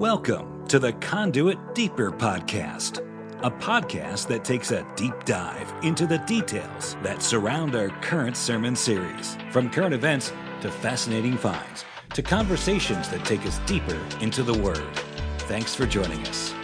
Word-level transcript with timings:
Welcome 0.00 0.66
to 0.68 0.78
the 0.78 0.94
Conduit 0.94 1.58
Deeper 1.74 2.10
Podcast, 2.10 3.06
a 3.42 3.50
podcast 3.50 4.28
that 4.28 4.46
takes 4.46 4.70
a 4.70 4.86
deep 4.96 5.12
dive 5.26 5.70
into 5.84 6.06
the 6.06 6.16
details 6.20 6.96
that 7.02 7.20
surround 7.20 7.74
our 7.74 7.90
current 8.00 8.34
sermon 8.34 8.74
series, 8.74 9.36
from 9.50 9.68
current 9.68 9.92
events 9.92 10.32
to 10.62 10.70
fascinating 10.70 11.36
finds 11.36 11.84
to 12.14 12.22
conversations 12.22 13.10
that 13.10 13.26
take 13.26 13.44
us 13.44 13.58
deeper 13.66 14.00
into 14.22 14.42
the 14.42 14.54
Word. 14.54 14.88
Thanks 15.40 15.74
for 15.74 15.84
joining 15.84 16.26
us. 16.28 16.54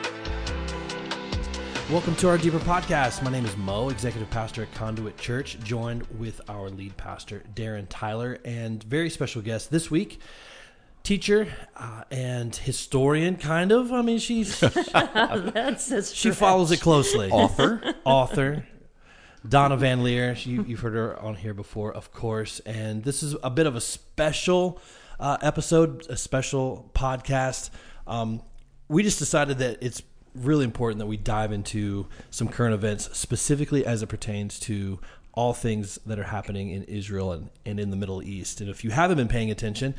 Welcome 1.90 2.16
to 2.16 2.30
our 2.30 2.38
Deeper 2.38 2.60
Podcast. 2.60 3.22
My 3.22 3.30
name 3.30 3.44
is 3.44 3.54
Mo, 3.58 3.90
Executive 3.90 4.30
Pastor 4.30 4.62
at 4.62 4.72
Conduit 4.72 5.18
Church, 5.18 5.58
joined 5.62 6.06
with 6.18 6.40
our 6.48 6.70
lead 6.70 6.96
pastor, 6.96 7.42
Darren 7.54 7.84
Tyler, 7.90 8.38
and 8.46 8.82
very 8.82 9.10
special 9.10 9.42
guest 9.42 9.70
this 9.70 9.90
week, 9.90 10.20
teacher 11.07 11.46
uh, 11.77 12.02
and 12.11 12.54
historian, 12.54 13.36
kind 13.36 13.70
of. 13.70 13.93
I 13.93 14.02
mean, 14.02 14.19
she's 14.19 14.59
That's 14.60 15.91
a 15.92 16.02
she 16.02 16.14
stretch. 16.33 16.34
follows 16.34 16.73
it 16.73 16.80
closely. 16.80 17.30
author. 17.30 17.95
Author. 18.05 18.66
Donna 19.48 19.77
VanLiere, 19.77 20.34
she, 20.34 20.50
you've 20.50 20.80
heard 20.80 20.95
her 20.95 21.16
on 21.20 21.37
here 21.37 21.55
before, 21.55 21.92
of 21.95 22.11
course. 22.12 22.59
And 22.66 23.05
this 23.05 23.23
is 23.23 23.37
a 23.45 23.50
bit 23.50 23.66
of 23.66 23.77
a 23.77 23.80
special 23.80 24.80
uh, 25.20 25.37
episode, 25.41 26.05
a 26.11 26.16
special 26.16 26.91
podcast. 26.95 27.70
Um, 28.09 28.42
we 28.88 29.05
just 29.05 29.20
decided 29.20 29.59
that 29.59 29.78
it's 29.80 30.02
really 30.34 30.64
important 30.64 30.98
that 30.98 31.06
we 31.06 31.16
dive 31.16 31.52
into 31.52 32.09
some 32.30 32.48
current 32.48 32.75
events, 32.75 33.16
specifically 33.16 33.86
as 33.86 34.02
it 34.02 34.09
pertains 34.09 34.59
to 34.61 34.98
all 35.36 35.52
things 35.52 35.98
that 36.06 36.18
are 36.18 36.24
happening 36.24 36.70
in 36.70 36.82
Israel 36.84 37.30
and, 37.30 37.50
and 37.66 37.78
in 37.78 37.90
the 37.90 37.96
Middle 37.96 38.22
East. 38.22 38.62
And 38.62 38.70
if 38.70 38.82
you 38.82 38.90
haven't 38.90 39.18
been 39.18 39.28
paying 39.28 39.50
attention, 39.50 39.94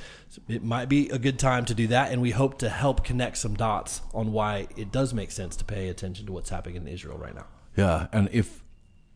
it 0.48 0.64
might 0.64 0.90
be 0.90 1.09
a 1.09 1.20
good 1.20 1.38
time 1.38 1.64
to 1.66 1.76
do 1.76 1.88
that. 1.88 2.12
And 2.12 2.22
we 2.23 2.32
hope 2.32 2.58
to 2.59 2.70
help 2.70 3.05
connect 3.05 3.38
some 3.38 3.54
dots 3.54 4.02
on 4.16 4.34
why 4.34 4.68
it 4.76 4.92
does 4.92 5.14
make 5.14 5.30
sense 5.30 5.55
to 5.58 5.64
pay 5.64 5.90
attention 5.90 6.25
to 6.25 6.31
what's 6.31 6.50
happening 6.50 6.75
in 6.75 6.88
Israel 6.88 7.20
right 7.20 7.36
now. 7.36 7.45
Yeah, 7.78 8.08
and 8.12 8.28
if 8.34 8.64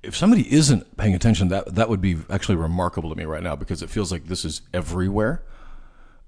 if 0.04 0.16
somebody 0.16 0.52
isn't 0.54 0.96
paying 0.96 1.16
attention, 1.16 1.48
that 1.50 1.74
that 1.74 1.90
would 1.90 2.02
be 2.02 2.18
actually 2.30 2.56
remarkable 2.56 3.10
to 3.10 3.16
me 3.16 3.26
right 3.26 3.44
now 3.44 3.56
because 3.56 3.82
it 3.82 3.90
feels 3.90 4.12
like 4.12 4.28
this 4.28 4.46
is 4.46 4.62
everywhere. 4.74 5.44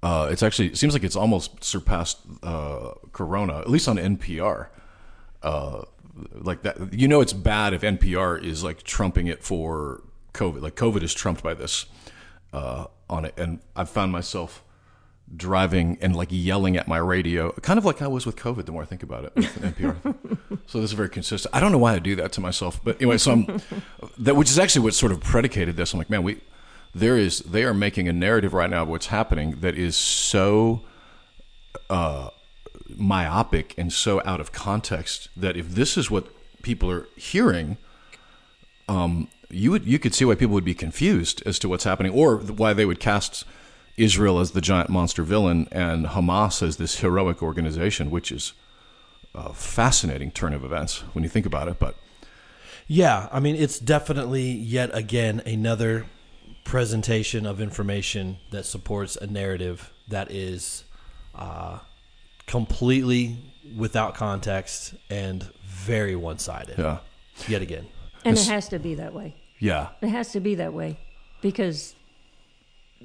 Uh, 0.02 0.28
it's 0.31 0.42
actually 0.42 0.70
it 0.70 0.78
seems 0.78 0.94
like 0.94 1.03
it's 1.03 1.16
almost 1.16 1.64
surpassed 1.64 2.20
uh, 2.42 2.94
Corona, 3.12 3.59
at 3.59 3.70
least 3.70 3.88
on 3.88 3.98
NPR. 3.98 4.68
Uh, 5.44 5.84
like 6.32 6.64
that, 6.64 6.94
you 6.94 7.08
know, 7.08 7.22
it's 7.22 7.34
bad 7.34 7.74
if 7.74 7.82
NPR 7.82 8.42
is 8.44 8.64
like 8.64 8.84
trumping 8.84 9.28
it 9.28 9.44
for 9.44 10.02
COVID. 10.34 10.62
Like 10.62 10.76
COVID 10.76 11.04
is 11.04 11.14
trumped 11.14 11.44
by 11.44 11.54
this 11.54 11.86
uh, 12.52 12.86
on 13.10 13.26
it, 13.26 13.34
and 13.38 13.60
I've 13.76 13.90
found 13.90 14.12
myself 14.12 14.64
driving 15.36 15.98
and 16.02 16.16
like 16.16 16.30
yelling 16.32 16.78
at 16.78 16.88
my 16.88 16.98
radio, 16.98 17.52
kind 17.54 17.78
of 17.78 17.86
like 17.86 18.02
I 18.02 18.08
was 18.08 18.26
with 18.26 18.36
COVID. 18.36 18.66
The 18.66 18.72
more 18.72 18.84
I 18.84 18.86
think 18.86 19.04
about 19.04 19.26
it, 19.26 19.36
with 19.36 19.62
NPR. 19.78 20.16
so 20.68 20.82
this 20.82 20.92
is 20.92 20.94
very 20.94 21.10
consistent. 21.10 21.54
I 21.56 21.60
don't 21.60 21.72
know 21.72 21.78
why 21.78 21.94
I 21.94 22.00
do 22.00 22.16
that 22.18 22.32
to 22.34 22.42
myself, 22.42 22.80
but 22.84 22.98
anyway, 22.98 23.18
so 23.18 23.32
I'm 23.32 23.62
that, 24.18 24.36
which 24.36 24.50
is 24.50 24.60
actually 24.60 24.84
what 24.84 24.94
sort 24.94 25.12
of 25.12 25.22
predicated 25.22 25.76
this. 25.76 25.94
I'm 25.94 26.00
like, 26.00 26.10
man, 26.10 26.24
we 26.24 26.42
there 26.94 27.18
is 27.18 27.40
they 27.40 27.64
are 27.64 27.74
making 27.74 28.08
a 28.08 28.14
narrative 28.14 28.54
right 28.54 28.70
now 28.70 28.84
of 28.84 28.90
what's 28.90 29.08
happening 29.08 29.60
that 29.62 29.76
is 29.76 29.96
so 29.96 30.82
uh, 31.90 32.30
myopic 32.98 33.74
and 33.78 33.92
so 33.92 34.22
out 34.26 34.40
of 34.40 34.52
context 34.52 35.30
that 35.36 35.58
if 35.58 35.70
this 35.70 35.98
is 35.98 36.10
what 36.12 36.28
people 36.62 36.90
are 36.90 37.08
hearing, 37.16 37.78
um, 38.88 39.28
you 39.50 39.72
would 39.72 39.86
you 39.86 40.00
could 40.00 40.16
see 40.16 40.26
why 40.26 40.36
people 40.36 40.54
would 40.54 40.66
be 40.66 40.74
confused 40.74 41.44
as 41.46 41.60
to 41.60 41.70
what's 41.70 41.84
happening, 41.84 42.12
or 42.12 42.38
why 42.38 42.74
they 42.74 42.86
would 42.86 43.00
cast 43.00 43.44
Israel 43.98 44.40
as 44.40 44.52
the 44.52 44.62
giant 44.62 44.90
monster 44.90 45.24
villain 45.24 45.68
and 45.72 46.08
Hamas 46.08 46.64
as 46.64 46.78
this 46.78 47.00
heroic 47.00 47.44
organization, 47.44 48.10
which 48.10 48.32
is 48.32 48.54
a 49.36 49.54
fascinating 49.54 50.32
turn 50.32 50.54
of 50.54 50.64
events 50.64 51.02
when 51.14 51.24
you 51.24 51.30
think 51.30 51.46
about 51.46 51.68
it. 51.68 51.80
But 51.80 51.96
Yeah, 52.88 53.30
I 53.32 53.40
mean, 53.40 53.56
it's 53.56 53.80
definitely 53.80 54.52
yet 54.52 54.90
again 54.94 55.42
another 55.46 56.06
presentation 56.64 57.46
of 57.46 57.62
information 57.62 58.38
that 58.52 58.66
supports 58.66 59.16
a 59.18 59.28
narrative 59.28 59.92
that 60.08 60.32
is 60.32 60.86
uh, 61.36 61.80
completely 62.48 63.38
without 63.78 64.16
context 64.16 64.94
and 65.09 65.44
very 65.66 66.16
one 66.16 66.38
sided. 66.40 66.78
yeah, 66.78 67.00
Yet 67.48 67.62
again. 67.62 67.88
and 68.26 68.38
it 68.38 68.48
has 68.48 68.68
to 68.70 68.80
be 68.80 68.96
that 68.96 69.14
way. 69.14 69.36
yeah, 69.59 69.90
It 70.02 70.09
has 70.09 70.31
to 70.34 70.40
be 70.40 70.56
that 70.56 70.74
way 70.74 71.00
because 71.42 71.96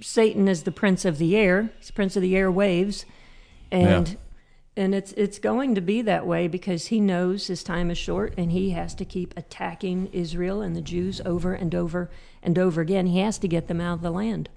Satan 0.00 0.46
is 0.48 0.62
the 0.62 0.70
prince 0.72 1.04
of 1.04 1.18
the 1.18 1.36
air. 1.36 1.70
He's 1.78 1.88
the 1.88 1.92
prince 1.92 2.16
of 2.16 2.22
the 2.22 2.36
air 2.36 2.50
waves, 2.52 3.04
and 3.72 4.08
Yeah. 4.08 4.14
and 4.76 4.94
it's 4.94 5.12
it's 5.12 5.38
going 5.40 5.74
to 5.74 5.80
be 5.80 6.02
that 6.02 6.24
way 6.26 6.46
because 6.46 6.86
he 6.86 7.00
knows 7.00 7.46
his 7.48 7.64
time 7.64 7.90
is 7.90 7.98
short, 7.98 8.32
and 8.36 8.52
he 8.52 8.70
has 8.70 8.94
to 8.96 9.04
keep 9.04 9.36
attacking 9.36 10.06
Israel 10.12 10.62
and 10.62 10.76
the 10.76 10.82
Jews 10.82 11.20
over 11.24 11.52
and 11.52 11.74
over 11.74 12.10
and 12.42 12.58
over 12.58 12.80
again. 12.80 13.06
He 13.06 13.18
has 13.20 13.38
to 13.38 13.48
get 13.48 13.66
them 13.66 13.80
out 13.80 13.94
of 13.94 14.02
the 14.02 14.12
land. 14.12 14.48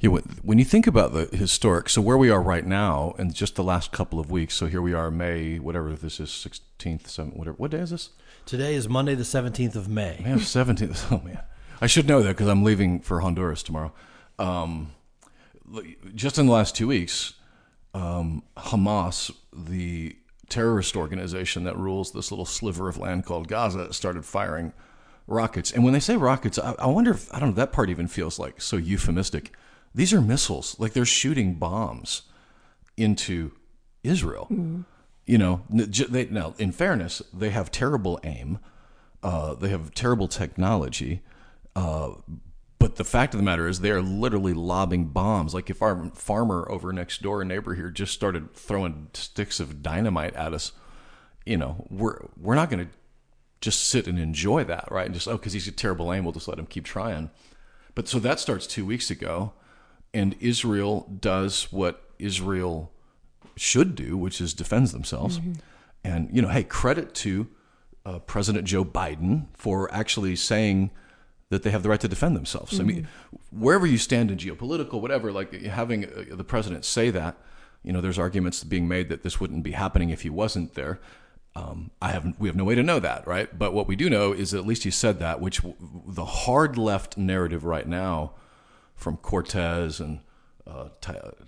Yeah, 0.00 0.08
when- 0.42 0.58
you 0.58 0.64
think 0.64 0.86
about 0.86 1.12
the 1.12 1.26
historic, 1.36 1.90
so 1.90 2.00
where 2.00 2.16
we 2.16 2.30
are 2.30 2.40
right 2.42 2.66
now, 2.66 3.14
and 3.18 3.34
just 3.34 3.54
the 3.54 3.62
last 3.62 3.92
couple 3.92 4.18
of 4.18 4.30
weeks. 4.30 4.54
So 4.54 4.66
here 4.66 4.80
we 4.80 4.94
are, 4.94 5.10
May, 5.10 5.58
whatever 5.58 5.92
this 5.92 6.18
is, 6.18 6.30
sixteenth, 6.30 7.06
seventh, 7.08 7.36
whatever. 7.36 7.56
What 7.58 7.70
day 7.70 7.80
is 7.80 7.90
this? 7.90 8.10
Today 8.46 8.74
is 8.74 8.88
Monday, 8.88 9.14
the 9.14 9.24
17th 9.24 9.76
of 9.76 9.88
May. 9.88 10.20
Man, 10.24 10.38
seventeenth. 10.40 11.06
Oh 11.12 11.20
man, 11.22 11.40
I 11.82 11.86
should 11.86 12.08
know 12.08 12.22
that 12.22 12.30
because 12.30 12.48
I'm 12.48 12.64
leaving 12.64 13.00
for 13.00 13.20
Honduras 13.20 13.62
tomorrow. 13.62 13.92
Um, 14.38 14.92
just 16.14 16.38
in 16.38 16.46
the 16.46 16.52
last 16.52 16.74
two 16.74 16.88
weeks, 16.88 17.34
um, 17.92 18.42
Hamas, 18.56 19.30
the 19.52 20.16
terrorist 20.48 20.96
organization 20.96 21.64
that 21.64 21.76
rules 21.76 22.12
this 22.12 22.32
little 22.32 22.46
sliver 22.46 22.88
of 22.88 22.96
land 22.96 23.24
called 23.26 23.48
Gaza, 23.48 23.92
started 23.92 24.24
firing 24.24 24.72
rockets. 25.26 25.70
And 25.70 25.84
when 25.84 25.92
they 25.92 26.00
say 26.00 26.16
rockets, 26.16 26.58
I, 26.58 26.74
I 26.78 26.86
wonder 26.86 27.10
if 27.12 27.32
I 27.34 27.38
don't 27.38 27.50
know 27.50 27.54
that 27.56 27.72
part 27.72 27.90
even 27.90 28.08
feels 28.08 28.38
like 28.38 28.60
so 28.62 28.76
euphemistic. 28.76 29.52
These 29.94 30.12
are 30.12 30.20
missiles, 30.20 30.78
like 30.78 30.92
they're 30.92 31.04
shooting 31.04 31.54
bombs 31.54 32.22
into 32.96 33.52
Israel. 34.02 34.46
You 35.26 35.38
know, 35.38 35.62
they, 35.68 36.26
now 36.26 36.54
in 36.58 36.72
fairness, 36.72 37.22
they 37.32 37.50
have 37.50 37.70
terrible 37.70 38.18
aim. 38.24 38.58
Uh, 39.22 39.54
they 39.54 39.68
have 39.68 39.94
terrible 39.94 40.28
technology. 40.28 41.22
Uh, 41.76 42.12
but 42.78 42.96
the 42.96 43.04
fact 43.04 43.34
of 43.34 43.38
the 43.38 43.44
matter 43.44 43.68
is, 43.68 43.80
they 43.80 43.90
are 43.90 44.00
literally 44.00 44.54
lobbing 44.54 45.06
bombs. 45.06 45.52
Like 45.52 45.68
if 45.68 45.82
our 45.82 46.10
farmer 46.14 46.66
over 46.70 46.92
next 46.92 47.20
door, 47.20 47.44
neighbor 47.44 47.74
here, 47.74 47.90
just 47.90 48.14
started 48.14 48.54
throwing 48.54 49.08
sticks 49.12 49.60
of 49.60 49.82
dynamite 49.82 50.34
at 50.34 50.54
us, 50.54 50.72
you 51.44 51.58
know, 51.58 51.86
we're 51.90 52.26
we're 52.36 52.54
not 52.54 52.70
going 52.70 52.86
to 52.86 52.92
just 53.60 53.82
sit 53.82 54.06
and 54.06 54.18
enjoy 54.18 54.64
that, 54.64 54.90
right? 54.90 55.04
And 55.04 55.14
just 55.14 55.28
oh, 55.28 55.36
because 55.36 55.52
he's 55.52 55.68
a 55.68 55.72
terrible 55.72 56.12
aim, 56.12 56.24
we'll 56.24 56.32
just 56.32 56.48
let 56.48 56.58
him 56.58 56.66
keep 56.66 56.84
trying. 56.84 57.30
But 57.94 58.08
so 58.08 58.18
that 58.20 58.40
starts 58.40 58.66
two 58.66 58.86
weeks 58.86 59.10
ago, 59.10 59.52
and 60.12 60.36
Israel 60.40 61.08
does 61.20 61.70
what 61.72 62.02
Israel 62.18 62.90
should 63.56 63.94
do, 63.94 64.16
which 64.16 64.40
is 64.40 64.54
defends 64.54 64.92
themselves. 64.92 65.40
And 66.02 66.28
you 66.32 66.42
know, 66.42 66.48
hey, 66.48 66.64
credit 66.64 67.14
to 67.16 67.48
uh, 68.06 68.18
President 68.20 68.64
Joe 68.66 68.84
Biden 68.84 69.46
for 69.54 69.92
actually 69.92 70.36
saying 70.36 70.90
that 71.50 71.62
they 71.62 71.70
have 71.70 71.82
the 71.82 71.88
right 71.88 72.00
to 72.00 72.08
defend 72.08 72.36
themselves. 72.36 72.78
I 72.80 72.84
mean, 72.84 73.08
wherever 73.50 73.86
you 73.86 73.98
stand 73.98 74.30
in 74.30 74.38
geopolitical, 74.38 75.00
whatever, 75.00 75.32
like 75.32 75.52
having 75.62 76.04
uh, 76.04 76.36
the 76.36 76.44
president 76.44 76.84
say 76.84 77.10
that, 77.10 77.36
you 77.82 77.92
know, 77.92 78.00
there's 78.00 78.18
arguments 78.18 78.62
being 78.64 78.86
made 78.86 79.08
that 79.08 79.22
this 79.22 79.40
wouldn't 79.40 79.62
be 79.62 79.72
happening 79.72 80.10
if 80.10 80.22
he 80.22 80.30
wasn't 80.30 80.74
there. 80.74 81.00
Um, 81.56 81.90
I 82.00 82.12
have 82.12 82.34
we 82.38 82.48
have 82.48 82.54
no 82.54 82.64
way 82.64 82.76
to 82.76 82.82
know 82.82 83.00
that, 83.00 83.26
right? 83.26 83.58
But 83.58 83.74
what 83.74 83.88
we 83.88 83.96
do 83.96 84.08
know 84.08 84.32
is 84.32 84.52
that 84.52 84.58
at 84.58 84.66
least 84.66 84.84
he 84.84 84.90
said 84.92 85.18
that, 85.18 85.40
which 85.40 85.56
w- 85.58 85.76
the 86.06 86.24
hard 86.24 86.78
left 86.78 87.18
narrative 87.18 87.64
right 87.64 87.88
now 87.88 88.34
from 89.00 89.16
Cortez 89.16 89.98
and 89.98 90.20
uh, 90.66 90.88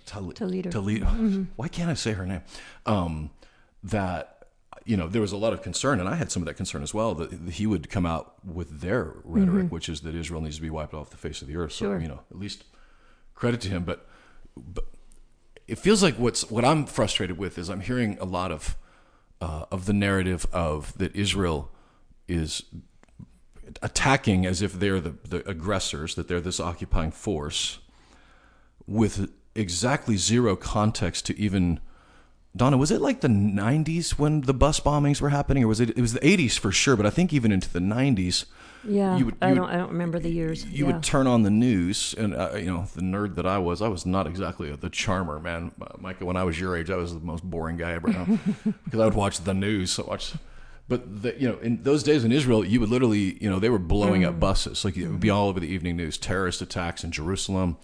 Toledo. 0.05 0.69
Toledo. 0.71 1.07
Why 1.55 1.67
can't 1.67 1.89
I 1.89 1.93
say 1.93 2.13
her 2.13 2.25
name? 2.25 2.41
Um, 2.85 3.29
that 3.83 4.47
you 4.85 4.97
know 4.97 5.07
there 5.07 5.21
was 5.21 5.31
a 5.31 5.37
lot 5.37 5.53
of 5.53 5.61
concern, 5.61 5.99
and 5.99 6.09
I 6.09 6.15
had 6.15 6.31
some 6.31 6.41
of 6.41 6.47
that 6.47 6.55
concern 6.55 6.81
as 6.83 6.93
well. 6.93 7.13
That 7.15 7.31
he 7.53 7.67
would 7.67 7.89
come 7.89 8.05
out 8.05 8.33
with 8.45 8.81
their 8.81 9.13
rhetoric, 9.23 9.71
which 9.71 9.87
is 9.87 10.01
that 10.01 10.15
Israel 10.15 10.41
needs 10.41 10.55
to 10.57 10.61
be 10.61 10.69
wiped 10.69 10.93
off 10.93 11.09
the 11.11 11.17
face 11.17 11.41
of 11.41 11.47
the 11.47 11.55
earth. 11.55 11.73
So 11.73 11.85
Sure. 11.85 11.99
you 11.99 12.07
know, 12.07 12.21
at 12.31 12.39
least 12.39 12.63
credit 13.35 13.61
to 13.61 13.69
him. 13.69 13.83
But, 13.83 14.07
but 14.57 14.85
it 15.67 15.77
feels 15.77 16.01
like 16.03 16.15
what's 16.15 16.49
what 16.49 16.65
I'm 16.65 16.85
frustrated 16.85 17.37
with 17.37 17.57
is 17.57 17.69
I'm 17.69 17.81
hearing 17.81 18.17
a 18.19 18.25
lot 18.25 18.51
of 18.51 18.75
uh, 19.41 19.65
of 19.71 19.85
the 19.85 19.93
narrative 19.93 20.45
of 20.51 20.97
that 20.97 21.15
Israel 21.15 21.69
is 22.27 22.63
attacking 23.81 24.45
as 24.45 24.61
if 24.61 24.73
they're 24.73 24.99
the, 24.99 25.15
the 25.27 25.47
aggressors, 25.49 26.15
that 26.15 26.27
they're 26.27 26.41
this 26.41 26.59
occupying 26.59 27.11
force, 27.11 27.79
with 28.87 29.31
exactly 29.55 30.17
zero 30.17 30.55
context 30.55 31.25
to 31.27 31.39
even. 31.39 31.79
Donna, 32.55 32.77
was 32.77 32.91
it 32.91 33.01
like 33.01 33.21
the 33.21 33.27
'90s 33.29 34.11
when 34.19 34.41
the 34.41 34.53
bus 34.53 34.79
bombings 34.79 35.19
were 35.19 35.29
happening, 35.29 35.63
or 35.63 35.67
was 35.67 35.79
it? 35.79 35.89
It 35.89 36.01
was 36.01 36.13
the 36.13 36.19
'80s 36.19 36.59
for 36.59 36.71
sure, 36.71 36.95
but 36.95 37.03
I 37.05 37.09
think 37.09 37.33
even 37.33 37.51
into 37.51 37.67
the 37.67 37.79
'90s, 37.79 38.45
Yeah, 38.87 39.17
you 39.17 39.25
would, 39.25 39.35
I 39.41 39.55
don't. 39.55 39.61
would- 39.61 39.69
I 39.71 39.77
don't 39.77 39.89
remember 39.89 40.19
the 40.19 40.29
years. 40.29 40.63
you 40.65 40.85
yeah. 40.85 40.93
would 40.93 41.01
turn 41.03 41.25
on 41.25 41.41
the 41.41 41.49
news, 41.49 42.13
and 42.15 42.35
uh, 42.35 42.51
you 42.55 42.65
know 42.67 42.85
the 42.93 43.01
nerd 43.01 43.33
that 43.37 43.47
I 43.47 43.57
was, 43.57 43.81
I 43.81 43.87
was 43.87 44.05
not 44.05 44.27
exactly 44.27 44.69
the 44.75 44.91
charmer, 44.91 45.39
man. 45.39 45.71
Uh, 45.81 45.87
Micah, 45.97 46.25
when 46.25 46.37
I 46.37 46.43
was 46.43 46.59
your 46.59 46.77
age, 46.77 46.91
I 46.91 46.95
was 46.95 47.15
the 47.15 47.21
most 47.21 47.43
boring 47.43 47.77
guy 47.77 47.93
ever 47.93 48.09
because 48.85 48.99
I 48.99 49.05
would 49.05 49.15
watch 49.15 49.39
the 49.43 49.55
news. 49.55 49.89
So 49.89 50.03
watch, 50.07 50.33
but 50.93 51.21
the, 51.23 51.31
you 51.41 51.47
know, 51.49 51.57
in 51.67 51.81
those 51.83 52.03
days 52.03 52.23
in 52.23 52.31
Israel, 52.31 52.63
you 52.65 52.79
would 52.81 52.89
literally, 52.89 53.37
you 53.43 53.49
know, 53.49 53.59
they 53.59 53.69
were 53.69 53.79
blowing 53.95 54.21
Mm. 54.21 54.27
up 54.29 54.39
buses, 54.39 54.83
like 54.85 54.95
it 54.97 55.07
would 55.07 55.19
be 55.19 55.29
all 55.29 55.47
over 55.49 55.59
the 55.59 55.67
evening 55.75 55.95
news, 55.97 56.17
terrorist 56.17 56.61
attacks 56.61 57.03
in 57.03 57.11
Jerusalem. 57.11 57.77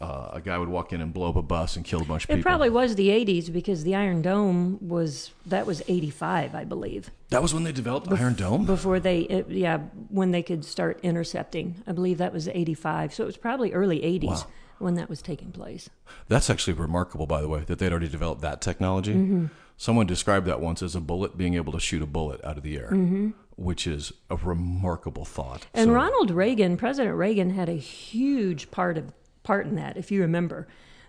Uh, 0.00 0.30
a 0.38 0.40
guy 0.40 0.56
would 0.56 0.68
walk 0.68 0.92
in 0.92 1.00
and 1.00 1.12
blow 1.12 1.28
up 1.28 1.34
a 1.34 1.42
bus 1.42 1.74
and 1.74 1.84
kill 1.84 2.00
a 2.00 2.04
bunch 2.04 2.22
of 2.24 2.30
It 2.30 2.36
people. 2.36 2.40
It 2.40 2.50
probably 2.52 2.70
was 2.70 2.94
the 2.94 3.08
'80s 3.08 3.50
because 3.52 3.82
the 3.82 3.96
Iron 3.96 4.22
Dome 4.22 4.78
was 4.80 5.32
that 5.44 5.66
was 5.66 5.82
'85, 5.88 6.54
I 6.54 6.64
believe. 6.64 7.10
that 7.30 7.42
was 7.42 7.52
when 7.52 7.64
they 7.64 7.72
developed 7.72 8.08
the 8.08 8.14
Iron 8.16 8.34
Dome. 8.34 8.64
Before 8.64 9.00
they, 9.00 9.20
it, 9.22 9.48
yeah, 9.50 9.78
when 10.08 10.30
they 10.30 10.42
could 10.44 10.64
start 10.64 11.00
intercepting. 11.02 11.82
I 11.84 11.92
believe 11.92 12.18
that 12.18 12.32
was 12.32 12.46
'85. 12.48 13.12
So 13.12 13.24
it 13.24 13.26
was 13.26 13.36
probably 13.36 13.72
early 13.72 13.98
'80s 14.04 14.28
Wow. 14.28 14.46
when 14.78 14.94
that 14.94 15.08
was 15.10 15.20
taking 15.20 15.50
place. 15.50 15.90
That's 16.28 16.48
actually 16.48 16.74
remarkable, 16.74 17.26
by 17.26 17.40
the 17.40 17.48
way, 17.48 17.64
that 17.66 17.80
they'd 17.80 17.90
already 17.90 18.08
developed 18.08 18.40
that 18.42 18.60
technology. 18.60 19.14
Mm-hmm. 19.14 19.46
Someone 19.80 20.06
described 20.06 20.46
that 20.46 20.60
once 20.60 20.82
as 20.82 20.94
a 20.96 21.00
bullet 21.00 21.38
being 21.38 21.54
able 21.54 21.72
to 21.72 21.78
shoot 21.80 22.02
a 22.02 22.06
bullet 22.06 22.44
out 22.44 22.56
of 22.58 22.64
the 22.64 22.76
air, 22.76 22.90
which 23.56 23.86
is 23.86 24.12
a 24.28 24.36
remarkable 24.36 25.24
thought. 25.24 25.60
Mm-hmm. 25.62 25.78
And 25.78 25.88
So- 25.88 25.94
Ronald 25.94 26.30
Reagan, 26.32 26.76
President 26.76 27.16
Reagan, 27.16 27.50
had 27.50 27.68
a 27.68 27.74
huge 27.74 28.70
part 28.70 28.98
of 28.98 29.12
part 29.44 29.66
in 29.66 29.76
that. 29.76 29.96
If 29.96 30.10
you 30.10 30.20
remember, 30.20 30.66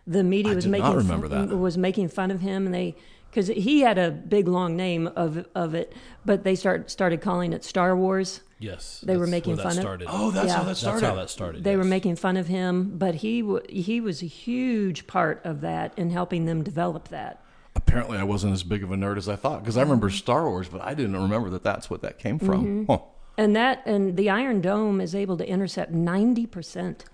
the 0.07 0.24
media 0.24 0.51
I 0.54 0.56
was 0.56 0.68
making 0.68 0.94
remember 0.94 1.27
fun, 1.27 1.50
that. 1.50 1.57
was 1.57 1.77
making 1.77 2.10
fun 2.10 2.30
of 2.31 2.42
him, 2.42 2.66
and 2.68 2.74
they 2.74 2.95
because 3.31 3.48
he 3.48 3.81
had 3.81 3.98
a 4.00 4.10
big 4.12 4.48
long 4.48 4.75
name 4.77 5.07
of 5.15 5.45
of 5.56 5.74
it, 5.74 5.92
but 6.24 6.44
they 6.44 6.54
start 6.56 6.89
started 6.92 7.22
calling 7.22 7.54
it 7.54 7.63
Star 7.63 7.95
Wars. 7.98 8.42
Yes, 8.62 9.00
They 9.01 9.15
were 9.18 9.25
making 9.27 9.56
fun 9.56 9.65
that 9.68 9.77
of- 9.77 9.81
started. 9.81 10.07
Oh, 10.12 10.31
that's 10.31 10.48
Yeah. 10.48 10.54
how 10.54 10.60
that 10.63 10.68
that's 10.68 10.80
started. 10.81 11.06
how 11.06 11.15
that 11.15 11.30
started. 11.30 11.63
They 11.63 11.75
were 11.77 11.83
making 11.86 12.18
fun 12.18 12.38
of 12.38 12.48
him, 12.48 12.98
but 12.98 13.15
he 13.15 13.42
w- 13.42 13.63
he 13.69 14.00
was 14.01 14.22
a 14.22 14.25
huge 14.27 15.07
part 15.07 15.42
of 15.45 15.62
that 15.62 15.94
in 15.98 16.10
helping 16.12 16.45
them 16.45 16.63
develop 16.63 17.07
that. 17.07 17.42
Apparently, 17.75 18.18
I 18.18 18.24
wasn't 18.24 18.54
as 18.54 18.63
big 18.63 18.83
of 18.83 18.92
a 18.92 18.95
nerd 18.95 19.18
as 19.18 19.30
I 19.30 19.36
thought 19.36 19.62
because 19.62 19.77
I 19.77 19.81
remember 19.81 20.10
Star 20.10 20.50
Wars, 20.50 20.68
but 20.68 20.81
I 20.81 20.94
didn't 20.94 21.16
remember 21.16 21.50
that 21.51 21.63
that's 21.63 21.89
what 21.89 22.01
that 22.01 22.19
came 22.19 22.39
from. 22.39 22.66
Mm-hmm. 22.66 22.92
Huh. 22.92 23.00
And 23.38 23.56
that 23.56 23.83
and 23.86 24.18
the 24.18 24.30
Iron 24.30 24.62
Dome 24.62 25.00
is 25.01 25.16
able 25.16 25.38
to 25.38 25.48
intercept 25.48 25.92
ninety 25.92 26.45
percent 26.45 27.06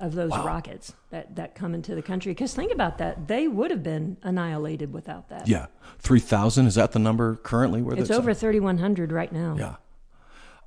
of 0.00 0.14
those 0.14 0.30
rockets 0.30 0.94
that, 1.10 1.36
that 1.36 1.54
come 1.54 1.74
into 1.74 1.94
the 1.94 2.02
country. 2.02 2.32
Because 2.32 2.54
think 2.54 2.72
about 2.72 2.98
that, 2.98 3.28
they 3.28 3.46
would 3.46 3.70
have 3.70 3.84
been 3.84 4.16
annihilated 4.22 4.92
without 4.92 5.28
that. 5.28 5.46
Yeah, 5.46 5.66
three 5.98 6.20
thousand 6.20 6.66
is 6.66 6.74
that 6.74 6.92
the 6.92 6.98
number 6.98 7.36
currently? 7.36 7.82
Where 7.82 7.96
It's 7.96 8.10
over 8.10 8.34
thirty 8.34 8.60
one 8.60 8.78
hundred 8.78 9.12
right 9.12 9.30
now. 9.30 9.56
Yeah. 9.58 9.76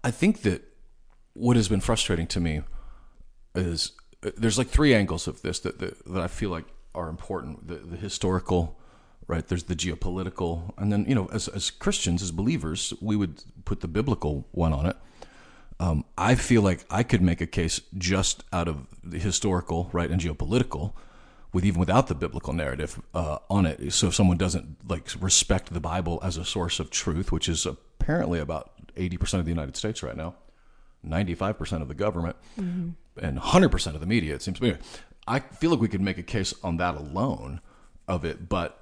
I 0.04 0.12
think 0.12 0.44
that 0.44 0.64
what 1.34 1.58
has 1.58 1.68
been 1.68 1.82
frustrating 1.82 2.28
to 2.28 2.40
me 2.40 2.62
is 3.56 3.92
uh, 4.24 4.32
there's 4.38 4.58
like 4.58 4.68
three 4.68 4.94
angles 4.94 5.28
of 5.28 5.42
this 5.42 5.60
that, 5.62 5.80
that, 5.80 6.06
that 6.06 6.22
I 6.22 6.28
feel 6.28 6.52
like 6.52 6.66
are 6.94 7.10
important. 7.10 7.68
The, 7.68 7.76
the 7.76 7.98
historical, 7.98 8.80
right? 9.28 9.48
There's 9.48 9.64
the 9.64 9.76
geopolitical. 9.76 10.74
And 10.78 10.92
then, 10.92 11.06
you 11.08 11.16
know, 11.16 11.28
as, 11.32 11.48
as 11.48 11.72
Christians, 11.72 12.22
as 12.22 12.32
believers, 12.32 12.94
we 13.02 13.16
would 13.16 13.44
put 13.66 13.82
the 13.82 13.88
biblical 13.88 14.48
one 14.52 14.74
on 14.74 14.86
it. 14.86 14.98
Um, 15.80 16.06
I 16.18 16.36
feel 16.36 16.62
like 16.62 16.86
I 16.90 17.04
could 17.04 17.22
make 17.22 17.42
a 17.42 17.48
case 17.48 17.82
just 17.98 18.44
out 18.54 18.68
of 18.68 18.88
the 19.04 19.20
historical, 19.20 19.90
right, 19.92 20.10
and 20.10 20.22
geopolitical, 20.22 20.94
with 21.52 21.66
even 21.66 21.80
without 21.80 22.08
the 22.08 22.16
biblical 22.16 22.54
narrative 22.54 23.02
uh, 23.14 23.40
on 23.50 23.66
it. 23.66 23.92
So 23.92 24.08
if 24.08 24.16
someone 24.16 24.38
doesn't 24.38 24.78
like 24.90 25.10
respect 25.20 25.74
the 25.74 25.82
Bible 25.82 26.20
as 26.24 26.38
a 26.38 26.46
source 26.46 26.80
of 26.80 26.92
truth, 26.92 27.32
which 27.32 27.50
is 27.50 27.66
apparently 27.66 28.40
about 28.40 28.72
eighty 28.96 29.18
percent 29.18 29.40
of 29.40 29.46
the 29.46 29.52
United 29.52 29.76
States 29.76 30.02
right 30.02 30.16
now, 30.16 30.36
ninety-five 31.04 31.58
percent 31.58 31.82
of 31.82 31.88
the 31.88 31.94
government, 31.94 32.38
and 33.22 33.40
hundred 33.40 33.70
percent 33.70 33.96
of 33.96 34.02
the 34.02 34.08
media, 34.08 34.36
it 34.36 34.42
seems 34.42 34.60
to 34.60 34.64
me. 34.64 34.78
I 35.28 35.40
feel 35.40 35.72
like 35.72 35.82
we 35.82 35.88
could 35.88 36.02
make 36.02 36.18
a 36.18 36.24
case 36.24 36.54
on 36.64 36.78
that 36.78 36.96
alone 36.96 37.60
of 38.08 38.24
it, 38.24 38.48
but 38.48 38.80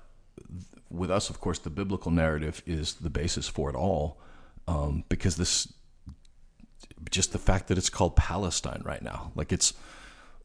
with 0.89 1.09
us, 1.12 1.30
of 1.30 1.39
course, 1.41 1.59
the 1.59 1.69
biblical 1.69 2.12
narrative 2.12 2.62
is 2.65 2.94
the 2.95 3.09
basis 3.09 3.47
for 3.47 3.69
it 3.69 3.75
all, 3.75 4.19
um, 4.68 5.03
because 5.09 5.35
this 5.38 5.71
just 7.12 7.31
the 7.33 7.39
fact 7.39 7.68
that 7.68 7.77
it's 7.77 7.89
called 7.89 8.15
Palestine 8.15 8.81
right 8.85 9.01
now. 9.01 9.31
Like 9.35 9.51
it's 9.51 9.74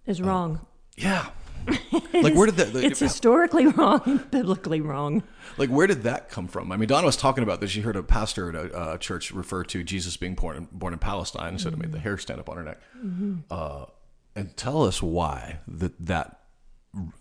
Is 0.06 0.20
wrong. 0.20 0.66
yeah. 0.96 1.26
like 2.14 2.34
where 2.34 2.46
did 2.46 2.56
that 2.56 2.74
It's 2.76 3.00
historically 3.00 3.66
wrong, 3.66 4.24
biblically 4.30 4.80
wrong. 4.80 5.22
like 5.58 5.68
where 5.68 5.86
did 5.86 6.04
that 6.04 6.30
come 6.30 6.48
from? 6.48 6.72
I 6.72 6.76
mean, 6.76 6.88
Donna 6.88 7.04
was 7.06 7.16
talking 7.16 7.42
about 7.44 7.60
this. 7.60 7.70
She 7.70 7.80
heard 7.82 7.96
a 7.96 8.02
pastor 8.02 8.48
at 8.48 8.54
a 8.54 8.74
uh, 8.76 8.98
church 8.98 9.32
refer 9.32 9.64
to 9.64 9.84
Jesus 9.84 10.16
being 10.16 10.34
born 10.34 10.56
in, 10.56 10.68
born 10.72 10.92
in 10.92 10.98
Palestine, 10.98 11.48
and 11.50 11.60
said 11.60 11.72
it 11.72 11.78
made 11.78 11.92
the 11.92 11.98
hair 11.98 12.16
stand 12.16 12.40
up 12.40 12.48
on 12.48 12.56
her 12.56 12.62
neck. 12.62 12.80
Uh, 13.50 13.86
and 14.34 14.56
tell 14.56 14.84
us 14.84 15.02
why 15.02 15.58
that 15.66 15.92
that 16.06 16.40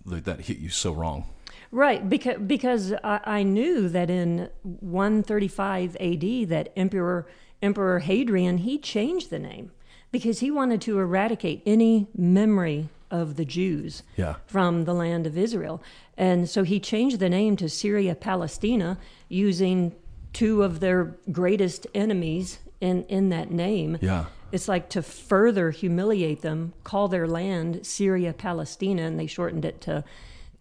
that 0.06 0.42
hit 0.42 0.60
you 0.60 0.70
so 0.70 0.94
wrong. 0.94 1.26
Right, 1.72 2.08
because 2.08 2.38
because 2.46 2.94
I, 3.04 3.20
I 3.26 3.44
knew 3.44 3.90
that 3.90 4.10
in 4.10 4.50
135 4.64 5.98
A.D. 6.00 6.46
that 6.46 6.72
Emperor 6.76 7.28
Emperor 7.62 8.00
Hadrian 8.00 8.60
he 8.60 8.78
changed 8.78 9.30
the 9.30 9.40
name 9.40 9.72
because 10.12 10.40
he 10.40 10.50
wanted 10.52 10.82
to 10.82 11.00
eradicate 11.00 11.62
any 11.66 12.08
memory 12.16 12.90
of 13.12 13.36
the 13.36 13.46
Jews 13.46 14.04
Yeah. 14.16 14.36
from 14.46 14.86
the 14.86 14.94
land 14.94 15.26
of 15.28 15.38
Israel, 15.38 15.82
and 16.18 16.50
so 16.50 16.64
he 16.64 16.80
changed 16.80 17.20
the 17.20 17.30
name 17.30 17.56
to 17.58 17.70
Syria 17.70 18.16
Palestina 18.16 18.98
using 19.30 19.94
two 20.34 20.64
of 20.64 20.80
their 20.80 21.16
greatest 21.32 21.88
enemies 21.94 22.60
in 22.80 23.04
in 23.06 23.30
that 23.30 23.52
name. 23.52 23.98
Yeah. 24.02 24.26
It's 24.52 24.70
like 24.70 24.88
to 24.90 25.02
further 25.02 25.72
humiliate 25.72 26.42
them, 26.42 26.72
call 26.86 27.10
their 27.10 27.28
land 27.28 27.86
Syria 27.86 28.32
Palestina, 28.32 29.02
and 29.04 29.20
they 29.20 29.28
shortened 29.28 29.66
it 29.66 29.82
to 29.82 30.06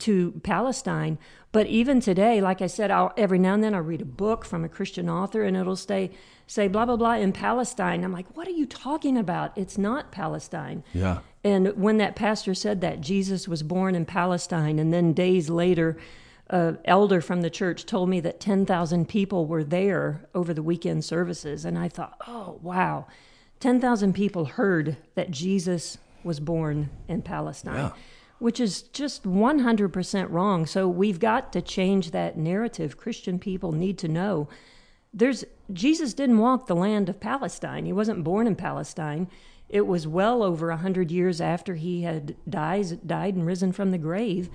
to 0.00 0.32
Palestine. 0.42 1.18
But 1.52 1.66
even 1.66 2.00
today, 2.00 2.40
like 2.40 2.60
I 2.60 2.66
said, 2.66 2.90
I'll, 2.90 3.12
every 3.16 3.38
now 3.38 3.54
and 3.54 3.64
then 3.64 3.74
I'll 3.74 3.80
read 3.80 4.02
a 4.02 4.06
book 4.06 4.44
from 4.44 4.64
a 4.64 4.68
Christian 4.68 5.08
author, 5.08 5.42
and 5.42 5.56
it'll 5.56 5.76
say 5.76 6.10
say 6.46 6.68
blah 6.68 6.84
blah 6.84 6.96
blah 6.96 7.14
in 7.14 7.32
Palestine. 7.32 8.04
I'm 8.04 8.12
like, 8.12 8.36
what 8.36 8.46
are 8.46 8.52
you 8.52 8.66
talking 8.66 9.16
about? 9.16 9.56
It's 9.56 9.78
not 9.78 10.12
Palestine. 10.12 10.84
Yeah. 10.92 11.20
And 11.42 11.68
when 11.76 11.98
that 11.98 12.16
pastor 12.16 12.54
said 12.54 12.80
that 12.80 13.00
Jesus 13.00 13.48
was 13.48 13.62
born 13.62 13.94
in 13.94 14.04
Palestine, 14.04 14.78
and 14.78 14.92
then 14.92 15.12
days 15.12 15.48
later, 15.48 15.96
an 16.50 16.78
elder 16.84 17.20
from 17.20 17.42
the 17.42 17.50
church 17.50 17.86
told 17.86 18.08
me 18.08 18.20
that 18.20 18.40
10,000 18.40 19.08
people 19.08 19.46
were 19.46 19.64
there 19.64 20.26
over 20.34 20.54
the 20.54 20.62
weekend 20.62 21.04
services. 21.04 21.64
And 21.64 21.78
I 21.78 21.88
thought, 21.88 22.16
oh, 22.26 22.58
wow. 22.62 23.06
10,000 23.60 24.12
people 24.12 24.44
heard 24.44 24.96
that 25.14 25.30
Jesus 25.30 25.98
was 26.22 26.40
born 26.40 26.90
in 27.08 27.22
Palestine, 27.22 27.76
Yeah. 27.76 27.92
Which 28.38 28.60
is 28.60 28.82
just 28.82 29.24
100% 29.24 30.30
wrong. 30.30 30.66
So 30.66 30.88
we've 30.88 31.20
got 31.20 31.52
to 31.52 31.62
change 31.62 32.10
that 32.10 32.36
narrative. 32.36 32.96
Christian 32.96 33.38
people 33.38 33.72
need 33.72 33.98
to 33.98 34.08
know 34.08 34.48
there's 35.12 35.44
Jesus 35.72 36.14
didn't 36.14 36.38
walk 36.38 36.66
the 36.66 36.76
land 36.76 37.08
of 37.08 37.18
Palestine. 37.18 37.86
He 37.86 37.92
wasn't 37.92 38.22
born 38.22 38.46
in 38.46 38.54
Palestine. 38.54 39.28
It 39.68 39.86
was 39.86 40.06
well 40.06 40.42
over 40.42 40.70
a 40.70 40.76
hundred 40.76 41.10
years 41.10 41.40
after 41.40 41.74
he 41.74 42.02
had 42.02 42.36
dies, 42.48 42.92
died 42.92 43.34
and 43.34 43.46
risen 43.46 43.72
from 43.72 43.90
the 43.90 43.98
grave 43.98 44.48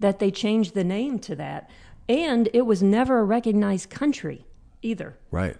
that 0.00 0.20
they 0.20 0.30
changed 0.30 0.74
the 0.74 0.84
name 0.84 1.18
to 1.20 1.36
that. 1.36 1.68
And 2.08 2.48
it 2.54 2.62
was 2.62 2.82
never 2.82 3.18
a 3.18 3.24
recognized 3.24 3.90
country 3.90 4.46
either. 4.82 5.18
Right. 5.30 5.56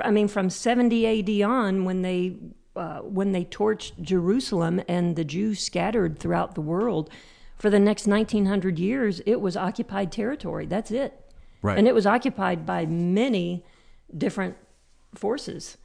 I 0.00 0.10
mean, 0.10 0.28
from 0.28 0.50
70 0.50 1.06
A.D. 1.06 1.42
on, 1.42 1.84
when 1.84 2.02
they 2.02 2.36
uh, 2.78 3.00
when 3.00 3.32
they 3.32 3.44
torched 3.44 4.00
Jerusalem 4.00 4.80
and 4.88 5.16
the 5.16 5.24
Jews 5.24 5.60
scattered 5.60 6.18
throughout 6.18 6.54
the 6.54 6.60
world, 6.60 7.10
for 7.56 7.70
the 7.70 7.78
next 7.80 8.06
1900 8.06 8.78
years, 8.78 9.20
it 9.26 9.40
was 9.40 9.56
occupied 9.56 10.12
territory. 10.12 10.64
That's 10.66 10.90
it. 10.90 11.12
Right. 11.60 11.76
And 11.76 11.88
it 11.88 11.94
was 11.94 12.06
occupied 12.06 12.64
by 12.64 12.86
many 12.86 13.64
different 14.16 14.56
forces. 15.14 15.76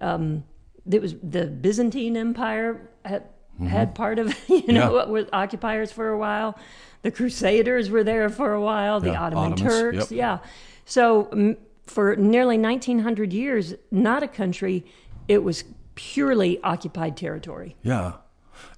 Um, 0.00 0.44
it 0.90 1.00
was 1.00 1.14
the 1.22 1.46
Byzantine 1.46 2.16
Empire 2.16 2.90
had, 3.04 3.24
had 3.66 3.94
part 3.94 4.18
of 4.18 4.36
you 4.48 4.72
know 4.72 4.90
Mm-hmm. 4.90 4.96
Yeah. 4.96 5.04
was 5.06 5.26
occupiers 5.32 5.90
for 5.92 6.08
a 6.10 6.18
while. 6.18 6.58
The 7.02 7.10
Crusaders 7.10 7.88
were 7.90 8.04
there 8.04 8.28
for 8.28 8.52
a 8.52 8.60
while. 8.60 9.00
The 9.00 9.12
Yeah, 9.12 9.22
Ottoman 9.22 9.52
Ottomans, 9.52 9.62
Turks, 9.62 10.10
yep. 10.12 10.40
yeah. 10.42 10.50
So 10.84 11.24
mm, 11.32 11.56
for 11.86 12.16
nearly 12.16 12.58
1900 12.58 13.32
years, 13.32 13.74
not 13.90 14.22
a 14.22 14.28
country, 14.28 14.84
it 15.28 15.42
was 15.42 15.64
purely 15.94 16.60
occupied 16.62 17.16
territory. 17.16 17.76
Yeah, 17.82 18.14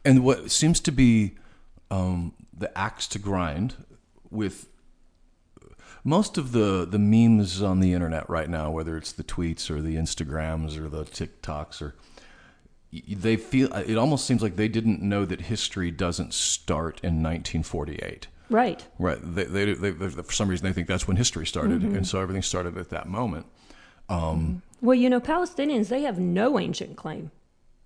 and 0.04 0.24
what 0.24 0.50
seems 0.50 0.80
to 0.80 0.92
be 0.92 1.36
um, 1.90 2.34
the 2.56 2.76
axe 2.76 3.06
to 3.08 3.18
grind 3.18 3.74
with 4.30 4.68
most 6.04 6.38
of 6.38 6.52
the 6.52 6.86
the 6.88 6.98
memes 6.98 7.60
on 7.60 7.80
the 7.80 7.92
internet 7.92 8.28
right 8.30 8.48
now, 8.48 8.70
whether 8.70 8.96
it's 8.96 9.12
the 9.12 9.24
tweets 9.24 9.70
or 9.70 9.82
the 9.82 9.96
Instagrams 9.96 10.78
or 10.78 10.88
the 10.88 11.04
TikToks, 11.04 11.82
or 11.82 11.94
they 12.92 13.36
feel 13.36 13.72
uh, 13.72 13.82
it 13.86 13.98
almost 13.98 14.24
seems 14.24 14.42
like 14.42 14.56
they 14.56 14.68
didn't 14.68 15.02
know 15.02 15.24
that 15.24 15.42
history 15.42 15.90
doesn't 15.90 16.32
start 16.32 17.00
in 17.02 17.22
1948. 17.22 18.28
Right. 18.48 18.86
Right. 18.98 19.18
They, 19.20 19.44
they, 19.44 19.72
they, 19.74 19.90
they, 19.90 20.08
for 20.08 20.32
some 20.32 20.48
reason, 20.48 20.64
they 20.64 20.72
think 20.72 20.86
that's 20.86 21.08
when 21.08 21.16
history 21.16 21.46
started, 21.46 21.82
mm-hmm. 21.82 21.96
and 21.96 22.06
so 22.06 22.20
everything 22.20 22.42
started 22.42 22.78
at 22.78 22.90
that 22.90 23.08
moment. 23.08 23.46
Um, 24.08 24.18
mm-hmm. 24.18 24.58
Well, 24.80 24.94
you 24.94 25.08
know, 25.08 25.20
Palestinians, 25.20 25.88
they 25.88 26.02
have 26.02 26.18
no 26.18 26.58
ancient 26.58 26.96
claim 26.96 27.30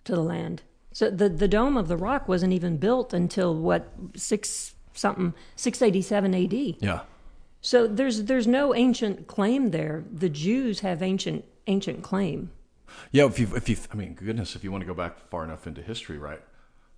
to 0.04 0.14
the 0.14 0.22
land. 0.22 0.62
So 0.92 1.10
the 1.10 1.28
the 1.28 1.48
dome 1.48 1.76
of 1.76 1.88
the 1.88 1.96
rock 1.96 2.28
wasn't 2.28 2.52
even 2.52 2.76
built 2.76 3.12
until 3.12 3.54
what 3.54 3.92
six 4.16 4.74
something 4.94 5.34
six 5.56 5.82
eighty 5.82 6.02
seven 6.02 6.34
A.D. 6.34 6.78
Yeah. 6.80 7.00
So 7.60 7.86
there's 7.86 8.24
there's 8.24 8.46
no 8.46 8.74
ancient 8.74 9.26
claim 9.26 9.70
there. 9.70 10.04
The 10.10 10.28
Jews 10.28 10.80
have 10.80 11.02
ancient 11.02 11.44
ancient 11.66 12.02
claim. 12.02 12.50
Yeah, 13.12 13.26
if 13.26 13.38
you 13.38 13.48
if 13.54 13.68
you 13.68 13.76
I 13.92 13.96
mean, 13.96 14.14
goodness, 14.14 14.56
if 14.56 14.64
you 14.64 14.72
want 14.72 14.82
to 14.82 14.86
go 14.86 14.94
back 14.94 15.28
far 15.28 15.44
enough 15.44 15.66
into 15.66 15.80
history, 15.82 16.18
right, 16.18 16.40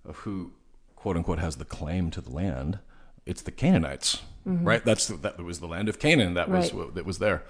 of 0.05 0.17
who 0.17 0.53
quote 0.95 1.15
unquote 1.17 1.39
has 1.39 1.57
the 1.57 1.65
claim 1.65 2.09
to 2.11 2.21
the 2.21 2.31
land, 2.31 2.79
it's 3.27 3.43
the 3.43 3.51
Canaanites, 3.51 4.21
right? 4.45 4.83
That's 4.83 5.07
the, 5.07 5.17
that 5.17 5.37
was 5.37 5.59
the 5.59 5.67
land 5.67 5.87
of 5.87 5.99
Canaan 5.99 6.33
that 6.33 6.49
was 6.49 6.71
Mm-hmm. 6.71 6.79
Right. 6.79 6.95
that 6.95 7.05
was 7.05 7.19
there. 7.19 7.43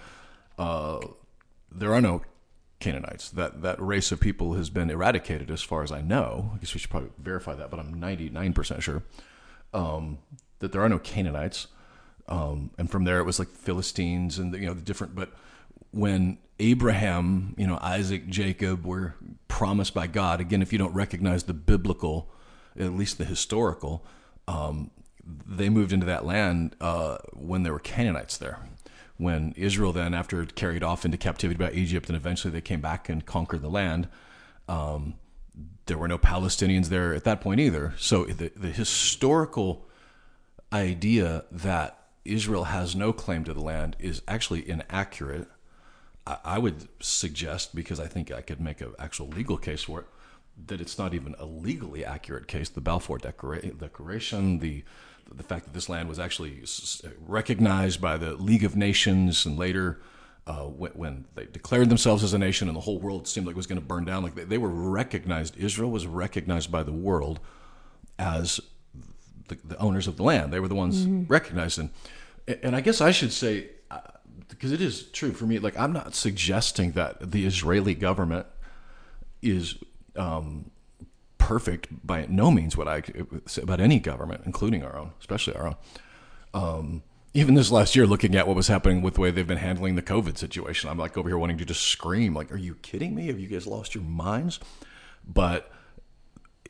Uh, 0.58 1.00
there 1.72 1.94
are 1.94 2.02
no 2.02 2.22
Canaanites. 2.84 3.30
That 3.30 3.62
that 3.62 3.82
race 3.82 4.12
of 4.12 4.20
people 4.20 4.54
has 4.54 4.70
been 4.70 4.90
eradicated, 4.90 5.50
as 5.50 5.62
far 5.62 5.84
as 5.84 5.92
I 5.92 6.02
know. 6.02 6.52
I 6.54 6.58
guess 6.58 6.74
we 6.74 6.80
should 6.80 6.90
probably 6.90 7.12
verify 7.18 7.56
that, 7.56 7.72
but 7.72 7.80
I'm 7.80 7.94
99 7.94 8.54
percent 8.54 8.84
sure 8.84 9.04
um, 9.74 10.20
that 10.60 10.72
there 10.72 10.82
are 10.82 10.90
no 10.90 11.00
Canaanites. 11.00 11.68
Um, 12.28 12.72
and 12.78 12.90
from 12.90 13.04
there, 13.04 13.20
it 13.20 13.24
was 13.24 13.40
like 13.40 13.50
Philistines 13.50 14.38
and 14.38 14.54
the, 14.54 14.60
you 14.60 14.68
know 14.68 14.74
the 14.74 14.82
different. 14.82 15.16
But 15.16 15.32
when 15.92 16.38
Abraham, 16.60 17.56
you 17.58 17.68
know 17.68 17.80
Isaac, 17.82 18.28
Jacob 18.28 18.86
were 18.86 19.16
promised 19.48 19.94
by 19.94 20.08
God, 20.08 20.40
again, 20.40 20.62
if 20.62 20.72
you 20.72 20.80
don't 20.80 20.94
recognize 20.94 21.44
the 21.44 21.54
biblical, 21.54 22.32
at 22.78 22.94
least 22.94 23.18
the 23.18 23.26
historical, 23.26 24.06
um, 24.48 24.92
they 25.26 25.70
moved 25.70 25.94
into 25.94 26.06
that 26.06 26.26
land 26.26 26.76
uh, 26.82 27.18
when 27.34 27.64
there 27.64 27.74
were 27.74 27.80
Canaanites 27.80 28.38
there. 28.38 28.60
When 29.18 29.54
Israel 29.56 29.94
then, 29.94 30.14
after 30.14 30.42
it 30.42 30.56
carried 30.56 30.84
off 30.84 31.06
into 31.06 31.18
captivity 31.18 31.58
by 31.58 31.72
Egypt, 31.72 32.10
and 32.10 32.16
eventually 32.16 32.52
they 32.52 32.62
came 32.62 32.82
back 32.82 33.10
and 33.10 33.26
conquered 33.26 33.62
the 33.62 33.70
land, 33.70 34.08
um, 34.68 35.16
there 35.86 35.98
were 35.98 36.08
no 36.08 36.18
Palestinians 36.18 36.88
there 36.88 37.14
at 37.14 37.24
that 37.26 37.40
point 37.40 37.60
either. 37.60 37.94
So 37.98 38.26
the, 38.26 38.52
the 38.56 38.70
historical 38.70 39.88
idea 40.72 41.46
that 41.52 42.00
Israel 42.26 42.66
has 42.66 42.96
no 42.96 43.14
claim 43.14 43.44
to 43.44 43.54
the 43.54 43.62
land 43.62 43.96
is 44.00 44.22
actually 44.28 44.68
inaccurate. 44.68 45.48
I, 46.26 46.38
I 46.44 46.58
would 46.58 46.88
suggest, 47.00 47.76
because 47.76 48.00
I 48.00 48.08
think 48.08 48.32
I 48.32 48.42
could 48.42 48.60
make 48.60 48.82
an 48.82 48.94
actual 48.98 49.28
legal 49.28 49.58
case 49.58 49.84
for 49.84 50.00
it, 50.00 50.08
that 50.68 50.82
it's 50.82 50.98
not 50.98 51.14
even 51.14 51.36
a 51.38 51.46
legally 51.46 52.04
accurate 52.04 52.48
case. 52.48 52.70
The 52.70 52.82
Balfour 52.82 53.20
Declara- 53.20 53.78
Declaration, 53.78 54.60
the 54.60 54.84
the 55.32 55.44
fact 55.44 55.66
that 55.66 55.74
this 55.74 55.90
land 55.90 56.10
was 56.10 56.20
actually 56.20 56.64
recognized 57.26 58.02
by 58.02 58.18
the 58.18 58.34
League 58.34 58.64
of 58.64 58.76
Nations, 58.76 59.46
and 59.46 59.58
later 59.58 60.02
uh, 60.46 60.64
when, 60.64 60.92
when 60.92 61.26
they 61.36 61.46
declared 61.46 61.90
themselves 61.90 62.24
as 62.24 62.34
a 62.34 62.38
nation, 62.38 62.68
and 62.68 62.76
the 62.76 62.82
whole 62.82 63.00
world 63.00 63.28
seemed 63.28 63.48
like 63.48 63.54
it 63.54 63.58
was 63.58 63.68
going 63.68 63.80
to 63.80 63.86
burn 63.86 64.06
down. 64.06 64.24
Like 64.24 64.36
they, 64.36 64.44
they 64.44 64.58
were 64.58 64.70
recognized. 64.70 65.58
Israel 65.58 65.92
was 65.92 66.06
recognized 66.06 66.72
by 66.72 66.84
the 66.84 66.92
world 66.92 67.40
as 68.20 68.60
the, 69.48 69.58
the 69.64 69.78
owners 69.78 70.08
of 70.08 70.18
the 70.18 70.24
land. 70.24 70.52
They 70.52 70.60
were 70.60 70.68
the 70.68 70.76
ones 70.76 71.06
recognized. 71.30 71.80
And, 71.80 71.90
and 72.62 72.76
I 72.76 72.82
guess 72.82 73.02
I 73.02 73.12
should 73.12 73.32
say, 73.32 73.70
uh, 73.90 74.00
because 74.50 74.72
it 74.72 74.82
is 74.82 75.04
true 75.12 75.32
for 75.32 75.46
me, 75.46 75.60
like 75.60 75.78
I'm 75.78 75.94
not 75.94 76.14
suggesting 76.16 76.92
that 76.94 77.32
the 77.32 77.46
Israeli 77.46 77.96
government 77.96 78.46
is 79.42 79.78
um, 80.16 80.72
perfect 81.44 81.90
by 82.08 82.26
no 82.30 82.50
means 82.50 82.78
what 82.78 82.88
I 82.88 83.04
say 83.46 83.62
about 83.62 83.82
any 83.82 84.00
government, 84.00 84.44
including 84.46 84.82
our 84.82 84.96
own, 84.96 85.12
especially 85.20 85.56
our 85.56 85.68
own. 85.68 85.76
Um, 86.54 87.04
even 87.34 87.56
this 87.56 87.70
last 87.70 87.98
year, 87.98 88.08
looking 88.08 88.34
at 88.36 88.48
what 88.48 88.56
was 88.56 88.70
happening 88.70 89.02
with 89.02 89.16
the 89.16 89.22
way 89.22 89.30
they've 89.30 89.46
been 89.46 89.58
handling 89.58 89.96
the 89.96 90.02
COVID 90.02 90.38
situation, 90.38 90.90
I'm 90.90 90.98
like 90.98 91.18
over 91.18 91.28
here 91.28 91.38
wanting 91.38 91.58
to 91.58 91.66
just 91.66 91.84
scream, 91.84 92.34
like, 92.34 92.50
"Are 92.52 92.58
you 92.58 92.76
kidding 92.76 93.14
me? 93.14 93.28
Have 93.28 93.40
you 93.40 93.48
guys 93.48 93.68
lost 93.68 93.94
your 93.94 94.06
minds?" 94.06 94.62
But 95.28 95.70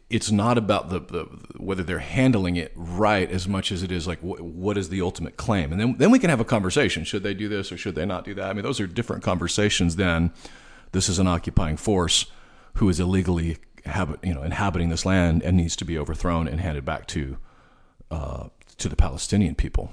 it's 0.09 0.31
not 0.31 0.57
about 0.57 0.89
the, 0.89 1.01
the 1.01 1.23
whether 1.57 1.83
they're 1.83 1.99
handling 1.99 2.55
it 2.55 2.71
right 2.75 3.29
as 3.29 3.47
much 3.47 3.71
as 3.71 3.83
it 3.83 3.91
is 3.91 4.07
like 4.07 4.21
wh- 4.21 4.41
what 4.41 4.75
is 4.77 4.89
the 4.89 5.01
ultimate 5.01 5.37
claim, 5.37 5.71
and 5.71 5.79
then 5.79 5.97
then 5.97 6.09
we 6.09 6.17
can 6.17 6.31
have 6.31 6.39
a 6.39 6.45
conversation. 6.45 7.03
Should 7.03 7.21
they 7.21 7.35
do 7.35 7.47
this 7.47 7.71
or 7.71 7.77
should 7.77 7.93
they 7.93 8.05
not 8.05 8.25
do 8.25 8.33
that? 8.33 8.49
I 8.49 8.53
mean, 8.53 8.63
those 8.63 8.79
are 8.79 8.87
different 8.87 9.21
conversations 9.21 9.97
than 9.97 10.31
this 10.93 11.09
is 11.09 11.19
an 11.19 11.27
occupying 11.27 11.77
force 11.77 12.25
who 12.75 12.89
is 12.89 12.99
illegally 12.99 13.57
habit 13.85 14.19
you 14.23 14.33
know 14.33 14.43
inhabiting 14.43 14.89
this 14.89 15.05
land 15.05 15.41
and 15.43 15.57
needs 15.57 15.75
to 15.75 15.85
be 15.85 15.97
overthrown 15.97 16.47
and 16.47 16.59
handed 16.59 16.85
back 16.85 17.07
to 17.07 17.37
uh, 18.11 18.47
to 18.77 18.89
the 18.89 18.95
Palestinian 18.95 19.55
people. 19.55 19.91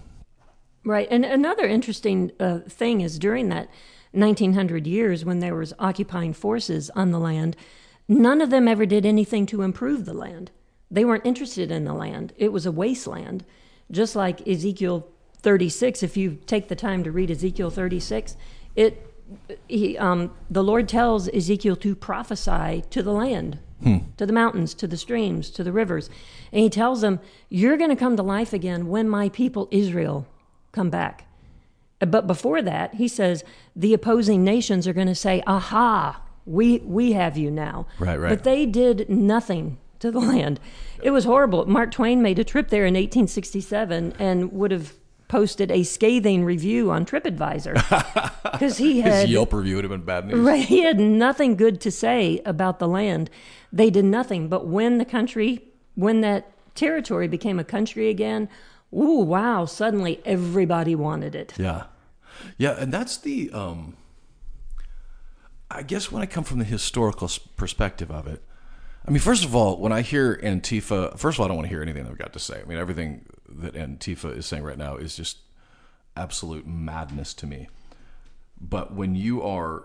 Right. 0.85 1.09
And 1.11 1.25
another 1.25 1.67
interesting 1.67 2.33
uh, 2.41 2.61
thing 2.61 3.03
is 3.03 3.19
during 3.19 3.51
that 3.51 3.69
1900 4.13 4.87
years 4.87 5.25
when 5.25 5.41
there 5.41 5.55
was 5.55 5.75
occupying 5.79 6.33
forces 6.33 6.91
on 6.91 7.11
the 7.11 7.19
land, 7.19 7.57
none 8.09 8.41
of 8.41 8.51
them 8.51 8.67
ever 8.67 8.87
did 8.87 9.05
anything 9.05 9.47
to 9.47 9.63
improve 9.63 10.05
the 10.05 10.15
land. 10.15 10.51
They 10.91 11.05
weren't 11.05 11.27
interested 11.27 11.71
in 11.71 11.85
the 11.85 11.93
land. 11.95 12.33
It 12.37 12.53
was 12.53 12.67
a 12.67 12.73
wasteland. 12.73 13.45
Just 13.91 14.17
like 14.17 14.47
Ezekiel 14.49 15.07
36, 15.39 16.03
if 16.03 16.17
you 16.17 16.39
take 16.47 16.69
the 16.69 16.77
time 16.77 17.05
to 17.05 17.13
read 17.13 17.31
Ezekiel 17.31 17.71
36, 17.71 18.37
it 18.75 19.07
he, 19.69 19.97
um, 19.97 20.33
the 20.51 20.65
Lord 20.65 20.89
tells 20.89 21.29
Ezekiel 21.29 21.77
to 21.77 21.95
prophesy 21.95 22.83
to 22.91 23.03
the 23.03 23.13
land, 23.13 23.61
Hmm. 23.83 23.99
to 24.19 24.27
the 24.27 24.33
mountains, 24.33 24.75
to 24.75 24.87
the 24.87 24.99
streams, 24.99 25.49
to 25.51 25.65
the 25.65 25.73
rivers. 25.73 26.11
And 26.53 26.63
he 26.63 26.69
tells 26.69 27.01
them, 27.01 27.19
You're 27.49 27.79
going 27.79 27.91
to 27.91 27.97
come 27.97 28.17
to 28.17 28.23
life 28.23 28.53
again 28.53 28.89
when 28.89 29.09
my 29.09 29.31
people 29.31 29.69
Israel 29.71 30.27
come 30.73 30.91
back. 30.91 31.27
Uh, 32.01 32.07
but 32.07 32.27
before 32.27 32.61
that, 32.61 32.95
he 32.97 33.09
says, 33.09 33.43
The 33.75 33.95
opposing 33.95 34.45
nations 34.45 34.87
are 34.87 34.93
going 34.93 35.07
to 35.07 35.15
say, 35.15 35.43
Aha, 35.47 36.23
we, 36.45 36.79
we 36.81 37.13
have 37.13 37.39
you 37.39 37.51
now. 37.51 37.87
Right, 37.99 38.19
right. 38.19 38.29
But 38.29 38.45
they 38.45 38.67
did 38.67 39.09
nothing 39.09 39.79
to 40.01 40.11
the 40.11 40.21
land. 40.35 40.61
It 41.03 41.11
was 41.11 41.25
horrible. 41.25 41.67
Mark 41.67 41.91
Twain 41.91 42.21
made 42.21 42.39
a 42.39 42.45
trip 42.45 42.69
there 42.69 42.85
in 42.85 42.95
1867 42.95 44.15
and 44.19 44.53
would 44.53 44.71
have 44.73 44.95
posted 45.31 45.71
a 45.71 45.85
scathing 45.85 46.45
review 46.45 46.91
on 46.91 47.07
TripAdvisor 47.07 48.43
because 48.53 48.79
he 48.79 49.01
His 49.01 49.13
had 49.13 49.29
Yelp 49.29 49.53
review 49.53 49.77
would 49.77 49.85
have 49.85 49.91
been 49.93 50.05
bad 50.05 50.27
news. 50.27 50.41
Right. 50.41 50.65
He 50.65 50.83
had 50.83 50.99
nothing 50.99 51.55
good 51.55 51.81
to 51.83 51.91
say 51.93 52.43
about 52.45 52.81
the 52.81 52.89
land. 52.89 53.31
They 53.73 53.91
did 53.91 54.05
nothing. 54.05 54.49
But 54.49 54.67
when 54.67 54.99
the 54.99 55.05
country, 55.05 55.63
when 55.95 56.21
that 56.23 56.51
territory 56.75 57.29
became 57.29 57.61
a 57.61 57.65
country 57.65 58.09
again, 58.09 58.49
ooh, 58.93 59.21
wow, 59.21 59.67
suddenly 59.67 60.21
everybody 60.25 60.97
wanted 60.97 61.37
it. 61.37 61.55
Yeah, 61.57 61.85
yeah, 62.59 62.73
and 62.73 62.93
that's 62.93 63.17
the. 63.17 63.53
Um, 63.53 63.97
I 65.71 65.83
guess 65.83 66.11
when 66.11 66.21
I 66.21 66.27
come 66.27 66.43
from 66.43 66.59
the 66.59 66.65
historical 66.65 67.31
perspective 67.57 68.11
of 68.11 68.27
it, 68.27 68.43
I 69.07 69.13
mean, 69.13 69.21
first 69.21 69.45
of 69.45 69.55
all, 69.55 69.79
when 69.79 69.93
I 69.93 70.03
hear 70.03 70.41
Antifa, 70.43 71.17
first 71.17 71.37
of 71.37 71.41
all, 71.41 71.45
I 71.45 71.49
don't 71.49 71.59
want 71.59 71.69
to 71.69 71.73
hear 71.73 71.83
anything 71.83 72.03
they've 72.03 72.19
got 72.19 72.33
to 72.33 72.41
say. 72.41 72.61
I 72.61 72.65
mean, 72.65 72.79
everything 72.79 73.27
that 73.51 73.75
Antifa 73.75 74.37
is 74.37 74.47
saying 74.47 74.63
right 74.63 74.79
now 74.79 74.97
is 74.97 75.17
just 75.17 75.39
absolute 76.17 76.67
madness 76.67 77.35
to 77.35 77.47
me. 77.47 77.69
But 78.61 78.95
when 78.95 79.15
you 79.15 79.43
are 79.43 79.85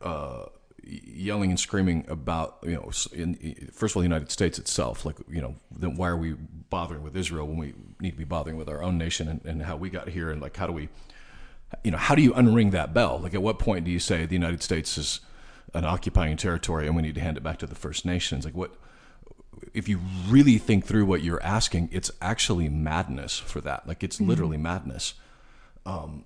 uh, 0.00 0.46
yelling 0.82 1.50
and 1.50 1.60
screaming 1.60 2.04
about, 2.08 2.58
you 2.62 2.74
know, 2.74 2.90
in, 3.12 3.70
first 3.72 3.92
of 3.92 3.96
all, 3.96 4.00
the 4.00 4.08
United 4.08 4.30
States 4.30 4.58
itself, 4.58 5.04
like, 5.04 5.16
you 5.28 5.40
know, 5.40 5.56
then 5.70 5.96
why 5.96 6.08
are 6.08 6.16
we 6.16 6.34
bothering 6.34 7.02
with 7.02 7.16
Israel 7.16 7.46
when 7.46 7.58
we 7.58 7.74
need 8.00 8.12
to 8.12 8.16
be 8.16 8.24
bothering 8.24 8.56
with 8.56 8.68
our 8.68 8.82
own 8.82 8.96
nation 8.96 9.28
and, 9.28 9.44
and 9.44 9.62
how 9.62 9.76
we 9.76 9.90
got 9.90 10.08
here 10.08 10.30
and 10.30 10.40
like 10.40 10.56
how 10.56 10.66
do 10.66 10.72
we, 10.72 10.88
you 11.82 11.90
know, 11.90 11.98
how 11.98 12.14
do 12.14 12.22
you 12.22 12.32
unring 12.32 12.70
that 12.70 12.94
bell? 12.94 13.18
Like, 13.18 13.34
at 13.34 13.42
what 13.42 13.58
point 13.58 13.84
do 13.84 13.90
you 13.90 13.98
say 13.98 14.24
the 14.24 14.34
United 14.34 14.62
States 14.62 14.96
is 14.96 15.20
an 15.74 15.84
occupying 15.84 16.36
territory 16.36 16.86
and 16.86 16.94
we 16.94 17.02
need 17.02 17.16
to 17.16 17.20
hand 17.20 17.36
it 17.36 17.42
back 17.42 17.58
to 17.58 17.66
the 17.66 17.74
First 17.74 18.06
Nations? 18.06 18.44
Like, 18.44 18.54
what? 18.54 18.74
If 19.74 19.88
you 19.88 20.00
really 20.28 20.58
think 20.58 20.84
through 20.84 21.06
what 21.06 21.22
you're 21.22 21.42
asking, 21.42 21.88
it's 21.92 22.10
actually 22.20 22.68
madness 22.68 23.38
for 23.38 23.60
that. 23.62 23.86
Like, 23.86 24.02
it's 24.02 24.20
literally 24.20 24.56
madness. 24.56 25.14
Um, 25.84 26.24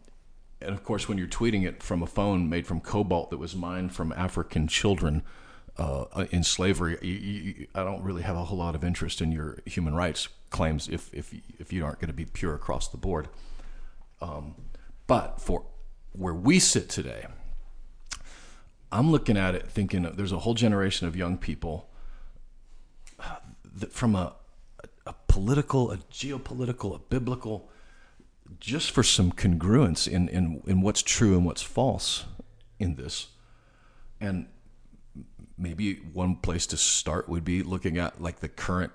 and 0.61 0.71
of 0.75 0.85
course, 0.85 1.09
when 1.09 1.19
you're 1.19 1.27
tweeting 1.27 1.67
it 1.67 1.83
from 1.83 2.03
a 2.03 2.07
phone 2.07 2.49
made 2.49 2.67
from 2.67 2.81
cobalt 2.81 3.31
that 3.31 3.39
was 3.39 3.57
mined 3.57 3.95
from 3.95 4.13
African 4.13 4.69
children 4.69 5.23
uh, 5.79 6.27
in 6.31 6.45
slavery, 6.45 6.99
you, 7.01 7.13
you, 7.13 7.67
I 7.75 7.83
don't 7.83 8.03
really 8.03 8.23
have 8.23 8.37
a 8.37 8.45
whole 8.45 8.59
lot 8.59 8.75
of 8.75 8.85
interest 8.85 9.23
in 9.23 9.33
your 9.33 9.59
human 9.65 9.95
rights 9.95 10.29
claims 10.51 10.89
if 10.89 11.13
if 11.15 11.33
if 11.59 11.73
you 11.73 11.85
aren't 11.85 12.01
going 12.01 12.09
to 12.09 12.15
be 12.15 12.25
pure 12.25 12.55
across 12.55 12.89
the 12.89 12.99
board. 12.99 13.29
Um, 14.21 14.55
but 15.07 15.41
for 15.41 15.65
where 16.13 16.35
we 16.35 16.59
sit 16.59 16.89
today, 16.89 17.27
I'm 18.93 19.11
looking 19.11 19.37
at 19.37 19.55
it 19.55 19.69
thinking 19.69 20.03
there's 20.03 20.33
a 20.33 20.41
whole 20.41 20.55
generation 20.55 21.07
of 21.07 21.17
young 21.17 21.39
people 21.39 21.89
from 23.91 24.15
a, 24.15 24.35
a 25.07 25.15
political, 25.29 25.91
a 25.91 25.97
geopolitical, 25.97 26.95
a 26.95 26.99
biblical, 26.99 27.69
just 28.59 28.91
for 28.91 29.03
some 29.03 29.33
congruence 29.33 30.09
in, 30.09 30.29
in, 30.29 30.63
in 30.67 30.83
what's 30.83 31.03
true 31.03 31.37
and 31.37 31.45
what's 31.45 31.63
false 31.63 32.25
in 32.79 32.97
this. 32.97 33.29
And 34.21 34.47
maybe 35.57 35.95
one 36.13 36.37
place 36.37 36.67
to 36.69 36.77
start 36.77 37.29
would 37.29 37.45
be 37.45 37.63
looking 37.63 37.99
at 37.99 38.21
like 38.21 38.41
the 38.41 38.49
current, 38.49 38.93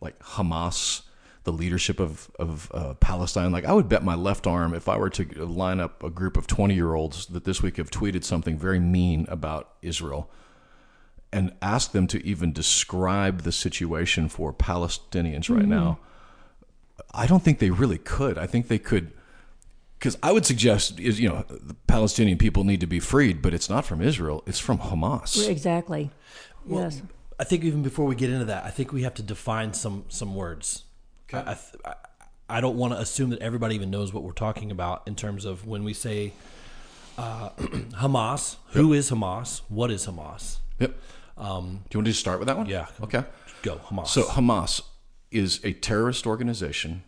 like 0.00 0.18
Hamas, 0.20 1.02
the 1.44 1.52
leadership 1.52 2.00
of, 2.00 2.30
of 2.38 2.70
uh, 2.74 2.94
Palestine. 2.94 3.52
Like 3.52 3.64
I 3.64 3.72
would 3.72 3.88
bet 3.88 4.02
my 4.02 4.14
left 4.14 4.46
arm 4.46 4.74
if 4.74 4.88
I 4.88 4.96
were 4.96 5.10
to 5.10 5.44
line 5.44 5.80
up 5.80 6.02
a 6.02 6.10
group 6.10 6.36
of 6.36 6.46
20 6.46 6.74
year 6.74 6.94
olds 6.94 7.26
that 7.26 7.44
this 7.44 7.62
week 7.62 7.76
have 7.76 7.90
tweeted 7.90 8.24
something 8.24 8.58
very 8.58 8.80
mean 8.80 9.26
about 9.28 9.74
Israel 9.82 10.30
and 11.32 11.52
ask 11.62 11.92
them 11.92 12.06
to 12.08 12.24
even 12.26 12.52
describe 12.52 13.42
the 13.42 13.52
situation 13.52 14.28
for 14.28 14.52
Palestinians 14.52 15.48
right 15.54 15.66
now, 15.66 15.98
I 17.12 17.26
don't 17.26 17.42
think 17.42 17.58
they 17.58 17.70
really 17.70 17.98
could. 17.98 18.36
I 18.38 18.46
think 18.46 18.68
they 18.68 18.78
could 18.78 19.12
because 19.98 20.16
I 20.22 20.32
would 20.32 20.46
suggest 20.46 20.98
is 20.98 21.20
you 21.20 21.28
know 21.28 21.44
the 21.48 21.74
Palestinian 21.86 22.38
people 22.38 22.64
need 22.64 22.80
to 22.80 22.86
be 22.86 23.00
freed, 23.00 23.42
but 23.42 23.52
it's 23.54 23.68
not 23.70 23.84
from 23.84 24.00
Israel; 24.00 24.42
it's 24.46 24.58
from 24.58 24.78
Hamas. 24.78 25.48
Exactly. 25.48 26.10
yes. 26.66 27.02
I 27.38 27.44
think 27.44 27.64
even 27.64 27.82
before 27.82 28.04
we 28.04 28.14
get 28.16 28.28
into 28.30 28.44
that, 28.46 28.64
I 28.64 28.70
think 28.70 28.92
we 28.92 29.02
have 29.02 29.14
to 29.14 29.22
define 29.22 29.72
some 29.72 30.04
some 30.08 30.34
words. 30.34 30.84
I, 31.32 31.38
I, 31.38 31.56
I- 31.84 31.94
I 32.52 32.60
don't 32.60 32.76
want 32.76 32.92
to 32.94 32.98
assume 32.98 33.30
that 33.30 33.38
everybody 33.42 33.76
even 33.76 33.90
knows 33.92 34.12
what 34.12 34.24
we're 34.24 34.32
talking 34.32 34.72
about 34.72 35.04
in 35.06 35.14
terms 35.14 35.44
of 35.44 35.68
when 35.68 35.84
we 35.84 35.94
say 35.94 36.32
uh, 37.16 37.50
Hamas. 38.02 38.56
Who 38.70 38.92
is 38.92 39.08
Hamas? 39.08 39.60
What 39.68 39.92
is 39.92 40.04
Hamas? 40.08 40.58
Yep. 40.80 40.96
Do 41.36 41.42
you 41.42 41.44
want 41.44 41.90
to 41.90 42.02
just 42.04 42.20
start 42.20 42.38
with 42.38 42.48
that 42.48 42.56
one? 42.56 42.66
Yeah. 42.66 42.86
Okay. 43.02 43.24
Go 43.62 43.76
Hamas. 43.76 44.08
So 44.08 44.22
Hamas 44.24 44.82
is 45.30 45.60
a 45.64 45.72
terrorist 45.72 46.26
organization 46.26 47.02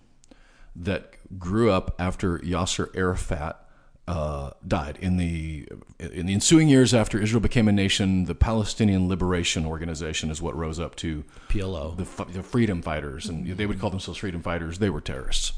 that 0.77 1.17
grew 1.39 1.71
up 1.71 1.95
after 1.99 2.39
Yasser 2.39 2.95
Arafat 2.97 3.59
uh, 4.09 4.51
died 4.67 4.99
in 5.01 5.17
the 5.17 5.69
in 6.01 6.27
the 6.27 6.35
ensuing 6.35 6.69
years 6.69 6.93
after 6.93 7.19
Israel 7.19 7.41
became 7.41 7.69
a 7.69 7.73
nation. 7.73 8.25
The 8.25 8.35
Palestinian 8.35 9.09
Liberation 9.09 9.65
Organization 9.65 10.31
is 10.31 10.43
what 10.43 10.57
rose 10.57 10.81
up 10.81 10.97
to 10.97 11.25
PLO. 11.49 11.97
the, 11.97 12.25
the 12.33 12.43
freedom 12.43 12.83
fighters, 12.83 13.29
and 13.29 13.47
they 13.57 13.65
would 13.65 13.79
call 13.79 13.91
themselves 13.91 14.19
freedom 14.19 14.43
fighters. 14.43 14.81
They 14.81 14.91
were 14.91 15.01
terrorists. 15.01 15.53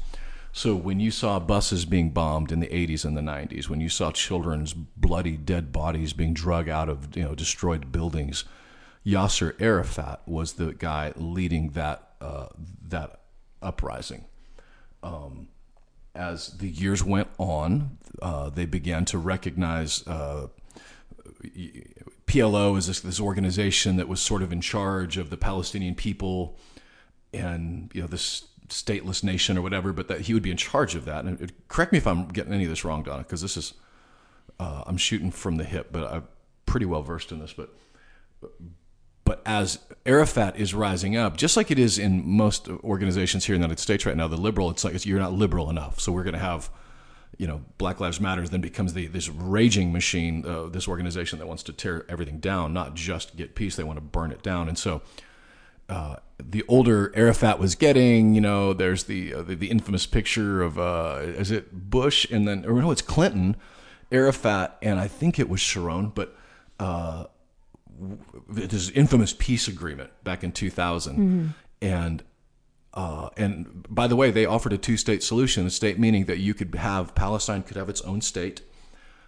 So 0.55 0.73
when 0.73 1.01
you 1.01 1.11
saw 1.11 1.37
buses 1.39 1.83
being 1.83 2.11
bombed 2.11 2.49
in 2.49 2.61
the 2.61 2.67
80s 2.67 3.03
and 3.03 3.17
the 3.17 3.21
90s, 3.21 3.67
when 3.67 3.81
you 3.81 3.89
saw 3.89 4.13
children's 4.13 4.71
bloody 4.71 5.35
dead 5.35 5.73
bodies 5.73 6.13
being 6.13 6.33
drug 6.33 6.69
out 6.69 6.87
of 6.87 7.13
you 7.17 7.23
know 7.23 7.35
destroyed 7.35 7.91
buildings, 7.91 8.45
Yasser 9.05 9.59
Arafat 9.59 10.21
was 10.25 10.53
the 10.53 10.73
guy 10.73 11.11
leading 11.17 11.71
that 11.71 12.13
uh, 12.21 12.47
that 12.87 13.19
uprising. 13.61 14.23
Um, 15.03 15.49
as 16.15 16.51
the 16.51 16.69
years 16.69 17.03
went 17.03 17.27
on, 17.37 17.97
uh, 18.21 18.49
they 18.49 18.65
began 18.65 19.03
to 19.05 19.17
recognize 19.17 20.07
uh, 20.07 20.47
PLO 22.27 22.77
is 22.77 22.87
this, 22.87 23.01
this 23.01 23.19
organization 23.19 23.97
that 23.97 24.07
was 24.07 24.21
sort 24.21 24.41
of 24.41 24.53
in 24.53 24.61
charge 24.61 25.17
of 25.17 25.29
the 25.29 25.37
Palestinian 25.37 25.95
people 25.95 26.57
and 27.33 27.91
you 27.93 27.99
know 27.99 28.07
this 28.07 28.47
stateless 28.69 29.23
nation 29.23 29.57
or 29.57 29.61
whatever, 29.61 29.93
but 29.93 30.07
that 30.07 30.21
he 30.21 30.33
would 30.33 30.43
be 30.43 30.51
in 30.51 30.57
charge 30.57 30.95
of 30.95 31.05
that. 31.05 31.25
And 31.25 31.39
it, 31.41 31.67
correct 31.67 31.91
me 31.91 31.97
if 31.97 32.07
I'm 32.07 32.27
getting 32.27 32.53
any 32.53 32.63
of 32.63 32.69
this 32.69 32.85
wrong, 32.85 33.03
Donna, 33.03 33.23
because 33.23 33.41
this 33.41 33.57
is 33.57 33.73
uh, 34.59 34.83
I'm 34.85 34.97
shooting 34.97 35.31
from 35.31 35.57
the 35.57 35.63
hip, 35.63 35.89
but 35.91 36.11
I'm 36.11 36.27
pretty 36.65 36.85
well 36.85 37.01
versed 37.01 37.31
in 37.31 37.39
this. 37.39 37.53
But 37.53 37.69
but 39.25 39.41
as 39.45 39.79
Arafat 40.05 40.55
is 40.57 40.75
rising 40.75 41.17
up, 41.17 41.35
just 41.35 41.57
like 41.57 41.71
it 41.71 41.79
is 41.79 41.97
in 41.97 42.27
most 42.27 42.69
organizations 42.69 43.45
here 43.45 43.55
in 43.55 43.61
the 43.61 43.65
United 43.65 43.81
States 43.81 44.05
right 44.05 44.15
now, 44.15 44.27
the 44.27 44.37
liberal, 44.37 44.69
it's 44.69 44.83
like 44.83 44.93
it's, 44.93 45.05
you're 45.05 45.19
not 45.19 45.33
liberal 45.33 45.71
enough. 45.71 45.99
So 45.99 46.11
we're 46.11 46.23
going 46.23 46.35
to 46.35 46.39
have, 46.39 46.69
you 47.37 47.47
know, 47.47 47.63
Black 47.79 47.99
Lives 47.99 48.21
Matters 48.21 48.51
then 48.51 48.61
becomes 48.61 48.93
the 48.93 49.07
this 49.07 49.27
raging 49.27 49.91
machine, 49.91 50.45
uh, 50.45 50.67
this 50.67 50.87
organization 50.87 51.39
that 51.39 51.47
wants 51.47 51.63
to 51.63 51.73
tear 51.73 52.05
everything 52.07 52.39
down, 52.39 52.71
not 52.71 52.93
just 52.93 53.35
get 53.35 53.55
peace, 53.55 53.75
they 53.75 53.83
want 53.83 53.97
to 53.97 54.01
burn 54.01 54.31
it 54.31 54.43
down. 54.43 54.69
And 54.69 54.77
so 54.77 55.01
uh, 55.89 56.17
the 56.37 56.63
older 56.67 57.11
Arafat 57.15 57.59
was 57.59 57.75
getting, 57.75 58.35
you 58.35 58.41
know, 58.41 58.73
there's 58.73 59.05
the 59.05 59.33
uh, 59.33 59.41
the, 59.41 59.55
the 59.55 59.71
infamous 59.71 60.05
picture 60.05 60.61
of 60.61 60.77
uh, 60.77 61.19
is 61.21 61.51
it 61.51 61.89
Bush 61.89 62.25
and 62.29 62.47
then 62.47 62.65
or 62.65 62.81
no, 62.81 62.91
it's 62.91 63.01
Clinton, 63.01 63.55
Arafat, 64.11 64.77
and 64.81 64.99
I 64.99 65.07
think 65.07 65.39
it 65.39 65.49
was 65.49 65.61
Sharon, 65.61 66.09
but 66.09 66.35
uh, 66.79 67.25
this 68.49 68.89
infamous 68.89 69.33
peace 69.37 69.67
agreement 69.67 70.11
back 70.23 70.43
in 70.43 70.51
2000, 70.51 71.53
and 71.81 72.23
uh, 72.93 73.29
and 73.37 73.85
by 73.89 74.07
the 74.07 74.15
way, 74.15 74.31
they 74.31 74.45
offered 74.45 74.73
a 74.73 74.77
two-state 74.77 75.23
solution. 75.23 75.65
A 75.65 75.69
state 75.69 75.99
meaning 75.99 76.25
that 76.25 76.39
you 76.39 76.53
could 76.53 76.75
have 76.75 77.15
Palestine 77.15 77.63
could 77.63 77.77
have 77.77 77.89
its 77.89 78.01
own 78.01 78.21
state. 78.21 78.61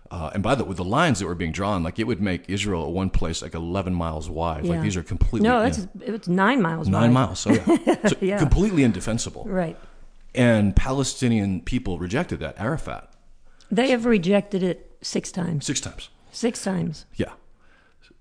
Uh, 0.10 0.30
and 0.34 0.42
by 0.42 0.56
the 0.56 0.64
with 0.64 0.78
the 0.78 0.84
lines 0.86 1.20
that 1.20 1.26
were 1.26 1.36
being 1.36 1.52
drawn, 1.52 1.84
like 1.84 2.00
it 2.00 2.06
would 2.06 2.22
make 2.22 2.50
Israel 2.50 2.84
a 2.86 2.90
one 2.90 3.10
place 3.10 3.42
like 3.42 3.54
11 3.54 3.94
miles 3.94 4.30
wide. 4.30 4.64
Like 4.66 4.82
these 4.82 4.96
are 4.96 5.04
completely 5.04 5.48
No, 5.50 5.62
in- 5.62 5.68
it's 5.68 5.88
it's 6.02 6.28
nine 6.28 6.62
miles. 6.62 6.88
nine 6.88 7.14
wide. 7.14 7.28
miles. 7.28 7.40
So 7.40 7.52
yeah, 7.52 8.08
so 8.08 8.16
Yeah. 8.22 8.38
completely 8.40 8.84
indefensible. 8.84 9.44
Right. 9.46 9.78
And 10.34 10.76
Palestinian 10.76 11.62
people 11.62 11.98
rejected 12.00 12.40
that. 12.40 12.58
Arafat 12.60 13.12
They 13.70 13.90
have 13.90 14.06
rejected 14.06 14.64
it 14.64 14.98
six 15.02 15.32
times. 15.32 15.66
six 15.66 15.82
times. 15.82 16.10
Six 16.32 16.64
times. 16.64 17.06
Yeah. 17.16 17.34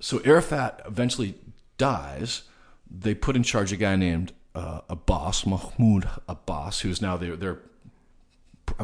So 0.00 0.20
Arafat 0.24 0.82
eventually 0.86 1.34
dies. 1.78 2.42
They 2.90 3.14
put 3.14 3.36
in 3.36 3.42
charge 3.42 3.72
a 3.72 3.76
guy 3.76 3.96
named 3.96 4.32
uh, 4.54 4.80
Abbas, 4.88 5.44
Mahmoud 5.46 6.08
Abbas, 6.28 6.80
who's 6.80 7.00
now 7.02 7.16
their, 7.16 7.36
their 7.36 7.58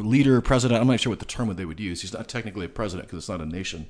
leader, 0.00 0.40
president. 0.40 0.81
I'm 0.81 0.87
not 0.87 1.00
sure 1.00 1.11
what 1.11 1.18
the 1.18 1.24
term 1.24 1.55
they 1.55 1.64
would 1.64 1.81
use. 1.81 2.02
He's 2.02 2.12
not 2.12 2.28
technically 2.28 2.66
a 2.66 2.68
president 2.68 3.09
because 3.09 3.18
it's 3.18 3.28
not 3.28 3.40
a 3.40 3.46
nation. 3.46 3.87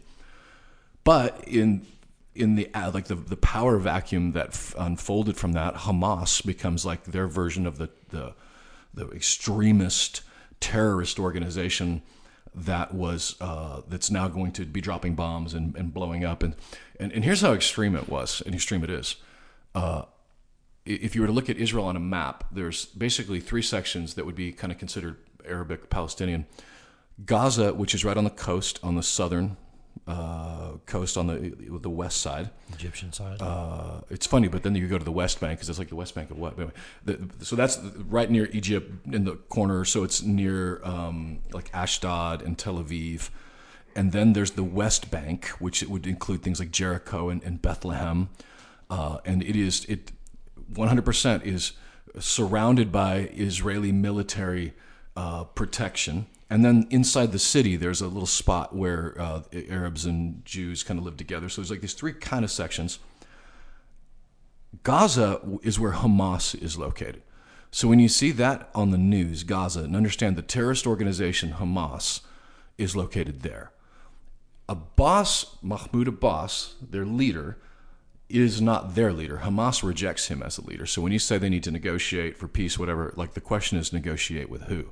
But 1.05 1.45
in 1.47 1.87
in 2.35 2.57
the 2.57 2.73
uh, 2.75 2.91
like 2.93 3.07
the 3.07 3.15
the 3.15 3.37
power 3.37 3.79
vacuum 3.79 4.33
that 4.33 4.49
f- 4.49 4.75
unfolded 4.79 5.37
from 5.37 5.53
that, 5.53 5.75
Hamas 5.75 6.45
becomes 6.45 6.87
like 6.87 7.05
their 7.05 7.27
version 7.27 7.67
of 7.67 7.79
the 7.79 7.91
the 8.09 8.35
the 8.95 9.09
extremist 9.11 10.23
terrorist 10.61 11.19
organization 11.19 12.03
that 12.55 12.95
was 12.95 13.37
uh, 13.41 13.81
that's 13.88 14.11
now 14.11 14.29
going 14.29 14.53
to 14.53 14.65
be 14.65 14.81
dropping 14.81 15.15
bombs 15.15 15.55
and, 15.55 15.75
and 15.77 15.93
blowing 15.93 16.25
up 16.25 16.43
and, 16.43 16.55
and 17.01 17.12
and 17.12 17.25
here's 17.25 17.41
how 17.41 17.53
extreme 17.53 17.97
it 17.97 18.09
was 18.09 18.43
and 18.45 18.55
extreme 18.55 18.85
it 18.85 18.91
is. 18.91 19.17
Uh, 19.75 20.03
if 20.85 21.15
you 21.15 21.21
were 21.21 21.29
to 21.29 21.33
look 21.33 21.49
at 21.49 21.57
Israel 21.57 21.85
on 21.85 21.95
a 21.95 22.01
map, 22.01 22.45
there's 22.51 22.87
basically 22.87 23.38
three 23.38 23.62
sections 23.62 24.15
that 24.15 24.27
would 24.27 24.35
be 24.35 24.53
kind 24.53 24.73
of 24.73 24.79
considered 24.79 25.17
Arabic 25.47 25.91
Palestinian. 25.91 26.47
Gaza, 27.25 27.75
which 27.75 27.95
is 27.95 28.05
right 28.05 28.17
on 28.17 28.25
the 28.25 28.31
coast, 28.31 28.81
on 28.83 28.97
the 28.97 29.03
southern 29.03 29.57
uh, 30.07 30.73
coast, 30.87 31.17
on 31.17 31.27
the 31.27 31.55
the 31.81 31.91
west 31.91 32.21
side. 32.21 32.51
Egyptian 32.73 33.13
side. 33.13 33.41
Uh, 33.41 34.01
it's 34.11 34.27
funny, 34.27 34.49
but 34.49 34.63
then 34.63 34.75
you 34.75 34.89
go 34.89 34.99
to 34.99 35.05
the 35.05 35.13
West 35.13 35.41
Bank 35.41 35.59
because 35.59 35.69
it's 35.69 35.79
like 35.79 35.89
the 35.89 35.97
West 35.97 36.15
Bank 36.15 36.31
of 36.31 36.39
what? 36.39 36.55
Anyway, 36.55 36.73
the, 37.05 37.29
so 37.41 37.55
that's 37.55 37.79
right 38.09 38.31
near 38.31 38.49
Egypt 38.53 39.07
in 39.13 39.25
the 39.25 39.37
corner. 39.37 39.85
So 39.85 40.03
it's 40.03 40.23
near 40.23 40.81
um, 40.85 41.41
like 41.53 41.71
Ashdod 41.73 42.43
and 42.43 42.59
Tel 42.59 42.83
Aviv, 42.83 43.31
and 43.95 44.13
then 44.13 44.33
there's 44.33 44.53
the 44.53 44.65
West 44.65 45.11
Bank, 45.11 45.47
which 45.59 45.83
it 45.83 45.91
would 45.91 46.07
include 46.07 46.43
things 46.43 46.59
like 46.59 46.71
Jericho 46.71 47.29
and, 47.29 47.43
and 47.45 47.63
Bethlehem, 47.63 48.31
uh, 48.91 49.19
and 49.25 49.43
it 49.43 49.55
is 49.55 49.85
it 49.85 50.13
100% 50.73 51.45
is 51.45 51.73
surrounded 52.19 52.91
by 52.91 53.31
Israeli 53.35 53.93
military 53.93 54.75
uh, 55.16 55.44
protection. 55.44 56.27
And 56.51 56.64
then 56.64 56.87
inside 56.90 57.33
the 57.33 57.38
city, 57.38 57.77
there's 57.77 58.01
a 58.01 58.09
little 58.09 58.27
spot 58.27 58.77
where 58.77 59.14
uh, 59.18 59.42
Arabs 59.68 60.05
and 60.05 60.44
Jews 60.44 60.83
kind 60.83 60.98
of 60.98 61.05
live 61.05 61.16
together. 61.16 61.48
So 61.48 61.62
there's 61.62 61.70
like 61.70 61.81
these 61.81 61.94
three 61.94 62.12
kind 62.12 62.44
of 62.44 62.51
sections. 62.51 62.98
Gaza 64.83 65.40
is 65.62 65.79
where 65.79 65.92
Hamas 65.92 66.61
is 66.61 66.77
located. 66.77 67.22
So 67.70 67.88
when 67.88 68.01
you 68.01 68.09
see 68.09 68.33
that 68.33 68.68
on 68.75 68.90
the 68.90 68.98
news, 68.98 69.44
Gaza, 69.44 69.81
and 69.81 69.96
understand 69.96 70.37
the 70.37 70.42
terrorist 70.42 70.87
organization 70.87 71.55
Hamas 71.59 72.20
is 72.77 72.94
located 72.94 73.40
there. 73.40 73.72
Abbas, 74.68 75.57
Mahmoud 75.62 76.09
Abbas, 76.09 76.75
their 76.83 77.07
leader, 77.07 77.59
is 78.29 78.61
not 78.61 78.94
their 78.94 79.12
leader. 79.12 79.40
Hamas 79.44 79.83
rejects 79.83 80.29
him 80.29 80.42
as 80.42 80.59
a 80.59 80.64
leader. 80.64 80.87
So 80.87 81.03
when 81.03 81.12
you 81.12 81.18
say 81.18 81.38
they 81.38 81.48
need 81.48 81.64
to 81.64 81.70
negotiate 81.70 82.37
for 82.37 82.48
peace, 82.48 82.79
whatever, 82.79 83.12
like 83.16 83.35
the 83.35 83.40
question 83.40 83.79
is 83.79 83.92
negotiate 83.92 84.48
with 84.48 84.62
who? 84.64 84.87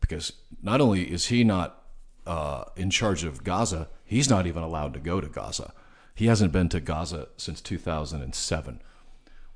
Because 0.00 0.32
not 0.62 0.80
only 0.80 1.02
is 1.10 1.26
he 1.26 1.44
not 1.44 1.82
uh, 2.26 2.64
in 2.76 2.90
charge 2.90 3.24
of 3.24 3.44
Gaza, 3.44 3.88
he's 4.04 4.28
not 4.30 4.46
even 4.46 4.62
allowed 4.62 4.94
to 4.94 5.00
go 5.00 5.20
to 5.20 5.28
Gaza. 5.28 5.72
He 6.14 6.26
hasn't 6.26 6.52
been 6.52 6.68
to 6.70 6.80
Gaza 6.80 7.28
since 7.36 7.60
2007 7.60 8.82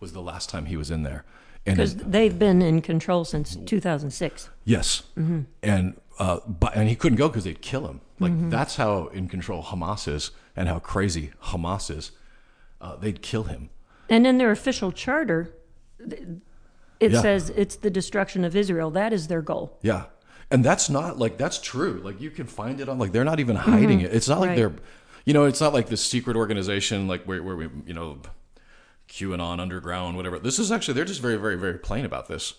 was 0.00 0.12
the 0.12 0.20
last 0.22 0.48
time 0.50 0.66
he 0.66 0.76
was 0.76 0.90
in 0.90 1.02
there. 1.02 1.24
And 1.66 1.76
Because 1.76 1.96
they've 1.96 2.38
been 2.38 2.61
in 2.62 2.83
control 2.83 3.24
since 3.24 3.57
2006. 3.57 4.50
Yes, 4.64 5.02
and 5.62 5.98
uh, 6.18 6.40
but 6.46 6.76
and 6.76 6.88
he 6.88 6.94
couldn't 6.94 7.16
go 7.16 7.28
because 7.28 7.44
they'd 7.44 7.61
kill 7.62 7.87
him. 7.88 8.00
Like 8.20 8.33
Mm-hmm. 8.33 8.50
that's 8.50 8.76
how 8.76 9.07
in 9.09 9.28
control 9.28 9.62
Hamas 9.62 10.07
is, 10.07 10.30
and 10.54 10.68
how 10.68 10.78
crazy 10.78 11.33
Hamas 11.44 11.90
is. 11.90 12.12
Uh, 12.80 12.96
they'd 12.96 13.22
kill 13.22 13.44
him. 13.44 13.70
And 14.11 14.26
in 14.26 14.37
their 14.38 14.50
official 14.50 14.92
charter, 14.92 15.54
it 17.00 17.12
Yeah. 17.12 17.22
says 17.22 17.50
it's 17.50 17.76
the 17.76 17.90
destruction 17.90 18.44
of 18.44 18.54
Israel. 18.54 18.90
That 18.90 19.12
is 19.14 19.28
their 19.28 19.42
goal. 19.42 19.78
Yeah, 19.83 20.04
and 20.50 20.64
that's 20.64 20.88
not 20.90 21.18
like 21.18 21.37
that's 21.38 21.59
true. 21.61 22.00
Like 22.04 22.20
you 22.20 22.30
can 22.30 22.46
find 22.46 22.80
it 22.80 22.88
on 22.88 22.98
like 22.98 23.12
they're 23.12 23.24
not 23.24 23.40
even 23.40 23.57
hiding 23.57 24.00
it. 24.00 24.14
It's 24.14 24.28
not 24.28 24.40
like 24.40 24.50
Right. 24.50 24.57
they're, 24.57 24.72
you 25.24 25.33
know, 25.33 25.44
it's 25.44 25.61
not 25.61 25.72
like 25.72 25.88
this 25.88 26.04
secret 26.04 26.37
organization 26.37 27.07
like 27.09 27.24
where 27.24 27.42
where 27.42 27.57
we 27.57 27.68
you 27.87 27.94
know, 27.94 28.18
QAnon 29.09 29.61
underground 29.61 30.16
whatever. 30.16 30.38
This 30.38 30.59
is 30.59 30.72
actually 30.72 30.94
they're 30.94 31.04
just 31.04 31.20
very 31.20 31.37
very 31.37 31.57
very 31.57 31.78
plain 31.78 32.04
about 32.04 32.28
this. 32.28 32.54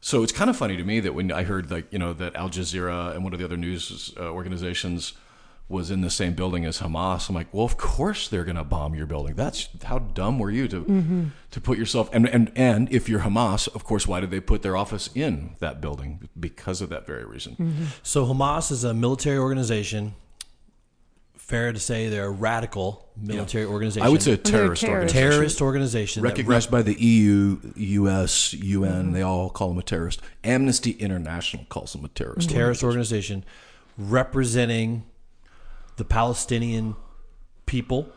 So 0.00 0.22
it's 0.22 0.32
kind 0.32 0.48
of 0.48 0.56
funny 0.56 0.76
to 0.76 0.84
me 0.84 1.00
that 1.00 1.12
when 1.14 1.30
I 1.30 1.42
heard 1.42 1.70
like 1.70 1.92
you 1.92 1.98
know 1.98 2.12
that 2.14 2.34
Al 2.34 2.48
Jazeera 2.48 3.14
and 3.14 3.24
one 3.24 3.32
of 3.32 3.38
the 3.38 3.44
other 3.44 3.56
news 3.56 4.14
uh, 4.18 4.30
organizations 4.30 5.12
was 5.70 5.90
in 5.90 6.00
the 6.00 6.10
same 6.10 6.34
building 6.34 6.64
as 6.64 6.80
Hamas. 6.80 7.28
I'm 7.28 7.34
like, 7.34 7.46
well, 7.52 7.64
of 7.64 7.76
course 7.76 8.28
they're 8.28 8.44
going 8.44 8.56
to 8.56 8.64
bomb 8.64 8.94
your 8.94 9.06
building. 9.06 9.34
That's 9.34 9.68
how 9.84 10.00
dumb 10.00 10.38
were 10.38 10.50
you 10.50 10.66
to 10.68 11.30
to 11.52 11.60
put 11.60 11.78
yourself 11.78 12.10
and 12.12 12.28
and 12.28 12.50
and 12.56 12.92
if 12.92 13.08
you're 13.08 13.20
Hamas, 13.20 13.68
of 13.74 13.84
course, 13.84 14.06
why 14.06 14.20
did 14.20 14.30
they 14.30 14.40
put 14.40 14.62
their 14.62 14.76
office 14.76 15.08
in 15.14 15.50
that 15.60 15.80
building? 15.80 16.28
Because 16.38 16.80
of 16.80 16.88
that 16.90 17.06
very 17.06 17.24
reason. 17.24 17.88
So 18.02 18.26
Hamas 18.26 18.70
is 18.72 18.84
a 18.84 18.92
military 18.92 19.38
organization. 19.38 20.14
Fair 21.36 21.72
to 21.72 21.80
say 21.80 22.08
they're 22.08 22.26
a 22.26 22.30
radical 22.30 23.08
military 23.16 23.64
organization. 23.64 24.06
I 24.06 24.08
would 24.08 24.22
say 24.22 24.34
a 24.34 24.36
They're 24.36 24.52
terrorist 24.52 24.82
terrorists. 24.82 24.84
organization. 24.84 25.30
terrorist 25.30 25.60
organization 25.62 26.22
that 26.22 26.28
recognized 26.28 26.70
by 26.70 26.82
the 26.82 26.94
EU, 26.94 27.58
US, 27.74 28.52
UN. 28.52 28.92
Mm-hmm. 28.92 29.12
They 29.12 29.22
all 29.22 29.50
call 29.50 29.70
them 29.70 29.78
a 29.78 29.82
terrorist. 29.82 30.22
Amnesty 30.44 30.92
International 30.92 31.64
calls 31.68 31.92
them 31.92 32.04
a 32.04 32.08
terrorist. 32.08 32.50
terrorist 32.50 32.84
organization 32.84 33.44
representing 33.98 35.02
the 35.96 36.04
Palestinian 36.04 36.96
people. 37.66 38.08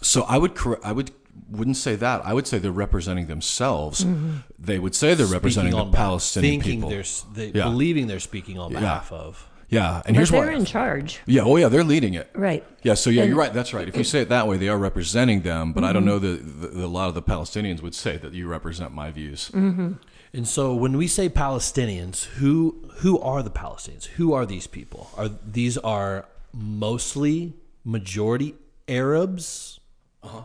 So 0.00 0.22
I 0.22 0.38
would 0.38 0.54
correct. 0.54 0.84
I 0.84 0.92
would 0.92 1.10
wouldn't 1.50 1.76
say 1.76 1.96
that. 1.96 2.24
I 2.24 2.32
would 2.32 2.46
say 2.46 2.58
they're 2.58 2.72
representing 2.72 3.26
themselves. 3.26 4.04
Mm-hmm. 4.04 4.38
They 4.58 4.78
would 4.78 4.94
say 4.94 5.14
they're 5.14 5.26
representing 5.26 5.72
the 5.72 5.78
on- 5.78 5.92
Palestinian 5.92 6.60
thinking 6.60 6.80
people. 6.80 6.90
They're, 6.90 7.04
they, 7.34 7.58
Yeah. 7.58 7.64
believing 7.64 8.06
they're 8.06 8.20
speaking 8.20 8.58
on 8.58 8.72
behalf 8.72 9.12
of. 9.12 9.48
Yeah, 9.68 10.02
and 10.04 10.08
But 10.08 10.14
here's 10.16 10.30
they're 10.30 10.48
why. 10.48 10.52
in 10.52 10.66
charge. 10.66 11.20
Yeah, 11.24 11.42
oh 11.44 11.56
yeah, 11.56 11.68
they're 11.68 11.82
leading 11.82 12.12
it. 12.12 12.28
Right. 12.34 12.62
Yeah, 12.82 12.92
so 12.92 13.08
yeah, 13.08 13.22
And- 13.22 13.30
you're 13.30 13.38
right. 13.38 13.54
That's 13.54 13.72
right. 13.72 13.88
If 13.88 13.96
you 13.96 14.04
say 14.04 14.20
it 14.20 14.28
that 14.28 14.46
way, 14.46 14.58
they 14.58 14.68
are 14.68 14.76
representing 14.76 15.40
them. 15.40 15.72
But 15.72 15.82
I 15.84 15.94
don't 15.94 16.02
mm-hmm. 16.02 16.08
know 16.10 16.18
that, 16.18 16.74
that 16.74 16.84
a 16.84 16.86
lot 16.86 17.08
of 17.08 17.14
the 17.14 17.22
Palestinians 17.22 17.80
would 17.80 17.94
say 17.94 18.18
that 18.18 18.34
you 18.34 18.48
represent 18.48 18.92
my 18.92 19.10
views. 19.10 19.50
Mm-hmm. 19.54 19.92
And 20.34 20.48
so 20.48 20.74
when 20.74 20.96
we 20.98 21.06
say 21.06 21.28
Palestinians, 21.28 22.24
who 22.24 22.88
who 22.96 23.18
are 23.20 23.42
the 23.42 23.50
Palestinians? 23.50 24.04
Who 24.16 24.32
are 24.34 24.44
these 24.44 24.66
people? 24.66 25.10
Are 25.16 25.28
these 25.28 25.78
are 25.78 26.26
mostly 26.52 27.54
majority 27.84 28.54
Arabs? 28.88 29.80
Uh-huh. 30.22 30.42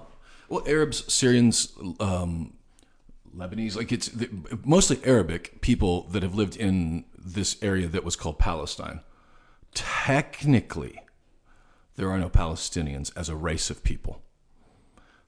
Well, 0.50 0.64
Arabs, 0.68 1.12
Syrians, 1.12 1.74
um, 2.00 2.54
Lebanese, 3.36 3.76
like 3.76 3.92
it's 3.92 4.08
the, 4.08 4.30
mostly 4.64 5.00
Arabic 5.04 5.62
people 5.62 6.04
that 6.10 6.24
have 6.24 6.36
lived 6.36 6.56
in 6.56 7.06
this 7.18 7.58
area 7.62 7.88
that 7.88 8.04
was 8.04 8.16
called 8.16 8.40
Palestine. 8.40 9.02
Technically, 9.74 11.00
there 11.98 12.10
are 12.10 12.18
no 12.18 12.30
Palestinians 12.30 13.12
as 13.16 13.30
a 13.30 13.36
race 13.36 13.70
of 13.70 13.84
people. 13.84 14.22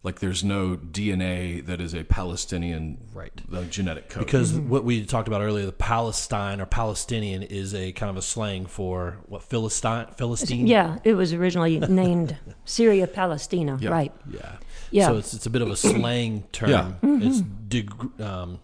Like 0.01 0.19
there's 0.21 0.45
no 0.45 0.77
DNA 0.77 1.65
that 1.65 1.81
is 1.81 1.93
a 1.93 2.05
Palestinian 2.05 2.99
Right. 3.13 3.33
uh, 3.53 3.63
genetic 3.63 4.07
code. 4.09 4.25
Because 4.25 4.53
what 4.53 4.85
we 4.85 5.05
talked 5.05 5.27
about 5.27 5.41
earlier, 5.41 5.65
the 5.65 5.73
Palestine 5.73 6.61
or 6.61 6.65
Palestinian 6.65 7.43
is 7.43 7.75
a 7.75 7.91
kind 7.91 8.09
of 8.09 8.15
a 8.15 8.21
slang 8.21 8.65
for 8.65 9.17
what 9.27 9.43
Philistine 9.43 10.07
Philistine. 10.15 10.67
Yeah, 10.67 10.99
it 11.03 11.15
was 11.15 11.33
originally 11.33 11.79
named 12.03 12.37
Syria 12.63 13.07
Palestina. 13.07 13.77
Yeah. 13.81 13.89
Right. 13.89 14.13
yeah, 14.31 14.55
Yeah. 14.91 15.07
So 15.07 15.17
it's 15.17 15.33
it's 15.33 15.45
a 15.45 15.49
bit 15.49 15.61
of 15.61 15.69
a 15.69 15.75
slang 15.75 16.43
term. 16.53 16.69
Yeah. 16.69 16.91
It's 17.03 17.41
deg- 17.41 18.21
um, 18.21 18.59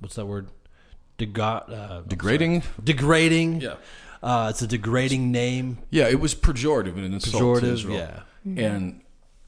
what's 0.00 0.16
that 0.16 0.26
word? 0.26 0.48
Dega- 1.18 1.70
uh, 1.70 2.00
Degrading. 2.08 2.64
degrading. 2.82 3.60
Yeah. 3.60 3.74
Uh, 4.22 4.48
it's 4.50 4.60
a 4.62 4.66
degrading 4.66 5.30
name. 5.30 5.78
Yeah, 5.90 6.08
it 6.08 6.18
was 6.18 6.34
pejorative 6.34 6.94
and 6.96 7.04
an 7.04 7.14
insult 7.14 7.60
to 7.60 7.66
Pejorative, 7.66 7.72
Israel. 7.74 7.96
yeah. 8.44 8.66
And, 8.66 9.00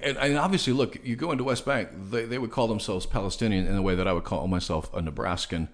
and 0.02 0.18
and 0.18 0.38
obviously, 0.38 0.72
look, 0.72 1.04
you 1.04 1.16
go 1.16 1.32
into 1.32 1.44
West 1.44 1.64
Bank, 1.64 1.88
they, 2.10 2.24
they 2.24 2.38
would 2.38 2.50
call 2.50 2.68
themselves 2.68 3.06
Palestinian 3.06 3.66
in 3.66 3.74
the 3.74 3.82
way 3.82 3.94
that 3.94 4.06
I 4.06 4.12
would 4.12 4.24
call 4.24 4.46
myself 4.48 4.92
a 4.94 5.00
Nebraskan. 5.00 5.68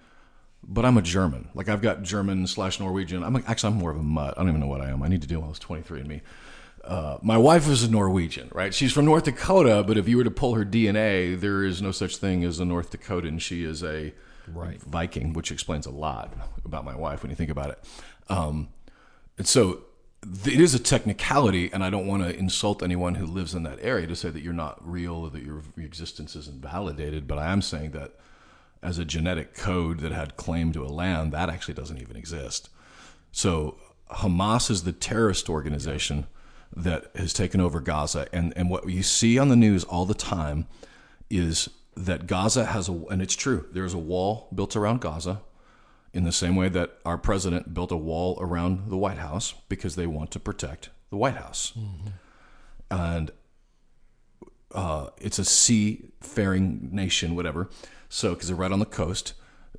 But 0.61 0.85
I'm 0.85 0.97
a 0.97 1.01
German. 1.01 1.49
Like 1.53 1.69
I've 1.69 1.81
got 1.81 2.03
German 2.03 2.45
slash 2.45 2.79
Norwegian. 2.79 3.23
I'm 3.23 3.35
actually 3.47 3.73
I'm 3.73 3.79
more 3.79 3.91
of 3.91 3.97
a 3.97 4.03
mutt. 4.03 4.33
I 4.37 4.41
don't 4.41 4.49
even 4.49 4.59
know 4.59 4.67
what 4.67 4.81
I 4.81 4.89
am. 4.89 5.01
I 5.01 5.07
need 5.07 5.21
to 5.21 5.27
do 5.27 5.41
all 5.41 5.47
this 5.47 5.59
23andMe. 5.59 6.21
Uh, 6.83 7.17
my 7.21 7.37
wife 7.37 7.67
is 7.69 7.83
a 7.83 7.91
Norwegian, 7.91 8.49
right? 8.53 8.73
She's 8.73 8.91
from 8.91 9.05
North 9.05 9.23
Dakota, 9.23 9.83
but 9.85 9.97
if 9.97 10.07
you 10.07 10.17
were 10.17 10.23
to 10.23 10.31
pull 10.31 10.55
her 10.55 10.65
DNA, 10.65 11.39
there 11.39 11.63
is 11.63 11.81
no 11.81 11.91
such 11.91 12.17
thing 12.17 12.43
as 12.43 12.59
a 12.59 12.65
North 12.65 12.91
Dakotan. 12.91 13.39
She 13.39 13.63
is 13.63 13.83
a 13.83 14.13
Right. 14.53 14.81
Viking, 14.81 15.33
which 15.33 15.51
explains 15.51 15.85
a 15.85 15.91
lot 15.91 16.33
about 16.65 16.85
my 16.85 16.95
wife 16.95 17.21
when 17.21 17.29
you 17.29 17.35
think 17.35 17.51
about 17.51 17.69
it. 17.71 17.83
Um, 18.29 18.69
and 19.37 19.47
so 19.47 19.81
it 20.23 20.59
is 20.59 20.75
a 20.75 20.79
technicality, 20.79 21.71
and 21.71 21.83
I 21.83 21.89
don't 21.89 22.07
want 22.07 22.23
to 22.23 22.35
insult 22.35 22.83
anyone 22.83 23.15
who 23.15 23.25
lives 23.25 23.55
in 23.55 23.63
that 23.63 23.79
area 23.81 24.07
to 24.07 24.15
say 24.15 24.29
that 24.29 24.41
you're 24.41 24.53
not 24.53 24.77
real 24.85 25.15
or 25.15 25.29
that 25.29 25.43
your, 25.43 25.61
existence 25.77 26.35
isn't 26.35 26.61
validated. 26.61 27.27
But 27.27 27.39
I 27.39 27.51
am 27.51 27.61
saying 27.61 27.91
that 27.91 28.15
as 28.81 28.97
a 28.97 29.05
genetic 29.05 29.55
code 29.55 29.99
that 29.99 30.11
had 30.11 30.35
claim 30.35 30.73
to 30.73 30.85
a 30.85 30.87
land, 30.87 31.31
that 31.31 31.49
actually 31.49 31.73
doesn't 31.73 32.01
even 32.01 32.17
exist. 32.17 32.69
So 33.31 33.77
Hamas 34.11 34.69
is 34.69 34.83
the 34.83 34.91
terrorist 34.91 35.49
organization 35.49 36.27
that 36.75 37.11
has 37.15 37.33
taken 37.33 37.61
over 37.61 37.79
Gaza, 37.79 38.27
and 38.33 38.53
and 38.55 38.69
what 38.69 38.87
you 38.89 39.03
see 39.03 39.39
on 39.39 39.49
the 39.49 39.55
news 39.55 39.83
all 39.85 40.05
the 40.05 40.13
time 40.13 40.67
is 41.29 41.69
that 41.95 42.27
Gaza 42.27 42.65
has 42.65 42.87
a, 42.87 42.93
and 43.09 43.21
it's 43.21 43.35
true, 43.35 43.65
there 43.71 43.85
is 43.85 43.93
a 43.93 43.99
wall 43.99 44.47
built 44.53 44.75
around 44.75 45.01
Gaza, 45.01 45.41
in 46.13 46.23
the 46.23 46.31
same 46.31 46.55
way 46.55 46.69
that 46.69 46.97
our 47.05 47.17
president 47.17 47.73
built 47.73 47.91
a 47.91 47.97
wall 47.97 48.37
around 48.41 48.89
the 48.89 48.97
White 48.97 49.17
House 49.17 49.53
because 49.69 49.95
they 49.95 50.07
want 50.07 50.31
to 50.31 50.39
protect 50.39 50.89
the 51.09 51.17
White 51.17 51.35
House, 51.35 51.73
and 52.89 53.31
uh, 54.73 55.07
it's 55.17 55.39
a 55.39 55.45
seafaring 55.45 56.89
nation, 56.91 57.35
whatever. 57.35 57.69
So, 58.09 58.33
because 58.33 58.47
they're 58.47 58.57
right 58.57 58.71
on 58.71 58.79
the 58.79 58.85
coast, 58.85 59.33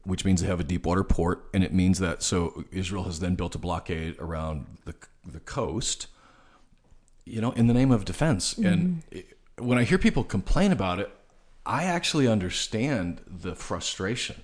which 0.05 0.25
means 0.25 0.41
they 0.41 0.47
have 0.47 0.61
a 0.61 0.65
deep 0.65 0.87
water 0.87 1.05
port, 1.05 1.49
and 1.53 1.65
it 1.65 1.73
means 1.73 1.99
that 1.99 2.23
so 2.23 2.65
Israel 2.71 3.05
has 3.05 3.21
then 3.21 3.35
built 3.35 3.55
a 3.55 3.59
blockade 3.59 4.17
around 4.19 4.79
the 4.85 4.95
the 5.25 5.41
coast, 5.41 6.07
you 7.25 7.41
know, 7.41 7.53
in 7.53 7.67
the 7.67 7.75
name 7.75 7.91
of 7.91 8.05
defense. 8.05 8.57
And 8.59 9.03
it, 9.11 9.37
when 9.59 9.79
I 9.79 9.85
hear 9.85 9.99
people 9.99 10.25
complain 10.25 10.73
about 10.73 11.01
it, 11.01 11.11
I 11.67 11.85
actually 11.85 12.27
understand 12.27 13.21
the 13.27 13.55
frustration. 13.55 14.37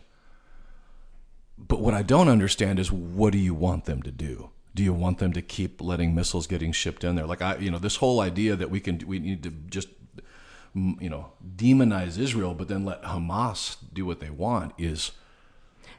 But 1.59 1.81
what 1.81 1.95
I 1.95 2.03
don't 2.03 2.29
understand 2.29 2.79
is 2.79 2.93
what 2.93 3.33
do 3.33 3.39
you 3.39 3.55
want 3.55 3.85
them 3.87 4.03
to 4.03 4.11
do? 4.11 4.51
Do 4.75 4.83
you 4.83 4.93
want 4.93 5.19
them 5.19 5.33
to 5.33 5.41
keep 5.41 5.81
letting 5.81 6.15
missiles 6.15 6.47
getting 6.47 6.73
shipped 6.73 7.03
in 7.03 7.17
there? 7.17 7.27
Like 7.27 7.41
I, 7.41 7.57
you 7.57 7.71
know, 7.71 7.79
this 7.79 7.97
whole 7.97 8.21
idea 8.21 8.57
that 8.57 8.71
we 8.71 8.81
can 8.81 9.01
we 9.07 9.19
need 9.19 9.43
to 9.43 9.51
just 9.51 9.89
you 10.75 11.09
know 11.09 11.33
demonize 11.57 12.19
Israel, 12.19 12.55
but 12.55 12.69
then 12.69 12.85
let 12.85 13.03
Hamas 13.03 13.77
do 13.93 14.05
what 14.05 14.21
they 14.21 14.31
want 14.31 14.75
is 14.77 15.13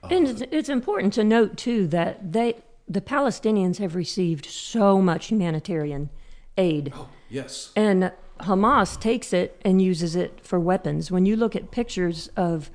uh, 0.03 0.09
And 0.11 0.27
it's, 0.27 0.41
it's 0.51 0.69
important 0.69 1.13
to 1.13 1.23
note 1.23 1.57
too 1.57 1.87
that 1.87 2.33
they 2.33 2.55
the 2.87 3.01
Palestinians 3.01 3.77
have 3.79 3.95
received 3.95 4.45
so 4.45 5.01
much 5.01 5.27
humanitarian 5.27 6.09
aid. 6.57 6.93
Oh, 6.95 7.09
yes, 7.29 7.71
And 7.75 8.11
Hamas 8.41 8.99
takes 8.99 9.33
it 9.33 9.59
and 9.65 9.81
uses 9.81 10.15
it 10.15 10.39
for 10.41 10.59
weapons. 10.59 11.11
When 11.11 11.25
you 11.25 11.35
look 11.35 11.55
at 11.55 11.71
pictures 11.71 12.29
of 12.37 12.69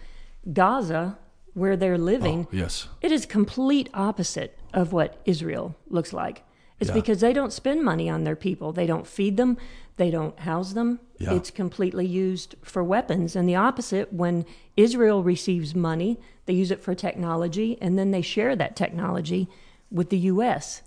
Gaza, 0.53 1.19
where 1.55 1.77
they're 1.77 1.99
living, 1.99 2.47
oh, 2.53 2.57
yes, 2.57 2.89
it 3.01 3.13
is 3.13 3.27
complete 3.27 3.89
opposite 3.93 4.59
of 4.73 4.93
what 4.93 5.21
Israel 5.25 5.75
looks 5.89 6.13
like. 6.13 6.43
It's 6.81 6.89
Yeah. 6.89 6.95
because 6.95 7.21
they 7.21 7.33
don't 7.33 7.53
spend 7.53 7.85
money 7.85 8.09
on 8.09 8.25
their 8.25 8.35
people. 8.37 8.73
They 8.73 8.87
don't 8.87 9.07
feed 9.07 9.37
them. 9.37 9.57
They 9.99 10.11
don't 10.11 10.39
house 10.41 10.73
them. 10.73 10.99
Yeah. 11.19 11.35
It's 11.35 11.51
completely 11.51 12.07
used 12.07 12.57
for 12.63 12.83
weapons. 12.83 13.37
And 13.37 13.49
the 13.49 13.55
opposite, 13.55 14.13
when 14.13 14.45
Israel 14.77 15.23
receives 15.23 15.75
money, 15.75 16.19
they 16.47 16.55
use 16.55 16.71
it 16.71 16.83
for 16.83 16.95
technology, 16.95 17.79
and 17.81 17.99
then 17.99 18.11
they 18.11 18.23
share 18.23 18.57
that 18.57 18.75
technology 18.75 19.49
with 19.93 20.09
the 20.11 20.19
U.S. 20.19 20.83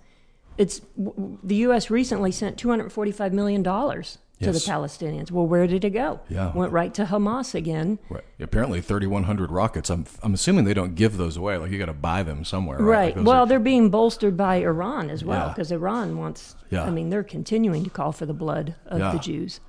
It's 0.57 0.79
w- 0.97 1.37
the 1.43 1.55
U.S. 1.67 1.89
recently 1.89 2.31
sent 2.31 2.57
245 2.57 3.31
million 3.33 3.61
dollars 3.63 4.17
to 4.39 4.45
Yes. 4.51 4.65
the 4.65 4.71
Palestinians. 4.71 5.31
Well, 5.31 5.47
where 5.47 5.65
did 5.65 5.85
it 5.85 5.91
go? 5.91 6.19
Yeah. 6.29 6.51
went 6.53 6.71
right 6.73 6.93
to 6.95 7.05
Hamas 7.05 7.55
again. 7.55 7.99
right. 8.09 8.23
Apparently, 8.39 8.81
thirty 8.81 9.07
one 9.07 9.23
hundred 9.23 9.49
rockets. 9.51 9.89
I'm 9.89 10.05
I'm 10.23 10.33
assuming 10.33 10.65
they 10.65 10.73
don't 10.73 10.95
give 10.95 11.17
those 11.17 11.37
away. 11.37 11.57
Like 11.57 11.71
you 11.71 11.77
got 11.79 11.85
to 11.85 11.93
buy 11.93 12.21
them 12.23 12.43
somewhere, 12.43 12.77
right? 12.79 12.85
Right. 12.85 13.17
Like 13.17 13.25
well, 13.25 13.43
are- 13.43 13.47
they're 13.47 13.59
being 13.59 13.89
bolstered 13.89 14.35
by 14.35 14.55
Iran 14.57 15.09
as 15.09 15.23
well 15.23 15.47
Yeah. 15.47 15.53
because 15.53 15.71
Iran 15.71 16.17
wants. 16.17 16.55
Yeah. 16.69 16.83
I 16.83 16.89
mean, 16.89 17.09
they're 17.09 17.23
continuing 17.23 17.83
to 17.85 17.89
call 17.89 18.11
for 18.11 18.25
the 18.25 18.33
blood 18.33 18.75
of 18.85 18.99
Yeah. 18.99 19.11
the 19.13 19.19
Jews. 19.19 19.59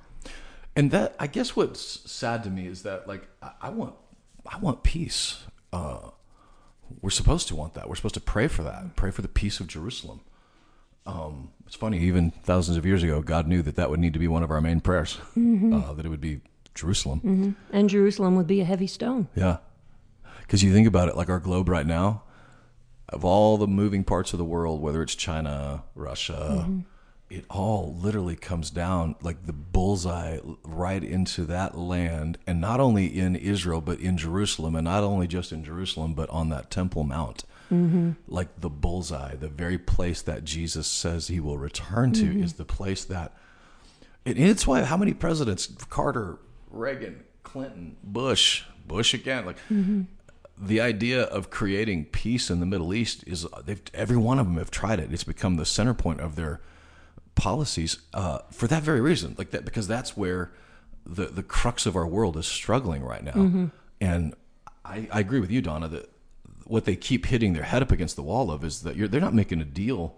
And 0.75 0.91
that 0.91 1.15
I 1.19 1.27
guess 1.27 1.55
what's 1.55 1.81
sad 2.11 2.43
to 2.43 2.49
me 2.49 2.67
is 2.67 2.83
that 2.83 3.07
like 3.07 3.27
I, 3.41 3.51
I 3.63 3.69
want 3.69 3.95
I 4.45 4.57
want 4.59 4.83
peace. 4.83 5.43
Uh, 5.73 6.11
we're 7.01 7.09
supposed 7.09 7.47
to 7.49 7.55
want 7.55 7.73
that. 7.73 7.89
We're 7.89 7.95
supposed 7.95 8.13
to 8.15 8.21
pray 8.21 8.47
for 8.47 8.63
that. 8.63 8.95
Pray 8.95 9.11
for 9.11 9.21
the 9.21 9.27
peace 9.27 9.59
of 9.59 9.67
Jerusalem. 9.67 10.21
Um, 11.07 11.51
it's 11.65 11.75
funny, 11.75 11.99
even 11.99 12.31
thousands 12.31 12.77
of 12.77 12.85
years 12.85 13.01
ago, 13.01 13.21
God 13.21 13.47
knew 13.47 13.61
that 13.61 13.75
that 13.77 13.89
would 13.89 13.99
need 13.99 14.13
to 14.13 14.19
be 14.19 14.27
one 14.27 14.43
of 14.43 14.51
our 14.51 14.61
main 14.61 14.81
prayers. 14.81 15.17
Uh, 15.35 15.93
that 15.93 16.05
it 16.05 16.09
would 16.09 16.21
be 16.21 16.41
Jerusalem. 16.75 17.55
And 17.71 17.89
Jerusalem 17.89 18.35
would 18.35 18.47
be 18.47 18.61
a 18.61 18.65
heavy 18.65 18.87
stone. 18.87 19.27
Yeah, 19.35 19.57
because 20.41 20.63
you 20.63 20.71
think 20.73 20.87
about 20.87 21.09
it, 21.09 21.15
like 21.15 21.29
our 21.29 21.39
globe 21.39 21.69
right 21.69 21.87
now, 21.87 22.23
of 23.09 23.23
all 23.25 23.57
the 23.57 23.67
moving 23.67 24.03
parts 24.03 24.33
of 24.33 24.37
the 24.37 24.45
world, 24.45 24.81
whether 24.81 25.01
it's 25.01 25.15
China, 25.15 25.83
Russia, 25.95 26.69
it 27.29 27.45
all 27.49 27.95
literally 27.97 28.35
comes 28.35 28.69
down 28.69 29.15
like 29.21 29.45
the 29.45 29.53
bullseye 29.53 30.39
right 30.63 31.03
into 31.03 31.45
that 31.45 31.77
land, 31.77 32.37
and 32.45 32.61
not 32.61 32.79
only 32.79 33.05
in 33.07 33.35
Israel 33.35 33.81
but 33.81 33.99
in 33.99 34.17
Jerusalem, 34.17 34.75
and 34.75 34.85
not 34.85 35.03
only 35.03 35.27
just 35.27 35.51
in 35.51 35.63
Jerusalem 35.63 36.13
but 36.13 36.29
on 36.29 36.49
that 36.49 36.69
Temple 36.69 37.03
Mount. 37.03 37.43
Mm-hmm. 37.71 38.11
Like 38.27 38.61
the 38.61 38.69
bullseye, 38.69 39.35
the 39.35 39.49
very 39.49 39.77
place 39.77 40.21
that 40.21 40.43
Jesus 40.43 40.87
says 40.87 41.27
he 41.27 41.39
will 41.39 41.57
return 41.57 42.13
to 42.13 42.25
mm-hmm. 42.25 42.43
is 42.43 42.53
the 42.53 42.65
place 42.65 43.03
that 43.05 43.35
And 44.25 44.37
it's 44.37 44.65
why 44.65 44.83
how 44.83 44.97
many 44.97 45.13
presidents 45.13 45.67
Carter, 45.89 46.39
Reagan, 46.69 47.23
Clinton, 47.43 47.97
Bush, 48.03 48.63
Bush 48.87 49.13
again, 49.13 49.45
like 49.45 49.57
mm-hmm. 49.69 50.03
the 50.57 50.81
idea 50.81 51.23
of 51.23 51.49
creating 51.49 52.05
peace 52.05 52.49
in 52.49 52.59
the 52.59 52.65
Middle 52.65 52.93
East 52.93 53.23
is 53.27 53.45
they've 53.65 53.81
every 53.93 54.17
one 54.17 54.39
of 54.39 54.45
them 54.45 54.57
have 54.57 54.71
tried 54.71 54.99
it. 54.99 55.11
It's 55.11 55.23
become 55.25 55.57
the 55.57 55.65
center 55.65 55.93
point 55.93 56.21
of 56.21 56.35
their 56.35 56.61
policies 57.35 57.99
uh, 58.13 58.39
for 58.49 58.67
that 58.67 58.81
very 58.81 59.01
reason, 59.01 59.35
like 59.37 59.51
that 59.51 59.65
because 59.65 59.87
that's 59.87 60.15
where 60.15 60.51
the 61.05 61.25
the 61.25 61.43
crux 61.43 61.85
of 61.85 61.95
our 61.95 62.07
world 62.07 62.37
is 62.37 62.47
struggling 62.47 63.03
right 63.03 63.23
now. 63.23 63.33
And 63.99 64.35
I, 64.85 65.07
I 65.11 65.19
agree 65.19 65.39
with 65.39 65.51
you, 65.51 65.61
Donna, 65.61 65.87
that 65.89 66.09
what 66.67 66.85
they 66.85 66.95
keep 66.95 67.27
hitting 67.27 67.53
their 67.53 67.63
head 67.63 67.81
up 67.81 67.91
against 67.91 68.15
the 68.15 68.23
wall 68.23 68.51
of 68.51 68.63
is 68.63 68.81
that 68.81 68.95
you're, 68.95 69.07
they're 69.07 69.21
not 69.21 69.33
making 69.33 69.61
a 69.61 69.65
deal. 69.65 70.15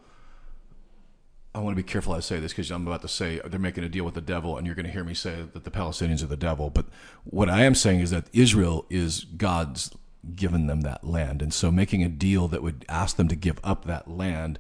I 1.54 1.60
want 1.60 1.76
to 1.76 1.82
be 1.84 1.88
careful 1.88 2.14
I 2.14 2.20
say 2.20 2.40
this 2.40 2.52
because 2.52 2.72
I'm 2.72 2.88
about 2.88 3.02
to 3.02 3.08
say 3.08 3.40
they're 3.46 3.60
making 3.60 3.84
a 3.84 3.90
deal 3.90 4.04
with 4.04 4.16
the 4.16 4.22
devil, 4.22 4.58
and 4.58 4.66
you're 4.66 4.76
going 4.76 4.86
to 4.86 4.92
hear 4.92 5.04
me 5.04 5.14
say 5.14 5.46
that 5.54 5.64
the 5.64 5.72
Palestinians 5.72 6.24
are 6.24 6.28
the 6.28 6.38
devil. 6.38 6.70
But 6.70 6.88
what 7.24 7.50
I 7.50 7.64
am 7.64 7.76
saying 7.76 8.00
is 8.00 8.12
that 8.12 8.26
Israel 8.34 8.86
is 8.90 9.26
God's 9.26 9.92
given 10.36 10.68
them 10.68 10.82
that 10.82 11.04
land, 11.04 11.42
and 11.42 11.54
so 11.54 11.72
making 11.72 12.04
a 12.04 12.10
deal 12.10 12.48
that 12.48 12.62
would 12.62 12.86
ask 12.90 13.16
them 13.16 13.28
to 13.28 13.36
give 13.36 13.60
up 13.64 13.86
that 13.86 14.10
land 14.10 14.60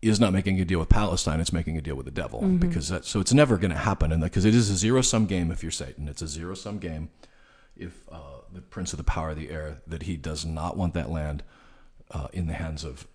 is 0.00 0.20
not 0.20 0.32
making 0.32 0.60
a 0.60 0.64
deal 0.64 0.78
with 0.78 0.88
Palestine; 0.88 1.40
it's 1.40 1.52
making 1.52 1.76
a 1.76 1.80
deal 1.80 1.96
with 1.96 2.06
the 2.06 2.12
devil 2.12 2.40
because 2.42 2.88
that. 2.88 3.04
So 3.04 3.20
it's 3.20 3.32
never 3.32 3.56
going 3.56 3.72
to 3.72 3.78
happen, 3.78 4.12
and 4.12 4.22
because 4.22 4.44
it 4.44 4.54
is 4.54 4.70
a 4.70 4.76
zero 4.76 5.00
sum 5.00 5.26
game. 5.26 5.50
If 5.50 5.62
you're 5.62 5.72
Satan, 5.72 6.08
it's 6.08 6.22
a 6.22 6.28
zero 6.28 6.54
sum 6.54 6.78
game. 6.78 7.10
If 7.76 7.94
uh, 8.10 8.37
the 8.52 8.60
prince 8.60 8.92
of 8.92 8.96
the 8.96 9.04
power 9.04 9.30
of 9.30 9.36
the 9.36 9.50
air 9.50 9.78
that 9.86 10.04
he 10.04 10.16
does 10.16 10.44
not 10.44 10.76
want 10.76 10.94
that 10.94 11.10
land 11.10 11.42
uh, 12.10 12.28
in 12.32 12.46
the 12.46 12.54
hands 12.54 12.84
of 12.84 13.06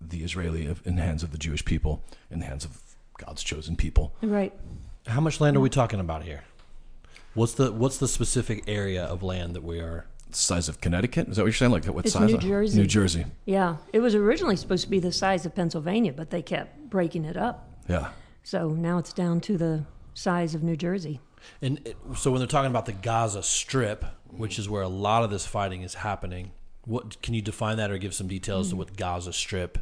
the 0.00 0.22
Israeli, 0.22 0.74
in 0.84 0.96
the 0.96 1.02
hands 1.02 1.22
of 1.22 1.32
the 1.32 1.38
Jewish 1.38 1.64
people, 1.64 2.02
in 2.30 2.38
the 2.38 2.46
hands 2.46 2.64
of 2.64 2.80
God's 3.18 3.42
chosen 3.42 3.76
people. 3.76 4.14
Right. 4.22 4.52
How 5.06 5.20
much 5.20 5.40
land 5.40 5.56
are 5.56 5.60
we 5.60 5.70
talking 5.70 6.00
about 6.00 6.22
here? 6.22 6.44
What's 7.34 7.54
the 7.54 7.72
what's 7.72 7.98
the 7.98 8.08
specific 8.08 8.64
area 8.66 9.04
of 9.04 9.22
land 9.22 9.54
that 9.54 9.62
we 9.62 9.80
are? 9.80 10.06
size 10.30 10.68
of 10.68 10.80
Connecticut? 10.80 11.28
Is 11.28 11.36
that 11.36 11.42
what 11.42 11.46
you're 11.46 11.52
saying? 11.54 11.72
Like 11.72 11.84
what 11.86 12.04
It's 12.04 12.14
size? 12.14 12.28
New 12.28 12.36
of- 12.36 12.42
Jersey. 12.42 12.80
New 12.80 12.86
Jersey. 12.86 13.24
Yeah. 13.44 13.76
It 13.92 14.00
was 14.00 14.14
originally 14.14 14.56
supposed 14.56 14.84
to 14.84 14.90
be 14.90 15.00
the 15.00 15.12
size 15.12 15.46
of 15.46 15.54
Pennsylvania, 15.54 16.12
but 16.12 16.30
they 16.30 16.42
kept 16.42 16.90
breaking 16.90 17.24
it 17.24 17.36
up. 17.36 17.68
Yeah. 17.88 18.10
So 18.42 18.70
now 18.70 18.98
it's 18.98 19.12
down 19.12 19.40
to 19.42 19.58
the 19.58 19.84
size 20.14 20.54
of 20.54 20.62
New 20.62 20.76
Jersey. 20.76 21.20
And 21.62 21.80
it, 21.86 21.96
so 22.16 22.30
when 22.30 22.40
they're 22.40 22.48
talking 22.48 22.70
about 22.70 22.86
the 22.86 22.92
Gaza 22.92 23.42
Strip, 23.42 24.04
which 24.30 24.58
is 24.58 24.68
where 24.68 24.82
a 24.82 24.88
lot 24.88 25.22
of 25.24 25.30
this 25.30 25.46
fighting 25.46 25.82
is 25.82 25.94
happening, 25.94 26.52
what 26.84 27.20
can 27.22 27.34
you 27.34 27.42
define 27.42 27.76
that 27.76 27.90
or 27.90 27.98
give 27.98 28.14
some 28.14 28.28
details 28.28 28.70
to 28.70 28.76
what 28.76 28.96
Gaza 28.96 29.32
Strip 29.32 29.78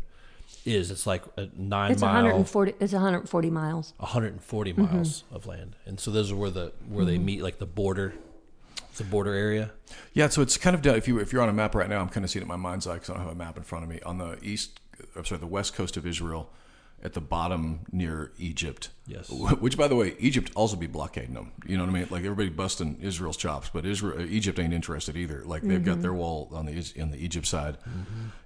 is? 0.65 0.91
It's 0.91 1.07
like 1.07 1.23
a 1.37 1.49
nine 1.57 1.93
It's 1.93 2.03
mile, 2.03 2.13
140. 2.15 2.75
It's 2.81 2.93
140 2.93 3.51
miles. 3.51 3.93
140 3.99 4.73
Mm-hmm. 4.73 4.83
miles 4.95 5.25
of 5.33 5.47
land, 5.47 5.77
and 5.87 5.99
so 6.01 6.11
those 6.11 6.31
are 6.33 6.37
where 6.37 6.51
the 6.51 6.73
where 6.89 7.05
they 7.05 7.19
meet, 7.19 7.43
like 7.43 7.59
the 7.59 7.67
border. 7.67 8.15
It's 8.91 9.01
a 9.01 9.05
border 9.05 9.35
area. 9.35 9.73
Yeah, 10.15 10.29
so 10.29 10.41
it's 10.41 10.57
kind 10.57 10.75
of 10.75 10.81
down- 10.81 10.97
if 10.97 11.07
you 11.07 11.19
if 11.19 11.33
you're 11.33 11.43
on 11.43 11.49
a 11.51 11.53
map 11.53 11.75
right 11.75 11.89
now, 11.89 12.01
I'm 12.01 12.09
kind 12.09 12.25
of 12.25 12.31
seeing 12.31 12.41
it 12.43 12.45
in 12.45 12.49
my 12.49 12.57
mind's 12.57 12.87
eye 12.87 12.95
because 12.95 13.11
I 13.11 13.15
don't 13.15 13.23
have 13.23 13.33
a 13.33 13.35
map 13.37 13.57
in 13.59 13.63
front 13.63 13.85
of 13.85 13.91
me. 13.91 14.01
On 14.07 14.17
the 14.19 14.39
east, 14.43 14.81
I'm 15.15 15.25
sorry, 15.27 15.39
the 15.39 15.47
west 15.47 15.75
coast 15.75 15.97
of 15.99 16.07
Israel, 16.07 16.49
at 17.07 17.13
the 17.13 17.21
bottom 17.21 17.81
near 17.93 18.33
Egypt. 18.37 18.91
Yes. 19.07 19.31
Which, 19.61 19.79
by 19.79 19.87
the 19.87 19.95
way, 19.95 20.17
Egypt 20.19 20.51
also 20.57 20.75
be 20.77 20.89
blockading 20.89 21.35
them. 21.35 21.53
You 21.65 21.77
know 21.79 21.85
what 21.85 21.91
I 21.91 21.93
mean? 22.01 22.09
Like 22.11 22.25
everybody 22.25 22.49
busting 22.49 22.99
Israel's 23.01 23.37
chops, 23.37 23.71
but 23.73 23.87
Israel, 23.87 24.21
Egypt 24.29 24.59
ain't 24.59 24.75
interested 24.75 25.17
either. 25.17 25.43
Like 25.47 25.63
they've 25.63 25.85
got 25.85 26.03
their 26.03 26.13
wall 26.13 26.51
on 26.53 26.67
the 26.67 26.73
Is- 26.73 26.93
on 27.01 27.13
the 27.13 27.25
Egypt 27.25 27.47
side, 27.47 27.77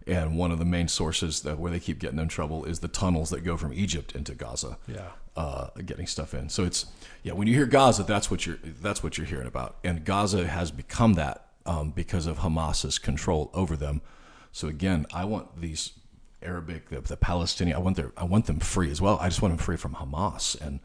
and 0.07 0.37
one 0.37 0.51
of 0.53 0.59
the 0.59 0.67
main 0.67 0.89
sources 0.89 1.41
that 1.41 1.59
where 1.59 1.71
they 1.73 1.81
keep 1.81 1.99
getting 1.99 2.19
in 2.19 2.29
trouble 2.29 2.67
is 2.67 2.81
the 2.81 2.89
tunnels 2.89 3.31
that 3.31 3.41
go 3.45 3.57
from 3.57 3.73
Egypt 3.73 4.13
into 4.15 4.35
Gaza. 4.35 4.77
Yeah. 4.87 5.09
uh, 5.37 5.69
getting 5.87 6.07
stuff 6.07 6.35
in. 6.35 6.51
So 6.51 6.65
it's 6.65 6.85
yeah. 7.23 7.33
When 7.33 7.49
you 7.49 7.55
hear 7.55 7.67
Gaza, 7.67 8.03
that's 8.03 8.31
what 8.31 8.45
you're 8.47 8.59
that's 8.83 9.03
what 9.03 9.17
you're 9.17 9.27
hearing 9.27 9.47
about. 9.49 9.77
And 9.83 10.05
Gaza 10.05 10.47
has 10.47 10.71
become 10.71 11.15
that 11.15 11.47
um, 11.65 11.93
because 11.93 12.27
of 12.27 12.39
Hamas's 12.39 12.99
control 12.99 13.51
over 13.55 13.75
them. 13.75 14.03
So 14.53 14.69
again, 14.69 15.07
I 15.15 15.25
want 15.25 15.61
these 15.63 15.93
Arabic, 16.43 16.89
the, 16.89 17.01
the 17.01 17.17
Palestinian. 17.17 17.77
I 17.77 17.81
want 17.81 17.97
their 17.97 18.13
I 18.17 18.25
want 18.25 18.47
them 18.47 18.61
free 18.61 18.91
as 18.91 19.01
well. 19.01 19.19
I 19.21 19.29
just 19.29 19.43
want 19.43 19.53
them 19.53 19.65
free 19.65 19.77
from 19.77 19.95
Hamas. 19.95 20.61
And 20.61 20.81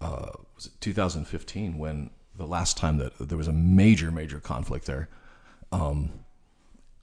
uh, 0.00 0.30
was 0.54 0.66
it 0.66 0.72
2015 0.80 1.78
when 1.78 2.10
the 2.36 2.46
last 2.46 2.76
time 2.76 2.98
that 2.98 3.18
there 3.18 3.38
was 3.38 3.48
a 3.48 3.52
major 3.52 4.10
major 4.10 4.40
conflict 4.40 4.86
there? 4.86 5.08
Um, 5.72 6.10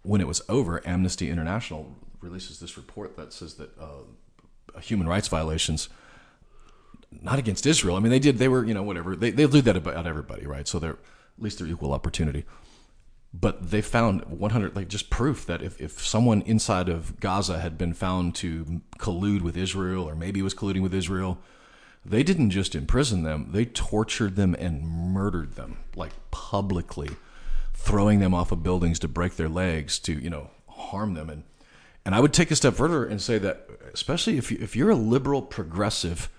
when 0.04 0.22
it 0.22 0.28
was 0.28 0.42
over, 0.48 0.82
Amnesty 0.88 1.30
International 1.30 1.96
releases 2.22 2.60
this 2.60 2.78
report 2.78 3.18
that 3.18 3.34
says 3.34 3.56
that 3.56 3.78
uh, 3.80 4.80
human 4.80 5.08
rights 5.08 5.28
violations 5.28 5.90
not 7.22 7.40
against 7.40 7.66
Israel. 7.66 7.96
I 7.96 8.00
mean, 8.00 8.12
they 8.12 8.20
did. 8.20 8.38
They 8.38 8.48
were, 8.48 8.66
you 8.66 8.74
know, 8.74 8.84
whatever. 8.84 9.16
They 9.16 9.32
they 9.32 9.48
do 9.48 9.62
that 9.62 9.76
about 9.76 10.08
everybody, 10.08 10.46
right? 10.46 10.68
So 10.68 10.80
they're 10.80 10.92
at 10.92 11.44
least 11.44 11.60
they're 11.60 11.68
equal 11.68 11.94
opportunity. 11.94 12.46
But 13.38 13.72
they 13.72 13.82
found 13.82 14.24
100, 14.26 14.76
like 14.76 14.88
just 14.88 15.10
proof 15.10 15.46
that 15.46 15.62
if, 15.62 15.82
if 15.82 16.06
someone 16.06 16.42
inside 16.44 16.88
of 16.88 17.20
Gaza 17.20 17.60
had 17.60 17.78
been 17.78 17.94
found 17.94 18.34
to 18.36 18.82
collude 18.98 19.42
with 19.42 19.58
Israel 19.58 20.08
or 20.08 20.16
maybe 20.16 20.42
was 20.42 20.54
colluding 20.54 20.82
with 20.82 20.94
Israel, 20.94 21.40
they 22.06 22.24
didn't 22.24 22.52
just 22.52 22.76
imprison 22.76 23.24
them, 23.24 23.50
they 23.52 23.66
tortured 23.66 24.36
them 24.36 24.56
and 24.58 24.88
murdered 24.88 25.56
them, 25.56 25.80
like 25.96 26.12
publicly, 26.32 27.10
throwing 27.74 28.20
them 28.20 28.34
off 28.34 28.52
of 28.52 28.64
buildings 28.64 29.00
to 29.00 29.08
break 29.08 29.36
their 29.36 29.50
legs, 29.50 30.00
to, 30.00 30.14
you 30.14 30.30
know, 30.30 30.52
harm 30.70 31.16
them. 31.16 31.30
And, 31.30 31.44
and 32.06 32.14
I 32.14 32.20
would 32.20 32.32
take 32.32 32.52
a 32.52 32.56
step 32.56 32.76
further 32.76 33.06
and 33.06 33.22
say 33.22 33.38
that, 33.40 33.68
especially 33.94 34.38
if, 34.38 34.52
you, 34.52 34.60
if 34.62 34.76
you're 34.76 34.92
a 34.92 34.96
liberal 34.96 35.42
progressive 35.42 36.30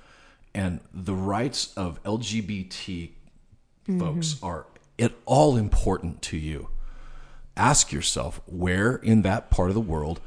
and 0.54 0.80
the 0.94 1.14
rights 1.14 1.74
of 1.76 2.02
LGBT 2.04 3.10
mm-hmm. 3.88 3.98
folks 3.98 4.36
are 4.42 4.66
at 4.98 5.12
all 5.26 5.56
important 5.56 6.22
to 6.22 6.36
you, 6.36 6.68
ask 7.56 7.92
yourself 7.92 8.40
where 8.46 8.96
in 8.96 9.22
that 9.22 9.50
part 9.50 9.68
of 9.70 9.74
the 9.74 9.80
world 9.80 10.20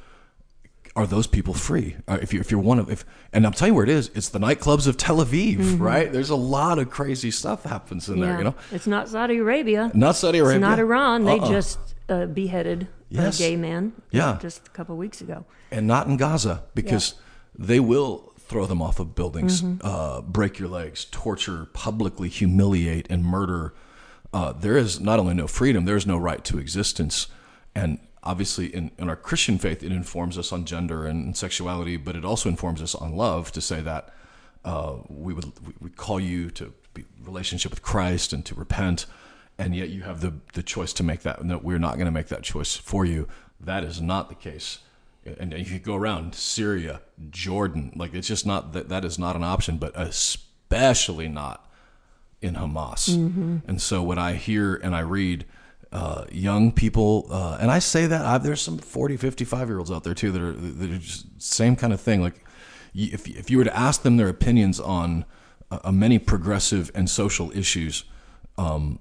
are 0.96 1.06
those 1.08 1.28
people 1.28 1.54
free? 1.54 1.96
Uh, 2.08 2.18
if 2.22 2.34
you're, 2.34 2.42
if 2.42 2.52
you're 2.52 2.60
one 2.60 2.80
of 2.80 2.90
if 2.90 3.06
and 3.32 3.46
I'm 3.46 3.54
telling 3.54 3.72
you 3.74 3.76
where 3.76 3.84
it 3.84 3.90
is, 3.90 4.10
it's 4.16 4.30
the 4.30 4.40
nightclubs 4.40 4.88
of 4.88 4.98
Tel 4.98 5.18
Aviv, 5.18 5.80
right? 5.80 6.12
There's 6.12 6.32
a 6.32 6.36
lot 6.36 6.80
of 6.80 6.90
crazy 6.90 7.32
stuff 7.32 7.64
happens 7.64 8.10
in 8.10 8.20
there, 8.20 8.38
you 8.40 8.44
know. 8.44 8.56
It's 8.72 8.88
not 8.88 9.08
Saudi 9.08 9.38
Arabia. 9.38 9.92
Not 9.94 10.16
Saudi 10.16 10.40
Arabia. 10.40 10.58
It's 10.58 10.62
not 10.62 10.80
Iran. 10.80 11.26
They 11.26 11.40
Uh-uh. 11.40 11.50
just 11.50 11.80
uh, 12.10 12.26
beheaded 12.26 12.88
Yes. 13.12 13.40
a 13.40 13.44
gay 13.44 13.56
man. 13.56 13.94
Yeah. 14.12 14.38
Just 14.42 14.68
a 14.68 14.72
couple 14.72 14.96
weeks 14.98 15.22
ago. 15.22 15.46
and 15.72 15.86
not 15.88 16.08
in 16.08 16.18
Gaza 16.18 16.64
because 16.76 17.14
they 17.58 17.80
will 17.80 18.34
throw 18.40 18.66
them 18.66 18.82
off 18.82 19.00
of 19.00 19.14
buildings, 19.16 19.62
Mm-hmm. 19.62 19.86
uh, 19.86 20.22
break 20.22 20.58
your 20.60 20.70
legs, 20.70 21.06
torture, 21.06 21.68
publicly 21.74 22.30
humiliate, 22.30 23.06
and 23.12 23.24
murder. 23.24 23.74
Uh, 24.32 24.54
there 24.54 24.78
is 24.78 25.00
not 25.00 25.20
only 25.20 25.34
no 25.34 25.48
freedom, 25.48 25.86
there 25.86 25.96
is 25.96 26.06
no 26.06 26.18
right 26.18 26.44
to 26.46 26.60
existence. 26.60 27.28
And 27.74 28.00
obviously, 28.24 28.68
in, 28.68 28.92
in 28.98 29.10
our 29.10 29.16
Christian 29.16 29.58
faith, 29.58 29.84
it 29.84 29.92
informs 29.92 30.38
us 30.38 30.52
on 30.52 30.66
gender 30.66 31.06
and 31.06 31.36
sexuality, 31.36 31.98
but 31.98 32.16
it 32.16 32.26
also 32.26 32.50
informs 32.50 32.82
us 32.82 32.94
on 32.94 33.16
love 33.16 33.52
to 33.54 33.62
say 33.62 33.82
that 33.82 34.14
uh, 34.66 34.98
we 35.08 35.34
would 35.34 35.52
we 35.80 35.90
call 35.90 36.20
you 36.20 36.50
to 36.52 36.74
be 36.94 37.06
relationship 37.24 37.72
with 37.72 37.82
Christ 37.82 38.34
and 38.34 38.46
to 38.46 38.56
repent, 38.56 39.06
and 39.58 39.76
yet 39.76 39.90
you 39.90 40.04
have 40.04 40.22
the 40.22 40.34
the 40.54 40.64
choice 40.64 40.94
to 40.94 41.04
make 41.04 41.22
that. 41.22 41.44
No, 41.44 41.58
we're 41.58 41.80
not 41.80 41.96
going 41.96 42.06
to 42.06 42.12
make 42.12 42.28
that 42.28 42.44
choice 42.44 42.76
for 42.76 43.06
you. 43.06 43.28
That 43.60 43.84
is 43.84 44.02
not 44.02 44.30
the 44.30 44.36
case. 44.36 44.80
And 45.26 45.54
you 45.54 45.66
could 45.66 45.84
go 45.84 45.96
around 45.96 46.34
Syria, 46.34 47.02
Jordan, 47.30 47.92
like 47.96 48.14
it's 48.14 48.28
just 48.28 48.46
not 48.46 48.74
that 48.74 48.90
that 48.90 49.06
is 49.06 49.20
not 49.20 49.36
an 49.36 49.44
option, 49.44 49.78
but 49.78 49.92
especially 49.96 51.28
not 51.28 51.69
in 52.42 52.56
Hamas. 52.56 53.08
And 53.68 53.82
so 53.82 54.02
when 54.04 54.18
I 54.18 54.34
hear 54.34 54.76
and 54.76 54.96
I 54.96 55.02
read 55.02 55.46
uh, 55.92 56.26
young 56.32 56.72
people, 56.72 57.28
uh, 57.30 57.58
and 57.60 57.72
I 57.72 57.80
say 57.80 58.06
that 58.08 58.26
i 58.26 58.38
there's 58.38 58.62
some 58.62 58.78
40, 58.78 59.18
55 59.18 59.68
year 59.68 59.80
olds 59.80 59.92
out 59.92 60.04
there 60.04 60.14
too 60.14 60.32
that 60.32 60.42
are, 60.42 60.52
that 60.52 60.92
are 60.92 60.98
just 60.98 61.42
same 61.42 61.76
kind 61.76 61.94
of 61.94 62.00
thing. 62.00 62.22
Like 62.22 62.46
if, 62.94 63.28
if 63.28 63.50
you 63.50 63.58
were 63.58 63.64
to 63.64 63.76
ask 63.76 64.04
them 64.04 64.18
their 64.18 64.30
opinions 64.30 64.80
on 64.80 65.26
uh, 65.72 65.92
many 65.92 66.20
progressive 66.20 66.92
and 66.96 67.10
social 67.10 67.52
issues, 67.58 68.04
um, 68.58 69.00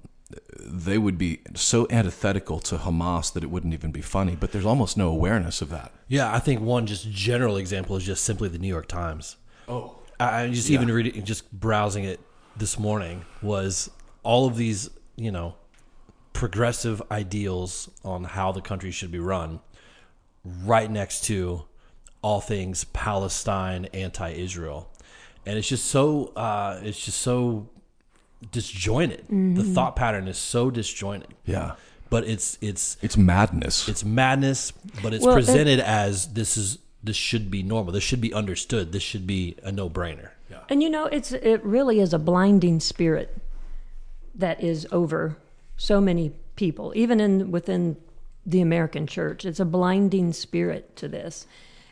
they 0.59 0.97
would 0.97 1.17
be 1.17 1.41
so 1.55 1.87
antithetical 1.89 2.59
to 2.59 2.77
Hamas 2.77 3.33
that 3.33 3.43
it 3.43 3.47
wouldn't 3.47 3.73
even 3.73 3.91
be 3.91 4.01
funny. 4.01 4.35
But 4.35 4.51
there's 4.51 4.65
almost 4.65 4.97
no 4.97 5.09
awareness 5.09 5.61
of 5.61 5.69
that. 5.69 5.91
Yeah, 6.07 6.33
I 6.33 6.39
think 6.39 6.61
one 6.61 6.85
just 6.85 7.09
general 7.09 7.57
example 7.57 7.95
is 7.95 8.03
just 8.03 8.23
simply 8.23 8.49
the 8.49 8.59
New 8.59 8.67
York 8.67 8.87
Times. 8.87 9.37
Oh, 9.67 9.95
I 10.19 10.43
I 10.43 10.49
just 10.49 10.69
even 10.69 10.91
reading, 10.91 11.23
just 11.23 11.51
browsing 11.51 12.03
it 12.03 12.19
this 12.59 12.77
morning 12.77 13.25
was 13.41 13.89
all 14.23 14.45
of 14.47 14.55
these, 14.57 14.89
you 15.15 15.31
know, 15.31 15.55
progressive 16.33 17.01
ideals 17.11 17.89
on 18.03 18.23
how 18.23 18.51
the 18.51 18.61
country 18.61 18.91
should 18.91 19.11
be 19.11 19.19
run, 19.19 19.59
right 20.43 20.89
next 20.91 21.23
to 21.25 21.63
all 22.21 22.41
things 22.41 22.83
Palestine, 22.85 23.85
anti-Israel, 23.93 24.89
and 25.45 25.57
it's 25.57 25.67
just 25.69 25.85
so, 25.85 26.27
uh, 26.35 26.79
it's 26.83 27.03
just 27.03 27.19
so 27.19 27.67
disjointed. 28.51 29.25
The 29.29 29.63
thought 29.63 29.95
pattern 29.95 30.27
is 30.27 30.37
so 30.37 30.69
disjointed. 30.69 31.33
yeah. 31.45 31.75
But 32.11 32.23
it's 32.27 32.57
it's 32.59 32.97
It's 33.03 33.15
madness. 33.17 33.87
it's 33.87 34.03
madness, 34.03 34.71
but 35.03 35.13
it's 35.13 35.23
Well, 35.23 35.33
it- 35.33 35.37
presented 35.37 35.79
as 35.79 36.33
this 36.33 36.57
is 36.57 36.79
this 37.03 37.15
should 37.15 37.51
be 37.51 37.61
normal. 37.61 37.93
This 37.93 38.03
should 38.03 38.19
be 38.19 38.33
understood. 38.33 38.91
This 38.91 39.03
should 39.03 39.27
be 39.27 39.55
a 39.63 39.71
no 39.71 39.89
brainer. 39.91 40.31
And 40.69 40.83
you 40.83 40.89
know, 40.89 41.05
it's 41.05 41.31
it 41.31 41.63
really 41.65 41.99
is 41.99 42.13
a 42.13 42.19
blinding 42.19 42.79
spirit 42.79 43.35
that 44.35 44.63
is 44.63 44.87
over 44.91 45.37
so 45.75 45.99
many 45.99 46.31
people, 46.55 46.93
even 46.95 47.19
in 47.19 47.51
within 47.51 47.97
the 48.45 48.61
American 48.61 49.07
church. 49.07 49.45
It's 49.45 49.59
a 49.59 49.65
blinding 49.65 50.31
spirit 50.33 50.95
to 50.97 51.07
this. 51.07 51.47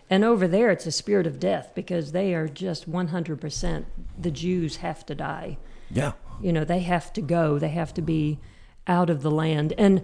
And 0.09 0.23
over 0.23 0.47
there, 0.47 0.69
it's 0.69 0.85
a 0.85 0.91
spirit 0.91 1.27
of 1.27 1.39
death 1.39 1.71
because 1.75 2.11
they 2.11 2.33
are 2.33 2.47
just 2.47 2.89
100%. 2.89 3.85
The 4.17 4.31
Jews 4.31 4.77
have 4.77 5.05
to 5.07 5.15
die. 5.15 5.57
Yeah. 5.91 6.13
You 6.41 6.53
know, 6.53 6.63
they 6.63 6.79
have 6.79 7.11
to 7.13 7.21
go, 7.21 7.59
they 7.59 7.69
have 7.69 7.93
to 7.95 8.01
be 8.01 8.39
out 8.87 9.09
of 9.09 9.21
the 9.21 9.31
land. 9.31 9.73
And 9.77 10.01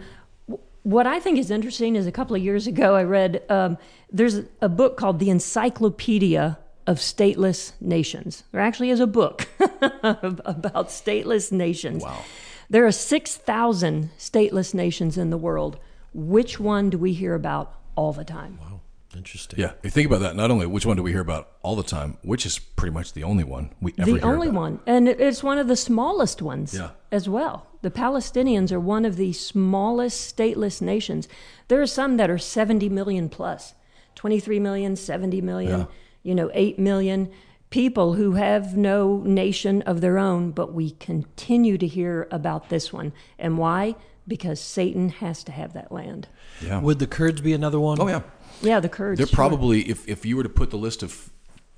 what 0.84 1.08
I 1.08 1.20
think 1.20 1.40
is 1.40 1.50
interesting 1.50 1.96
is 1.96 2.06
a 2.06 2.12
couple 2.12 2.36
of 2.36 2.44
years 2.44 2.68
ago, 2.68 2.96
I 2.96 3.04
read 3.04 3.44
um, 3.50 3.78
there's 4.12 4.42
a 4.62 4.68
book 4.68 4.98
called 4.98 5.20
The 5.20 5.30
Encyclopedia 5.30 6.60
of 6.88 6.98
Stateless 6.98 7.74
Nations. 7.82 8.44
There 8.52 8.62
actually 8.62 8.90
is 8.90 9.00
a 9.00 9.08
book 9.08 9.48
about 9.60 10.88
stateless 10.90 11.52
nations. 11.52 12.04
Wow. 12.04 12.24
There 12.70 12.86
are 12.86 12.92
6,000 12.92 14.10
stateless 14.18 14.74
nations 14.74 15.18
in 15.18 15.30
the 15.30 15.38
world. 15.38 15.78
Which 16.14 16.60
one 16.60 16.90
do 16.90 16.98
we 16.98 17.14
hear 17.14 17.34
about 17.36 17.74
all 17.96 18.14
the 18.14 18.24
time? 18.26 18.60
Wow. 18.62 18.82
Interesting. 19.16 19.60
Yeah. 19.60 19.74
If 19.80 19.86
you 19.86 19.90
think 19.92 20.08
about 20.08 20.22
that, 20.22 20.36
not 20.36 20.50
only 20.50 20.66
which 20.66 20.86
one 20.88 20.98
do 20.98 21.04
we 21.04 21.12
hear 21.12 21.22
about 21.22 21.50
all 21.62 21.76
the 21.76 21.84
time, 21.84 22.18
which 22.24 22.48
is 22.48 22.58
pretty 22.58 22.94
much 22.94 23.14
the 23.14 23.24
only 23.24 23.44
one 23.44 23.70
we 23.80 23.94
ever 24.00 24.10
the 24.12 24.18
hear 24.18 24.26
only 24.26 24.48
about. 24.48 24.60
one 24.60 24.80
and 24.88 25.08
it's 25.08 25.44
one 25.44 25.60
of 25.60 25.68
the 25.68 25.76
smallest 25.76 26.42
ones 26.42 26.74
Yeah. 26.74 26.90
as 27.12 27.30
well 27.30 27.68
the 27.84 27.92
palestinians 27.92 28.72
are 28.72 28.80
one 28.80 29.06
of 29.06 29.16
the 29.16 29.32
smallest 29.34 30.36
stateless 30.36 30.82
nations 30.82 31.28
there 31.68 31.80
are 31.80 31.86
some 31.86 32.18
that 32.18 32.30
are 32.32 32.40
70 32.40 32.90
million 32.90 33.30
plus 33.30 33.76
23 34.16 34.60
million 34.60 34.96
70 34.96 35.42
million 35.42 35.80
Yeah. 35.82 35.86
You 36.24 36.34
know 36.36 36.50
8 36.54 36.80
million 36.80 37.30
people 37.70 38.14
who 38.14 38.34
have 38.34 38.78
no 38.78 39.22
nation 39.26 39.82
of 39.84 40.02
their 40.02 40.18
own 40.18 40.52
but 40.52 40.74
we 40.74 40.92
continue 40.92 41.78
to 41.78 41.88
hear 41.88 42.28
about 42.32 42.70
this 42.70 42.94
one 42.94 43.12
and 43.40 43.58
why 43.58 43.96
because 44.28 44.60
satan 44.60 45.10
has 45.10 45.44
to 45.44 45.52
have 45.52 45.74
that 45.74 45.92
land 45.92 46.28
Yeah. 46.62 46.80
Would 46.80 47.00
the 47.00 47.08
Kurds 47.08 47.42
be 47.42 47.54
another 47.54 47.80
one? 47.80 48.00
oh 48.00 48.08
yeah. 48.08 48.22
yeah 48.62 48.80
the 48.80 48.90
kurds 48.90 49.18
They're 49.18 49.28
sure. 49.28 49.36
probably 49.36 49.82
if 49.90 50.08
if 50.08 50.26
you 50.26 50.38
were 50.38 50.44
to 50.44 50.50
put 50.50 50.70
the 50.70 50.78
list 50.78 51.04
of 51.04 51.30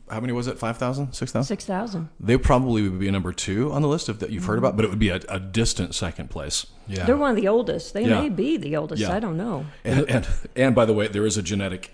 how 0.07 0.19
many 0.19 0.33
was 0.33 0.45
it? 0.45 0.59
5,000? 0.59 1.13
6,000? 1.13 1.43
6000 1.47 2.09
They 2.19 2.37
probably 2.37 2.83
would 2.83 2.99
be 2.99 3.09
number 3.09 3.33
2 3.33 3.71
on 3.71 3.81
the 3.81 3.87
list 3.87 4.07
of 4.07 4.19
that 4.19 4.29
you've 4.29 4.45
heard 4.45 4.59
about, 4.59 4.75
but 4.75 4.85
it 4.85 4.89
would 4.91 4.99
be 4.99 5.09
a, 5.09 5.19
a 5.27 5.39
distant 5.39 5.95
second 5.95 6.29
place. 6.29 6.67
Yeah. 6.87 7.05
they're 7.07 7.17
one 7.17 7.31
of 7.31 7.35
the 7.37 7.47
oldest 7.47 7.93
they 7.95 8.05
Yeah. 8.05 8.21
may 8.21 8.29
be 8.29 8.57
the 8.57 8.75
oldest 8.75 9.01
Yeah. 9.01 9.15
i 9.15 9.19
don't 9.19 9.37
know 9.37 9.65
And, 9.83 10.07
and 10.07 10.27
and 10.55 10.75
by 10.75 10.85
the 10.85 10.93
way, 10.93 11.07
there 11.07 11.25
is 11.25 11.37
a 11.37 11.41
genetic 11.41 11.91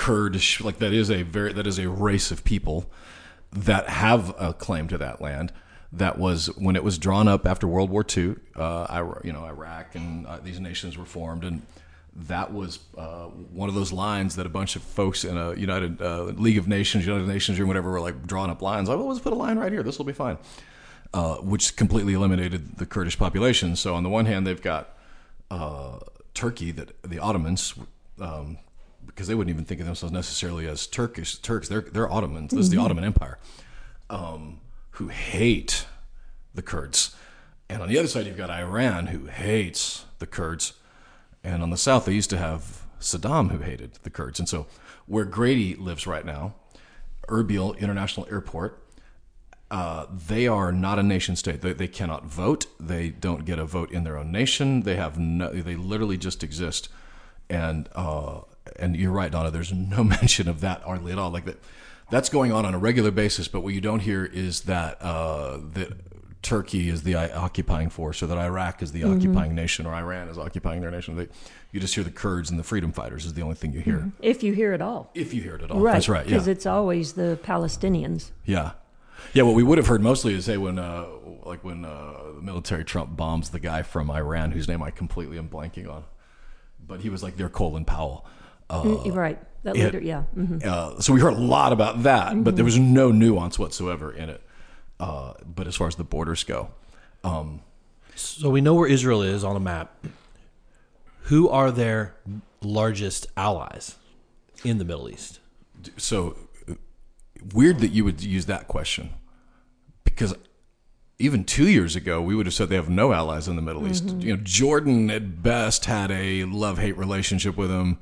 Kurdish 0.00 0.62
like 0.62 0.78
that 0.78 0.94
is 0.94 1.10
a 1.10 1.24
very 1.24 1.52
that 1.52 1.66
is 1.66 1.78
a 1.78 1.86
race 1.86 2.30
of 2.30 2.42
people 2.42 2.90
that 3.52 3.90
have 3.90 4.34
a 4.38 4.54
claim 4.54 4.88
to 4.88 4.96
that 4.96 5.20
land. 5.20 5.52
That 5.92 6.18
was 6.18 6.46
when 6.56 6.74
it 6.74 6.82
was 6.82 6.96
drawn 6.96 7.28
up 7.28 7.46
after 7.46 7.66
World 7.66 7.90
War 7.90 8.02
II. 8.16 8.36
Uh, 8.56 8.86
Ira- 8.88 9.20
you 9.24 9.32
know, 9.34 9.44
Iraq 9.44 9.94
and 9.94 10.26
uh, 10.26 10.38
these 10.38 10.58
nations 10.58 10.96
were 10.96 11.04
formed, 11.04 11.44
and 11.44 11.60
that 12.16 12.50
was 12.50 12.78
uh, 12.96 13.24
one 13.24 13.68
of 13.68 13.74
those 13.74 13.92
lines 13.92 14.36
that 14.36 14.46
a 14.46 14.48
bunch 14.48 14.74
of 14.74 14.82
folks 14.82 15.22
in 15.22 15.36
a 15.36 15.54
United 15.54 16.00
uh, 16.00 16.22
League 16.22 16.56
of 16.56 16.66
Nations, 16.66 17.04
United 17.04 17.28
Nations, 17.28 17.60
or 17.60 17.66
whatever, 17.66 17.90
were 17.90 18.00
like 18.00 18.26
drawing 18.26 18.50
up 18.50 18.62
lines. 18.62 18.88
Like, 18.88 18.96
well, 18.96 19.08
let's 19.08 19.20
put 19.20 19.34
a 19.34 19.36
line 19.36 19.58
right 19.58 19.70
here. 19.70 19.82
This 19.82 19.98
will 19.98 20.06
be 20.06 20.14
fine. 20.14 20.38
Uh, 21.12 21.36
which 21.36 21.76
completely 21.76 22.14
eliminated 22.14 22.78
the 22.78 22.86
Kurdish 22.86 23.18
population. 23.18 23.76
So 23.76 23.94
on 23.96 24.02
the 24.02 24.08
one 24.08 24.24
hand, 24.24 24.46
they've 24.46 24.62
got 24.62 24.96
uh, 25.50 25.98
Turkey 26.32 26.70
that 26.70 27.02
the 27.02 27.18
Ottomans, 27.18 27.74
um, 28.18 28.56
because 29.20 29.28
they 29.28 29.34
wouldn't 29.34 29.54
even 29.54 29.66
think 29.66 29.80
of 29.80 29.86
themselves 29.86 30.14
necessarily 30.14 30.66
as 30.66 30.86
Turkish 30.86 31.36
Turks. 31.36 31.68
They're 31.68 31.82
they're 31.82 32.10
Ottomans. 32.10 32.52
This 32.52 32.60
is 32.60 32.70
the 32.70 32.78
Ottoman 32.78 33.04
Empire, 33.04 33.38
um, 34.08 34.60
who 34.92 35.08
hate 35.08 35.84
the 36.54 36.62
Kurds. 36.62 37.14
And 37.68 37.82
on 37.82 37.90
the 37.90 37.98
other 37.98 38.08
side, 38.08 38.24
you've 38.24 38.38
got 38.38 38.48
Iran, 38.48 39.08
who 39.08 39.26
hates 39.26 40.06
the 40.20 40.26
Kurds. 40.26 40.72
And 41.44 41.62
on 41.62 41.68
the 41.68 41.76
south, 41.76 42.06
they 42.06 42.14
used 42.14 42.30
to 42.30 42.38
have 42.38 42.86
Saddam, 42.98 43.50
who 43.50 43.58
hated 43.58 43.98
the 44.04 44.08
Kurds. 44.08 44.38
And 44.38 44.48
so, 44.48 44.66
where 45.04 45.26
Grady 45.26 45.74
lives 45.74 46.06
right 46.06 46.24
now, 46.24 46.54
Erbil 47.28 47.78
International 47.78 48.26
Airport, 48.30 48.82
uh, 49.70 50.06
they 50.10 50.48
are 50.48 50.72
not 50.72 50.98
a 50.98 51.02
nation 51.02 51.36
state. 51.36 51.60
They, 51.60 51.74
they 51.74 51.88
cannot 51.88 52.24
vote. 52.24 52.64
They 52.80 53.10
don't 53.10 53.44
get 53.44 53.58
a 53.58 53.66
vote 53.66 53.90
in 53.90 54.04
their 54.04 54.16
own 54.16 54.32
nation. 54.32 54.84
They 54.84 54.96
have 54.96 55.18
no. 55.18 55.50
They 55.50 55.76
literally 55.76 56.16
just 56.16 56.42
exist. 56.42 56.88
And 57.50 57.86
uh, 57.94 58.42
and 58.80 58.96
you're 58.96 59.12
right, 59.12 59.30
Donna. 59.30 59.50
There's 59.50 59.72
no 59.72 60.04
mention 60.20 60.48
of 60.48 60.60
that 60.60 60.82
hardly 60.82 61.12
at 61.12 61.18
all. 61.18 61.30
Like 61.30 61.44
that, 61.44 61.58
that's 62.10 62.28
going 62.28 62.52
on 62.52 62.66
on 62.66 62.74
a 62.74 62.78
regular 62.78 63.10
basis. 63.10 63.48
But 63.48 63.60
what 63.60 63.74
you 63.74 63.80
don't 63.80 64.00
hear 64.00 64.24
is 64.24 64.62
that 64.62 65.00
uh, 65.00 65.58
that 65.74 65.92
Turkey 66.42 66.88
is 66.88 67.02
the 67.02 67.14
occupying 67.14 67.90
force, 67.90 68.22
or 68.22 68.26
that 68.26 68.38
Iraq 68.38 68.82
is 68.82 68.92
the 68.92 69.04
occupying 69.04 69.54
nation, 69.54 69.84
or 69.86 69.94
Iran 69.94 70.28
is 70.28 70.38
occupying 70.38 70.80
their 70.80 70.90
nation. 70.90 71.16
They, 71.16 71.28
you 71.70 71.80
just 71.80 71.94
hear 71.94 72.02
the 72.02 72.10
Kurds 72.10 72.50
and 72.50 72.58
the 72.58 72.64
freedom 72.64 72.92
fighters 72.92 73.26
is 73.26 73.34
the 73.34 73.42
only 73.42 73.56
thing 73.56 73.72
you 73.72 73.80
hear, 73.80 74.10
if 74.20 74.42
you 74.42 74.54
hear 74.54 74.72
it 74.72 74.80
all 74.80 75.10
if 75.14 75.34
you 75.34 75.42
hear 75.42 75.56
it 75.56 75.62
at 75.62 75.70
all. 75.70 75.80
Right. 75.80 75.92
That's 75.92 76.08
right. 76.08 76.24
Yeah. 76.24 76.32
Because 76.32 76.48
it's 76.48 76.64
always 76.66 77.12
the 77.12 77.38
Palestinians. 77.42 78.30
Yeah, 78.46 78.72
yeah. 79.34 79.42
What 79.42 79.54
we 79.54 79.62
would 79.62 79.76
have 79.76 79.86
heard 79.86 80.02
mostly 80.02 80.34
is 80.34 80.46
say 80.46 80.56
when, 80.56 80.78
uh, 80.78 81.06
like 81.44 81.62
when 81.62 81.84
uh, 81.84 82.14
the 82.36 82.42
military 82.42 82.84
Trump 82.84 83.16
bombs 83.16 83.50
the 83.50 83.60
guy 83.60 83.82
from 83.82 84.10
Iran, 84.10 84.52
whose 84.52 84.66
name 84.66 84.82
I 84.82 84.90
completely 84.90 85.36
am 85.36 85.48
blanking 85.48 85.90
on, 85.90 86.04
but 86.84 87.00
he 87.00 87.10
was 87.10 87.22
like 87.22 87.36
their 87.36 87.50
Colin 87.50 87.84
Powell. 87.84 88.24
Uh, 88.70 88.82
Mm, 88.84 89.14
right. 89.16 89.38
That 89.64 89.76
it- 89.76 89.84
leader, 89.84 90.00
yeah. 90.00 90.22
hmm 90.34 90.58
uh, 90.64 91.00
so 91.00 91.12
we 91.12 91.20
heard 91.20 91.34
a 91.34 91.36
lot 91.56 91.72
about 91.72 92.02
that, 92.04 92.28
but 92.28 92.50
Mm-hmm. 92.50 92.56
there 92.56 92.64
was 92.64 92.78
no 92.78 93.10
nuance 93.10 93.58
whatsoever 93.58 94.10
in 94.12 94.30
it. 94.30 94.40
Uh, 94.98 95.34
but 95.44 95.66
as 95.66 95.76
far 95.76 95.86
as 95.88 95.96
the 95.96 96.04
borders 96.04 96.44
go, 96.44 96.70
um, 97.24 97.60
So 98.14 98.48
we 98.50 98.60
know 98.60 98.74
where 98.74 98.88
Israel 98.88 99.22
is 99.22 99.42
on 99.44 99.56
a 99.56 99.60
map. 99.60 100.06
Who 101.24 101.48
are 101.48 101.70
their 101.70 102.14
largest 102.62 103.26
allies 103.36 103.96
in 104.64 104.78
the 104.78 104.84
Middle 104.84 105.08
East? 105.08 105.40
so 105.96 106.36
uh, 106.68 106.74
weird 107.54 107.78
that 107.80 107.88
you 107.88 108.04
would 108.04 108.20
use 108.22 108.44
that 108.46 108.68
question 108.68 109.10
because 110.04 110.34
even 111.18 111.42
two 111.44 111.66
years 111.68 111.96
ago 111.96 112.20
we 112.20 112.34
would 112.34 112.44
have 112.46 112.52
said 112.54 112.68
they 112.68 112.74
have 112.76 112.90
no 112.90 113.12
allies 113.14 113.48
in 113.48 113.56
the 113.56 113.62
middle 113.62 113.88
east 113.88 114.04
you 114.18 114.36
know 114.36 114.40
jordan 114.42 115.10
at 115.10 115.42
best 115.42 115.86
had 115.86 116.10
a 116.10 116.44
love-hate 116.44 116.98
relationship 116.98 117.56
with 117.56 117.70
them 117.70 117.96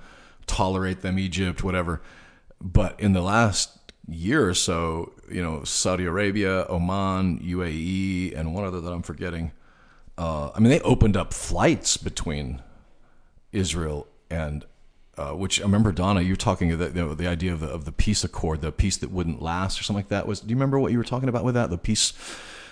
tolerate 0.48 1.02
them 1.02 1.18
egypt 1.18 1.62
whatever 1.62 2.00
but 2.60 2.98
in 2.98 3.12
the 3.12 3.22
last 3.22 3.92
year 4.08 4.48
or 4.48 4.54
so 4.54 5.12
you 5.30 5.42
know 5.42 5.62
saudi 5.64 6.04
arabia 6.04 6.66
oman 6.68 7.38
uae 7.40 8.36
and 8.36 8.54
one 8.54 8.64
other 8.64 8.80
that 8.80 8.92
i'm 8.92 9.02
forgetting 9.02 9.52
uh, 10.16 10.50
i 10.54 10.58
mean 10.58 10.70
they 10.70 10.80
opened 10.80 11.16
up 11.16 11.32
flights 11.32 11.96
between 11.96 12.62
Israel 13.52 14.06
and 14.30 14.64
uh, 15.16 15.32
which 15.32 15.60
I 15.60 15.64
remember 15.64 15.90
Donna, 15.90 16.20
you 16.20 16.32
were 16.32 16.36
talking 16.36 16.76
the, 16.76 16.88
the, 16.88 17.14
the 17.14 17.26
idea 17.26 17.52
of 17.52 17.60
the, 17.60 17.66
of 17.66 17.84
the 17.84 17.92
peace 17.92 18.22
accord, 18.22 18.60
the 18.60 18.70
peace 18.70 18.96
that 18.98 19.10
wouldn't 19.10 19.42
last, 19.42 19.80
or 19.80 19.82
something 19.82 20.04
like 20.04 20.10
that. 20.10 20.28
Was 20.28 20.40
do 20.40 20.50
you 20.50 20.54
remember 20.54 20.78
what 20.78 20.92
you 20.92 20.98
were 20.98 21.04
talking 21.04 21.28
about 21.28 21.44
with 21.44 21.54
that? 21.54 21.70
The 21.70 21.78
peace. 21.78 22.12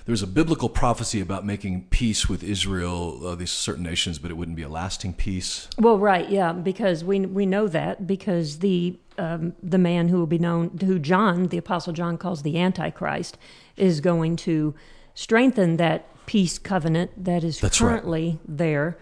There's 0.07 0.23
a 0.23 0.27
biblical 0.29 0.69
prophecy 0.69 1.21
about 1.21 1.45
making 1.45 1.89
peace 1.91 2.29
with 2.29 2.45
Israel, 2.45 3.27
uh, 3.27 3.35
these 3.35 3.51
certain 3.51 3.83
nations, 3.83 4.21
but 4.21 4.31
it 4.31 4.35
wouldn't 4.35 4.57
be 4.57 4.63
a 4.63 4.69
lasting 4.69 5.15
peace. 5.15 5.69
Well, 5.79 5.99
right, 5.99 6.29
yeah, 6.31 6.53
because 6.53 7.03
we 7.03 7.21
we 7.27 7.45
know 7.45 7.67
that 7.67 8.07
because 8.07 8.61
the 8.61 8.99
um, 9.19 9.55
the 9.63 9.79
man 9.79 10.09
who 10.09 10.19
will 10.19 10.27
be 10.29 10.39
known, 10.39 10.79
who 10.79 11.01
John, 11.01 11.49
the 11.49 11.59
Apostle 11.59 11.93
John, 11.93 12.19
calls 12.19 12.43
the 12.43 12.57
Antichrist, 12.57 13.37
is 13.77 14.01
going 14.01 14.37
to 14.37 14.75
strengthen 15.15 15.77
that 15.79 16.07
peace 16.27 16.59
covenant 16.59 17.25
that 17.25 17.43
is 17.43 17.61
That's 17.61 17.81
right. 17.81 17.91
currently 17.91 18.39
there. 18.47 18.97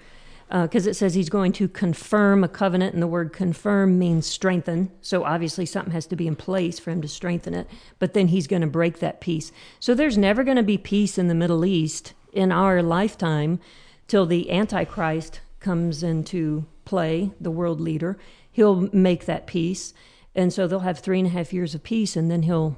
Because 0.62 0.86
it 0.86 0.94
says 0.94 1.14
he's 1.14 1.28
going 1.28 1.50
to 1.54 1.66
confirm 1.66 2.44
a 2.44 2.48
covenant, 2.48 2.94
and 2.94 3.02
the 3.02 3.08
word 3.08 3.32
confirm 3.32 3.98
means 3.98 4.24
strengthen. 4.24 4.92
So 5.00 5.24
obviously, 5.24 5.66
something 5.66 5.92
has 5.92 6.06
to 6.06 6.16
be 6.16 6.28
in 6.28 6.36
place 6.36 6.78
for 6.78 6.92
him 6.92 7.02
to 7.02 7.08
strengthen 7.08 7.54
it. 7.54 7.68
But 7.98 8.14
then 8.14 8.28
he's 8.28 8.46
going 8.46 8.62
to 8.62 8.68
break 8.68 9.00
that 9.00 9.20
peace. 9.20 9.50
So 9.80 9.94
there's 9.94 10.16
never 10.16 10.44
going 10.44 10.56
to 10.56 10.62
be 10.62 10.78
peace 10.78 11.18
in 11.18 11.26
the 11.26 11.34
Middle 11.34 11.64
East 11.64 12.12
in 12.32 12.52
our 12.52 12.82
lifetime 12.82 13.58
till 14.06 14.26
the 14.26 14.48
Antichrist 14.50 15.40
comes 15.58 16.04
into 16.04 16.66
play, 16.84 17.32
the 17.40 17.50
world 17.50 17.80
leader. 17.80 18.16
He'll 18.52 18.88
make 18.92 19.24
that 19.24 19.48
peace, 19.48 19.92
and 20.36 20.52
so 20.52 20.68
they'll 20.68 20.80
have 20.80 21.00
three 21.00 21.18
and 21.18 21.26
a 21.26 21.30
half 21.30 21.52
years 21.52 21.74
of 21.74 21.82
peace, 21.82 22.14
and 22.14 22.30
then 22.30 22.42
he'll 22.44 22.76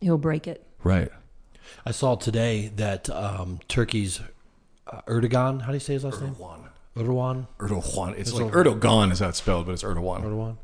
he'll 0.00 0.18
break 0.18 0.46
it. 0.46 0.64
Right. 0.84 1.10
I 1.84 1.90
saw 1.90 2.14
today 2.14 2.70
that 2.76 3.10
um, 3.10 3.58
Turkey's 3.66 4.20
uh, 4.86 5.00
Erdogan, 5.08 5.62
how 5.62 5.68
do 5.68 5.74
you 5.74 5.80
say 5.80 5.94
his 5.94 6.04
last 6.04 6.20
name? 6.22 6.36
Erdogan. 6.96 7.46
Erdogan. 7.58 7.82
Erdogan. 7.82 8.18
It's 8.18 8.32
like 8.32 8.52
Erdogan 8.52 9.12
is 9.12 9.18
how 9.20 9.28
it's 9.28 9.38
spelled, 9.38 9.66
but 9.66 9.72
it's 9.72 9.82
Erdogan. 9.82 10.22
Erdogan. 10.24 10.56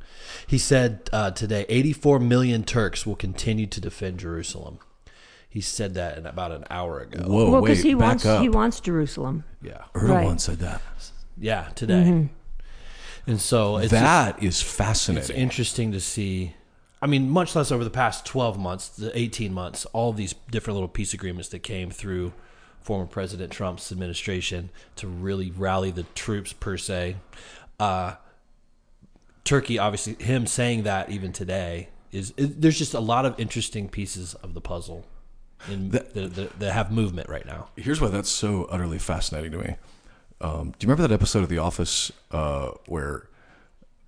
He 0.46 0.58
said 0.58 1.08
uh, 1.12 1.30
today 1.32 1.66
84 1.68 2.20
million 2.20 2.64
Turks 2.64 3.06
will 3.06 3.16
continue 3.16 3.66
to 3.66 3.80
defend 3.80 4.18
Jerusalem. 4.18 4.78
He 5.48 5.60
said 5.60 5.94
that 5.94 6.16
in 6.16 6.24
about 6.24 6.52
an 6.52 6.64
hour 6.70 7.00
ago. 7.00 7.24
Whoa, 7.24 7.50
well, 7.50 7.60
wait, 7.62 7.68
because 7.70 7.82
he 7.82 7.94
back 7.94 8.00
wants 8.08 8.26
up. 8.26 8.40
he 8.40 8.48
wants 8.48 8.80
Jerusalem. 8.80 9.44
Yeah. 9.60 9.82
Erdogan 9.94 10.08
Right. 10.08 10.40
said 10.40 10.58
that. 10.60 10.80
Yeah, 11.36 11.68
today. 11.74 12.30
And 13.26 13.40
so 13.40 13.76
it's 13.76 13.90
that 13.90 14.38
is 14.42 14.48
it's 14.48 14.62
fascinating. 14.62 15.36
interesting 15.36 15.92
to 15.92 16.00
see 16.00 16.54
I 17.02 17.08
mean, 17.08 17.28
much 17.28 17.56
less 17.56 17.72
over 17.72 17.82
the 17.82 17.90
past 17.90 18.24
12 18.26 18.60
months, 18.60 18.88
the 18.90 19.16
18 19.18 19.52
months, 19.52 19.84
all 19.86 20.12
these 20.12 20.36
different 20.52 20.76
little 20.76 20.88
peace 20.88 21.12
agreements 21.12 21.48
that 21.48 21.58
came 21.58 21.90
through 21.90 22.32
former 22.82 23.06
President 23.06 23.52
Trump's 23.52 23.92
administration 23.92 24.70
to 24.96 25.06
really 25.06 25.50
rally 25.50 25.90
the 25.90 26.04
troops, 26.14 26.52
per 26.52 26.76
se. 26.76 27.16
Uh, 27.78 28.14
Turkey, 29.44 29.78
obviously, 29.78 30.14
him 30.14 30.46
saying 30.46 30.84
that 30.84 31.10
even 31.10 31.32
today 31.32 31.88
is, 32.12 32.32
is 32.36 32.56
there's 32.56 32.78
just 32.78 32.94
a 32.94 33.00
lot 33.00 33.24
of 33.26 33.38
interesting 33.38 33.88
pieces 33.88 34.34
of 34.34 34.54
the 34.54 34.60
puzzle 34.60 35.04
in 35.68 35.90
that, 35.90 36.14
that, 36.14 36.58
that 36.58 36.72
have 36.72 36.92
movement 36.92 37.28
right 37.28 37.46
now. 37.46 37.68
Here's 37.76 38.00
why 38.00 38.08
that's 38.08 38.28
so 38.28 38.64
utterly 38.64 38.98
fascinating 38.98 39.52
to 39.52 39.58
me. 39.58 39.76
Um, 40.40 40.72
do 40.78 40.84
you 40.84 40.88
remember 40.88 41.06
that 41.06 41.14
episode 41.14 41.42
of 41.44 41.48
The 41.48 41.58
Office 41.58 42.10
uh, 42.32 42.70
where 42.86 43.28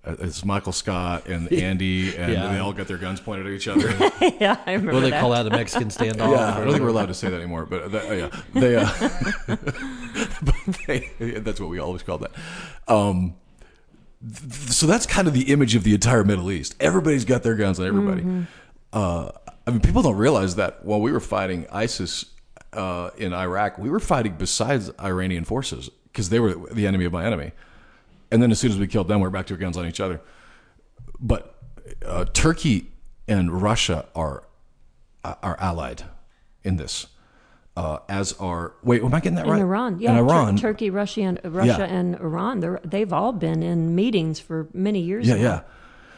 it's 0.05 0.45
Michael 0.45 0.71
Scott 0.71 1.27
and 1.27 1.51
Andy, 1.53 2.15
and 2.15 2.31
Yeah. 2.33 2.51
they 2.51 2.59
all 2.59 2.73
got 2.73 2.87
their 2.87 2.97
guns 2.97 3.19
pointed 3.19 3.47
at 3.47 3.51
each 3.53 3.67
other? 3.67 3.89
yeah, 4.39 4.57
I 4.65 4.73
remember 4.73 4.93
What 4.93 4.99
do 4.99 5.01
they 5.01 5.09
that. 5.11 5.21
call 5.21 5.31
that? 5.31 5.43
The 5.43 5.49
Mexican 5.51 5.87
standoff? 5.89 6.31
Yeah, 6.31 6.55
I 6.55 6.59
don't 6.59 6.69
think 6.71 6.81
we're 6.83 6.89
allowed 6.89 7.07
to 7.07 7.13
say 7.13 7.29
that 7.29 7.37
anymore. 7.37 7.65
But 7.65 7.91
that, 7.91 8.17
yeah, 8.17 8.41
they, 8.53 8.75
uh, 8.75 9.57
but 10.41 10.55
they, 10.87 11.09
that's 11.39 11.59
what 11.59 11.69
we 11.69 11.79
always 11.79 12.03
called 12.03 12.21
that. 12.21 12.31
Um, 12.91 13.35
th- 14.21 14.71
so 14.71 14.87
that's 14.87 15.05
kind 15.05 15.27
of 15.27 15.33
the 15.33 15.51
image 15.51 15.75
of 15.75 15.83
the 15.83 15.93
entire 15.93 16.23
Middle 16.23 16.51
East. 16.51 16.75
Everybody's 16.79 17.25
got 17.25 17.43
their 17.43 17.55
guns 17.55 17.79
on 17.79 17.85
everybody. 17.87 18.47
Uh, 18.93 19.31
I 19.67 19.71
mean, 19.71 19.81
people 19.81 20.01
don't 20.01 20.17
realize 20.17 20.55
that 20.55 20.85
while 20.85 21.01
we 21.01 21.11
were 21.11 21.19
fighting 21.19 21.65
ISIS 21.71 22.25
uh, 22.73 23.09
in 23.17 23.33
Iraq, 23.33 23.77
we 23.77 23.89
were 23.89 23.99
fighting 23.99 24.35
besides 24.37 24.91
Iranian 24.99 25.43
forces 25.43 25.89
because 26.05 26.29
they 26.29 26.39
were 26.39 26.53
the 26.71 26.85
enemy 26.87 27.05
of 27.05 27.11
my 27.11 27.25
enemy. 27.25 27.51
And 28.35 28.43
then 28.43 28.51
as 28.51 28.59
soon 28.59 28.71
as 28.71 28.77
we 28.77 28.85
killed 28.85 29.07
them, 29.07 29.21
we're 29.21 29.29
back 29.29 29.45
to 29.47 29.53
our 29.53 29.57
guns 29.57 29.77
on 29.77 29.85
each 29.87 30.01
other. 30.01 30.19
But 31.21 31.55
uh, 32.05 32.25
Turkey 32.33 32.91
and 33.29 33.61
Russia 33.61 34.07
are 34.13 34.43
are 35.23 35.57
allied 35.57 36.03
in 36.63 36.75
this. 36.75 37.07
Uh, 37.77 37.99
as 38.09 38.33
are 38.33 38.73
wait, 38.83 39.01
am 39.01 39.13
I 39.13 39.21
getting 39.21 39.35
that 39.35 39.47
right? 39.47 39.55
in? 39.55 39.61
Iran, 39.61 39.99
yeah, 40.01 40.11
in 40.11 40.17
Tur- 40.17 40.33
Iran, 40.33 40.57
Turkey, 40.57 40.89
Russia, 40.89 41.21
and 41.21 41.39
Russia 41.45 41.85
Yeah. 41.87 41.95
and 41.97 42.15
Iran. 42.15 42.59
They're, 42.59 42.81
they've 42.83 43.13
all 43.13 43.31
been 43.31 43.63
in 43.63 43.95
meetings 43.95 44.41
for 44.41 44.67
many 44.73 44.99
years. 44.99 45.25
Yeah, 45.27 45.35
now. 45.35 45.41
yeah. 45.41 45.61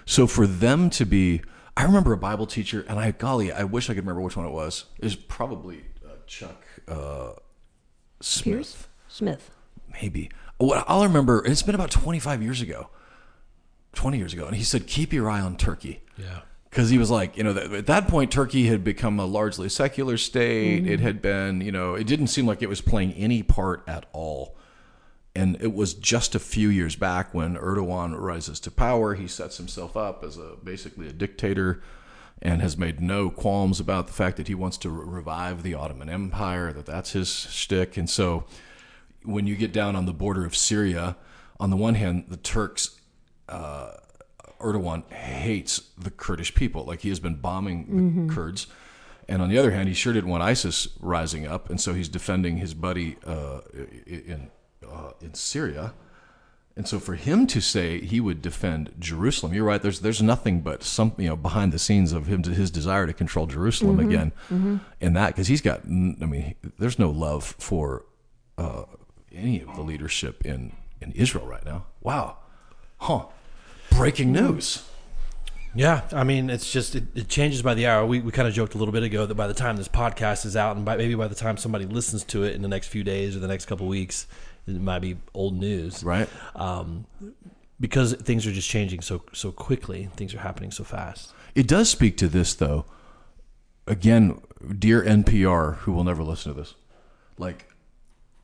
So 0.05 0.25
for 0.25 0.47
them 0.47 0.89
to 0.91 1.05
be, 1.05 1.41
I 1.75 1.83
remember 1.83 2.13
a 2.13 2.17
Bible 2.17 2.47
teacher, 2.47 2.83
and 2.89 2.97
I 2.97 3.11
golly, 3.11 3.51
I 3.51 3.63
wish 3.63 3.89
I 3.91 3.93
could 3.93 4.03
remember 4.03 4.21
which 4.21 4.35
one 4.35 4.47
it 4.47 4.51
was. 4.51 4.85
Was 5.03 5.15
probably 5.15 5.83
uh, 6.03 6.09
Chuck 6.25 6.63
uh, 6.87 7.33
Smith, 8.21 8.43
Pierce 8.43 8.87
Smith. 9.07 9.51
maybe. 10.01 10.31
What 10.57 10.83
I'll 10.87 11.03
remember, 11.03 11.43
it's 11.45 11.61
been 11.61 11.75
about 11.75 11.91
twenty 11.91 12.19
five 12.19 12.41
years 12.41 12.61
ago, 12.61 12.89
twenty 13.93 14.17
years 14.17 14.33
ago, 14.33 14.45
and 14.47 14.55
he 14.55 14.63
said, 14.63 14.87
"Keep 14.87 15.13
your 15.13 15.29
eye 15.29 15.41
on 15.41 15.55
Turkey." 15.57 16.01
Yeah. 16.17 16.39
because 16.69 16.89
he 16.89 16.97
was 16.97 17.09
like, 17.09 17.37
you 17.37 17.43
know, 17.43 17.53
that, 17.53 17.71
at 17.71 17.85
that 17.87 18.07
point, 18.07 18.31
Turkey 18.31 18.67
had 18.67 18.83
become 18.83 19.19
a 19.19 19.25
largely 19.25 19.69
secular 19.69 20.17
state. 20.17 20.83
Mm-hmm. 20.83 20.91
It 20.93 20.99
had 20.99 21.21
been, 21.21 21.61
you 21.61 21.71
know, 21.71 21.95
it 21.95 22.05
didn't 22.05 22.27
seem 22.27 22.45
like 22.45 22.61
it 22.61 22.69
was 22.69 22.81
playing 22.81 23.13
any 23.13 23.41
part 23.43 23.83
at 23.87 24.05
all. 24.13 24.55
And 25.35 25.57
it 25.61 25.73
was 25.73 25.93
just 25.93 26.35
a 26.35 26.39
few 26.39 26.69
years 26.69 26.95
back 26.95 27.33
when 27.33 27.55
Erdogan 27.55 28.19
rises 28.19 28.59
to 28.61 28.71
power. 28.71 29.13
He 29.13 29.27
sets 29.27 29.57
himself 29.57 29.95
up 29.95 30.23
as 30.23 30.37
a 30.37 30.55
basically 30.63 31.07
a 31.07 31.13
dictator, 31.13 31.81
and 32.41 32.61
has 32.61 32.77
made 32.77 32.99
no 33.01 33.29
qualms 33.29 33.79
about 33.79 34.07
the 34.07 34.13
fact 34.13 34.37
that 34.37 34.47
he 34.47 34.55
wants 34.55 34.77
to 34.77 34.89
re- 34.89 35.05
revive 35.07 35.63
the 35.63 35.73
Ottoman 35.73 36.09
Empire. 36.09 36.71
That 36.73 36.85
that's 36.85 37.11
his 37.11 37.29
shtick. 37.29 37.97
And 37.97 38.09
so, 38.09 38.45
when 39.27 39.45
you 39.45 39.55
get 39.55 39.71
down 39.71 39.95
on 39.95 40.05
the 40.05 40.13
border 40.13 40.45
of 40.45 40.55
Syria, 40.55 41.17
on 41.59 41.69
the 41.69 41.77
one 41.77 41.95
hand, 41.95 42.25
the 42.29 42.37
Turks 42.37 42.99
Erdogan 44.59 45.11
hates 45.11 45.81
the 45.97 46.11
Kurdish 46.11 46.55
people. 46.55 46.83
Like 46.85 47.01
he 47.01 47.09
has 47.09 47.19
been 47.19 47.35
bombing 47.35 48.27
the 48.27 48.33
Kurds. 48.33 48.67
And 49.29 49.41
on 49.41 49.49
the 49.49 49.57
other 49.57 49.71
hand, 49.71 49.89
he 49.89 49.93
sure 49.93 50.13
didn't 50.13 50.29
want 50.29 50.41
ISIS 50.41 50.87
rising 51.01 51.45
up, 51.45 51.69
and 51.69 51.81
so 51.81 51.93
he's 51.93 52.07
defending 52.07 52.57
his 52.57 52.73
buddy 52.73 53.17
uh, 53.25 53.59
in 54.05 54.49
uh, 54.89 55.11
in 55.21 55.33
Syria. 55.33 55.93
And 56.77 56.87
so 56.87 56.99
for 56.99 57.15
him 57.15 57.47
to 57.47 57.59
say 57.59 57.99
he 57.99 58.21
would 58.21 58.41
defend 58.41 58.93
Jerusalem, 58.99 59.53
you're 59.53 59.65
right. 59.65 59.81
There's 59.81 59.99
there's 59.99 60.21
nothing 60.21 60.61
but 60.61 60.81
some 60.81 61.13
you 61.17 61.27
know 61.27 61.35
behind 61.35 61.73
the 61.73 61.79
scenes 61.79 62.13
of 62.13 62.27
him 62.27 62.41
his 62.43 62.71
desire 62.71 63.05
to 63.05 63.13
control 63.13 63.47
Jerusalem 63.47 63.99
again, 63.99 64.31
in 65.01 65.13
that 65.13 65.27
because 65.29 65.47
he's 65.47 65.61
got 65.61 65.81
I 65.85 65.87
mean 65.87 66.55
there's 66.79 66.97
no 66.97 67.09
love 67.09 67.43
for 67.59 68.05
uh, 68.57 68.83
any 69.37 69.61
of 69.61 69.75
the 69.75 69.81
leadership 69.81 70.45
in 70.45 70.73
in 71.01 71.11
Israel 71.13 71.45
right 71.45 71.65
now. 71.65 71.85
Wow, 72.01 72.37
huh? 72.97 73.25
Breaking 73.91 74.31
news. 74.31 74.83
Yeah, 75.75 76.01
I 76.11 76.23
mean, 76.23 76.49
it's 76.49 76.71
just 76.71 76.95
it, 76.95 77.03
it 77.15 77.27
changes 77.27 77.61
by 77.61 77.75
the 77.75 77.85
hour. 77.85 78.05
We, 78.05 78.19
we 78.19 78.31
kind 78.31 78.47
of 78.47 78.53
joked 78.53 78.73
a 78.73 78.77
little 78.77 78.91
bit 78.91 79.03
ago 79.03 79.25
that 79.25 79.35
by 79.35 79.47
the 79.47 79.53
time 79.53 79.77
this 79.77 79.87
podcast 79.87 80.45
is 80.45 80.55
out, 80.55 80.75
and 80.75 80.83
by, 80.83 80.97
maybe 80.97 81.13
by 81.13 81.27
the 81.27 81.35
time 81.35 81.57
somebody 81.57 81.85
listens 81.85 82.23
to 82.25 82.43
it 82.43 82.55
in 82.55 82.61
the 82.61 82.67
next 82.67 82.87
few 82.87 83.03
days 83.03 83.35
or 83.35 83.39
the 83.39 83.47
next 83.47 83.65
couple 83.65 83.85
weeks, 83.85 84.25
it 84.65 84.81
might 84.81 84.99
be 84.99 85.17
old 85.33 85.55
news, 85.55 86.03
Right. 86.03 86.27
Um, 86.55 87.05
because 87.79 88.13
things 88.15 88.47
are 88.47 88.51
just 88.51 88.67
changing 88.67 89.01
so 89.01 89.21
so 89.33 89.51
quickly. 89.51 90.09
Things 90.15 90.33
are 90.33 90.39
happening 90.39 90.71
so 90.71 90.83
fast. 90.83 91.31
It 91.53 91.67
does 91.67 91.89
speak 91.89 92.17
to 92.17 92.27
this, 92.27 92.55
though. 92.55 92.85
Again, 93.85 94.41
dear 94.79 95.03
NPR, 95.03 95.75
who 95.77 95.91
will 95.91 96.03
never 96.03 96.23
listen 96.23 96.53
to 96.53 96.59
this, 96.59 96.73
like 97.37 97.69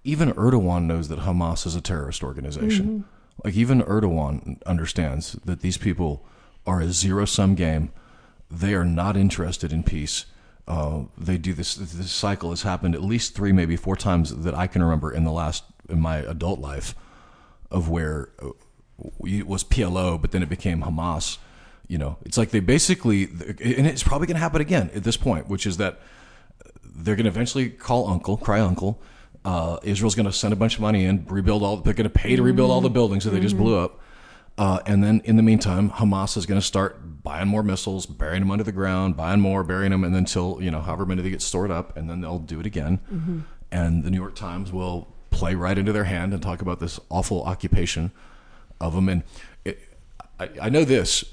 even 0.03 0.31
Erdogan 0.33 0.83
knows 0.83 1.07
that 1.07 1.19
Hamas 1.19 1.65
is 1.65 1.75
a 1.75 1.81
terrorist 1.81 2.23
organization. 2.23 3.05
Like 3.43 3.55
even 3.55 3.81
Erdogan 3.81 4.61
understands 4.65 5.33
that 5.45 5.61
these 5.61 5.77
people 5.77 6.25
are 6.65 6.81
a 6.81 6.89
zero 6.91 7.25
sum 7.25 7.55
game. 7.55 7.91
They 8.49 8.73
are 8.73 8.85
not 8.85 9.17
interested 9.17 9.71
in 9.71 9.83
peace. 9.83 10.25
Uh, 10.67 11.03
they 11.17 11.37
do 11.37 11.53
this. 11.53 11.75
This 11.75 12.11
cycle 12.11 12.51
has 12.51 12.61
happened 12.61 12.95
at 12.95 13.03
least 13.03 13.35
three, 13.35 13.51
maybe 13.51 13.75
four 13.75 13.95
times 13.95 14.35
that 14.35 14.53
I 14.53 14.67
can 14.67 14.81
remember 14.81 15.11
in 15.11 15.23
the 15.23 15.31
last 15.31 15.63
in 15.89 15.99
my 15.99 16.17
adult 16.17 16.59
life, 16.59 16.95
of 17.69 17.89
where 17.89 18.29
uh, 18.41 18.49
it 19.25 19.47
was 19.47 19.63
PLO, 19.63 20.21
but 20.21 20.31
then 20.31 20.43
it 20.43 20.49
became 20.49 20.83
Hamas. 20.83 21.37
You 21.87 21.97
know, 21.97 22.17
it's 22.23 22.37
like 22.37 22.51
they 22.51 22.61
basically, 22.61 23.25
and 23.25 23.87
it's 23.87 24.03
probably 24.03 24.27
going 24.27 24.35
to 24.35 24.41
happen 24.41 24.61
again 24.61 24.89
at 24.95 25.03
this 25.03 25.17
point, 25.17 25.49
which 25.49 25.65
is 25.65 25.77
that 25.77 25.99
they're 26.81 27.15
going 27.15 27.25
to 27.25 27.29
eventually 27.29 27.69
call 27.69 28.07
uncle, 28.07 28.37
cry 28.37 28.61
uncle. 28.61 29.01
Uh, 29.45 29.77
Israel's 29.83 30.15
going 30.15 30.25
to 30.25 30.31
send 30.31 30.53
a 30.53 30.55
bunch 30.55 30.75
of 30.75 30.81
money 30.81 31.05
in, 31.05 31.25
rebuild 31.25 31.63
all. 31.63 31.77
They're 31.77 31.93
going 31.93 32.09
to 32.09 32.09
pay 32.09 32.35
to 32.35 32.41
rebuild 32.41 32.71
all 32.71 32.81
the 32.81 32.89
buildings 32.89 33.25
that 33.25 33.31
they 33.31 33.39
just 33.39 33.57
blew 33.57 33.77
up. 33.77 33.99
Uh, 34.57 34.79
and 34.85 35.03
then 35.03 35.21
in 35.25 35.35
the 35.35 35.43
meantime, 35.43 35.89
Hamas 35.89 36.37
is 36.37 36.45
going 36.45 36.59
to 36.59 36.65
start 36.65 37.23
buying 37.23 37.47
more 37.47 37.63
missiles, 37.63 38.05
burying 38.05 38.41
them 38.41 38.51
under 38.51 38.63
the 38.63 38.71
ground, 38.71 39.17
buying 39.17 39.39
more, 39.39 39.63
burying 39.63 39.91
them, 39.91 40.03
and 40.03 40.13
then 40.13 40.19
until 40.19 40.59
you 40.61 40.69
know 40.69 40.81
however 40.81 41.05
many 41.05 41.21
they 41.21 41.29
get 41.29 41.41
stored 41.41 41.71
up, 41.71 41.97
and 41.97 42.09
then 42.09 42.21
they'll 42.21 42.39
do 42.39 42.59
it 42.59 42.65
again. 42.65 42.99
And 43.71 44.03
the 44.03 44.11
New 44.11 44.17
York 44.17 44.35
Times 44.35 44.71
will 44.71 45.07
play 45.31 45.55
right 45.55 45.77
into 45.77 45.91
their 45.91 46.03
hand 46.03 46.33
and 46.33 46.43
talk 46.43 46.61
about 46.61 46.79
this 46.79 46.99
awful 47.09 47.43
occupation 47.43 48.11
of 48.79 48.93
them. 48.93 49.09
And 49.09 49.23
it, 49.65 49.79
I, 50.39 50.49
I 50.63 50.69
know 50.69 50.85
this: 50.85 51.25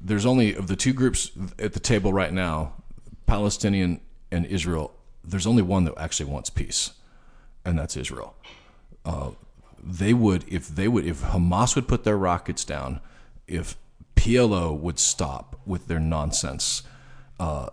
there's 0.00 0.26
only 0.26 0.54
of 0.54 0.66
the 0.66 0.76
two 0.76 0.92
groups 0.92 1.30
at 1.58 1.72
the 1.72 1.80
table 1.80 2.12
right 2.12 2.32
now, 2.32 2.74
Palestinian 3.26 4.00
and 4.30 4.44
Israel. 4.44 4.94
There's 5.24 5.46
only 5.46 5.62
one 5.62 5.84
that 5.84 5.94
actually 5.96 6.30
wants 6.30 6.50
peace, 6.50 6.90
and 7.68 7.78
that's 7.78 7.96
Israel 7.96 8.34
Uh, 9.04 9.30
they 9.82 10.12
would 10.12 10.44
if 10.48 10.68
they 10.68 10.88
would 10.88 11.06
if 11.06 11.22
Hamas 11.22 11.74
would 11.76 11.88
put 11.88 12.04
their 12.04 12.18
rockets 12.18 12.64
down, 12.64 13.00
if 13.46 13.76
PLO 14.16 14.78
would 14.78 14.98
stop 14.98 15.60
with 15.64 15.86
their 15.86 16.00
nonsense, 16.00 16.82
uh, 17.38 17.68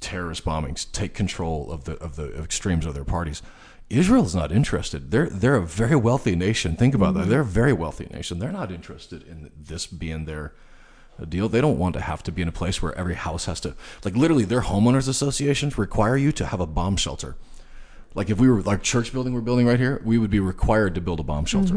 terrorist 0.00 0.44
bombings, 0.44 0.90
take 0.90 1.14
control 1.14 1.70
of 1.70 1.84
the 1.84 1.94
of 1.98 2.16
the 2.16 2.32
extremes 2.40 2.86
of 2.86 2.94
their 2.94 3.04
parties. 3.04 3.42
Israel's 3.90 4.34
not 4.34 4.52
interested. 4.52 5.10
They're 5.10 5.28
they're 5.28 5.56
a 5.56 5.66
very 5.66 5.96
wealthy 5.96 6.36
nation. 6.36 6.76
Think 6.76 6.94
about 6.94 7.14
that. 7.14 7.28
They're 7.28 7.40
a 7.40 7.44
very 7.44 7.72
wealthy 7.72 8.06
nation. 8.10 8.38
They're 8.38 8.52
not 8.52 8.70
interested 8.70 9.22
in 9.22 9.50
this 9.54 9.86
being 9.86 10.24
their 10.24 10.54
deal. 11.28 11.48
They 11.48 11.60
don't 11.60 11.78
want 11.78 11.94
to 11.94 12.00
have 12.00 12.22
to 12.22 12.32
be 12.32 12.40
in 12.40 12.48
a 12.48 12.52
place 12.52 12.80
where 12.80 12.96
every 12.96 13.14
house 13.14 13.44
has 13.46 13.60
to 13.60 13.74
like 14.04 14.16
literally 14.16 14.44
their 14.44 14.62
homeowners 14.62 15.08
associations 15.08 15.76
require 15.76 16.16
you 16.16 16.32
to 16.32 16.46
have 16.46 16.60
a 16.60 16.66
bomb 16.66 16.96
shelter. 16.96 17.36
Like 18.14 18.30
if 18.30 18.38
we 18.38 18.48
were 18.48 18.62
like 18.62 18.82
church 18.82 19.12
building 19.12 19.32
we're 19.32 19.40
building 19.40 19.66
right 19.66 19.78
here, 19.78 20.00
we 20.04 20.18
would 20.18 20.30
be 20.30 20.40
required 20.40 20.94
to 20.94 21.00
build 21.00 21.20
a 21.20 21.22
bomb 21.22 21.44
shelter 21.44 21.74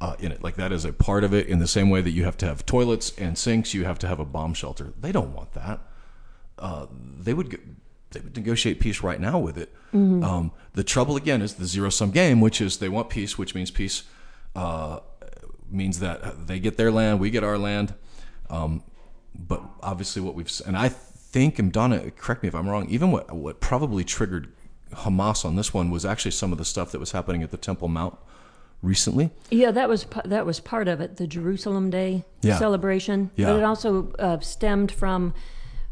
uh, 0.00 0.16
in 0.18 0.32
it. 0.32 0.42
Like 0.42 0.56
that 0.56 0.72
is 0.72 0.84
a 0.84 0.92
part 0.92 1.24
of 1.24 1.32
it. 1.34 1.46
In 1.46 1.58
the 1.58 1.66
same 1.66 1.90
way 1.90 2.00
that 2.00 2.10
you 2.10 2.24
have 2.24 2.36
to 2.38 2.46
have 2.46 2.64
toilets 2.66 3.12
and 3.18 3.36
sinks, 3.36 3.74
you 3.74 3.84
have 3.84 3.98
to 4.00 4.06
have 4.06 4.20
a 4.20 4.24
bomb 4.24 4.54
shelter. 4.54 4.92
They 5.00 5.12
don't 5.12 5.34
want 5.34 5.52
that. 5.52 5.80
Uh, 6.58 6.86
they 7.18 7.34
would 7.34 7.58
they 8.10 8.20
would 8.20 8.36
negotiate 8.36 8.78
peace 8.80 9.02
right 9.02 9.20
now 9.20 9.38
with 9.38 9.58
it. 9.58 9.72
Um, 9.92 10.52
the 10.74 10.84
trouble 10.84 11.16
again 11.16 11.42
is 11.42 11.54
the 11.54 11.66
zero 11.66 11.90
sum 11.90 12.10
game, 12.10 12.40
which 12.40 12.60
is 12.60 12.78
they 12.78 12.88
want 12.88 13.08
peace, 13.10 13.36
which 13.38 13.54
means 13.54 13.70
peace 13.70 14.04
uh, 14.54 15.00
means 15.70 15.98
that 16.00 16.46
they 16.46 16.60
get 16.60 16.76
their 16.76 16.92
land, 16.92 17.20
we 17.20 17.30
get 17.30 17.42
our 17.44 17.58
land. 17.58 17.94
Um, 18.50 18.82
but 19.34 19.62
obviously, 19.82 20.22
what 20.22 20.34
we've 20.34 20.50
and 20.66 20.76
I 20.76 20.88
think, 20.88 21.58
and 21.58 21.72
Donna, 21.72 22.10
correct 22.12 22.42
me 22.42 22.48
if 22.48 22.54
I'm 22.54 22.68
wrong. 22.68 22.88
Even 22.88 23.10
what 23.10 23.32
what 23.32 23.60
probably 23.60 24.04
triggered 24.04 24.52
Hamas 24.92 25.44
on 25.44 25.56
this 25.56 25.72
one 25.74 25.90
was 25.90 26.04
actually 26.04 26.30
some 26.32 26.52
of 26.52 26.58
the 26.58 26.64
stuff 26.64 26.92
that 26.92 26.98
was 26.98 27.12
happening 27.12 27.42
at 27.42 27.50
the 27.50 27.56
Temple 27.56 27.88
Mount 27.88 28.16
recently. 28.82 29.30
Yeah, 29.50 29.70
that 29.70 29.88
was 29.88 30.06
that 30.24 30.44
was 30.46 30.60
part 30.60 30.88
of 30.88 31.00
it, 31.00 31.16
the 31.16 31.26
Jerusalem 31.26 31.90
Day 31.90 32.24
Yeah. 32.42 32.58
celebration. 32.58 33.30
Yeah. 33.36 33.46
But 33.46 33.56
it 33.58 33.62
also 33.64 34.12
uh, 34.18 34.38
stemmed 34.40 34.92
from 34.92 35.34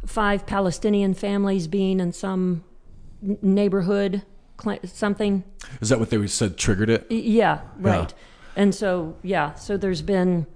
five 0.07 0.47
Palestinian 0.47 1.15
families 1.15 1.67
being 1.69 2.01
in 2.01 2.13
some 2.13 2.65
neighborhood, 3.23 4.23
something. 4.85 5.45
Is 5.81 5.89
that 5.89 5.99
what 5.99 6.11
they 6.11 6.27
said 6.27 6.57
triggered 6.57 6.91
it? 6.91 7.07
Yeah, 7.11 7.61
right. 7.79 8.13
And 8.57 8.75
so, 8.75 9.17
yeah, 9.23 9.55
so 9.55 9.77
there's 9.77 10.03
been, 10.03 10.47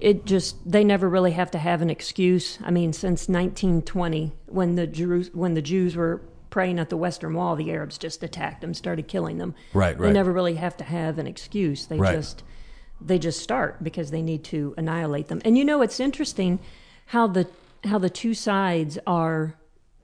it 0.00 0.26
just, 0.26 0.56
they 0.70 0.84
never 0.84 1.08
really 1.08 1.30
have 1.32 1.50
to 1.52 1.58
have 1.58 1.80
an 1.82 1.88
excuse. 1.88 2.58
I 2.62 2.70
mean, 2.70 2.92
since 2.92 3.28
1920, 3.28 4.32
when 4.46 4.74
the, 4.74 4.86
Jeru- 4.86 5.30
when 5.32 5.54
the 5.54 5.62
Jews 5.62 5.96
were 5.96 6.20
praying 6.54 6.78
at 6.78 6.88
the 6.88 6.96
Western 6.96 7.34
Wall, 7.34 7.56
the 7.56 7.72
Arabs 7.72 7.98
just 7.98 8.22
attacked 8.22 8.60
them, 8.60 8.72
started 8.72 9.08
killing 9.08 9.38
them. 9.38 9.56
Right, 9.72 9.98
right. 9.98 10.06
They 10.06 10.12
never 10.12 10.32
really 10.32 10.54
have 10.54 10.76
to 10.76 10.84
have 10.84 11.18
an 11.18 11.26
excuse. 11.26 11.86
They 11.86 11.98
Right. 11.98 12.14
just, 12.14 12.44
they 13.00 13.18
just 13.18 13.40
start 13.40 13.82
because 13.82 14.12
they 14.12 14.22
need 14.22 14.44
to 14.44 14.72
annihilate 14.76 15.26
them. 15.26 15.42
And 15.44 15.58
you 15.58 15.64
know, 15.64 15.82
it's 15.82 15.98
interesting 15.98 16.60
how 17.06 17.26
the, 17.26 17.48
how 17.82 17.98
the 17.98 18.08
two 18.08 18.34
sides 18.34 19.00
are 19.04 19.56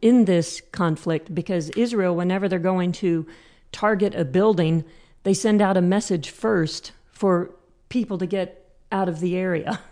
in 0.03 0.24
this 0.24 0.61
conflict 0.72 1.32
because 1.32 1.70
Israel, 1.70 2.16
whenever 2.16 2.48
they're 2.48 2.59
going 2.59 2.90
to 2.94 3.28
target 3.70 4.16
a 4.16 4.24
building, 4.24 4.82
they 5.22 5.34
send 5.34 5.62
out 5.62 5.76
a 5.76 5.80
message 5.80 6.30
first 6.30 6.90
for 7.12 7.53
people 7.90 8.18
to 8.18 8.26
get 8.26 8.68
out 8.90 9.09
of 9.09 9.20
the 9.20 9.36
area. 9.36 9.78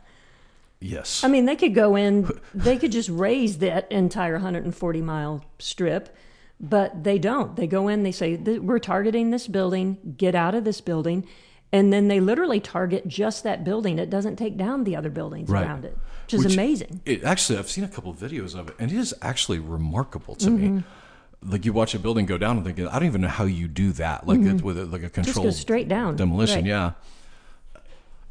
Yes. 0.81 1.25
I 1.25 1.29
mean, 1.29 1.45
they 1.47 1.57
could 1.57 1.75
go 1.75 1.97
in, 1.97 2.31
they 2.55 2.77
could 2.77 2.93
just 2.93 3.09
raze 3.09 3.59
that 3.59 3.91
entire 3.91 4.35
140 4.35 5.03
mile 5.03 5.45
strip, 5.59 6.17
but 6.61 7.05
they 7.05 7.19
don't. 7.19 7.55
They 7.57 7.67
go 7.67 7.89
in, 7.89 8.03
they 8.03 8.13
say, 8.13 8.37
We're 8.37 8.79
targeting 8.79 9.31
this 9.31 9.47
building, 9.47 10.15
get 10.17 10.35
out 10.35 10.55
of 10.55 10.65
this 10.65 10.81
building. 10.81 11.27
And 11.71 11.93
then 11.93 12.09
they 12.09 12.19
literally 12.19 12.61
target 12.61 13.07
just 13.07 13.45
that 13.45 13.63
building. 13.63 13.99
It 13.99 14.09
doesn't 14.09 14.37
take 14.37 14.57
down 14.57 14.85
the 14.85 14.97
other 14.97 15.11
buildings 15.11 15.51
Right. 15.51 15.67
around 15.67 15.85
it, 15.85 15.97
which 16.25 16.35
is 16.35 16.45
Which- 16.45 16.55
amazing. 16.55 17.03
It 17.05 17.23
actually, 17.25 17.59
I've 17.59 17.69
seen 17.69 17.85
a 17.85 17.89
couple 17.89 18.11
of 18.11 18.17
videos 18.19 18.59
of 18.59 18.69
it, 18.71 18.75
and 18.79 18.91
it 18.91 18.97
is 18.97 19.15
actually 19.21 19.59
remarkable 19.59 20.35
to 20.37 20.51
me. 20.51 20.69
Mm-hmm. 20.69 21.51
Like 21.53 21.65
you 21.67 21.73
watch 21.75 21.95
a 21.95 21.99
building 21.99 22.25
go 22.27 22.39
down 22.39 22.57
and 22.57 22.65
thinking, 22.67 22.89
I 22.89 22.95
don't 22.99 23.07
even 23.07 23.21
know 23.21 23.29
how 23.29 23.45
you 23.45 23.69
do 23.69 23.93
that. 23.93 24.27
Like 24.27 24.41
it, 24.41 24.63
with 24.63 24.79
a, 24.79 24.87
like 24.87 25.03
a 25.03 25.11
Mm-hmm. 25.11 25.23
Just 25.23 25.35
controlled 25.35 25.55
straight 25.55 25.89
down. 25.89 26.17
demolition. 26.17 26.61
Right. 26.63 26.67
Yeah. 26.67 26.93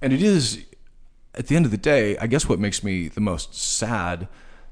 And 0.02 0.12
it 0.14 0.22
is, 0.22 0.66
at 1.36 1.48
the 1.48 1.56
end 1.56 1.66
of 1.66 1.72
the 1.72 1.78
day, 1.78 2.18
I 2.18 2.28
guess 2.28 2.50
what 2.50 2.60
makes 2.60 2.84
me 2.84 3.08
the 3.08 3.22
most 3.22 3.54
sad 3.56 4.28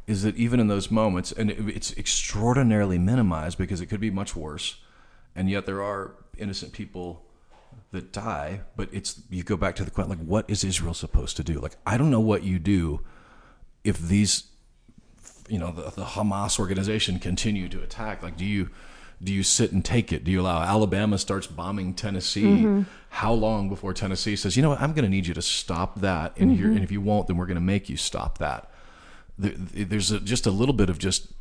is 0.08 0.24
that 0.24 0.36
even 0.36 0.60
in 0.60 0.68
those 0.68 0.92
moments, 0.92 1.32
and 1.32 1.50
it's 1.52 1.92
extraordinarily 1.98 2.98
minimized 2.98 3.58
because 3.58 3.82
it 3.82 3.88
could 3.88 4.00
be 4.00 4.12
much 4.12 4.36
worse, 4.36 4.78
and 5.36 5.50
yet 5.50 5.66
there 5.66 5.82
are 5.82 6.16
innocent 6.38 6.74
people 6.74 7.24
that 7.92 8.12
die. 8.12 8.62
But 8.76 8.90
it's 8.92 9.22
you 9.30 9.44
go 9.44 9.58
back 9.58 9.76
to 9.78 9.84
the 9.84 9.92
question, 9.92 10.10
like, 10.10 10.26
what 10.26 10.50
is 10.50 10.64
Israel 10.64 10.94
supposed 10.94 11.38
to 11.38 11.44
do? 11.44 11.60
Like, 11.60 11.76
I 11.86 11.98
don't 11.98 12.12
know 12.12 12.20
what 12.20 12.44
you 12.44 12.60
do 12.60 13.02
if 13.84 14.00
these 14.00 14.44
you 15.48 15.60
know 15.60 15.72
the, 15.72 15.84
the 15.92 16.04
Hamas 16.04 16.60
organization 16.60 17.20
continue 17.20 17.70
to 17.70 17.82
attack. 17.82 18.24
Like 18.24 18.38
do 18.38 18.46
you 18.46 18.70
do 19.24 19.34
you 19.34 19.44
sit 19.44 19.72
and 19.72 19.84
take 19.84 20.12
it? 20.12 20.24
Do 20.24 20.32
you 20.32 20.42
allow 20.42 20.62
Alabama 20.62 21.18
starts 21.18 21.48
bombing 21.48 21.94
Tennessee. 21.94 22.44
Mm-hmm. 22.44 22.82
How 23.10 23.32
long 23.32 23.70
before 23.70 23.94
Tennessee 23.94 24.36
says 24.36 24.58
you 24.58 24.64
know 24.64 24.70
what? 24.70 24.82
I'm 24.82 24.94
going 24.94 25.06
to 25.06 25.10
need 25.10 25.28
you 25.28 25.34
to 25.34 25.42
stop 25.42 26.02
that 26.02 26.34
and 26.38 26.52
here 26.52 26.68
mm-hmm. 26.68 26.76
and 26.76 26.84
if 26.84 26.92
you 26.92 27.02
won't 27.02 27.28
then 27.28 27.38
we're 27.38 27.46
going 27.46 27.56
to 27.56 27.62
make 27.62 27.90
you 27.90 27.98
stop 27.98 28.40
that 28.40 28.70
there's 29.38 30.12
a, 30.12 30.20
just 30.20 30.46
a 30.46 30.52
little 30.52 30.74
bit 30.74 30.90
of 30.90 30.98
just 30.98 31.32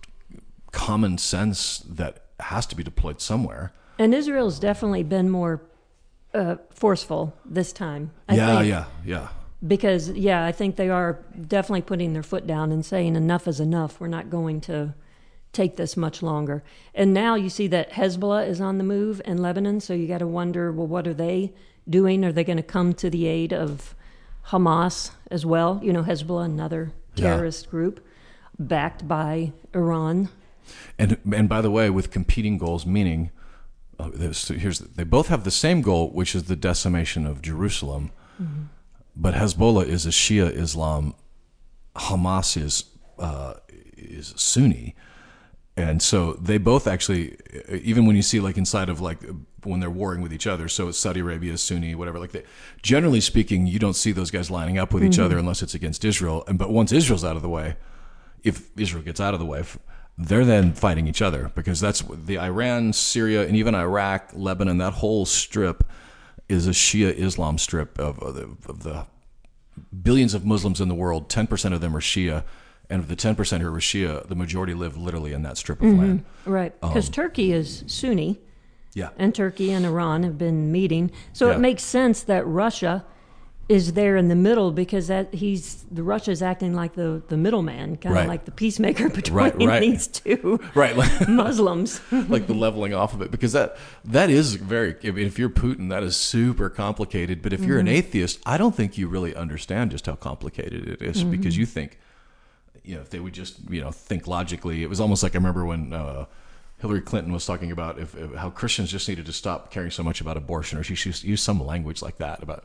common 0.72 1.18
sense 1.18 1.78
that 1.88 2.24
has 2.40 2.66
to 2.66 2.76
be 2.76 2.82
deployed 2.82 3.20
somewhere. 3.20 3.72
And 3.98 4.14
Israel's 4.14 4.58
definitely 4.58 5.04
been 5.04 5.30
more 5.30 5.62
uh, 6.34 6.56
forceful 6.70 7.34
this 7.44 7.72
time. 7.72 8.10
I 8.28 8.34
yeah 8.34 8.56
think. 8.56 8.68
yeah 8.68 8.84
yeah. 9.04 9.28
Because 9.66 10.10
yeah 10.10 10.44
i 10.44 10.52
think 10.52 10.76
they 10.76 10.90
are 10.90 11.20
definitely 11.40 11.82
putting 11.82 12.12
their 12.12 12.22
foot 12.22 12.46
down 12.46 12.72
and 12.72 12.84
saying 12.84 13.16
enough 13.16 13.46
is 13.46 13.60
enough. 13.60 14.00
We're 14.00 14.08
not 14.08 14.30
going 14.30 14.60
to 14.62 14.94
take 15.52 15.76
this 15.76 15.96
much 15.96 16.22
longer. 16.22 16.64
And 16.94 17.14
now 17.14 17.36
you 17.36 17.48
see 17.48 17.68
that 17.68 17.92
hezbollah 17.92 18.48
is 18.48 18.60
on 18.60 18.78
the 18.78 18.84
move 18.84 19.22
in 19.24 19.38
lebanon 19.38 19.80
so 19.80 19.94
you 19.94 20.08
got 20.08 20.18
to 20.18 20.26
wonder 20.26 20.72
well 20.72 20.88
what 20.88 21.06
are 21.06 21.14
they 21.14 21.52
doing? 21.88 22.24
Are 22.24 22.32
they 22.32 22.44
going 22.44 22.56
to 22.56 22.62
come 22.62 22.92
to 22.94 23.08
the 23.08 23.26
aid 23.26 23.52
of 23.52 23.94
hamas 24.48 25.12
as 25.30 25.46
well? 25.46 25.80
You 25.82 25.92
know 25.92 26.02
hezbollah 26.02 26.46
another 26.46 26.92
Yeah. 27.16 27.30
terrorist 27.30 27.70
group 27.70 28.04
backed 28.58 29.06
by 29.08 29.52
iran 29.74 30.28
And 30.98 31.18
and 31.32 31.48
by 31.48 31.60
the 31.60 31.70
way, 31.70 31.90
with 31.90 32.10
competing 32.10 32.58
goals, 32.58 32.86
meaning 32.86 33.30
uh, 33.98 34.10
here's 34.10 34.78
they 34.78 35.04
both 35.04 35.28
have 35.28 35.44
the 35.44 35.50
same 35.50 35.82
goal, 35.82 36.10
which 36.10 36.34
is 36.34 36.44
the 36.44 36.56
decimation 36.56 37.26
of 37.26 37.42
Jerusalem. 37.42 38.10
But 39.16 39.34
Hezbollah 39.34 39.86
is 39.86 40.06
a 40.06 40.10
Shia 40.10 40.50
Islam, 40.50 41.14
Hamas 41.94 42.56
is 42.56 42.84
uh, 43.18 43.54
is 43.96 44.34
Sunni, 44.36 44.94
and 45.76 46.00
so 46.00 46.34
they 46.34 46.58
both 46.58 46.86
actually, 46.86 47.36
even 47.68 48.06
when 48.06 48.14
you 48.14 48.22
see 48.22 48.38
like 48.40 48.56
inside 48.56 48.88
of 48.88 49.00
like 49.00 49.18
when 49.64 49.80
they're 49.80 49.90
warring 49.90 50.20
with 50.20 50.32
each 50.32 50.46
other, 50.46 50.68
so 50.68 50.88
it's 50.88 50.98
Saudi 50.98 51.20
Arabia 51.20 51.58
Sunni, 51.58 51.94
whatever. 51.94 52.18
Like 52.18 52.32
they, 52.32 52.44
generally 52.82 53.20
speaking, 53.20 53.66
you 53.66 53.78
don't 53.78 53.94
see 53.94 54.12
those 54.12 54.30
guys 54.30 54.50
lining 54.50 54.78
up 54.78 54.92
with 54.94 55.02
each 55.02 55.12
mm-hmm. 55.12 55.24
other 55.24 55.38
unless 55.38 55.62
it's 55.62 55.74
against 55.74 56.04
Israel. 56.04 56.44
And 56.46 56.58
but 56.58 56.70
once 56.70 56.92
Israel's 56.92 57.24
out 57.24 57.36
of 57.36 57.42
the 57.42 57.48
way, 57.48 57.76
if 58.44 58.70
Israel 58.78 59.02
gets 59.02 59.20
out 59.20 59.34
of 59.34 59.40
the 59.40 59.46
way, 59.46 59.64
they're 60.16 60.44
then 60.44 60.74
fighting 60.74 61.08
each 61.08 61.20
other 61.20 61.50
because 61.56 61.80
that's 61.80 62.02
the 62.08 62.38
Iran, 62.38 62.92
Syria, 62.92 63.46
and 63.46 63.56
even 63.56 63.74
Iraq, 63.74 64.30
Lebanon. 64.32 64.78
That 64.78 64.92
whole 64.92 65.26
strip 65.26 65.82
is 66.48 66.68
a 66.68 66.70
Shia 66.70 67.12
Islam 67.14 67.58
strip 67.58 67.98
of, 67.98 68.20
of, 68.20 68.34
the, 68.34 68.70
of 68.70 68.82
the 68.84 69.06
billions 70.02 70.34
of 70.34 70.44
Muslims 70.44 70.80
in 70.80 70.88
the 70.88 70.94
world. 70.94 71.28
Ten 71.28 71.48
percent 71.48 71.74
of 71.74 71.80
them 71.80 71.96
are 71.96 72.00
Shia, 72.00 72.44
and 72.90 73.00
of 73.00 73.08
the 73.08 73.16
ten 73.16 73.34
percent 73.34 73.62
who 73.62 73.74
are 73.74 73.78
Shia, 73.80 74.26
the 74.28 74.34
majority 74.34 74.74
live 74.74 74.96
literally 74.96 75.32
in 75.32 75.42
that 75.42 75.56
strip 75.56 75.80
of 75.80 75.88
mm-hmm. 75.88 75.98
land. 76.00 76.24
right 76.44 76.78
because 76.80 77.08
um, 77.08 77.12
turkey 77.12 77.52
is 77.52 77.84
sunni 77.86 78.38
Yeah, 78.94 79.10
and 79.18 79.34
Turkey 79.34 79.72
and 79.72 79.84
Iran 79.84 80.22
have 80.22 80.38
been 80.38 80.70
meeting. 80.70 81.10
So 81.32 81.48
Yeah. 81.48 81.56
it 81.56 81.60
makes 81.60 81.82
sense 81.82 82.22
that 82.22 82.46
Russia 82.46 83.04
is 83.66 83.94
there 83.94 84.18
in 84.18 84.28
the 84.28 84.34
middle 84.34 84.72
because 84.72 85.06
that 85.06 85.32
he's 85.32 85.86
the 85.90 86.02
Russia's 86.02 86.42
acting 86.42 86.74
like 86.74 86.94
the 86.94 87.22
the 87.28 87.36
middleman, 87.38 87.96
kind 87.96 88.14
of 88.14 88.18
Right. 88.20 88.28
like 88.28 88.44
the 88.44 88.50
peacemaker 88.50 89.08
between 89.20 89.34
Right, 89.36 89.54
right. 89.62 89.80
these 89.80 90.06
two 90.06 90.60
right. 90.74 90.94
Muslims. 91.28 92.00
like 92.28 92.46
the 92.46 92.52
leveling 92.54 92.92
off 92.92 93.14
of 93.14 93.22
it 93.22 93.30
because 93.30 93.52
that 93.52 93.76
that 94.04 94.28
is 94.28 94.56
very 94.56 94.94
I 95.02 95.10
mean, 95.12 95.26
if 95.26 95.38
you're 95.38 95.48
Putin 95.48 95.88
that 95.88 96.02
is 96.02 96.14
super 96.16 96.68
complicated 96.68 97.40
but 97.40 97.52
if 97.54 97.62
you're 97.64 97.78
an 97.78 97.86
mm-hmm. 97.86 97.96
atheist 97.96 98.40
I 98.44 98.58
don't 98.58 98.74
think 98.74 98.98
you 98.98 99.08
really 99.08 99.34
understand 99.34 99.92
just 99.92 100.04
how 100.06 100.16
complicated 100.16 100.86
it 100.86 101.00
is 101.00 101.22
mm-hmm. 101.22 101.30
because 101.30 101.56
you 101.56 101.64
think 101.64 101.98
you 102.84 102.94
know 102.94 103.00
if 103.00 103.10
they 103.10 103.20
would 103.20 103.32
just 103.32 103.58
you 103.70 103.80
know 103.80 103.90
think 103.90 104.26
logically 104.26 104.82
it 104.82 104.88
was 104.88 105.00
almost 105.00 105.22
like 105.22 105.34
I 105.34 105.38
remember 105.38 105.64
when 105.64 105.92
uh, 105.92 106.26
Hillary 106.78 107.00
Clinton 107.00 107.32
was 107.32 107.46
talking 107.46 107.72
about 107.72 107.98
if, 107.98 108.14
if 108.14 108.34
how 108.34 108.50
Christians 108.50 108.90
just 108.90 109.08
needed 109.08 109.26
to 109.26 109.32
stop 109.32 109.70
caring 109.70 109.90
so 109.90 110.02
much 110.02 110.20
about 110.20 110.36
abortion 110.36 110.78
or 110.78 110.82
she 110.82 110.94
should 110.94 111.22
use 111.24 111.42
some 111.42 111.64
language 111.64 112.02
like 112.02 112.18
that 112.18 112.42
about 112.42 112.64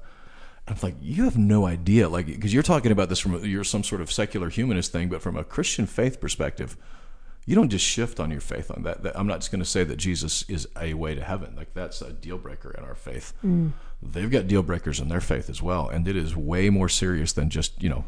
I'm 0.69 0.75
like, 0.83 0.95
you 1.01 1.23
have 1.23 1.37
no 1.37 1.65
idea, 1.65 2.07
like, 2.07 2.27
because 2.27 2.53
you're 2.53 2.61
talking 2.61 2.91
about 2.91 3.09
this 3.09 3.17
from 3.17 3.43
you're 3.43 3.63
some 3.63 3.83
sort 3.83 4.01
of 4.01 4.11
secular 4.11 4.49
humanist 4.49 4.91
thing, 4.91 5.09
but 5.09 5.21
from 5.21 5.35
a 5.35 5.43
Christian 5.43 5.87
faith 5.87 6.21
perspective, 6.21 6.77
you 7.45 7.55
don't 7.55 7.69
just 7.69 7.83
shift 7.83 8.19
on 8.19 8.29
your 8.29 8.41
faith 8.41 8.69
on 8.69 8.83
that. 8.83 9.01
that 9.01 9.17
I'm 9.17 9.25
not 9.25 9.39
just 9.39 9.51
going 9.51 9.63
to 9.63 9.69
say 9.69 9.83
that 9.83 9.95
Jesus 9.95 10.47
is 10.47 10.67
a 10.79 10.93
way 10.93 11.15
to 11.15 11.23
heaven. 11.23 11.55
Like 11.55 11.73
that's 11.73 12.01
a 12.03 12.13
deal 12.13 12.37
breaker 12.37 12.69
in 12.77 12.83
our 12.83 12.93
faith. 12.93 13.33
They've 14.03 14.29
got 14.29 14.47
deal 14.47 14.61
breakers 14.61 14.99
in 14.99 15.07
their 15.07 15.21
faith 15.21 15.49
as 15.49 15.61
well, 15.61 15.89
and 15.89 16.07
it 16.07 16.15
is 16.15 16.35
way 16.35 16.69
more 16.69 16.87
serious 16.87 17.33
than 17.33 17.49
just 17.49 17.81
you 17.81 17.89
know, 17.89 18.05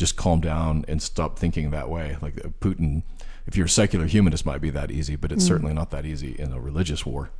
just 0.00 0.16
calm 0.16 0.40
down 0.40 0.82
and 0.88 1.00
stop 1.00 1.38
thinking 1.38 1.70
that 1.70 1.90
way. 1.90 2.16
Like 2.22 2.38
uh, 2.42 2.48
Putin, 2.60 3.02
if 3.46 3.54
you're 3.54 3.66
a 3.66 3.68
secular 3.68 4.06
humanist, 4.06 4.46
might 4.46 4.62
be 4.62 4.70
that 4.70 4.90
easy, 4.90 5.14
but 5.14 5.30
it's 5.30 5.46
certainly 5.46 5.74
not 5.74 5.90
that 5.90 6.06
easy 6.06 6.34
in 6.38 6.52
a 6.52 6.58
religious 6.58 7.04
war. 7.04 7.30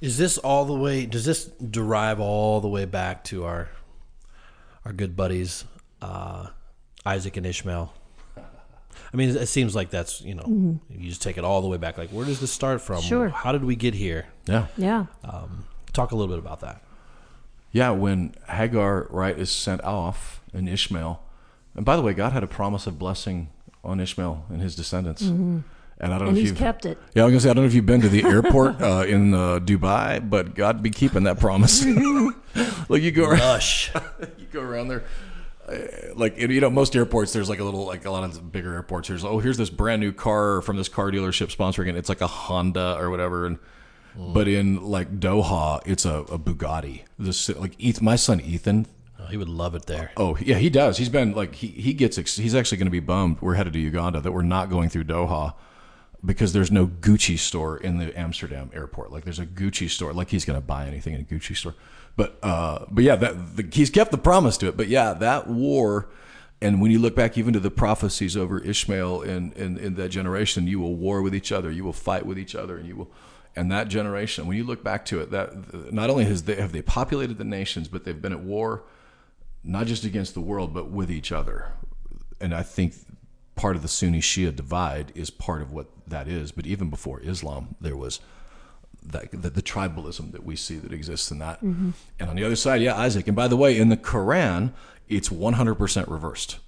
Is 0.00 0.16
this 0.16 0.38
all 0.38 0.64
the 0.64 0.74
way? 0.74 1.06
Does 1.06 1.24
this 1.24 1.46
derive 1.46 2.20
all 2.20 2.60
the 2.60 2.68
way 2.68 2.84
back 2.84 3.24
to 3.24 3.44
our 3.44 3.68
our 4.84 4.92
good 4.92 5.16
buddies 5.16 5.64
uh, 6.00 6.46
Isaac 7.04 7.36
and 7.36 7.44
Ishmael? 7.44 7.92
I 9.12 9.16
mean, 9.16 9.30
it 9.30 9.48
seems 9.48 9.74
like 9.74 9.90
that's 9.90 10.20
you 10.20 10.36
know 10.36 10.78
you 10.88 11.08
just 11.08 11.20
take 11.22 11.36
it 11.36 11.42
all 11.42 11.60
the 11.60 11.68
way 11.68 11.78
back. 11.78 11.98
Like, 11.98 12.10
where 12.10 12.24
does 12.24 12.38
this 12.38 12.52
start 12.52 12.80
from? 12.80 13.02
Sure. 13.02 13.28
How 13.28 13.50
did 13.50 13.64
we 13.64 13.74
get 13.74 13.94
here? 13.94 14.26
Yeah. 14.46 14.66
Yeah. 14.76 15.06
Talk 15.92 16.12
a 16.12 16.14
little 16.14 16.32
bit 16.32 16.38
about 16.38 16.60
that. 16.60 16.80
Yeah, 17.72 17.90
when 17.90 18.34
Hagar 18.48 19.06
right 19.10 19.38
is 19.38 19.50
sent 19.50 19.82
off 19.84 20.40
and 20.54 20.68
Ishmael, 20.68 21.22
and 21.74 21.84
by 21.84 21.96
the 21.96 22.02
way, 22.02 22.14
God 22.14 22.32
had 22.32 22.42
a 22.42 22.46
promise 22.48 22.86
of 22.86 22.98
blessing 22.98 23.50
on 23.84 24.00
Ishmael 24.00 24.46
and 24.48 24.60
his 24.60 24.74
descendants. 24.74 25.22
And 25.22 25.64
I 26.00 26.06
don't 26.06 26.12
And 26.12 26.24
know 26.28 26.30
if 26.30 26.36
he's 26.36 26.48
you've 26.50 26.58
kept 26.58 26.86
it. 26.86 26.96
Yeah, 27.14 27.22
I 27.22 27.26
was 27.26 27.32
gonna 27.32 27.40
say 27.40 27.50
I 27.50 27.52
don't 27.54 27.64
know 27.64 27.68
if 27.68 27.74
you've 27.74 27.84
been 27.86 28.00
to 28.02 28.08
the 28.08 28.24
airport 28.24 28.80
uh, 28.80 29.04
in 29.06 29.34
uh, 29.34 29.58
Dubai, 29.58 30.28
but 30.28 30.54
God 30.54 30.82
be 30.82 30.90
keeping 30.90 31.24
that 31.24 31.40
promise. 31.40 31.84
like 32.88 33.02
you 33.02 33.10
go 33.10 33.24
around, 33.28 33.40
Rush. 33.40 33.92
you 34.38 34.46
go 34.52 34.60
around 34.62 34.88
there. 34.88 35.02
uh, 35.68 35.74
Like 36.14 36.38
you 36.38 36.60
know, 36.60 36.70
most 36.70 36.94
airports 36.96 37.32
there's 37.32 37.48
like 37.48 37.58
a 37.58 37.64
little 37.64 37.84
like 37.84 38.04
a 38.04 38.10
lot 38.10 38.22
of 38.24 38.52
bigger 38.52 38.74
airports. 38.74 39.08
There's 39.08 39.24
oh 39.24 39.40
here's 39.40 39.56
this 39.58 39.70
brand 39.70 40.00
new 40.00 40.12
car 40.12 40.62
from 40.62 40.76
this 40.76 40.88
car 40.88 41.10
dealership 41.10 41.54
sponsoring 41.54 41.88
it. 41.88 41.96
It's 41.96 42.08
like 42.08 42.20
a 42.20 42.26
Honda 42.28 42.96
or 42.98 43.10
whatever, 43.10 43.44
and 43.46 43.58
but 44.18 44.48
in 44.48 44.84
like 44.84 45.20
Doha, 45.20 45.80
it's 45.86 46.04
a, 46.04 46.18
a 46.22 46.38
Bugatti. 46.38 47.02
This 47.18 47.48
like 47.50 47.74
Ethan, 47.78 48.04
my 48.04 48.16
son 48.16 48.40
Ethan. 48.40 48.86
Oh, 49.20 49.26
he 49.26 49.36
would 49.36 49.48
love 49.48 49.74
it 49.74 49.86
there. 49.86 50.10
Oh 50.16 50.36
yeah, 50.40 50.56
he 50.56 50.70
does. 50.70 50.98
He's 50.98 51.08
been 51.08 51.32
like 51.32 51.54
he 51.54 51.68
he 51.68 51.92
gets 51.92 52.18
ex- 52.18 52.36
he's 52.36 52.54
actually 52.54 52.78
going 52.78 52.86
to 52.86 52.92
be 52.92 53.00
bummed. 53.00 53.40
We're 53.40 53.54
headed 53.54 53.72
to 53.74 53.78
Uganda 53.78 54.20
that 54.20 54.32
we're 54.32 54.42
not 54.42 54.70
going 54.70 54.88
through 54.88 55.04
Doha 55.04 55.54
because 56.24 56.52
there's 56.52 56.70
no 56.70 56.86
Gucci 56.86 57.38
store 57.38 57.76
in 57.76 57.98
the 57.98 58.16
Amsterdam 58.18 58.70
airport. 58.74 59.12
Like 59.12 59.24
there's 59.24 59.38
a 59.38 59.46
Gucci 59.46 59.88
store. 59.88 60.12
Like 60.12 60.30
he's 60.30 60.44
going 60.44 60.60
to 60.60 60.66
buy 60.66 60.86
anything 60.86 61.14
in 61.14 61.20
a 61.20 61.24
Gucci 61.24 61.56
store. 61.56 61.74
But 62.16 62.38
uh, 62.42 62.86
but 62.90 63.04
yeah, 63.04 63.16
that 63.16 63.56
the, 63.56 63.68
he's 63.72 63.90
kept 63.90 64.10
the 64.10 64.18
promise 64.18 64.56
to 64.58 64.68
it. 64.68 64.76
But 64.76 64.88
yeah, 64.88 65.12
that 65.14 65.46
war. 65.46 66.08
And 66.60 66.80
when 66.82 66.90
you 66.90 66.98
look 66.98 67.14
back 67.14 67.38
even 67.38 67.52
to 67.52 67.60
the 67.60 67.70
prophecies 67.70 68.36
over 68.36 68.58
Ishmael 68.58 69.22
and 69.22 69.52
in, 69.52 69.78
in 69.78 69.94
that 69.94 70.08
generation, 70.08 70.66
you 70.66 70.80
will 70.80 70.96
war 70.96 71.22
with 71.22 71.32
each 71.32 71.52
other, 71.52 71.70
you 71.70 71.84
will 71.84 71.92
fight 71.92 72.26
with 72.26 72.36
each 72.36 72.56
other, 72.56 72.76
and 72.76 72.88
you 72.88 72.96
will. 72.96 73.10
And 73.56 73.72
that 73.72 73.88
generation, 73.88 74.46
when 74.46 74.56
you 74.56 74.64
look 74.64 74.84
back 74.84 75.04
to 75.06 75.20
it, 75.20 75.30
that 75.30 75.92
not 75.92 76.10
only 76.10 76.24
has 76.24 76.44
they 76.44 76.56
have 76.56 76.72
they 76.72 76.82
populated 76.82 77.38
the 77.38 77.44
nations, 77.44 77.88
but 77.88 78.04
they've 78.04 78.20
been 78.20 78.32
at 78.32 78.40
war, 78.40 78.84
not 79.64 79.86
just 79.86 80.04
against 80.04 80.34
the 80.34 80.40
world, 80.40 80.72
but 80.72 80.90
with 80.90 81.10
each 81.10 81.32
other. 81.32 81.72
And 82.40 82.54
I 82.54 82.62
think 82.62 82.94
part 83.56 83.74
of 83.74 83.82
the 83.82 83.88
Sunni 83.88 84.20
Shia 84.20 84.54
divide 84.54 85.12
is 85.14 85.30
part 85.30 85.60
of 85.60 85.72
what 85.72 85.86
that 86.06 86.28
is. 86.28 86.52
But 86.52 86.66
even 86.66 86.88
before 86.88 87.20
Islam, 87.20 87.74
there 87.80 87.96
was 87.96 88.20
that, 89.02 89.30
the, 89.32 89.50
the 89.50 89.62
tribalism 89.62 90.32
that 90.32 90.44
we 90.44 90.54
see 90.54 90.76
that 90.76 90.92
exists 90.92 91.30
in 91.30 91.38
that. 91.40 91.60
And 92.20 92.30
on 92.30 92.36
the 92.36 92.44
other 92.44 92.56
side, 92.56 92.80
yeah, 92.80 92.96
Isaac. 92.96 93.26
And 93.26 93.36
by 93.36 93.48
the 93.48 93.56
way, 93.56 93.76
in 93.76 93.88
the 93.88 93.96
Quran, 93.96 94.72
it's 95.08 95.28
100% 95.28 96.08
reversed. 96.10 96.58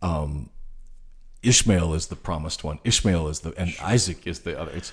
Um, 0.00 0.50
Ishmael 1.42 1.94
is 1.94 2.06
the 2.06 2.16
promised 2.16 2.64
one. 2.64 2.78
Ishmael 2.84 3.28
is 3.28 3.40
the, 3.40 3.52
and 3.56 3.74
Isaac 3.82 4.26
is 4.26 4.40
the 4.40 4.58
other. 4.58 4.72
It's 4.72 4.92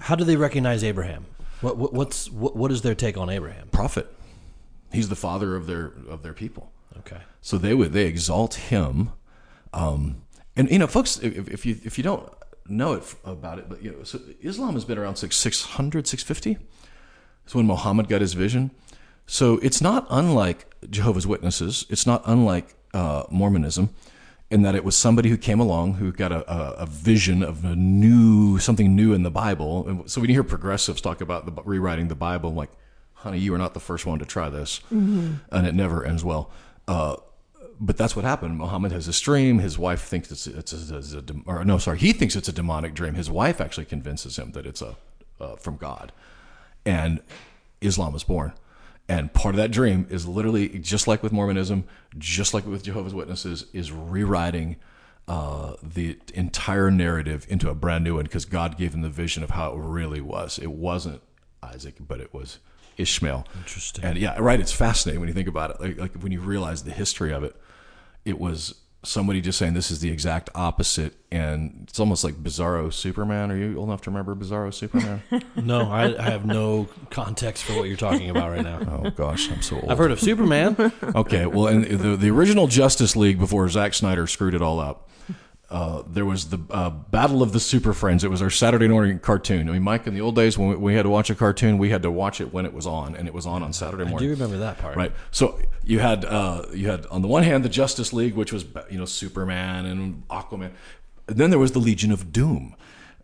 How 0.00 0.14
do 0.14 0.24
they 0.24 0.36
recognize 0.36 0.82
Abraham? 0.82 1.26
What, 1.60 1.76
what 1.76 1.92
what's 1.92 2.30
what, 2.30 2.56
what 2.56 2.72
is 2.72 2.82
their 2.82 2.94
take 2.94 3.16
on 3.16 3.30
Abraham? 3.30 3.68
prophet. 3.68 4.12
He's 4.92 5.08
the 5.08 5.16
father 5.16 5.56
of 5.56 5.66
their 5.66 5.92
of 6.08 6.22
their 6.22 6.34
people. 6.34 6.72
Okay. 6.98 7.20
So 7.40 7.58
they 7.58 7.74
would 7.74 7.92
they 7.92 8.06
exalt 8.06 8.54
him, 8.54 9.12
um, 9.72 10.22
and 10.56 10.70
you 10.70 10.78
know, 10.78 10.86
folks, 10.86 11.18
if, 11.18 11.48
if 11.48 11.64
you 11.64 11.78
if 11.84 11.98
you 11.98 12.04
don't 12.04 12.30
know 12.68 12.94
it 12.94 13.14
about 13.24 13.58
it, 13.58 13.68
but 13.68 13.82
you 13.82 13.92
know, 13.92 14.02
so 14.02 14.20
Islam 14.40 14.74
has 14.74 14.84
been 14.84 14.98
around 14.98 15.16
six 15.16 15.36
600, 15.36 16.06
650. 16.06 16.64
It's 17.44 17.54
when 17.54 17.66
Muhammad 17.66 18.08
got 18.08 18.20
his 18.20 18.34
vision. 18.34 18.70
So 19.26 19.58
it's 19.58 19.80
not 19.80 20.06
unlike 20.10 20.66
Jehovah's 20.90 21.26
Witnesses. 21.26 21.86
It's 21.88 22.06
not 22.06 22.22
unlike 22.26 22.74
uh, 22.92 23.24
Mormonism, 23.30 23.90
in 24.52 24.62
that 24.62 24.74
it 24.74 24.84
was 24.84 24.94
somebody 24.94 25.30
who 25.30 25.38
came 25.38 25.60
along 25.60 25.94
who 25.94 26.12
got 26.12 26.30
a, 26.30 26.40
a, 26.52 26.72
a 26.84 26.86
vision 26.86 27.42
of 27.42 27.64
a 27.64 27.74
new 27.74 28.58
something 28.58 28.94
new 28.94 29.14
in 29.14 29.22
the 29.22 29.30
Bible. 29.30 29.88
And 29.88 30.10
so 30.10 30.20
when 30.20 30.28
you 30.28 30.36
hear 30.36 30.44
progressives 30.44 31.00
talk 31.00 31.22
about 31.22 31.46
the, 31.46 31.62
rewriting 31.62 32.08
the 32.08 32.14
Bible, 32.14 32.50
I'm 32.50 32.56
like, 32.56 32.70
honey, 33.14 33.38
you 33.38 33.54
are 33.54 33.58
not 33.58 33.72
the 33.72 33.80
first 33.80 34.04
one 34.04 34.18
to 34.18 34.26
try 34.26 34.50
this, 34.50 34.80
and 35.50 35.66
it 35.66 35.74
never 35.74 36.04
ends 36.04 36.22
well. 36.22 36.50
Uh, 36.86 37.16
but 37.80 37.96
that's 37.96 38.14
what 38.14 38.26
happened. 38.26 38.58
Muhammad 38.58 38.92
has 38.92 39.06
this 39.06 39.20
dream. 39.20 39.58
His 39.58 39.78
wife 39.78 40.02
thinks 40.02 40.30
it's 40.30 40.46
it's 40.46 40.72
a, 40.72 40.98
it's 40.98 41.14
a 41.14 41.24
or 41.46 41.64
no, 41.64 41.78
sorry, 41.78 41.98
he 41.98 42.12
thinks 42.12 42.36
it's 42.36 42.48
a 42.48 42.52
demonic 42.52 42.92
dream. 42.94 43.14
His 43.14 43.30
wife 43.30 43.58
actually 43.58 43.86
convinces 43.86 44.38
him 44.38 44.52
that 44.52 44.66
it's 44.66 44.82
a 44.82 44.96
uh, 45.40 45.56
from 45.56 45.76
God, 45.78 46.12
and 46.84 47.20
Islam 47.80 48.14
is 48.14 48.22
born. 48.24 48.52
And 49.08 49.32
part 49.32 49.54
of 49.54 49.56
that 49.58 49.70
dream 49.70 50.06
is 50.10 50.26
literally 50.26 50.68
just 50.78 51.06
like 51.06 51.22
with 51.22 51.32
Mormonism, 51.32 51.84
just 52.18 52.54
like 52.54 52.66
with 52.66 52.84
Jehovah's 52.84 53.14
Witnesses, 53.14 53.66
is 53.72 53.92
rewriting 53.92 54.76
uh, 55.28 55.74
the 55.82 56.18
entire 56.34 56.90
narrative 56.90 57.46
into 57.48 57.68
a 57.68 57.74
brand 57.74 58.04
new 58.04 58.16
one 58.16 58.24
because 58.24 58.44
God 58.44 58.78
gave 58.78 58.94
him 58.94 59.02
the 59.02 59.08
vision 59.08 59.42
of 59.42 59.50
how 59.50 59.72
it 59.72 59.78
really 59.78 60.20
was. 60.20 60.58
It 60.58 60.72
wasn't 60.72 61.20
Isaac, 61.62 61.96
but 62.00 62.20
it 62.20 62.32
was 62.32 62.58
Ishmael. 62.96 63.46
Interesting. 63.56 64.04
And 64.04 64.18
yeah, 64.18 64.36
right. 64.38 64.60
It's 64.60 64.72
fascinating 64.72 65.20
when 65.20 65.28
you 65.28 65.34
think 65.34 65.48
about 65.48 65.70
it. 65.70 65.80
Like, 65.80 65.98
like 65.98 66.14
when 66.22 66.32
you 66.32 66.40
realize 66.40 66.84
the 66.84 66.90
history 66.92 67.32
of 67.32 67.44
it, 67.44 67.56
it 68.24 68.38
was 68.38 68.81
somebody 69.04 69.40
just 69.40 69.58
saying 69.58 69.74
this 69.74 69.90
is 69.90 70.00
the 70.00 70.10
exact 70.10 70.48
opposite, 70.54 71.14
and 71.30 71.86
it's 71.88 71.98
almost 71.98 72.22
like 72.24 72.34
Bizarro 72.34 72.92
Superman. 72.92 73.50
Are 73.50 73.56
you 73.56 73.76
old 73.76 73.88
enough 73.88 74.02
to 74.02 74.10
remember 74.10 74.34
Bizarro 74.34 74.72
Superman? 74.72 75.22
No, 75.56 75.90
I, 75.90 76.16
I 76.18 76.30
have 76.30 76.44
no 76.46 76.88
context 77.10 77.64
for 77.64 77.74
what 77.74 77.84
you're 77.84 77.96
talking 77.96 78.30
about 78.30 78.50
right 78.50 78.62
now. 78.62 79.02
oh 79.04 79.10
gosh, 79.10 79.50
I'm 79.50 79.62
so 79.62 79.76
old. 79.76 79.90
I've 79.90 79.98
heard 79.98 80.10
of 80.10 80.20
Superman. 80.20 80.76
Okay, 81.14 81.46
well, 81.46 81.66
in 81.66 81.82
the 81.98 82.16
the 82.16 82.30
original 82.30 82.66
Justice 82.66 83.14
League 83.16 83.38
before 83.38 83.68
Zack 83.68 83.94
Snyder 83.94 84.26
screwed 84.26 84.54
it 84.54 84.62
all 84.62 84.80
up, 84.80 85.08
uh, 85.72 86.02
there 86.06 86.26
was 86.26 86.50
the 86.50 86.58
uh, 86.70 86.90
Battle 86.90 87.42
of 87.42 87.52
the 87.52 87.58
Super 87.58 87.94
Friends. 87.94 88.24
It 88.24 88.30
was 88.30 88.42
our 88.42 88.50
Saturday 88.50 88.88
morning 88.88 89.18
cartoon. 89.18 89.70
I 89.70 89.72
mean, 89.72 89.82
Mike, 89.82 90.06
in 90.06 90.12
the 90.12 90.20
old 90.20 90.36
days 90.36 90.58
when 90.58 90.68
we, 90.68 90.76
we 90.76 90.94
had 90.94 91.04
to 91.04 91.08
watch 91.08 91.30
a 91.30 91.34
cartoon, 91.34 91.78
we 91.78 91.88
had 91.88 92.02
to 92.02 92.10
watch 92.10 92.42
it 92.42 92.52
when 92.52 92.66
it 92.66 92.74
was 92.74 92.86
on, 92.86 93.16
and 93.16 93.26
it 93.26 93.32
was 93.32 93.46
on 93.46 93.62
on 93.62 93.72
Saturday 93.72 94.02
I 94.02 94.04
do 94.04 94.10
morning. 94.10 94.30
remember 94.30 94.58
that 94.58 94.76
part. 94.76 94.96
Right. 94.96 95.12
So 95.30 95.58
you 95.82 95.98
had 95.98 96.26
uh, 96.26 96.66
you 96.74 96.90
had 96.90 97.06
on 97.06 97.22
the 97.22 97.28
one 97.28 97.42
hand 97.42 97.64
the 97.64 97.70
Justice 97.70 98.12
League, 98.12 98.34
which 98.34 98.52
was 98.52 98.66
you 98.90 98.98
know 98.98 99.06
Superman 99.06 99.86
and 99.86 100.28
Aquaman. 100.28 100.72
And 101.26 101.38
then 101.38 101.48
there 101.48 101.58
was 101.58 101.72
the 101.72 101.78
Legion 101.78 102.12
of 102.12 102.32
Doom, 102.34 102.76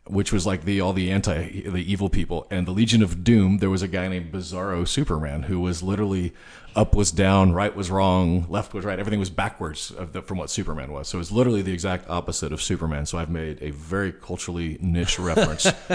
which 0.09 0.33
was 0.33 0.47
like 0.47 0.65
the 0.65 0.81
all 0.81 0.93
the 0.93 1.11
anti 1.11 1.63
the 1.69 1.91
evil 1.91 2.09
people. 2.09 2.47
And 2.51 2.67
the 2.67 2.73
Legion 2.73 3.03
of 3.03 3.23
Doom, 3.25 3.59
there 3.59 3.71
was 3.71 3.83
a 3.83 3.89
guy 3.89 4.09
named 4.09 4.33
Bizarro 4.33 4.87
Superman 4.87 5.45
who 5.45 5.61
was 5.61 5.83
literally 5.83 6.33
up 6.77 6.95
was 6.95 7.11
down, 7.11 7.53
right 7.53 7.75
was 7.75 7.91
wrong, 7.91 8.47
left 8.49 8.73
was 8.73 8.85
right. 8.85 8.99
Everything 8.99 9.19
was 9.19 9.31
backwards 9.31 9.91
of 9.91 10.13
the, 10.13 10.23
from 10.23 10.39
what 10.39 10.51
Superman 10.51 10.93
was. 10.93 11.09
So 11.09 11.19
it's 11.19 11.33
literally 11.33 11.63
the 11.63 11.73
exact 11.73 12.09
opposite 12.09 12.53
of 12.53 12.63
Superman. 12.63 13.07
So 13.07 13.19
I've 13.19 13.31
made 13.31 13.61
a 13.61 13.71
very 13.71 14.13
culturally 14.13 14.79
niche 14.81 15.19
reference 15.19 15.65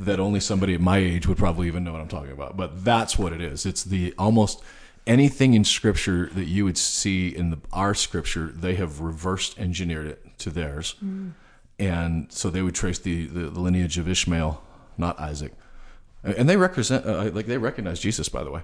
that 0.00 0.18
only 0.18 0.40
somebody 0.40 0.74
at 0.74 0.80
my 0.80 0.98
age 0.98 1.26
would 1.26 1.38
probably 1.38 1.68
even 1.68 1.84
know 1.84 1.92
what 1.92 2.00
I'm 2.00 2.08
talking 2.08 2.32
about. 2.32 2.56
But 2.56 2.84
that's 2.84 3.18
what 3.18 3.32
it 3.32 3.40
is. 3.40 3.66
It's 3.66 3.84
the 3.84 4.14
almost 4.18 4.62
anything 5.06 5.54
in 5.54 5.64
scripture 5.64 6.28
that 6.34 6.46
you 6.46 6.64
would 6.64 6.78
see 6.78 7.28
in 7.28 7.50
the, 7.50 7.58
our 7.72 7.94
scripture, 7.94 8.48
they 8.48 8.74
have 8.74 9.00
reversed 9.00 9.58
engineered 9.58 10.06
it 10.06 10.38
to 10.38 10.50
theirs. 10.50 10.96
Mm. 11.04 11.32
And 11.78 12.32
so 12.32 12.48
they 12.50 12.62
would 12.62 12.74
trace 12.74 12.98
the, 12.98 13.26
the, 13.26 13.50
the 13.50 13.60
lineage 13.60 13.98
of 13.98 14.08
Ishmael, 14.08 14.62
not 14.96 15.18
Isaac. 15.20 15.52
And 16.24 16.48
they 16.48 16.56
represent, 16.56 17.06
uh, 17.06 17.30
like 17.32 17.46
they 17.46 17.58
recognize 17.58 18.00
Jesus, 18.00 18.28
by 18.28 18.42
the 18.42 18.50
way 18.50 18.62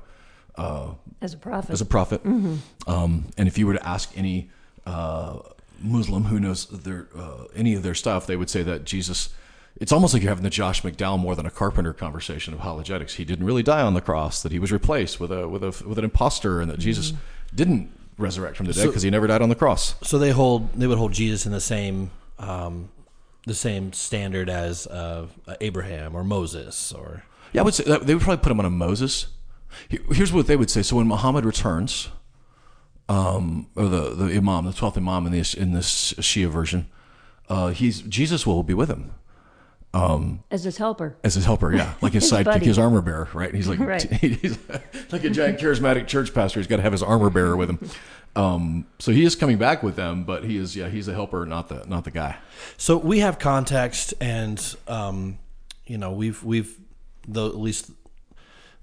as 1.21 1.35
a 1.35 1.37
prophet. 1.37 1.71
as 1.73 1.81
a 1.81 1.87
prophet. 1.87 2.25
Um, 2.25 3.27
and 3.37 3.49
if 3.49 3.59
you 3.59 3.67
were 3.67 3.75
to 3.75 3.87
ask 3.87 4.17
any 4.17 4.51
uh, 4.87 5.39
Muslim 5.83 6.25
who 6.25 6.39
knows 6.41 6.67
their 6.67 7.09
uh, 7.17 7.45
any 7.55 7.75
of 7.75 7.83
their 7.83 7.95
stuff, 7.95 8.27
they 8.27 8.37
would 8.37 8.51
say 8.51 8.63
that 8.63 8.85
Jesus. 8.85 9.31
It's 9.81 9.91
almost 9.91 10.13
like 10.13 10.23
you're 10.23 10.29
having 10.31 10.45
the 10.45 10.51
Josh 10.51 10.83
McDowell 10.83 11.19
more 11.19 11.35
than 11.35 11.47
a 11.47 11.51
Carpenter 11.51 11.95
conversation 11.95 12.53
of 12.53 12.61
apologetics. 12.61 13.15
He 13.15 13.25
didn't 13.25 13.47
really 13.47 13.63
die 13.63 13.81
on 13.81 13.95
the 13.95 14.03
cross; 14.03 14.43
that 14.43 14.53
he 14.53 14.59
was 14.59 14.71
replaced 14.71 15.19
with 15.19 15.33
a 15.33 15.49
with 15.49 15.63
a 15.63 15.85
with 15.87 15.99
an 15.99 16.05
impostor, 16.05 16.61
and 16.61 16.71
that 16.71 16.79
Jesus 16.79 17.15
didn't 17.55 17.91
resurrect 18.19 18.57
from 18.57 18.67
the 18.67 18.75
dead 18.75 18.83
So- 18.83 18.89
because 18.89 19.03
he 19.03 19.11
never 19.11 19.27
died 19.27 19.41
on 19.43 19.49
the 19.49 19.55
cross. 19.55 19.95
So 20.03 20.19
they 20.19 20.31
hold 20.31 20.73
they 20.75 20.87
would 20.87 20.99
hold 20.99 21.13
Jesus 21.13 21.47
in 21.47 21.53
the 21.53 21.61
same 21.61 22.11
um, 22.39 22.91
the 23.47 23.55
same 23.55 23.93
standard 23.93 24.49
as 24.49 24.87
uh, 24.87 25.27
Abraham 25.61 26.15
or 26.15 26.25
Moses 26.25 26.93
or 26.93 27.25
Yeah, 27.53 27.63
I 27.63 27.65
would 27.65 27.75
say 27.75 27.85
that 27.85 28.07
they 28.07 28.15
would 28.15 28.23
probably 28.23 28.43
put 28.43 28.53
him 28.53 28.61
on 28.61 28.67
a 28.67 28.71
Moses. 28.71 29.27
Here's 29.89 30.33
what 30.33 30.47
they 30.47 30.57
would 30.57 30.71
say. 30.71 30.83
So 30.83 30.97
when 30.97 31.09
Muhammad 31.09 31.45
returns, 31.45 32.09
um, 33.09 33.69
or 33.75 33.89
the, 33.89 34.11
the 34.11 34.37
Imam, 34.37 34.67
the 34.67 34.73
twelfth 34.73 34.97
Imam 34.97 35.27
in 35.27 35.33
this 35.33 35.55
in 35.55 35.73
this 35.73 36.13
Shia 36.15 36.49
version, 36.49 36.89
uh, 37.49 37.69
he's 37.69 38.03
Jesus 38.03 38.47
will 38.47 38.63
be 38.63 38.75
with 38.75 38.91
him 38.91 39.13
as 39.95 40.65
his 40.65 40.77
helper. 40.79 41.17
as 41.23 41.35
his 41.35 41.45
helper. 41.45 41.75
Yeah, 41.75 41.95
like 42.01 42.13
his, 42.15 42.23
His 42.31 42.33
sidekick, 42.33 42.45
buddy. 42.45 42.67
his 42.67 42.79
armor 42.79 43.03
bearer. 43.03 43.29
Right? 43.35 43.55
He's 43.55 43.69
like 43.69 43.79
Right. 43.93 44.03
he's 44.13 44.59
like 45.13 45.25
a 45.25 45.31
giant 45.31 45.59
charismatic 45.59 46.07
church 46.07 46.33
pastor. 46.33 46.61
He's 46.61 46.67
got 46.67 46.77
to 46.77 46.83
have 46.83 46.93
his 46.93 47.03
armor 47.03 47.31
bearer 47.31 47.57
with 47.57 47.71
him. 47.71 47.91
Um, 48.35 48.87
so 48.99 49.13
he 49.13 49.25
is 49.25 49.37
coming 49.37 49.59
back 49.59 49.83
with 49.83 49.97
them, 49.97 50.25
but 50.25 50.45
he 50.45 50.57
is 50.57 50.75
yeah 50.75 50.89
he's 50.89 51.09
a 51.09 51.13
helper, 51.13 51.45
not 51.45 51.69
the 51.69 51.85
not 51.87 52.05
the 52.05 52.11
guy. 52.11 52.37
So 52.79 52.97
we 52.97 53.19
have 53.19 53.39
context, 53.39 54.15
and 54.21 54.59
um, 54.89 55.39
you 55.87 55.99
know 55.99 56.13
we've 56.13 56.43
we've 56.43 56.75
though 57.29 57.49
at 57.49 57.57
least 57.59 57.91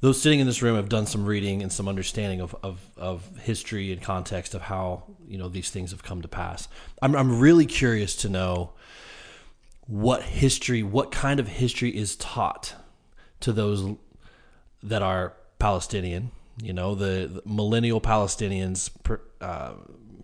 those 0.02 0.22
sitting 0.22 0.40
in 0.40 0.46
this 0.48 0.62
room 0.62 0.76
have 0.78 0.88
done 0.88 1.06
some 1.08 1.26
reading 1.26 1.62
and 1.62 1.70
some 1.74 1.90
understanding 1.90 2.40
of, 2.40 2.56
of, 2.64 2.80
of 2.96 3.38
history 3.40 3.92
and 3.92 4.02
context 4.02 4.54
of 4.54 4.62
how 4.62 5.04
you 5.28 5.38
know 5.38 5.50
these 5.50 5.70
things 5.72 5.92
have 5.92 6.04
come 6.04 6.22
to 6.22 6.28
pass. 6.28 6.68
I'm 7.02 7.16
I'm 7.16 7.40
really 7.40 7.66
curious 7.66 8.16
to 8.18 8.30
know 8.30 8.72
what 9.90 10.22
history, 10.22 10.84
what 10.84 11.12
kind 11.12 11.40
of 11.40 11.48
history 11.48 11.90
is 11.90 12.16
taught 12.16 12.76
to 13.40 13.52
those 13.52 13.96
that 14.84 15.02
are 15.02 15.34
Palestinian. 15.58 16.30
You 16.62 16.74
know, 16.74 16.94
the, 16.94 17.42
the 17.44 17.50
millennial 17.50 18.00
Palestinians, 18.00 18.92
per, 19.02 19.20
uh, 19.42 19.74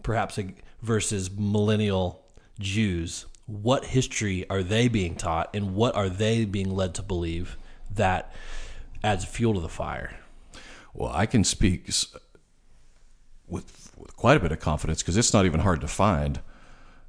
perhaps 0.03 0.37
versus 0.83 1.31
millennial 1.31 2.23
Jews. 2.59 3.25
What 3.47 3.85
history 3.85 4.47
are 4.49 4.61
they 4.61 4.87
being 4.87 5.15
taught, 5.15 5.49
and 5.55 5.73
what 5.73 5.95
are 5.95 6.09
they 6.09 6.45
being 6.45 6.69
led 6.69 6.93
to 6.95 7.01
believe 7.01 7.57
that 7.91 8.31
adds 9.03 9.25
fuel 9.25 9.55
to 9.55 9.59
the 9.61 9.69
fire? 9.69 10.19
Well, 10.93 11.11
I 11.11 11.25
can 11.25 11.43
speak 11.43 11.87
with, 13.47 13.91
with 13.97 14.15
quite 14.15 14.37
a 14.37 14.39
bit 14.39 14.51
of 14.51 14.59
confidence 14.59 15.01
because 15.01 15.17
it's 15.17 15.33
not 15.33 15.45
even 15.45 15.61
hard 15.61 15.81
to 15.81 15.87
find 15.87 16.39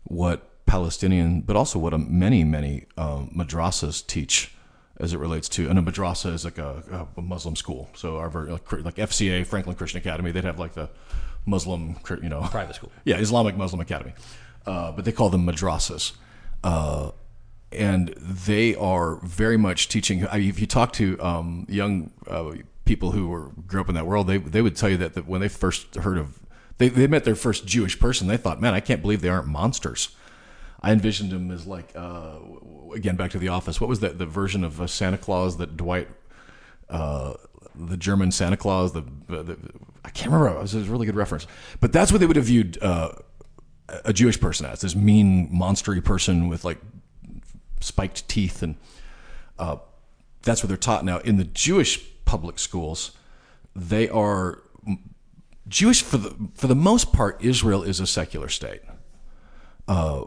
what 0.05 0.56
Palestinian, 0.67 1.41
but 1.41 1.57
also 1.57 1.79
what 1.79 1.95
um, 1.95 2.07
many, 2.19 2.45
many 2.45 2.87
um, 2.97 3.31
madrasas 3.35 4.07
teach 4.07 4.53
as 4.99 5.13
it 5.13 5.19
relates 5.19 5.49
to, 5.51 5.69
and 5.69 5.79
a 5.79 5.83
madrasa 5.83 6.33
is 6.33 6.45
like 6.45 6.59
a, 6.59 7.07
a 7.17 7.23
Muslim 7.23 7.55
school. 7.55 7.91
So 7.95 8.17
our 8.17 8.31
like, 8.31 8.73
like 8.73 8.97
FCA, 8.97 9.47
Franklin 9.47 9.77
Christian 9.77 9.99
Academy, 9.99 10.33
they'd 10.33 10.45
have 10.45 10.59
like 10.59 10.73
the 10.75 10.89
Muslim, 11.45 11.97
you 12.23 12.29
know, 12.29 12.41
Private 12.51 12.75
school. 12.75 12.91
Yeah, 13.05 13.17
Islamic 13.19 13.57
Muslim 13.57 13.81
Academy, 13.81 14.15
uh, 14.67 14.93
but 14.93 15.05
they 15.05 15.13
call 15.13 15.29
them 15.29 15.47
madrasas. 15.47 16.13
Uh, 16.65 17.11
and 17.73 18.09
they 18.17 18.75
are 18.75 19.17
very 19.17 19.57
much 19.57 19.89
teaching. 19.89 20.27
I 20.27 20.39
mean, 20.39 20.49
if 20.49 20.61
you 20.61 20.67
talk 20.67 20.93
to 20.95 21.21
um, 21.21 21.67
young 21.69 22.11
uh, 22.27 22.55
people 22.85 23.13
who 23.13 23.29
were 23.29 23.51
grew 23.67 23.81
up 23.81 23.89
in 23.89 23.95
that 23.95 24.07
world, 24.07 24.27
they 24.27 24.39
they 24.39 24.63
would 24.63 24.77
tell 24.77 24.89
you 24.89 24.97
that, 24.97 25.15
that 25.15 25.27
when 25.27 25.41
they 25.41 25.49
first 25.49 25.95
heard 25.97 26.19
of 26.19 26.41
they, 26.79 26.89
they 26.89 27.07
met 27.07 27.25
their 27.25 27.35
first 27.35 27.67
Jewish 27.67 27.99
person, 27.99 28.29
they 28.29 28.37
thought, 28.37 28.61
"Man, 28.61 28.75
I 28.75 28.81
can't 28.81 29.03
believe 29.03 29.21
they 29.21 29.29
aren't 29.29 29.47
monsters." 29.47 30.09
I 30.81 30.93
envisioned 30.93 31.33
him 31.33 31.51
as 31.51 31.67
like 31.67 31.93
uh, 31.95 32.39
again 32.95 33.17
back 33.17 33.31
to 33.33 33.39
the 33.39 33.49
office. 33.49 33.81
What 33.81 33.89
was 33.89 34.01
that 34.01 34.19
the 34.19 34.27
version 34.27 34.65
of 34.65 34.81
uh, 34.81 34.87
Santa 34.87 35.19
Claus 35.19 35.57
that 35.57 35.77
Dwight, 35.77 36.09
uh, 36.89 37.35
the 37.75 37.97
German 37.97 38.31
Santa 38.31 38.57
Claus? 38.57 38.93
The, 38.93 39.05
the, 39.29 39.57
I 40.05 40.11
can't 40.11 40.31
remember. 40.31 40.59
It 40.59 40.63
was 40.63 40.75
a 40.75 40.81
really 40.81 41.07
good 41.07 41.17
reference, 41.17 41.47
but 41.81 41.93
that's 41.93 42.13
what 42.13 42.21
they 42.21 42.27
would 42.27 42.37
have 42.37 42.47
viewed 42.47 42.83
uh, 42.83 43.13
a 44.05 44.13
Jewish 44.13 44.41
person 44.41 44.67
as 44.67 44.81
this 44.81 44.95
mean, 44.95 45.49
monstery 45.49 46.05
person 46.05 46.49
with 46.49 46.65
like 46.65 46.79
spiked 47.81 48.29
teeth, 48.29 48.63
and 48.63 48.77
uh, 49.59 49.77
that's 50.43 50.63
what 50.63 50.69
they're 50.69 50.77
taught 50.77 51.05
now 51.05 51.19
in 51.19 51.37
the 51.37 51.45
Jewish 51.45 52.05
public 52.25 52.59
schools. 52.59 53.13
They 53.75 54.09
are 54.09 54.63
Jewish 55.69 56.03
for 56.03 56.19
the 56.19 56.37
for 56.55 56.67
the 56.67 56.77
most 56.77 57.13
part. 57.13 57.43
Israel 57.43 57.83
is 57.83 58.01
a 58.01 58.07
secular 58.07 58.49
state. 58.49 58.83
Uh, 59.89 60.25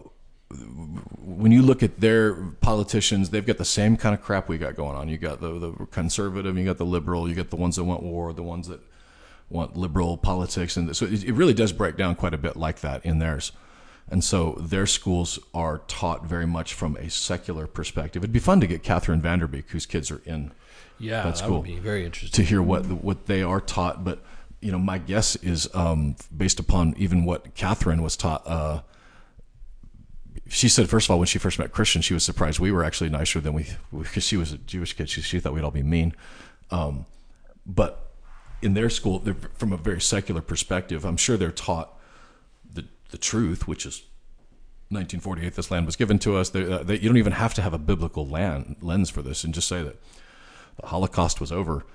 when 0.52 1.52
you 1.52 1.62
look 1.62 1.84
at 1.84 2.00
their 2.00 2.34
politicians, 2.34 3.30
they've 3.30 3.45
got 3.45 3.58
the 3.58 3.66
same 3.66 3.95
kind 3.97 4.16
of 4.16 4.22
crap 4.22 4.50
we 4.50 4.58
got 4.58 4.76
going 4.76 4.95
on. 4.95 5.08
You 5.08 5.18
got 5.18 5.41
the, 5.41 5.60
the 5.60 5.86
conservative, 5.88 6.58
you 6.58 6.66
got 6.66 6.78
the 6.78 6.86
liberal, 6.86 7.30
you 7.30 7.36
got 7.36 7.50
the 7.52 7.56
ones 7.56 7.76
that 7.76 7.84
want 7.84 8.02
war, 8.02 8.34
the 8.34 8.43
ones 8.43 8.68
that 8.68 8.80
want 9.50 9.78
liberal 9.78 10.18
politics, 10.18 10.78
and 10.78 10.95
so 10.95 11.06
it, 11.06 11.24
it 11.24 11.34
really 11.34 11.54
does 11.54 11.72
break 11.74 11.97
down 11.97 12.16
quite 12.16 12.34
a 12.34 12.38
bit 12.38 12.56
like 12.56 12.82
that 12.82 13.06
in 13.06 13.20
theirs. 13.20 13.52
And 14.12 14.24
so 14.24 14.54
their 14.60 14.88
schools 14.88 15.38
are 15.54 15.80
taught 15.88 16.26
very 16.26 16.47
much 16.47 16.74
from 16.74 16.95
a 16.97 17.10
secular 17.12 17.68
perspective. 17.68 18.24
It'd 18.24 18.34
be 18.34 18.39
fun 18.39 18.60
to 18.62 18.68
get 18.68 18.82
Catherine 18.82 19.22
Vanderbeek, 19.22 19.70
whose 19.70 19.86
kids 19.86 20.10
are 20.10 20.22
in 20.26 20.52
Yeah, 20.97 21.30
that 21.30 21.50
would 21.50 21.64
be 21.64 21.78
very 21.78 22.06
interesting. 22.06 22.43
to 22.43 22.47
hear 22.47 22.62
what 22.62 22.86
what 22.88 23.28
they 23.28 23.43
are 23.43 23.62
taught. 23.62 24.04
But 24.04 24.24
you 24.62 24.72
know, 24.72 24.80
my 24.80 24.97
guess 24.97 25.36
is 25.38 25.70
um, 25.76 26.16
based 26.36 26.60
upon 26.60 26.95
even 26.97 27.24
what 27.24 27.54
Catherine 27.54 28.02
was 28.02 28.18
taught. 28.18 28.41
Uh, 28.47 28.82
she 30.50 30.68
said, 30.68 30.89
first 30.89 31.08
of 31.08 31.12
all, 31.12 31.20
when 31.20 31.28
she 31.28 31.39
first 31.39 31.60
met 31.60 31.72
Christian, 31.72 32.02
she 32.02 32.14
was 32.14 32.24
surprised 32.24 32.60
we 32.60 32.72
were 32.72 32.84
actually 32.84 33.10
nicer 33.10 33.39
than 33.39 33.54
we 33.54 33.68
because 33.97 34.24
she 34.24 34.36
was 34.36 34.52
a 34.52 34.58
Jewish 34.58 34.93
kid. 34.93 35.10
She, 35.10 35.22
she 35.22 35.39
thought 35.39 35.54
we'd 35.54 35.64
all 35.64 35.72
be 35.72 35.84
mean. 35.84 36.14
Um, 36.72 37.06
but 37.66 38.12
in 38.62 38.74
their 38.74 38.89
school, 38.89 39.24
from 39.54 39.74
a 39.74 39.78
very 39.78 40.02
secular 40.02 40.41
perspective, 40.41 41.06
I'm 41.06 41.18
sure 41.18 41.38
they're 41.38 41.52
taught 41.52 41.97
the 42.72 42.86
the 43.12 43.18
truth, 43.18 43.68
which 43.68 43.86
is 43.86 44.02
1948. 44.89 45.54
This 45.54 45.72
land 45.72 45.86
was 45.86 45.95
given 45.95 46.18
to 46.20 46.36
us. 46.36 46.50
They, 46.50 46.72
uh, 46.72 46.84
they, 46.84 46.97
you 47.00 47.08
don't 47.08 47.18
even 47.18 47.34
have 47.34 47.54
to 47.56 47.62
have 47.62 47.74
a 47.74 47.78
biblical 47.78 48.28
land, 48.28 48.78
lens 48.82 49.10
for 49.10 49.22
this, 49.22 49.43
and 49.43 49.54
just 49.54 49.68
say 49.68 49.84
that 49.84 50.02
the 50.82 50.88
Holocaust 50.88 51.39
was 51.39 51.52
over. 51.52 51.86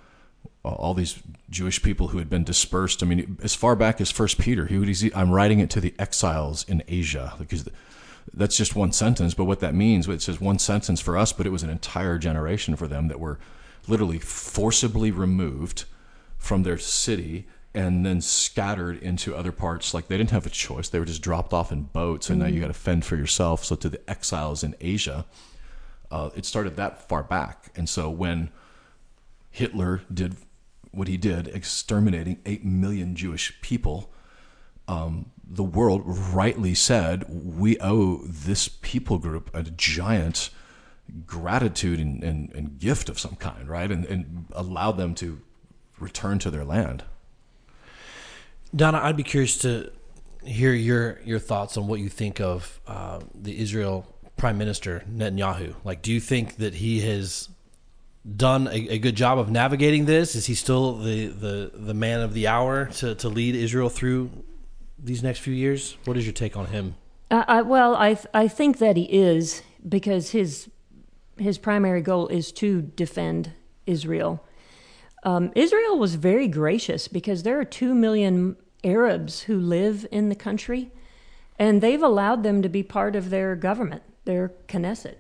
All 0.63 0.95
these 0.95 1.19
Jewish 1.51 1.83
people 1.83 2.09
who 2.09 2.19
had 2.19 2.31
been 2.31 2.45
dispersed. 2.45 3.03
I 3.03 3.07
mean, 3.07 3.39
as 3.43 3.55
far 3.55 3.75
back 3.75 4.01
as 4.01 4.11
First 4.11 4.39
Peter, 4.39 4.67
he 4.67 4.79
would. 4.79 5.13
I'm 5.15 5.31
writing 5.31 5.59
it 5.61 5.71
to 5.71 5.81
the 5.81 5.95
exiles 5.99 6.65
in 6.69 6.83
Asia 6.87 7.35
because 7.39 7.69
that's 8.33 8.57
just 8.57 8.75
one 8.75 8.93
sentence. 8.93 9.35
But 9.35 9.45
what 9.45 9.61
that 9.61 9.75
means, 9.75 10.09
it 10.09 10.23
says 10.23 10.41
one 10.41 10.59
sentence 10.59 11.01
for 11.01 11.17
us, 11.17 11.33
but 11.33 11.47
it 11.47 11.51
was 11.51 11.63
an 11.63 11.71
entire 11.71 12.19
generation 12.19 12.77
for 12.77 12.89
them 12.89 13.09
that 13.09 13.21
were 13.21 13.39
literally 13.87 14.19
forcibly 14.19 15.11
removed 15.11 15.85
from 16.39 16.63
their 16.63 16.79
city 16.79 17.47
and 17.75 18.07
then 18.07 18.21
scattered 18.21 19.03
into 19.03 19.35
other 19.35 19.53
parts. 19.53 19.93
Like 19.93 20.09
they 20.09 20.17
didn't 20.17 20.31
have 20.31 20.47
a 20.47 20.51
choice; 20.51 20.89
they 20.89 20.99
were 20.99 21.05
just 21.05 21.23
dropped 21.23 21.53
off 21.53 21.73
in 21.73 21.83
boats, 21.83 22.31
and 22.31 22.39
now 22.39 22.47
you 22.47 22.61
got 22.61 22.69
to 22.69 22.73
fend 22.73 23.05
for 23.05 23.17
yourself. 23.17 23.65
So 23.65 23.77
to 23.77 23.89
the 23.89 24.11
exiles 24.11 24.63
in 24.63 24.77
Asia, 24.81 25.27
uh, 26.11 26.31
it 26.37 26.45
started 26.47 26.77
that 26.77 27.09
far 27.09 27.23
back, 27.23 27.73
and 27.75 27.89
so 27.89 28.09
when 28.09 28.51
Hitler 29.51 30.03
did 30.13 30.37
what 30.93 31.09
he 31.09 31.17
did, 31.17 31.49
exterminating 31.49 32.39
8 32.47 32.65
million 32.65 33.17
Jewish 33.17 33.61
people, 33.61 34.13
um, 34.87 35.31
the 35.47 35.65
world 35.65 36.03
rightly 36.05 36.75
said, 36.75 37.25
we 37.29 37.79
owe 37.81 38.19
this 38.25 38.69
people 38.69 39.19
group 39.19 39.51
a 39.55 39.63
giant 39.63 40.51
gratitude 41.27 42.01
and, 42.01 42.25
and, 42.25 42.53
and 42.55 42.79
gift 42.79 43.09
of 43.09 43.19
some 43.19 43.37
kind, 43.37 43.69
right? 43.69 43.91
And, 43.91 44.05
and 44.07 44.47
allow 44.53 44.93
them 44.93 45.15
to 45.17 45.41
return 45.99 46.39
to 46.41 46.51
their 46.51 46.65
land. 46.65 47.05
Donna, 48.75 49.01
I'd 49.03 49.17
be 49.17 49.23
curious 49.23 49.59
to 49.59 49.93
hear 50.45 50.73
your 50.73 51.21
your 51.25 51.39
thoughts 51.39 51.77
on 51.77 51.87
what 51.87 52.01
you 52.01 52.09
think 52.09 52.41
of 52.41 52.81
uh, 52.87 53.21
the 53.35 53.59
Israel 53.59 54.07
Prime 54.37 54.59
Minister 54.59 55.05
Netanyahu. 55.11 55.75
Like, 55.85 56.03
do 56.03 56.13
you 56.13 56.21
think 56.21 56.57
that 56.57 56.75
he 56.75 57.01
has 57.01 57.49
done 58.37 58.67
a, 58.69 58.89
a 58.89 58.99
good 58.99 59.15
job 59.17 59.39
of 59.39 59.51
navigating 59.51 60.07
this? 60.07 60.35
Is 60.35 60.47
he 60.47 60.55
still 60.55 60.97
the, 60.99 61.29
the, 61.29 61.71
the 61.73 61.95
man 61.95 62.21
of 62.21 62.35
the 62.35 62.49
hour 62.49 62.87
to, 62.87 63.15
to 63.17 63.29
lead 63.29 63.55
Israel 63.55 63.89
through 63.89 64.31
these 65.05 65.23
next 65.23 65.41
few 65.41 65.55
years? 65.55 65.97
What 66.05 66.17
is 66.17 66.25
your 66.27 66.33
take 66.33 66.57
on 66.57 66.67
him? 66.67 66.95
Uh, 67.31 67.45
I, 67.47 67.63
well, 67.63 67.95
I 67.97 68.15
th- 68.15 68.27
I 68.35 68.49
think 68.49 68.79
that 68.79 68.97
he 68.97 69.05
is 69.05 69.63
because 69.89 70.31
his 70.31 70.71
his 71.37 71.59
primary 71.59 72.01
goal 72.01 72.29
is 72.29 72.53
to 72.53 72.83
defend 72.83 73.53
Israel. 73.87 74.45
Um, 75.25 75.51
Israel 75.55 75.99
was 75.99 76.15
very 76.15 76.49
gracious 76.49 77.09
because 77.09 77.43
there 77.43 77.59
are 77.59 77.65
two 77.65 77.95
million 77.95 78.57
Arabs 78.85 79.43
who 79.43 79.59
live 79.59 80.07
in 80.13 80.29
the 80.29 80.35
country, 80.35 80.91
and 81.59 81.81
they've 81.81 82.03
allowed 82.03 82.43
them 82.43 82.63
to 82.63 82.69
be 82.69 82.83
part 82.83 83.17
of 83.17 83.31
their 83.31 83.57
government, 83.57 84.03
their 84.27 84.53
Knesset, 84.69 85.17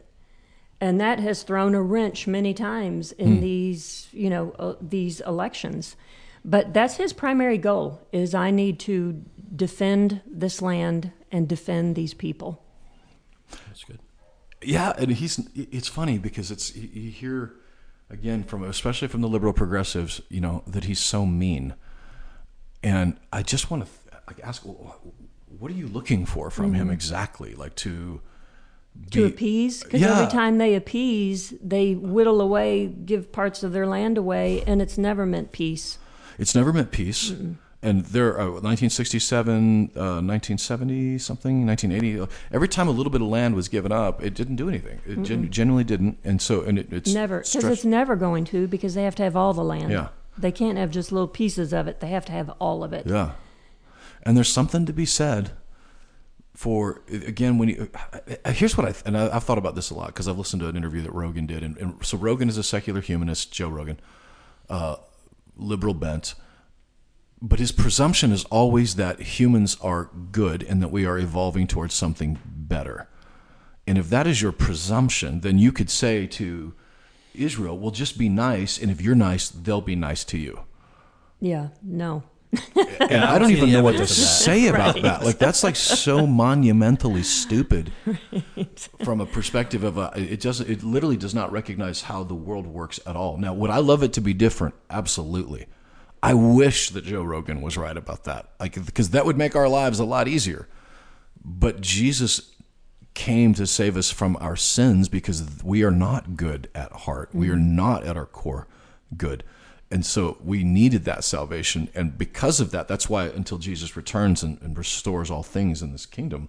and 0.80 1.01
that 1.01 1.18
has 1.20 1.43
thrown 1.43 1.74
a 1.74 1.82
wrench 1.82 2.26
many 2.26 2.53
times 2.53 3.12
in 3.12 3.41
these 3.41 4.09
you 4.12 4.30
know 4.30 4.55
uh, 4.59 4.74
these 4.80 5.20
elections. 5.20 5.97
But 6.45 6.74
that's 6.74 6.99
his 6.99 7.14
primary 7.14 7.59
goal: 7.59 8.07
is 8.12 8.35
I 8.35 8.51
need 8.51 8.78
to 8.80 9.24
defend 9.55 10.20
this 10.26 10.61
land 10.62 11.12
and 11.30 11.48
defend 11.48 11.94
these 11.96 12.14
people. 12.14 12.62
That's 13.68 13.84
good. 13.84 14.00
Yeah, 14.62 14.92
and 14.96 15.12
he's. 15.12 15.40
It's 15.55 15.88
funny 15.88 16.18
because 16.18 16.50
it's 16.50 16.74
you 16.74 17.11
hear 17.11 17.55
again 18.11 18.42
from 18.44 18.64
especially 18.64 19.09
from 19.09 19.20
the 19.20 19.28
liberal 19.28 19.52
progressives, 19.52 20.20
you 20.28 20.40
know, 20.40 20.62
that 20.66 20.84
he's 20.84 21.00
so 21.00 21.26
mean, 21.26 21.74
and 22.82 23.18
I 23.32 23.42
just 23.42 23.70
want 23.70 23.84
to 23.84 23.90
like 24.26 24.40
ask, 24.42 24.62
what 24.62 25.70
are 25.70 25.74
you 25.74 25.86
looking 25.86 26.24
for 26.24 26.50
from 26.50 26.72
him 26.72 26.86
mm-hmm. 26.86 26.94
exactly? 26.94 27.55
Like 27.55 27.74
to 27.76 28.20
to 29.11 29.22
be- 29.22 29.28
appease 29.28 29.82
because 29.82 30.00
Yeah. 30.00 30.20
every 30.20 30.30
time 30.30 30.59
they 30.59 30.74
appease 30.74 31.52
they 31.61 31.94
whittle 31.94 32.40
away 32.40 32.86
give 32.86 33.32
parts 33.32 33.64
of 33.64 33.72
their 33.72 33.88
land 33.88 34.16
away 34.16 34.62
and 34.68 34.80
it's 34.80 34.96
never 34.96 35.26
meant 35.26 35.50
peace 35.50 35.98
It's 36.38 36.55
never 36.55 36.72
meant 36.72 36.92
peace. 36.92 37.32
And 37.85 38.05
there, 38.07 38.41
uh, 38.41 38.45
1967, 38.45 39.91
uh, 39.95 40.01
1970, 40.24 41.18
something, 41.18 41.66
1980. 41.66 42.32
Every 42.51 42.66
time 42.68 42.89
a 42.89 42.91
little 42.91 43.12
bit 43.12 43.20
of 43.20 43.28
land 43.28 43.55
was 43.55 43.68
given 43.68 43.93
up, 43.93 44.22
it 44.24 44.35
didn't 44.35 44.57
do 44.57 44.68
anything. 44.70 45.01
It 45.07 45.22
gen- 45.22 45.51
genuinely 45.51 45.85
didn't. 45.85 46.18
And 46.24 46.41
so, 46.41 46.62
and 46.62 46.78
it, 46.78 46.93
it's 46.93 47.12
never 47.12 47.41
because 47.41 47.64
it's 47.64 47.85
never 47.85 48.16
going 48.16 48.45
to 48.47 48.66
because 48.66 48.95
they 48.95 49.03
have 49.03 49.14
to 49.16 49.22
have 49.22 49.37
all 49.37 49.53
the 49.53 49.62
land 49.62 49.91
Yeah. 49.91 50.09
they 50.39 50.51
can't 50.51 50.78
have 50.78 50.91
just 50.91 51.12
little 51.12 51.28
pieces 51.28 51.72
of 51.74 51.87
it 51.87 52.01
they 52.01 52.09
have 52.09 52.24
to 52.24 52.32
have 52.32 52.49
all 52.59 52.82
of 52.82 52.93
it 52.95 53.07
Yeah. 53.07 53.32
And 54.22 54.35
there's 54.37 54.49
something 54.53 54.87
to 54.87 54.93
be 54.95 55.05
said 55.07 55.51
for 56.55 57.03
again 57.12 57.59
when 57.59 57.68
you 57.68 57.91
uh, 58.12 58.53
here's 58.53 58.78
what 58.78 58.87
I 58.89 58.95
and 59.05 59.16
I, 59.18 59.37
I've 59.37 59.45
thought 59.45 59.59
about 59.59 59.74
this 59.74 59.91
a 59.91 59.95
lot 59.95 60.07
because 60.07 60.26
I've 60.28 60.39
listened 60.39 60.62
to 60.62 60.68
an 60.68 60.76
interview 60.76 61.03
that 61.03 61.12
Rogan 61.12 61.47
did, 61.47 61.62
and, 61.62 61.76
and 61.76 62.05
so 62.07 62.16
Rogan 62.16 62.49
is 62.49 62.57
a 62.57 62.62
secular 62.62 63.01
humanist, 63.03 63.53
Joe 63.53 63.68
Rogan, 63.68 63.99
uh, 64.70 64.97
liberal 65.57 65.95
bent, 65.95 66.35
but 67.41 67.59
his 67.59 67.72
presumption 67.72 68.32
is 68.32 68.45
always 68.45 68.97
that 68.97 69.20
humans 69.20 69.76
are 69.80 70.11
good 70.32 70.62
and 70.62 70.82
that 70.82 70.91
we 70.91 71.05
are 71.05 71.18
evolving 71.18 71.66
towards 71.66 71.95
something 71.95 72.39
better. 72.45 73.09
And 73.87 73.99
if 73.99 74.09
that 74.11 74.26
is 74.26 74.41
your 74.41 74.53
presumption, 74.53 75.41
then 75.41 75.59
you 75.59 75.70
could 75.70 75.91
say 75.91 76.26
to 76.28 76.74
Israel, 77.35 77.78
"Well, 77.78 77.91
just 77.91 78.16
be 78.16 78.28
nice, 78.28 78.78
and 78.78 78.91
if 78.91 79.01
you're 79.03 79.14
nice, 79.14 79.49
they'll 79.49 79.80
be 79.80 79.97
nice 79.97 80.24
to 80.24 80.39
you." 80.39 80.61
yeah 81.41 81.68
no 81.82 82.22
and 83.01 83.24
I 83.24 83.39
don't 83.39 83.51
even 83.51 83.72
know 83.72 83.82
what 83.82 83.93
to 83.93 84.03
evidence 84.03 84.12
of 84.12 84.24
that. 84.24 84.30
say 84.30 84.68
about 84.68 85.03
that. 85.03 85.24
Like 85.24 85.39
that's 85.39 85.64
like 85.64 85.76
so 85.76 86.26
monumentally 86.26 87.22
stupid 87.22 87.93
from 89.05 89.20
a 89.20 89.26
perspective 89.26 89.85
of 89.85 89.99
a, 89.99 90.12
it 90.14 90.41
doesn't 90.41 90.68
it 90.68 90.82
literally 90.82 91.16
does 91.16 91.35
not 91.35 91.53
recognize 91.53 92.03
how 92.03 92.22
the 92.22 92.35
world 92.35 92.66
works 92.66 93.01
at 93.07 93.16
all. 93.16 93.37
Now, 93.37 93.55
would 93.55 93.70
I 93.70 93.78
love 93.78 94.03
it 94.03 94.12
to 94.14 94.20
be 94.20 94.35
different? 94.35 94.74
Absolutely. 94.91 95.66
I 96.25 96.33
wish 96.33 96.89
that 96.91 97.05
Joe 97.05 97.22
Rogan 97.22 97.61
was 97.61 97.77
right 97.77 97.97
about 97.97 98.25
that. 98.25 98.49
Like 98.59 98.83
because 98.87 99.11
that 99.11 99.27
would 99.27 99.37
make 99.37 99.55
our 99.55 99.68
lives 99.68 99.99
a 99.99 100.07
lot 100.07 100.27
easier. 100.27 100.66
But 101.45 101.83
Jesus 101.83 102.53
came 103.12 103.53
to 103.55 103.66
save 103.66 103.95
us 103.97 104.11
from 104.11 104.39
our 104.41 104.57
sins 104.57 105.11
because 105.11 105.47
we 105.62 105.85
are 105.85 105.91
not 105.91 106.35
good 106.35 106.70
at 106.75 106.91
heart. 106.93 107.29
We 107.35 107.51
are 107.51 107.57
mm-hmm. 107.57 107.77
not 107.77 108.05
at 108.05 108.16
our 108.16 108.25
core 108.25 108.66
good. 109.16 109.45
And 109.91 110.05
so 110.05 110.39
we 110.43 110.64
needed 110.64 111.05
that 111.05 111.25
salvation. 111.25 111.91
And 111.95 112.16
because 112.16 112.59
of 112.59 112.70
that, 112.70 112.89
that's 112.89 113.09
why 113.09 113.27
until 113.27 113.59
Jesus 113.59 113.95
returns 113.95 114.43
and, 114.43 114.59
and 114.62 114.79
restores 114.79 115.31
all 115.31 115.43
things 115.43 115.83
in 115.83 115.93
this 115.93 116.07
kingdom, 116.07 116.49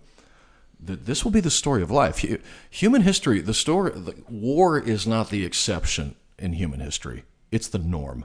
that 0.79 1.05
this 1.05 1.25
will 1.25 1.31
be 1.31 1.41
the 1.41 1.51
story 1.51 1.83
of 1.83 1.91
life. 1.91 2.25
Human 2.69 3.01
history, 3.01 3.41
the 3.41 3.53
story, 3.53 3.91
the, 3.91 4.15
war 4.29 4.79
is 4.79 5.05
not 5.05 5.29
the 5.29 5.45
exception 5.45 6.15
in 6.39 6.53
human 6.53 6.79
history. 6.79 7.25
It's 7.51 7.67
the 7.67 7.77
norm. 7.77 8.23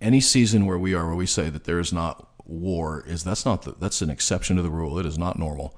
Any 0.00 0.20
season 0.20 0.66
where 0.66 0.78
we 0.78 0.94
are, 0.94 1.06
where 1.06 1.16
we 1.16 1.26
say 1.26 1.50
that 1.50 1.64
there 1.64 1.80
is 1.80 1.92
not 1.92 2.28
war, 2.44 3.04
is 3.06 3.24
that's 3.24 3.44
not 3.44 3.62
the, 3.62 3.72
that's 3.72 4.00
an 4.00 4.10
exception 4.10 4.56
to 4.56 4.62
the 4.62 4.70
rule. 4.70 4.98
It 4.98 5.06
is 5.06 5.18
not 5.18 5.38
normal, 5.38 5.76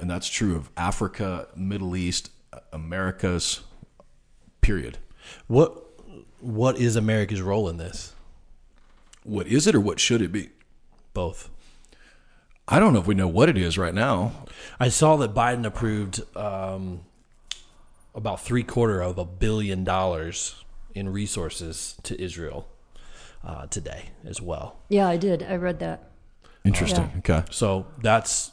and 0.00 0.10
that's 0.10 0.28
true 0.28 0.56
of 0.56 0.70
Africa, 0.76 1.48
Middle 1.54 1.94
East, 1.94 2.30
Americas. 2.72 3.60
Period. 4.60 4.96
What 5.46 5.84
what 6.40 6.78
is 6.78 6.96
America's 6.96 7.42
role 7.42 7.68
in 7.68 7.76
this? 7.76 8.14
What 9.24 9.46
is 9.46 9.66
it, 9.66 9.74
or 9.74 9.80
what 9.80 10.00
should 10.00 10.22
it 10.22 10.32
be? 10.32 10.50
Both. 11.12 11.50
I 12.66 12.78
don't 12.78 12.94
know 12.94 13.00
if 13.00 13.06
we 13.06 13.14
know 13.14 13.28
what 13.28 13.50
it 13.50 13.58
is 13.58 13.76
right 13.76 13.94
now. 13.94 14.32
I 14.80 14.88
saw 14.88 15.16
that 15.16 15.34
Biden 15.34 15.66
approved 15.66 16.22
um, 16.34 17.00
about 18.14 18.40
three 18.40 18.62
quarter 18.62 19.02
of 19.02 19.18
a 19.18 19.24
billion 19.26 19.84
dollars 19.84 20.64
in 20.94 21.10
resources 21.10 21.96
to 22.04 22.18
Israel 22.20 22.68
uh, 23.46 23.66
today 23.66 24.10
as 24.24 24.40
well. 24.40 24.76
Yeah, 24.88 25.08
I 25.08 25.16
did. 25.16 25.42
I 25.42 25.56
read 25.56 25.78
that. 25.80 26.10
Interesting. 26.64 27.10
Okay. 27.18 27.42
So 27.50 27.86
that's 28.02 28.52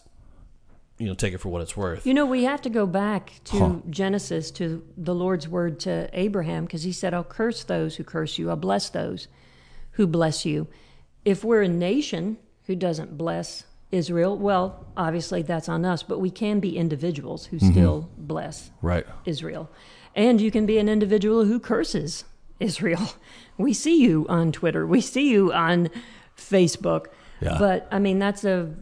you 0.98 1.08
know 1.08 1.14
take 1.14 1.34
it 1.34 1.38
for 1.40 1.50
what 1.50 1.62
it's 1.62 1.76
worth. 1.78 2.06
You 2.06 2.14
know, 2.14 2.26
we 2.26 2.44
have 2.44 2.62
to 2.64 2.70
go 2.70 2.86
back 2.86 3.34
to 3.46 3.58
Huh. 3.58 3.76
Genesis, 3.90 4.52
to 4.52 4.84
the 4.98 5.16
Lord's 5.16 5.48
word 5.48 5.80
to 5.82 6.10
Abraham, 6.14 6.66
because 6.66 6.84
he 6.84 6.92
said, 6.92 7.14
I'll 7.14 7.24
curse 7.24 7.64
those 7.64 7.96
who 7.96 8.04
curse 8.04 8.38
you, 8.38 8.50
I'll 8.50 8.56
bless 8.58 8.90
those 8.90 9.28
who 9.92 10.08
bless 10.08 10.46
you. 10.46 10.68
If 11.26 11.44
we're 11.44 11.62
a 11.64 11.68
nation 11.68 12.38
who 12.66 12.76
doesn't 12.76 13.18
bless 13.18 13.64
Israel, 13.92 14.38
well, 14.38 14.86
obviously 14.96 15.42
that's 15.42 15.68
on 15.70 15.84
us, 15.86 16.02
but 16.04 16.20
we 16.20 16.30
can 16.32 16.60
be 16.60 16.78
individuals 16.78 17.48
who 17.48 17.60
still 17.60 18.10
bless 18.18 18.72
Right. 18.82 19.06
Israel. 19.26 19.70
And 20.16 20.40
you 20.42 20.50
can 20.52 20.66
be 20.66 20.78
an 20.78 20.88
individual 20.90 21.46
who 21.46 21.60
curses 21.60 22.24
Israel. 22.62 23.14
We 23.58 23.74
see 23.74 24.02
you 24.02 24.26
on 24.28 24.52
Twitter. 24.52 24.88
We 24.88 25.02
see 25.02 25.30
you 25.30 25.54
on 25.54 25.90
Facebook. 26.36 27.08
Yeah. 27.42 27.58
But 27.60 27.88
I 27.92 28.00
mean 28.00 28.18
that's 28.18 28.44
a 28.44 28.74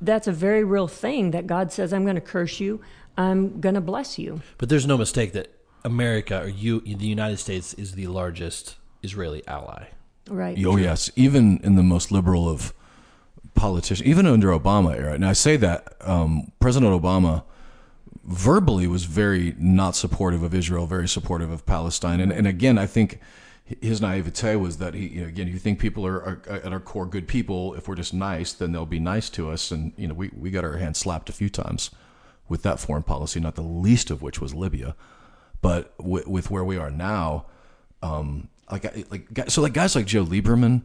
that's 0.00 0.26
a 0.26 0.32
very 0.32 0.64
real 0.64 0.88
thing 0.88 1.32
that 1.32 1.46
God 1.46 1.72
says 1.72 1.92
I'm 1.92 2.04
going 2.04 2.16
to 2.16 2.20
curse 2.20 2.60
you. 2.60 2.80
I'm 3.16 3.60
going 3.60 3.74
to 3.74 3.80
bless 3.80 4.18
you. 4.18 4.42
But 4.58 4.68
there's 4.68 4.86
no 4.86 4.96
mistake 4.96 5.32
that 5.32 5.50
America 5.84 6.42
or 6.42 6.48
you, 6.48 6.80
the 6.80 7.06
United 7.06 7.38
States, 7.38 7.74
is 7.74 7.92
the 7.92 8.06
largest 8.06 8.76
Israeli 9.02 9.46
ally. 9.46 9.86
Right. 10.28 10.58
Oh 10.64 10.76
yes, 10.76 11.10
even 11.16 11.58
in 11.62 11.76
the 11.76 11.82
most 11.82 12.10
liberal 12.10 12.48
of 12.48 12.72
politicians, 13.54 14.06
even 14.06 14.26
under 14.26 14.48
Obama 14.48 14.96
era. 14.96 15.18
Now 15.18 15.30
I 15.30 15.34
say 15.34 15.56
that 15.56 15.96
um, 16.00 16.52
President 16.60 16.92
Obama 17.00 17.44
verbally 18.26 18.86
was 18.86 19.04
very 19.04 19.54
not 19.58 19.96
supportive 19.96 20.42
of 20.42 20.52
Israel, 20.54 20.86
very 20.86 21.08
supportive 21.08 21.50
of 21.50 21.64
Palestine, 21.66 22.20
and 22.20 22.32
and 22.32 22.46
again 22.46 22.76
I 22.78 22.86
think 22.86 23.20
his 23.80 24.00
naivete 24.00 24.56
was 24.56 24.76
that 24.78 24.94
he 24.94 25.08
you 25.08 25.22
know, 25.22 25.28
again 25.28 25.48
you 25.48 25.58
think 25.58 25.78
people 25.78 26.06
are, 26.06 26.18
are 26.22 26.40
at 26.64 26.72
our 26.72 26.78
core 26.78 27.06
good 27.06 27.26
people 27.26 27.74
if 27.74 27.88
we're 27.88 27.96
just 27.96 28.14
nice 28.14 28.52
then 28.52 28.70
they'll 28.70 28.86
be 28.86 29.00
nice 29.00 29.28
to 29.30 29.50
us 29.50 29.72
and 29.72 29.92
you 29.96 30.06
know 30.06 30.14
we 30.14 30.30
we 30.36 30.50
got 30.52 30.64
our 30.64 30.76
hands 30.76 30.98
slapped 30.98 31.28
a 31.28 31.32
few 31.32 31.48
times 31.48 31.90
with 32.48 32.62
that 32.62 32.78
foreign 32.78 33.02
policy, 33.02 33.40
not 33.40 33.56
the 33.56 33.62
least 33.62 34.08
of 34.10 34.22
which 34.22 34.40
was 34.40 34.54
Libya, 34.54 34.94
but 35.62 35.92
with, 35.98 36.28
with 36.28 36.48
where 36.48 36.64
we 36.64 36.76
are 36.76 36.92
now. 36.92 37.46
Um, 38.02 38.48
like 38.70 38.84
like 39.10 39.50
so 39.50 39.62
like 39.62 39.72
guys 39.72 39.96
like 39.96 40.06
Joe 40.06 40.24
Lieberman 40.24 40.82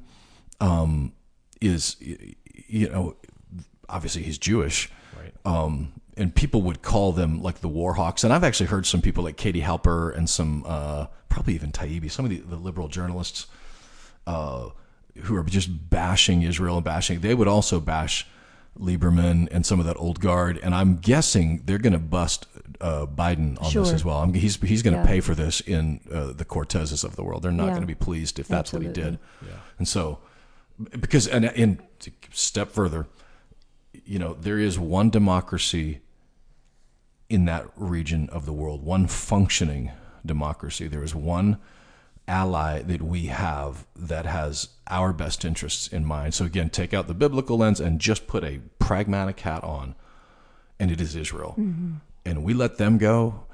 um, 0.60 1.14
is 1.60 1.98
you 2.00 2.90
know 2.90 3.16
obviously 3.90 4.24
he's 4.24 4.38
Jewish, 4.38 4.90
Right. 5.20 5.34
um, 5.46 5.94
and 6.18 6.34
people 6.36 6.62
would 6.64 6.82
call 6.82 7.12
them 7.12 7.42
like 7.42 7.60
the 7.62 7.70
Warhawks. 7.70 8.24
And 8.24 8.34
I've 8.34 8.44
actually 8.44 8.68
heard 8.68 8.86
some 8.86 9.02
people 9.02 9.24
like 9.24 9.38
Katie 9.38 9.62
Halper 9.62 10.16
and 10.16 10.30
some 10.30 10.64
uh, 10.68 11.08
probably 11.30 11.56
even 11.56 11.72
Taibbi, 11.72 12.10
some 12.12 12.26
of 12.26 12.32
the, 12.32 12.40
the 12.40 12.58
liberal 12.58 12.88
journalists 12.88 13.48
uh, 14.28 14.70
who 15.24 15.36
are 15.36 15.44
just 15.44 15.90
bashing 15.90 16.42
Israel 16.44 16.76
and 16.78 16.86
bashing. 16.86 17.20
They 17.22 17.34
would 17.34 17.48
also 17.48 17.80
bash 17.80 18.28
Lieberman 18.80 19.48
and 19.52 19.66
some 19.66 19.80
of 19.80 19.86
that 19.86 19.98
old 19.98 20.20
guard. 20.20 20.60
And 20.62 20.74
I'm 20.76 20.98
guessing 20.98 21.64
they're 21.66 21.78
going 21.78 21.94
to 21.94 22.00
bust 22.00 22.48
uh, 22.80 23.06
Biden 23.06 23.62
on 23.62 23.72
this 23.74 23.92
as 23.94 24.04
well. 24.06 24.18
I'm, 24.20 24.34
he's 24.34 24.56
he's 24.62 24.82
going 24.82 24.96
to 24.96 25.02
Yeah. 25.02 25.06
pay 25.08 25.20
for 25.20 25.36
this 25.36 25.60
in 25.62 26.00
uh, 26.12 26.32
the 26.34 26.46
Cortezes 26.46 27.04
of 27.04 27.16
the 27.16 27.24
world. 27.24 27.44
They're 27.44 27.52
not 27.52 27.66
Yeah. 27.66 27.70
going 27.72 27.82
to 27.82 27.88
be 27.88 27.96
pleased 27.96 28.40
if 28.40 28.48
that's 28.48 28.72
what 28.74 28.82
he 28.82 28.88
Absolutely. 28.88 29.18
did. 29.44 29.52
And 29.78 29.88
so, 29.88 30.20
because 31.00 31.28
and 31.28 31.46
and 31.46 31.80
to 32.00 32.12
step 32.32 32.72
further, 32.72 33.08
you 34.12 34.20
know, 34.20 34.34
there 34.34 34.60
is 34.60 34.78
one 34.78 35.10
democracy 35.10 36.02
in 37.30 37.46
that 37.46 37.66
region 37.78 38.28
of 38.30 38.46
the 38.46 38.52
world, 38.52 38.84
one 38.84 39.08
functioning 39.08 39.90
democracy. 40.26 40.86
There 40.86 41.02
is 41.02 41.16
one 41.16 41.60
ally 42.28 42.82
that 42.82 43.02
we 43.02 43.28
have 43.28 43.88
that 43.96 44.26
has 44.26 44.68
our 44.88 45.14
best 45.14 45.46
interests 45.46 45.88
in 45.88 46.04
mind. 46.04 46.34
So 46.34 46.44
again, 46.44 46.70
take 46.70 46.94
out 46.94 47.08
the 47.08 47.14
biblical 47.14 47.58
lens 47.60 47.80
and 47.80 48.02
just 48.02 48.28
put 48.28 48.44
a 48.44 48.60
pragmatic 48.80 49.40
hat 49.40 49.64
on, 49.64 49.96
and 50.78 50.92
it 50.92 51.00
is 51.00 51.16
Israel. 51.16 51.54
And 52.26 52.44
we 52.44 52.54
let 52.54 52.76
them 52.78 52.98
go. 52.98 53.46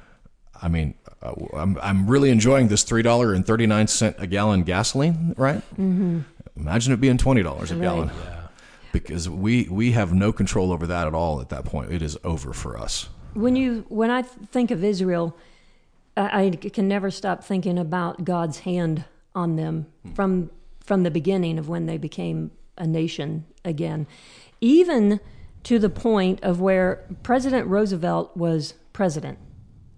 I 0.59 0.69
mean, 0.69 0.95
uh, 1.21 1.35
I'm 1.53 1.77
I'm 1.83 2.07
really 2.07 2.31
enjoying 2.31 2.67
this 2.69 2.81
three 2.81 3.03
dollar 3.03 3.31
and 3.31 3.45
thirty 3.45 3.67
nine 3.67 3.85
cent 3.85 4.15
a 4.17 4.25
gallon 4.25 4.63
gasoline, 4.63 5.35
right? 5.37 5.61
Mm-hmm. 5.73 6.21
Imagine 6.55 6.93
it 6.93 6.99
being 6.99 7.19
twenty 7.19 7.43
dollars 7.43 7.69
a 7.69 7.75
gallon, 7.75 8.09
because 8.91 9.29
we 9.29 9.67
we 9.69 9.91
have 9.91 10.13
no 10.13 10.31
control 10.31 10.71
over 10.71 10.87
that 10.87 11.07
at 11.07 11.13
all. 11.13 11.41
At 11.41 11.49
that 11.49 11.65
point, 11.65 11.91
it 11.91 12.01
is 12.01 12.17
over 12.23 12.53
for 12.53 12.77
us. 12.77 13.09
When 13.33 13.55
you 13.55 13.85
when 13.89 14.09
I 14.09 14.21
think 14.21 14.71
of 14.71 14.83
Israel, 14.83 15.35
I, 16.15 16.45
I 16.45 16.49
can 16.51 16.87
never 16.87 17.11
stop 17.11 17.43
thinking 17.43 17.77
about 17.77 18.23
God's 18.23 18.59
hand 18.59 19.05
on 19.35 19.55
them 19.55 19.87
hmm. 20.03 20.13
from 20.13 20.51
from 20.79 21.03
the 21.03 21.11
beginning 21.11 21.59
of 21.59 21.67
when 21.67 21.85
they 21.85 21.97
became 21.97 22.51
a 22.77 22.87
nation 22.87 23.45
again, 23.65 24.07
even 24.61 25.19
to 25.63 25.79
the 25.79 25.89
point 25.89 26.41
of 26.43 26.61
where 26.61 27.05
President 27.23 27.67
Roosevelt 27.67 28.37
was 28.37 28.73
president 28.93 29.37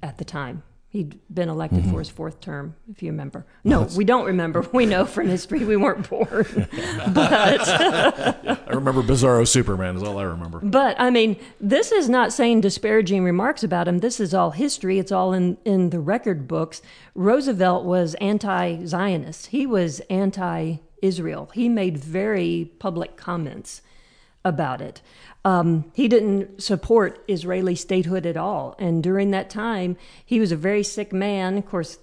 at 0.02 0.18
the 0.18 0.26
time. 0.26 0.64
He'd 0.92 1.20
been 1.32 1.50
elected 1.50 1.84
for 1.84 1.90
mm-hmm. 1.90 1.98
his 2.00 2.10
fourth 2.10 2.42
term, 2.42 2.76
if 2.90 3.04
you 3.04 3.12
remember. 3.12 3.46
No, 3.64 3.84
we 3.96 4.04
don't 4.04 4.26
remember. 4.26 4.66
We 4.74 4.88
know 4.88 5.06
from 5.06 5.28
history 5.28 5.64
we 5.64 5.78
weren't 5.78 6.10
born. 6.10 6.48
but 7.14 7.62
I 7.70 8.70
remember 8.70 9.04
Bizarro 9.04 9.48
Superman 9.48 9.98
is 9.98 10.02
all 10.02 10.18
I 10.18 10.24
remember. 10.24 10.60
But 10.64 11.00
I 11.00 11.12
mean, 11.12 11.38
this 11.62 11.92
is 11.92 12.10
not 12.10 12.34
saying 12.34 12.62
disparaging 12.62 13.24
remarks 13.24 13.64
about 13.64 13.88
him. 13.88 14.00
This 14.00 14.20
is 14.20 14.34
all 14.34 14.50
history. 14.50 14.98
It's 14.98 15.12
all 15.12 15.32
in, 15.32 15.58
in 15.64 15.92
the 15.92 16.00
record 16.00 16.48
books. 16.48 16.82
Roosevelt 17.14 17.86
was 17.86 18.16
anti 18.16 18.84
Zionist, 18.86 19.48
he 19.48 19.68
was 19.68 20.00
anti 20.10 20.78
Israel. 21.04 21.52
He 21.54 21.70
made 21.70 22.00
very 22.00 22.72
public 22.80 23.16
comments 23.16 23.84
about 24.44 24.82
it. 24.82 25.02
Um, 25.46 25.92
he 25.94 26.08
didn't 26.08 26.62
support 26.62 27.24
Israeli 27.28 27.76
statehood 27.76 28.26
at 28.26 28.38
all. 28.38 28.76
And 28.78 29.02
during 29.02 29.32
that 29.32 29.50
time, 29.50 29.98
he 30.26 30.40
was 30.40 30.52
a 30.52 30.58
very 30.58 30.84
sick 30.84 31.14
man. 31.14 31.58
Of 31.58 31.66
course, 31.66 31.98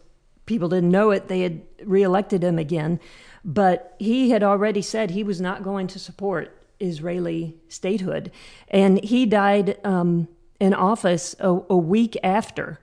people 0.47 0.69
didn't 0.69 0.91
know 0.91 1.11
it. 1.11 1.29
They 1.29 1.43
had 1.43 1.63
reelected 1.85 2.43
him 2.43 2.59
again. 2.59 2.99
But 3.45 3.95
he 3.99 4.31
had 4.31 4.43
already 4.43 4.83
said 4.83 5.11
he 5.11 5.23
was 5.23 5.41
not 5.41 5.63
going 5.63 5.87
to 5.89 5.99
support 5.99 6.57
Israeli 6.81 7.57
statehood. 7.69 8.33
And 8.69 9.03
he 9.05 9.27
died 9.27 9.79
um, 9.85 10.29
in 10.59 10.75
office 10.75 11.37
a, 11.39 11.61
a 11.71 11.77
week 11.77 12.17
after 12.23 12.81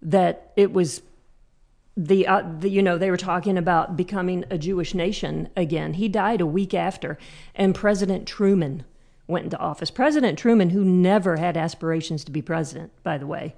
that 0.00 0.52
it 0.56 0.72
was 0.72 1.02
the, 1.96 2.26
uh, 2.26 2.42
the 2.58 2.70
you 2.70 2.82
know 2.82 2.96
they 2.96 3.10
were 3.10 3.18
talking 3.18 3.58
about 3.58 3.96
becoming 3.96 4.44
a 4.50 4.56
Jewish 4.56 4.94
nation 4.94 5.50
again. 5.56 5.94
He 5.94 6.08
died 6.08 6.40
a 6.40 6.46
week 6.46 6.72
after, 6.72 7.18
and 7.54 7.74
President 7.74 8.26
Truman 8.26 8.84
went 9.26 9.44
into 9.44 9.58
office. 9.58 9.90
President 9.90 10.38
Truman, 10.38 10.70
who 10.70 10.84
never 10.84 11.36
had 11.36 11.56
aspirations 11.56 12.24
to 12.24 12.32
be 12.32 12.42
president, 12.42 12.92
by 13.02 13.18
the 13.18 13.26
way, 13.26 13.54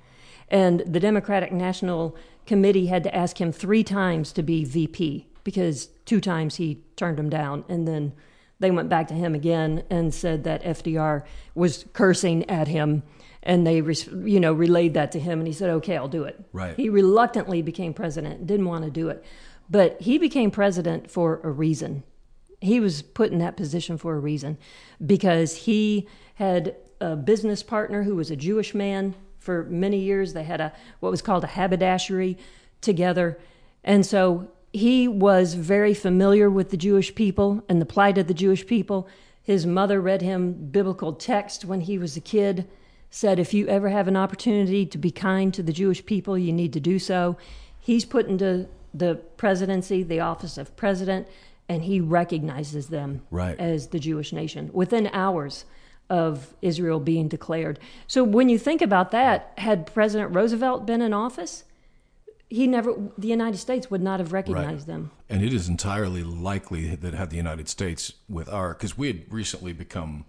and 0.48 0.80
the 0.80 1.00
Democratic 1.00 1.52
National 1.52 2.16
Committee 2.46 2.86
had 2.86 3.02
to 3.04 3.14
ask 3.14 3.40
him 3.40 3.52
three 3.52 3.82
times 3.82 4.32
to 4.32 4.42
be 4.42 4.64
VP 4.64 5.26
because 5.42 5.86
two 6.04 6.20
times 6.20 6.56
he 6.56 6.82
turned 6.96 7.18
him 7.18 7.30
down, 7.30 7.64
and 7.68 7.86
then 7.86 8.12
they 8.60 8.70
went 8.70 8.88
back 8.88 9.08
to 9.08 9.14
him 9.14 9.34
again 9.34 9.82
and 9.90 10.12
said 10.14 10.44
that 10.44 10.62
FDR 10.62 11.22
was 11.54 11.84
cursing 11.92 12.48
at 12.48 12.68
him, 12.68 13.02
and 13.42 13.66
they, 13.66 13.76
you 13.76 14.40
know, 14.40 14.52
relayed 14.52 14.94
that 14.94 15.12
to 15.12 15.20
him, 15.20 15.38
and 15.38 15.46
he 15.46 15.52
said, 15.52 15.70
"Okay, 15.70 15.96
I'll 15.96 16.08
do 16.08 16.24
it." 16.24 16.42
Right. 16.52 16.76
He 16.76 16.88
reluctantly 16.88 17.62
became 17.62 17.92
president, 17.92 18.46
didn't 18.46 18.66
want 18.66 18.84
to 18.84 18.90
do 18.90 19.08
it, 19.08 19.24
but 19.68 20.00
he 20.00 20.18
became 20.18 20.50
president 20.50 21.10
for 21.10 21.40
a 21.42 21.50
reason. 21.50 22.04
He 22.60 22.80
was 22.80 23.02
put 23.02 23.32
in 23.32 23.38
that 23.38 23.56
position 23.56 23.98
for 23.98 24.14
a 24.14 24.18
reason 24.18 24.58
because 25.04 25.56
he 25.56 26.08
had 26.36 26.76
a 27.00 27.16
business 27.16 27.62
partner 27.62 28.02
who 28.04 28.16
was 28.16 28.30
a 28.30 28.36
Jewish 28.36 28.74
man 28.74 29.14
For 29.44 29.64
many 29.64 29.98
years, 29.98 30.32
they 30.32 30.44
had 30.44 30.62
a 30.62 30.72
what 31.00 31.10
was 31.10 31.20
called 31.20 31.44
a 31.44 31.48
haberdashery 31.48 32.38
together, 32.80 33.38
and 33.84 34.06
so 34.06 34.48
he 34.72 35.06
was 35.06 35.52
very 35.52 35.92
familiar 35.92 36.48
with 36.48 36.70
the 36.70 36.78
Jewish 36.78 37.14
people 37.14 37.62
and 37.68 37.78
the 37.78 37.86
plight 37.86 38.16
of 38.16 38.26
the 38.26 38.32
Jewish 38.32 38.66
people. 38.66 39.06
His 39.42 39.66
mother 39.66 40.00
read 40.00 40.22
him 40.22 40.70
biblical 40.70 41.12
text 41.12 41.66
when 41.66 41.82
he 41.82 41.98
was 41.98 42.16
a 42.16 42.22
kid. 42.22 42.66
Said, 43.10 43.38
if 43.38 43.52
you 43.52 43.68
ever 43.68 43.90
have 43.90 44.08
an 44.08 44.16
opportunity 44.16 44.86
to 44.86 44.96
be 44.96 45.10
kind 45.10 45.52
to 45.52 45.62
the 45.62 45.74
Jewish 45.74 46.04
people, 46.06 46.38
you 46.38 46.52
need 46.52 46.72
to 46.72 46.80
do 46.80 46.98
so. 46.98 47.36
He's 47.78 48.06
put 48.06 48.26
into 48.26 48.66
the 48.94 49.16
presidency, 49.36 50.02
the 50.02 50.20
office 50.20 50.56
of 50.56 50.74
president, 50.74 51.28
and 51.68 51.84
he 51.84 52.00
recognizes 52.00 52.88
them 52.88 53.22
Right. 53.30 53.58
as 53.58 53.88
the 53.88 53.98
Jewish 53.98 54.32
nation 54.32 54.70
within 54.72 55.08
hours 55.08 55.64
of 56.10 56.54
Israel 56.60 57.00
being 57.00 57.28
declared. 57.28 57.78
So 58.06 58.22
when 58.22 58.48
you 58.48 58.58
think 58.58 58.82
about 58.82 59.10
that, 59.12 59.52
had 59.58 59.86
President 59.86 60.34
Roosevelt 60.34 60.86
been 60.86 61.00
in 61.00 61.14
office, 61.14 61.64
he 62.50 62.66
never 62.66 62.94
the 63.16 63.28
United 63.28 63.56
States 63.56 63.90
would 63.90 64.02
not 64.02 64.20
have 64.20 64.32
recognized 64.32 64.86
them. 64.86 65.10
And 65.30 65.42
it 65.42 65.52
is 65.52 65.68
entirely 65.68 66.22
likely 66.22 66.94
that 66.94 67.14
had 67.14 67.30
the 67.30 67.36
United 67.36 67.68
States 67.68 68.12
with 68.28 68.48
our, 68.48 68.74
because 68.74 68.98
we 68.98 69.06
had 69.06 69.32
recently 69.32 69.72
become 69.72 70.26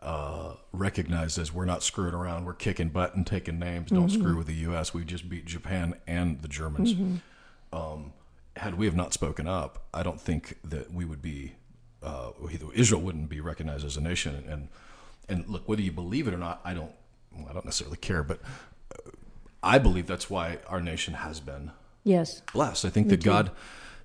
uh, 0.00 0.54
recognized 0.72 1.38
as 1.38 1.52
we're 1.52 1.64
not 1.64 1.82
screwing 1.82 2.14
around, 2.14 2.44
we're 2.44 2.54
kicking 2.54 2.88
butt 2.88 3.14
and 3.14 3.26
taking 3.26 3.58
names. 3.58 3.90
Don't 3.90 4.08
screw 4.08 4.36
with 4.36 4.46
the 4.46 4.54
U.S. 4.54 4.94
We 4.94 5.04
just 5.04 5.28
beat 5.28 5.44
Japan 5.44 5.94
and 6.06 6.40
the 6.42 6.48
Germans. 6.48 6.94
Um, 7.72 8.12
had 8.56 8.76
we 8.76 8.86
have 8.86 8.96
not 8.96 9.12
spoken 9.12 9.46
up, 9.46 9.84
I 9.94 10.02
don't 10.02 10.20
think 10.20 10.58
that 10.64 10.92
we 10.92 11.04
would 11.04 11.22
be, 11.22 11.54
uh, 12.02 12.30
either 12.50 12.66
Israel 12.74 13.00
wouldn't 13.00 13.28
be 13.28 13.40
recognized 13.40 13.84
as 13.84 13.96
a 13.96 14.00
nation. 14.00 14.44
And 14.48 14.68
and 15.28 15.48
look, 15.48 15.68
whether 15.68 15.82
you 15.82 15.92
believe 15.92 16.26
it 16.28 16.34
or 16.34 16.38
not, 16.38 16.60
I 16.64 16.74
don't, 16.74 16.90
well, 17.34 17.46
I 17.48 17.52
don't 17.52 17.64
necessarily 17.64 17.96
care, 17.96 18.22
but 18.22 18.40
uh, 18.94 19.10
I 19.62 19.78
believe 19.78 20.06
that's 20.06 20.28
why 20.28 20.58
our 20.68 20.80
nation 20.80 21.14
has 21.14 21.40
been 21.40 21.70
Yes. 22.04 22.42
blessed. 22.52 22.84
I 22.84 22.90
think 22.90 23.08
that 23.08 23.22
God 23.22 23.52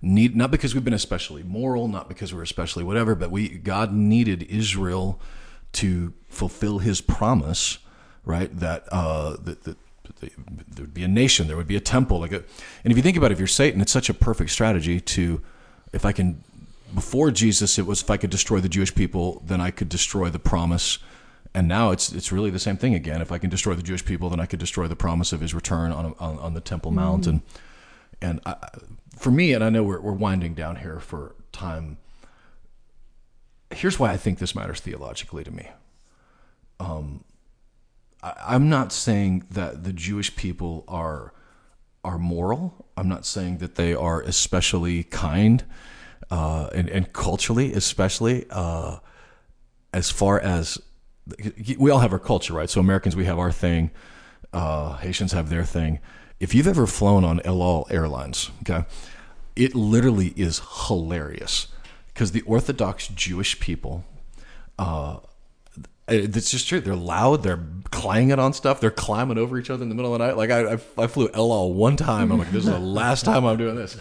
need 0.01 0.35
not 0.35 0.51
because 0.51 0.75
we've 0.75 0.83
been 0.83 0.93
especially 0.93 1.41
moral, 1.43 1.87
not 1.87 2.07
because 2.07 2.33
we're 2.33 2.43
especially 2.43 2.83
whatever, 2.83 3.15
but 3.15 3.31
we 3.31 3.49
God 3.49 3.91
needed 3.91 4.43
Israel 4.43 5.19
to 5.73 6.13
fulfill 6.29 6.79
His 6.79 7.01
promise, 7.01 7.79
right? 8.23 8.55
That 8.59 8.85
uh, 8.91 9.37
that, 9.43 9.63
that 9.63 9.77
there 10.19 10.29
would 10.79 10.93
be 10.93 11.03
a 11.03 11.07
nation, 11.07 11.47
there 11.47 11.57
would 11.57 11.67
be 11.67 11.75
a 11.75 11.81
temple, 11.81 12.19
like 12.19 12.31
a, 12.31 12.43
and 12.83 12.91
if 12.91 12.97
you 12.97 13.03
think 13.03 13.17
about 13.17 13.31
it, 13.31 13.33
if 13.33 13.39
you're 13.39 13.47
Satan, 13.47 13.81
it's 13.81 13.91
such 13.91 14.09
a 14.09 14.13
perfect 14.13 14.51
strategy 14.51 14.99
to, 14.99 15.41
if 15.93 16.05
I 16.05 16.11
can, 16.11 16.43
before 16.93 17.31
Jesus, 17.31 17.77
it 17.77 17.85
was 17.85 18.01
if 18.01 18.09
I 18.09 18.17
could 18.17 18.29
destroy 18.29 18.59
the 18.59 18.69
Jewish 18.69 18.93
people, 18.95 19.41
then 19.45 19.61
I 19.61 19.71
could 19.71 19.89
destroy 19.89 20.29
the 20.29 20.39
promise. 20.39 20.99
And 21.53 21.67
now 21.67 21.91
it's 21.91 22.11
it's 22.11 22.31
really 22.31 22.49
the 22.51 22.59
same 22.59 22.77
thing 22.77 22.93
again. 22.93 23.21
If 23.21 23.31
I 23.31 23.39
can 23.39 23.49
destroy 23.49 23.73
the 23.73 23.81
Jewish 23.81 24.05
people, 24.05 24.29
then 24.29 24.39
I 24.39 24.45
could 24.45 24.59
destroy 24.59 24.87
the 24.87 24.95
promise 24.95 25.33
of 25.33 25.41
His 25.41 25.53
return 25.53 25.91
on 25.91 26.13
on, 26.19 26.37
on 26.39 26.53
the 26.53 26.61
Temple 26.61 26.91
Mount. 26.91 27.25
And 27.25 27.41
and 28.21 28.39
I, 28.45 28.55
for 29.17 29.31
me, 29.31 29.53
and 29.53 29.63
I 29.63 29.69
know 29.69 29.83
we're, 29.83 29.99
we're 29.99 30.11
winding 30.11 30.53
down 30.53 30.77
here 30.77 30.99
for 30.99 31.35
time. 31.51 31.97
Here's 33.71 33.97
why 33.99 34.11
I 34.11 34.17
think 34.17 34.39
this 34.39 34.55
matters 34.55 34.79
theologically 34.79 35.43
to 35.43 35.51
me. 35.51 35.67
Um, 36.79 37.23
I'm 38.23 38.69
not 38.69 38.91
saying 38.91 39.45
that 39.51 39.83
the 39.83 39.93
Jewish 39.93 40.35
people 40.35 40.83
are 40.87 41.33
are 42.03 42.17
moral. 42.17 42.85
I'm 42.95 43.09
not 43.09 43.25
saying 43.25 43.57
that 43.57 43.75
they 43.75 43.93
are 43.93 44.21
especially 44.21 45.03
kind, 45.03 45.63
uh, 46.31 46.69
and, 46.73 46.89
and 46.89 47.11
culturally, 47.11 47.73
especially 47.73 48.45
uh, 48.49 48.99
as 49.93 50.09
far 50.09 50.39
as 50.39 50.79
we 51.77 51.91
all 51.91 51.99
have 51.99 52.13
our 52.13 52.19
culture, 52.19 52.53
right? 52.53 52.69
So 52.69 52.79
Americans, 52.79 53.15
we 53.15 53.25
have 53.25 53.37
our 53.37 53.51
thing. 53.51 53.91
Uh, 54.53 54.95
Haitians 54.97 55.33
have 55.33 55.49
their 55.49 55.63
thing. 55.63 55.99
If 56.39 56.55
you've 56.55 56.67
ever 56.67 56.87
flown 56.87 57.25
on 57.25 57.41
El 57.43 57.61
Al 57.61 57.87
Airlines, 57.89 58.51
okay, 58.61 58.85
it 59.55 59.75
literally 59.75 60.33
is 60.35 60.61
hilarious 60.87 61.67
because 62.07 62.31
the 62.31 62.41
Orthodox 62.41 63.07
Jewish 63.07 63.59
people, 63.59 64.05
uh, 64.79 65.17
it's 66.07 66.51
just 66.51 66.67
true. 66.67 66.79
They're 66.79 66.95
loud. 66.95 67.43
They're 67.43 67.63
clanging 67.91 68.39
on 68.39 68.53
stuff. 68.53 68.79
They're 68.79 68.91
climbing 68.91 69.37
over 69.37 69.57
each 69.57 69.69
other 69.69 69.83
in 69.83 69.89
the 69.89 69.95
middle 69.95 70.13
of 70.13 70.19
the 70.19 70.25
night. 70.25 70.37
Like 70.37 70.51
I, 70.51 70.73
I, 70.73 71.03
I 71.03 71.07
flew 71.07 71.29
El 71.33 71.51
Al 71.51 71.73
one 71.73 71.97
time. 71.97 72.31
I'm 72.31 72.39
like, 72.39 72.51
this 72.51 72.65
is 72.65 72.71
the 72.71 72.79
last 72.99 73.25
time 73.25 73.45
I'm 73.45 73.57
doing 73.57 73.75
this. 73.75 73.97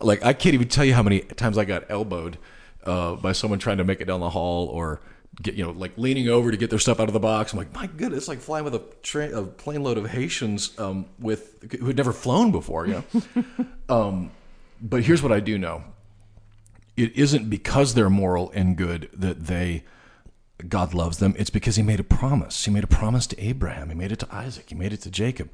Like 0.00 0.24
I 0.24 0.32
can't 0.32 0.54
even 0.54 0.68
tell 0.68 0.84
you 0.84 0.94
how 0.94 1.02
many 1.02 1.20
times 1.20 1.58
I 1.58 1.64
got 1.64 1.84
elbowed 1.90 2.38
uh, 2.84 3.16
by 3.16 3.32
someone 3.32 3.58
trying 3.58 3.78
to 3.78 3.84
make 3.84 4.00
it 4.00 4.04
down 4.04 4.20
the 4.20 4.30
hall 4.30 4.66
or 4.66 5.00
get 5.40 5.54
you 5.54 5.64
know 5.64 5.70
like 5.70 5.96
leaning 5.96 6.28
over 6.28 6.50
to 6.50 6.56
get 6.56 6.68
their 6.70 6.78
stuff 6.78 7.00
out 7.00 7.08
of 7.08 7.12
the 7.12 7.20
box. 7.20 7.52
I'm 7.52 7.58
like, 7.58 7.74
my 7.74 7.86
goodness, 7.86 8.18
it's 8.18 8.28
like 8.28 8.40
flying 8.40 8.64
with 8.64 8.74
a, 8.74 8.82
tra- 9.02 9.40
a 9.40 9.44
plane 9.44 9.82
load 9.82 9.98
of 9.98 10.10
Haitians 10.10 10.78
um, 10.78 11.06
with 11.18 11.72
who 11.78 11.86
had 11.86 11.96
never 11.96 12.12
flown 12.12 12.52
before. 12.52 12.86
You 12.86 13.04
know. 13.12 13.44
um, 13.88 14.30
but 14.80 15.02
here's 15.02 15.22
what 15.22 15.32
I 15.32 15.40
do 15.40 15.58
know: 15.58 15.84
it 16.96 17.16
isn't 17.16 17.50
because 17.50 17.94
they're 17.94 18.10
moral 18.10 18.50
and 18.54 18.76
good 18.76 19.08
that 19.12 19.46
they 19.46 19.84
God 20.68 20.94
loves 20.94 21.18
them. 21.18 21.34
It's 21.38 21.50
because 21.50 21.76
He 21.76 21.82
made 21.82 22.00
a 22.00 22.04
promise. 22.04 22.64
He 22.64 22.70
made 22.70 22.84
a 22.84 22.88
promise 22.88 23.26
to 23.28 23.40
Abraham. 23.42 23.88
He 23.88 23.94
made 23.94 24.12
it 24.12 24.18
to 24.20 24.34
Isaac. 24.34 24.68
He 24.68 24.74
made 24.74 24.92
it 24.92 25.00
to 25.02 25.10
Jacob. 25.10 25.50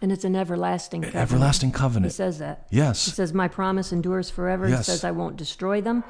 And 0.00 0.12
it's 0.12 0.24
an 0.24 0.36
everlasting 0.36 1.02
covenant. 1.02 1.32
Everlasting 1.32 1.72
He 2.04 2.10
says 2.10 2.38
that. 2.38 2.66
Yes. 2.70 3.06
He 3.06 3.10
says, 3.12 3.32
My 3.32 3.48
promise 3.48 3.92
endures 3.92 4.28
forever. 4.28 4.68
Yes. 4.68 4.78
He 4.78 4.84
says, 4.84 5.04
I 5.04 5.12
won't 5.12 5.36
destroy 5.36 5.80
them 5.80 6.04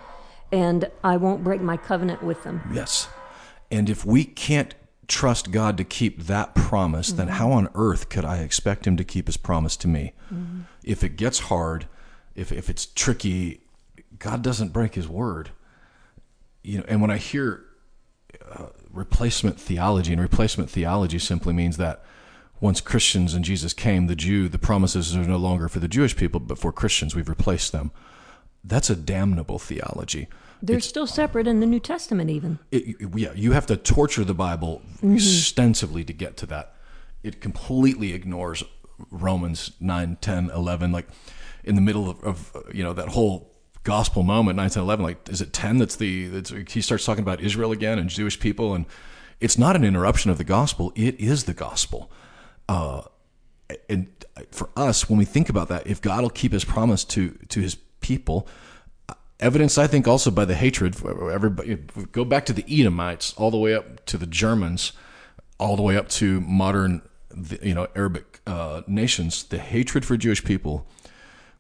and 0.52 0.90
I 1.02 1.16
won't 1.16 1.42
break 1.44 1.60
my 1.60 1.76
covenant 1.76 2.22
with 2.22 2.44
them. 2.44 2.62
Yes. 2.72 3.08
And 3.70 3.90
if 3.90 4.04
we 4.04 4.24
can't 4.24 4.74
trust 5.08 5.50
God 5.50 5.76
to 5.78 5.84
keep 5.84 6.24
that 6.24 6.54
promise, 6.54 7.12
then 7.12 7.26
mm-hmm. 7.26 7.36
how 7.36 7.52
on 7.52 7.68
earth 7.74 8.08
could 8.08 8.24
I 8.24 8.38
expect 8.38 8.86
Him 8.86 8.96
to 8.96 9.04
keep 9.04 9.26
His 9.26 9.36
promise 9.36 9.76
to 9.78 9.88
me? 9.88 10.12
Mm-hmm. 10.32 10.60
If 10.82 11.02
it 11.02 11.16
gets 11.16 11.40
hard, 11.40 11.86
if, 12.34 12.52
if 12.52 12.70
it's 12.70 12.86
tricky, 12.86 13.62
God 14.18 14.42
doesn't 14.42 14.72
break 14.72 14.94
His 14.94 15.08
word. 15.08 15.50
You 16.62 16.78
know, 16.78 16.84
and 16.88 17.00
when 17.00 17.10
I 17.10 17.18
hear 17.18 17.64
uh, 18.50 18.66
replacement 18.90 19.60
theology, 19.60 20.12
and 20.12 20.20
replacement 20.20 20.70
theology 20.70 21.18
simply 21.18 21.52
means 21.52 21.76
that 21.76 22.04
once 22.60 22.80
Christians 22.80 23.34
and 23.34 23.44
Jesus 23.44 23.72
came, 23.72 24.06
the 24.06 24.16
Jew, 24.16 24.48
the 24.48 24.58
promises 24.58 25.14
are 25.14 25.24
no 25.24 25.36
longer 25.36 25.68
for 25.68 25.80
the 25.80 25.88
Jewish 25.88 26.16
people, 26.16 26.40
but 26.40 26.58
for 26.58 26.72
Christians. 26.72 27.14
We've 27.14 27.28
replaced 27.28 27.72
them. 27.72 27.90
That's 28.62 28.88
a 28.88 28.96
damnable 28.96 29.58
theology. 29.58 30.28
They're 30.62 30.80
still 30.80 31.06
separate 31.06 31.46
in 31.46 31.60
the 31.60 31.66
New 31.66 31.80
Testament, 31.80 32.30
even. 32.30 32.58
it, 32.70 32.96
yeah, 33.14 33.32
you 33.34 33.52
have 33.52 33.66
to 33.66 33.76
torture 33.76 34.24
the 34.24 34.34
Bible 34.34 34.80
extensively 35.02 36.04
to 36.04 36.12
get 36.14 36.38
to 36.38 36.46
that. 36.46 36.74
It 37.22 37.40
completely 37.40 38.14
ignores 38.14 38.64
Romans 39.10 39.72
9, 39.80 40.16
10, 40.20 40.50
11. 40.50 40.92
Like 40.92 41.08
in 41.64 41.74
the 41.74 41.80
middle 41.80 42.08
of, 42.08 42.22
of 42.24 42.56
you 42.72 42.82
know, 42.82 42.92
that 42.94 43.08
whole 43.08 43.53
gospel 43.84 44.22
moment, 44.22 44.56
9, 44.56 44.70
10, 44.70 44.82
11, 44.82 45.04
like, 45.04 45.28
is 45.28 45.40
it 45.40 45.52
10 45.52 45.78
that's 45.78 45.96
the, 45.96 46.28
that's, 46.28 46.72
he 46.72 46.80
starts 46.80 47.04
talking 47.04 47.22
about 47.22 47.40
Israel 47.40 47.70
again 47.70 47.98
and 47.98 48.08
Jewish 48.08 48.40
people. 48.40 48.74
And 48.74 48.86
it's 49.40 49.58
not 49.58 49.76
an 49.76 49.84
interruption 49.84 50.30
of 50.30 50.38
the 50.38 50.44
gospel. 50.44 50.92
It 50.96 51.20
is 51.20 51.44
the 51.44 51.54
gospel. 51.54 52.10
Uh, 52.68 53.02
and 53.88 54.08
for 54.50 54.70
us, 54.76 55.08
when 55.08 55.18
we 55.18 55.24
think 55.24 55.48
about 55.48 55.68
that, 55.68 55.86
if 55.86 56.00
God 56.00 56.22
will 56.22 56.30
keep 56.30 56.52
his 56.52 56.64
promise 56.64 57.04
to, 57.04 57.30
to 57.48 57.60
his 57.60 57.76
people, 58.00 58.48
evidence 59.40 59.78
I 59.78 59.86
think 59.86 60.08
also 60.08 60.30
by 60.30 60.44
the 60.44 60.54
hatred. 60.54 60.96
Everybody 61.04 61.76
go 62.12 62.24
back 62.24 62.46
to 62.46 62.52
the 62.52 62.64
Edomites, 62.68 63.34
all 63.34 63.50
the 63.50 63.58
way 63.58 63.74
up 63.74 64.04
to 64.06 64.18
the 64.18 64.26
Germans, 64.26 64.92
all 65.58 65.76
the 65.76 65.82
way 65.82 65.96
up 65.96 66.08
to 66.10 66.40
modern, 66.40 67.02
you 67.62 67.74
know, 67.74 67.88
Arabic 67.94 68.40
uh, 68.46 68.82
nations. 68.86 69.44
The 69.44 69.58
hatred 69.58 70.04
for 70.04 70.16
Jewish 70.16 70.44
people, 70.44 70.86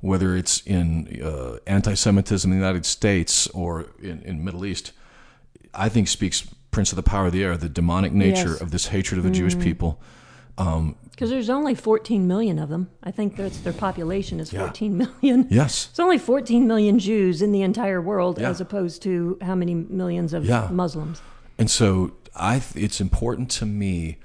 whether 0.04 0.36
it's 0.36 0.60
in 0.66 1.22
uh, 1.22 1.56
anti-Semitism 1.66 2.52
in 2.52 2.58
the 2.58 2.62
United 2.62 2.84
States 2.84 3.46
or 3.48 3.86
in, 4.02 4.20
in 4.22 4.44
Middle 4.44 4.66
East, 4.66 4.92
I 5.72 5.88
think 5.88 6.08
speaks 6.08 6.46
Prince 6.70 6.92
of 6.92 6.96
the 6.96 7.02
Power 7.02 7.26
of 7.28 7.32
the 7.32 7.42
Air, 7.42 7.56
the 7.56 7.70
demonic 7.70 8.12
nature 8.12 8.50
Yes. 8.50 8.60
of 8.60 8.70
this 8.70 8.88
hatred 8.88 9.16
of 9.16 9.24
the 9.24 9.30
Jewish 9.30 9.58
people. 9.58 9.98
Because 10.56 11.30
there's 11.30 11.48
only 11.48 11.74
14 11.74 12.26
million 12.26 12.58
of 12.58 12.68
them. 12.68 12.90
I 13.02 13.10
think 13.12 13.36
that's 13.36 13.58
their 13.60 13.72
population 13.72 14.40
is 14.40 14.50
14 14.50 14.96
million. 14.98 15.46
Yes. 15.50 15.88
It's 15.90 15.98
only 16.00 16.18
14 16.18 16.66
million 16.66 16.98
Jews 16.98 17.40
in 17.40 17.50
the 17.52 17.62
entire 17.62 18.00
world, 18.02 18.38
Yeah. 18.38 18.50
as 18.50 18.60
opposed 18.60 19.00
to 19.02 19.38
how 19.40 19.54
many 19.54 19.74
millions 19.74 20.34
of 20.34 20.44
Yeah. 20.44 20.68
Muslims. 20.70 21.22
And 21.58 21.70
so 21.70 22.12
I 22.36 22.58
th- 22.58 22.84
it's 22.84 23.00
important 23.00 23.50
to 23.52 23.64
me 23.66 24.18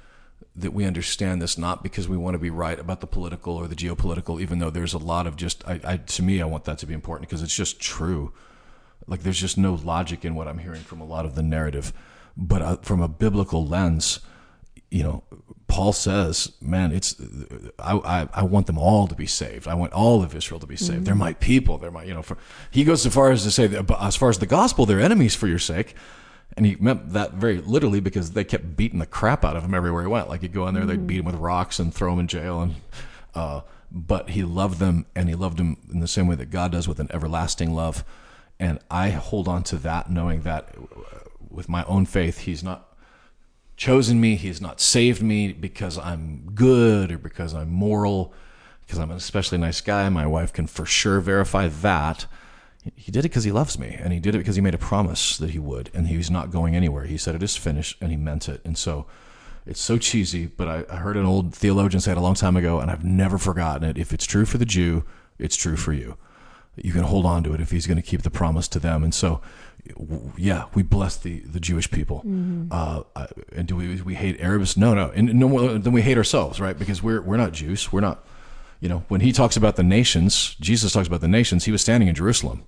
that 0.62 0.72
we 0.72 0.86
understand 0.86 1.41
this 1.41 1.57
not 1.57 1.84
because 1.84 2.07
we 2.07 2.18
want 2.18 2.36
to 2.36 2.39
be 2.39 2.49
right 2.49 2.80
about 2.80 3.01
the 3.01 3.07
political 3.07 3.55
or 3.55 3.68
the 3.68 3.76
geopolitical, 3.76 4.41
even 4.41 4.60
though 4.60 4.70
there's 4.70 4.93
a 4.93 4.97
lot 4.97 5.28
of 5.28 5.36
just 5.36 5.68
I, 5.68 5.80
I 5.84 5.97
to 5.97 6.24
me 6.24 6.41
I 6.41 6.45
want 6.45 6.66
that 6.66 6.78
to 6.80 6.86
be 6.86 6.93
important 6.93 7.30
because 7.30 7.41
it's 7.41 7.55
just 7.55 7.80
true. 7.80 8.34
Like 9.07 9.24
there's 9.24 9.39
just 9.39 9.57
no 9.57 9.74
logic 9.74 10.24
in 10.26 10.36
what 10.36 10.47
I'm 10.47 10.60
hearing 10.60 10.82
from 10.82 11.01
a 11.01 11.05
lot 11.05 11.26
of 11.26 11.36
the 11.36 11.43
narrative, 11.43 11.93
but 12.38 12.62
uh, 12.62 12.78
from 12.78 13.01
a 13.01 13.07
biblical 13.07 13.66
lens, 13.66 14.20
you 14.91 15.03
know, 15.03 15.24
Paul 15.68 15.93
says, 15.93 16.51
"Man, 16.62 16.91
it's 16.91 17.16
I, 17.80 17.97
I 17.97 18.30
I 18.34 18.43
want 18.43 18.68
them 18.68 18.78
all 18.78 19.07
to 19.07 19.16
be 19.16 19.28
saved. 19.28 19.68
I 19.68 19.76
want 19.76 19.93
all 19.93 20.24
of 20.24 20.36
Israel 20.36 20.60
to 20.60 20.68
be 20.68 20.76
saved. 20.76 21.05
They're 21.05 21.16
my 21.16 21.34
people. 21.34 21.78
They're 21.78 21.91
my 21.91 22.03
you 22.03 22.14
know." 22.14 22.24
For, 22.24 22.38
he 22.72 22.84
goes 22.84 23.03
so 23.03 23.10
far 23.10 23.32
as 23.32 23.43
to 23.43 23.51
say 23.51 23.68
that 23.68 23.84
but 23.84 24.01
as 24.01 24.16
far 24.16 24.30
as 24.30 24.39
the 24.39 24.45
gospel, 24.45 24.86
they're 24.86 24.99
enemies 24.99 25.36
for 25.36 25.47
your 25.47 25.60
sake. 25.60 25.95
And 26.58 26.66
he 26.66 26.76
meant 26.80 27.14
that 27.14 27.34
very 27.34 27.62
literally 27.62 28.00
because 28.00 28.32
they 28.32 28.43
kept 28.43 28.76
beating 28.76 29.00
the 29.00 29.06
crap 29.06 29.45
out 29.45 29.56
of 29.56 29.64
him 29.64 29.74
everywhere 29.74 30.02
he 30.04 30.10
went. 30.10 30.30
Like 30.30 30.41
he'd 30.41 30.54
go 30.54 30.68
in 30.68 30.74
there, 30.74 30.86
they'd 30.86 31.08
beat 31.08 31.20
him 31.20 31.26
with 31.26 31.36
rocks 31.36 31.80
and 31.80 31.93
throw 31.93 32.14
him 32.14 32.20
in 32.20 32.28
jail. 32.28 32.62
And 32.62 32.76
uh, 33.34 33.62
but 33.91 34.32
he 34.32 34.43
loved 34.43 34.80
them, 34.80 35.06
and 35.16 35.30
he 35.30 35.36
loved 35.36 35.58
them 35.58 35.78
in 35.91 36.00
the 36.00 36.08
same 36.08 36.28
way 36.28 36.36
that 36.36 36.52
God 36.52 36.72
does 36.72 36.88
with 36.88 37.00
an 37.00 37.10
everlasting 37.12 37.74
love. 37.74 38.04
And 38.60 38.80
I 38.91 39.10
hold 39.10 39.47
on 39.47 39.64
to 39.64 39.78
that, 39.78 40.12
knowing 40.12 40.41
that 40.41 40.76
with 41.50 41.70
my 41.70 41.84
own 41.86 42.06
faith, 42.06 42.39
He's 42.39 42.64
not 42.64 42.95
chosen 43.78 44.22
me, 44.22 44.36
He's 44.36 44.62
not 44.62 44.80
saved 44.80 45.24
me 45.24 45.54
because 45.54 45.97
I'm 45.97 46.52
good 46.54 47.12
or 47.12 47.18
because 47.18 47.54
I'm 47.54 47.72
moral, 47.72 48.34
because 48.82 49.00
I'm 49.00 49.12
an 49.12 49.18
especially 49.18 49.58
nice 49.58 49.82
guy. 49.82 50.08
My 50.10 50.28
wife 50.28 50.54
can 50.54 50.68
for 50.68 50.86
sure 50.86 51.20
verify 51.20 51.68
that. 51.68 52.26
He 52.96 53.12
did 53.12 53.20
it 53.20 53.30
because 53.30 53.44
he 53.44 53.52
loves 53.52 53.78
me, 53.78 53.98
and 54.00 54.14
he 54.14 54.20
did 54.20 54.36
it 54.36 54.38
because 54.38 54.56
he 54.56 54.62
made 54.62 54.74
a 54.74 54.80
promise 54.80 55.38
that 55.38 55.50
he 55.50 55.60
would, 55.60 55.90
and 55.94 56.08
he's 56.08 56.32
not 56.32 56.50
going 56.50 56.76
anywhere. 56.76 57.04
He 57.04 57.18
said 57.18 57.36
it 57.36 57.44
is 57.44 57.58
finished, 57.58 57.98
and 58.02 58.10
he 58.10 58.18
meant 58.18 58.48
it. 58.48 58.62
And 58.64 58.78
so, 58.78 59.06
it's 59.66 59.82
so 59.82 59.98
cheesy, 59.98 60.46
but 60.48 60.68
I, 60.68 60.86
I 60.90 60.96
heard 60.98 61.18
an 61.18 61.26
old 61.26 61.54
theologian 61.54 62.00
say 62.00 62.12
it 62.12 62.18
a 62.18 62.22
long 62.22 62.36
time 62.36 62.56
ago, 62.56 62.80
and 62.80 62.90
I've 62.90 63.04
never 63.04 63.38
forgotten 63.38 63.88
it. 63.88 63.98
If 63.98 64.14
it's 64.14 64.26
true 64.26 64.46
for 64.46 64.58
the 64.58 64.66
Jew, 64.66 65.04
it's 65.38 65.58
true 65.58 65.76
for 65.76 65.94
you. 65.94 66.18
You 66.76 66.94
can 66.94 67.04
hold 67.04 67.26
on 67.26 67.44
to 67.44 67.54
it 67.54 67.60
if 67.60 67.72
he's 67.72 67.86
going 67.86 67.98
to 67.98 68.02
keep 68.02 68.22
the 68.22 68.30
promise 68.30 68.70
to 68.70 68.80
them. 68.80 69.04
And 69.04 69.14
so, 69.14 69.42
yeah, 70.38 70.66
we 70.74 70.82
bless 70.82 71.18
the, 71.18 71.40
the 71.40 71.60
Jewish 71.60 71.92
people. 71.92 72.24
Uh, 72.72 73.04
and 73.54 73.68
do 73.68 73.76
we 73.76 74.02
we 74.02 74.16
hate 74.16 74.40
Arabs? 74.40 74.78
No, 74.78 74.94
no, 74.94 75.12
and 75.14 75.34
no 75.34 75.50
more 75.50 75.78
than 75.78 75.92
we 75.92 76.02
hate 76.02 76.18
ourselves, 76.18 76.62
right? 76.62 76.78
Because 76.80 77.04
we're 77.04 77.22
we're 77.22 77.38
not 77.38 77.52
Jews. 77.52 77.92
We're 77.92 78.02
not. 78.02 78.26
You 78.80 78.88
know, 78.88 79.04
when 79.10 79.22
he 79.22 79.32
talks 79.32 79.58
about 79.58 79.76
the 79.76 79.84
nations, 79.84 80.56
Jesus 80.60 80.94
talks 80.94 81.08
about 81.08 81.22
the 81.22 81.28
nations. 81.28 81.66
He 81.66 81.72
was 81.72 81.82
standing 81.82 82.08
in 82.08 82.16
Jerusalem. 82.16 82.64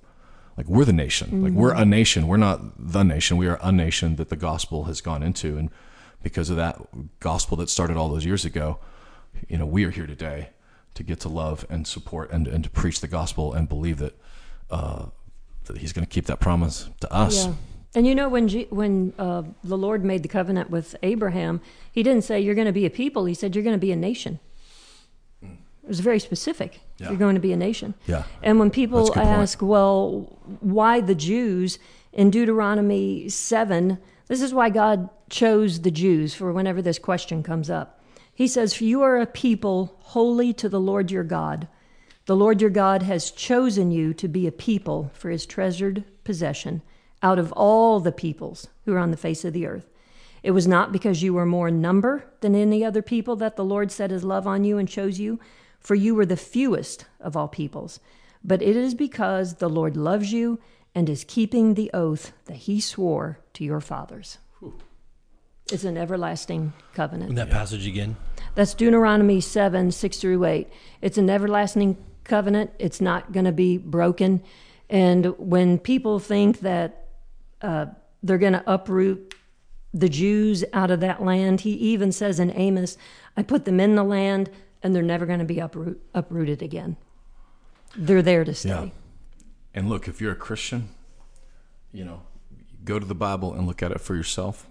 Like 0.57 0.67
we're 0.67 0.85
the 0.85 0.93
nation. 0.93 1.43
Like 1.43 1.53
we're 1.53 1.73
a 1.73 1.85
nation. 1.85 2.27
We're 2.27 2.37
not 2.37 2.59
the 2.77 3.03
nation. 3.03 3.37
We 3.37 3.47
are 3.47 3.57
a 3.63 3.71
nation 3.71 4.17
that 4.17 4.29
the 4.29 4.35
gospel 4.35 4.83
has 4.83 4.99
gone 4.99 5.23
into, 5.23 5.57
and 5.57 5.69
because 6.21 6.49
of 6.49 6.57
that 6.57 6.79
gospel 7.19 7.57
that 7.57 7.69
started 7.69 7.97
all 7.97 8.09
those 8.09 8.25
years 8.25 8.45
ago, 8.45 8.77
you 9.47 9.57
know, 9.57 9.65
we 9.65 9.85
are 9.85 9.91
here 9.91 10.05
today 10.05 10.49
to 10.93 11.03
get 11.03 11.19
to 11.21 11.29
love 11.29 11.65
and 11.69 11.87
support 11.87 12.31
and, 12.31 12.47
and 12.47 12.63
to 12.63 12.69
preach 12.69 12.99
the 12.99 13.07
gospel 13.07 13.53
and 13.53 13.69
believe 13.69 13.97
that 13.99 14.19
uh, 14.69 15.05
that 15.65 15.77
He's 15.77 15.93
going 15.93 16.05
to 16.05 16.09
keep 16.09 16.25
that 16.25 16.39
promise 16.39 16.89
to 16.99 17.11
us. 17.11 17.45
Yeah. 17.45 17.53
And 17.95 18.07
you 18.07 18.15
know 18.15 18.29
when 18.29 18.47
G- 18.47 18.67
when 18.69 19.13
uh, 19.17 19.43
the 19.63 19.77
Lord 19.77 20.03
made 20.03 20.21
the 20.21 20.29
covenant 20.29 20.69
with 20.69 20.95
Abraham, 21.01 21.61
He 21.91 22.03
didn't 22.03 22.23
say 22.23 22.41
you're 22.41 22.55
going 22.55 22.67
to 22.67 22.73
be 22.73 22.85
a 22.85 22.89
people. 22.89 23.25
He 23.25 23.33
said 23.33 23.55
you're 23.55 23.63
going 23.63 23.75
to 23.75 23.79
be 23.79 23.91
a 23.91 23.97
nation. 23.97 24.39
It 25.83 25.87
was 25.87 25.99
very 25.99 26.19
specific. 26.19 26.81
Yeah. 26.97 27.09
You're 27.09 27.17
going 27.17 27.35
to 27.35 27.41
be 27.41 27.53
a 27.53 27.57
nation. 27.57 27.95
Yeah. 28.05 28.23
And 28.43 28.59
when 28.59 28.69
people 28.69 28.99
That's 28.99 29.09
a 29.09 29.13
good 29.13 29.23
point. 29.25 29.39
ask, 29.39 29.61
well, 29.61 30.39
why 30.59 31.01
the 31.01 31.15
Jews 31.15 31.79
in 32.13 32.29
Deuteronomy 32.29 33.29
7, 33.29 33.97
this 34.27 34.41
is 34.41 34.53
why 34.53 34.69
God 34.69 35.09
chose 35.29 35.81
the 35.81 35.91
Jews 35.91 36.35
for 36.35 36.51
whenever 36.51 36.81
this 36.81 36.99
question 36.99 37.41
comes 37.41 37.69
up. 37.69 38.01
He 38.33 38.47
says, 38.47 38.73
For 38.73 38.83
you 38.83 39.01
are 39.01 39.19
a 39.19 39.25
people 39.25 39.97
holy 39.99 40.53
to 40.53 40.69
the 40.69 40.79
Lord 40.79 41.11
your 41.11 41.23
God. 41.23 41.67
The 42.25 42.35
Lord 42.35 42.61
your 42.61 42.69
God 42.69 43.03
has 43.03 43.31
chosen 43.31 43.91
you 43.91 44.13
to 44.13 44.27
be 44.27 44.45
a 44.45 44.51
people 44.51 45.11
for 45.13 45.29
his 45.29 45.45
treasured 45.45 46.03
possession 46.23 46.81
out 47.23 47.39
of 47.39 47.51
all 47.53 47.99
the 47.99 48.11
peoples 48.11 48.67
who 48.85 48.93
are 48.93 48.99
on 48.99 49.11
the 49.11 49.17
face 49.17 49.43
of 49.43 49.53
the 49.53 49.65
earth. 49.67 49.89
It 50.43 50.51
was 50.51 50.67
not 50.67 50.91
because 50.91 51.21
you 51.21 51.33
were 51.33 51.45
more 51.45 51.67
in 51.67 51.81
number 51.81 52.25
than 52.41 52.55
any 52.55 52.83
other 52.83 53.01
people 53.01 53.35
that 53.37 53.55
the 53.55 53.65
Lord 53.65 53.91
set 53.91 54.11
his 54.11 54.23
love 54.23 54.47
on 54.47 54.63
you 54.63 54.77
and 54.77 54.87
chose 54.87 55.19
you, 55.19 55.39
for 55.81 55.95
you 55.95 56.15
were 56.15 56.25
the 56.25 56.37
fewest 56.37 57.05
of 57.19 57.35
all 57.35 57.47
peoples. 57.47 57.99
But 58.43 58.61
it 58.61 58.75
is 58.75 58.93
because 58.93 59.55
the 59.55 59.69
Lord 59.69 59.97
loves 59.97 60.31
you 60.31 60.59
and 60.95 61.09
is 61.09 61.23
keeping 61.23 61.73
the 61.73 61.91
oath 61.93 62.33
that 62.45 62.57
he 62.57 62.79
swore 62.79 63.39
to 63.53 63.63
your 63.63 63.81
fathers. 63.81 64.37
It's 65.71 65.83
an 65.83 65.97
everlasting 65.97 66.73
covenant. 66.93 67.29
In 67.29 67.35
that 67.35 67.49
passage 67.49 67.87
again. 67.87 68.17
That's 68.55 68.73
Deuteronomy 68.73 69.39
7, 69.39 69.91
6 69.91 70.17
through 70.17 70.43
8. 70.43 70.67
It's 71.01 71.17
an 71.17 71.29
everlasting 71.29 71.97
covenant. 72.23 72.71
It's 72.77 72.99
not 72.99 73.31
going 73.31 73.45
to 73.45 73.53
be 73.53 73.77
broken. 73.77 74.43
And 74.89 75.27
when 75.37 75.79
people 75.79 76.19
think 76.19 76.59
that 76.59 77.07
uh, 77.61 77.85
they're 78.21 78.37
going 78.37 78.53
to 78.53 78.63
uproot 78.67 79.33
the 79.93 80.09
Jews 80.09 80.65
out 80.73 80.91
of 80.91 80.99
that 80.99 81.23
land, 81.23 81.61
he 81.61 81.71
even 81.71 82.11
says 82.11 82.39
in 82.39 82.51
Amos, 82.51 82.97
I 83.37 83.43
put 83.43 83.63
them 83.63 83.79
in 83.79 83.95
the 83.95 84.03
land 84.03 84.49
and 84.83 84.95
they're 84.95 85.03
never 85.03 85.25
going 85.25 85.39
to 85.39 85.45
be 85.45 85.59
uproot, 85.59 86.01
uprooted 86.13 86.61
again. 86.61 86.97
They're 87.95 88.21
there 88.21 88.43
to 88.43 88.53
stay. 88.53 88.69
Yeah. 88.69 88.89
And 89.73 89.89
look, 89.89 90.07
if 90.07 90.21
you're 90.21 90.31
a 90.31 90.35
Christian, 90.35 90.89
you 91.91 92.05
know, 92.05 92.21
go 92.83 92.99
to 92.99 93.05
the 93.05 93.15
Bible 93.15 93.53
and 93.53 93.67
look 93.67 93.83
at 93.83 93.91
it 93.91 94.01
for 94.01 94.15
yourself. 94.15 94.67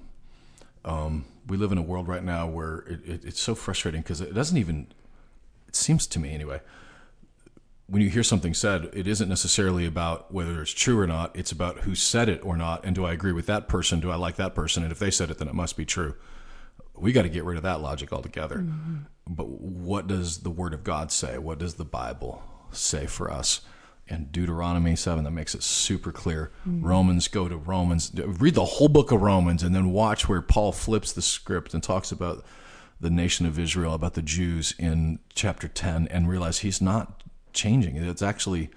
Um, 0.84 1.26
we 1.46 1.56
live 1.56 1.72
in 1.72 1.78
a 1.78 1.82
world 1.82 2.08
right 2.08 2.24
now 2.24 2.46
where 2.46 2.78
it, 2.80 3.06
it, 3.06 3.24
it's 3.24 3.40
so 3.40 3.54
frustrating 3.54 4.00
because 4.00 4.20
it 4.20 4.34
doesn't 4.34 4.56
even, 4.56 4.86
it 5.68 5.76
seems 5.76 6.06
to 6.08 6.18
me 6.18 6.32
anyway, 6.32 6.61
when 7.86 8.02
you 8.02 8.08
hear 8.08 8.22
something 8.22 8.54
said, 8.54 8.88
it 8.92 9.06
isn't 9.06 9.28
necessarily 9.28 9.84
about 9.84 10.32
whether 10.32 10.62
it's 10.62 10.70
true 10.70 10.98
or 10.98 11.08
not. 11.08 11.34
It's 11.34 11.50
about 11.50 11.80
who 11.80 11.96
said 11.96 12.28
it 12.28 12.40
or 12.44 12.56
not. 12.56 12.84
And 12.84 12.94
do 12.94 13.04
I 13.04 13.12
agree 13.12 13.32
with 13.32 13.46
that 13.46 13.66
person? 13.68 13.98
Do 13.98 14.12
I 14.12 14.14
like 14.14 14.36
that 14.36 14.54
person? 14.54 14.84
And 14.84 14.92
if 14.92 15.00
they 15.00 15.11
said 15.11 15.30
it, 15.30 15.38
then 15.38 15.48
it 15.48 15.54
must 15.54 15.76
be 15.76 15.84
true. 15.84 16.14
We 17.01 17.12
got 17.12 17.22
to 17.22 17.28
get 17.28 17.44
rid 17.44 17.57
of 17.57 17.62
that 17.62 17.80
logic 17.80 18.12
altogether. 18.12 18.64
But 19.26 19.48
what 19.48 20.07
does 20.07 20.38
the 20.38 20.51
Word 20.51 20.74
of 20.74 20.84
God 20.84 21.11
say? 21.12 21.38
What 21.38 21.59
does 21.59 21.74
the 21.74 21.84
Bible 21.84 22.42
say 22.72 23.07
for 23.07 23.30
us? 23.30 23.61
And 24.09 24.32
Deuteronomy 24.32 24.96
7, 24.96 25.22
that 25.22 25.30
makes 25.30 25.55
it 25.55 25.62
super 25.62 26.11
clear. 26.11 26.51
Romans, 26.66 27.28
go 27.28 27.48
to 27.48 27.57
Romans. 27.57 28.11
Read 28.14 28.55
the 28.55 28.64
whole 28.64 28.88
book 28.88 29.12
of 29.12 29.22
Romans 29.22 29.62
and 29.62 29.74
then 29.74 29.92
watch 29.92 30.28
where 30.28 30.42
Paul 30.42 30.72
flips 30.72 31.12
the 31.12 31.22
script 31.22 31.74
and 31.74 31.82
talks 31.82 32.11
about 32.11 32.44
the 33.01 33.11
nation 33.11 33.46
of 33.46 33.59
Israel, 33.59 33.94
about 33.94 34.14
the 34.14 34.22
Jews 34.22 34.74
in 34.78 35.20
chapter 35.34 35.68
10, 35.68 36.09
and 36.09 36.28
realize 36.28 36.59
he's 36.59 36.82
not 36.82 37.22
changing. 37.53 37.96
It's 37.96 38.20
actually 38.20 38.70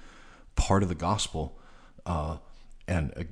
part 0.55 0.83
of 0.83 0.89
the 0.89 0.95
gospel. 0.95 1.57
Uh, 2.05 2.37
and 2.87 3.11
uh, 3.17 3.23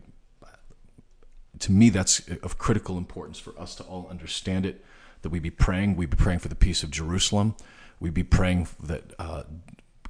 to 1.62 1.72
me, 1.72 1.90
that's 1.90 2.22
of 2.44 2.58
critical 2.58 2.98
importance 2.98 3.40
for 3.40 3.58
us 3.60 3.76
to 3.76 3.84
all 3.84 4.08
understand 4.10 4.66
it. 4.66 4.84
That 5.22 5.30
we 5.30 5.40
be 5.40 5.52
praying, 5.52 5.96
we 5.98 6.08
be 6.08 6.18
praying 6.18 6.40
for 6.40 6.48
the 6.48 6.56
peace 6.56 6.84
of 6.84 6.90
Jerusalem. 6.90 7.56
We 8.00 8.10
be 8.10 8.24
praying 8.24 8.68
that 8.82 9.14
uh, 9.20 9.44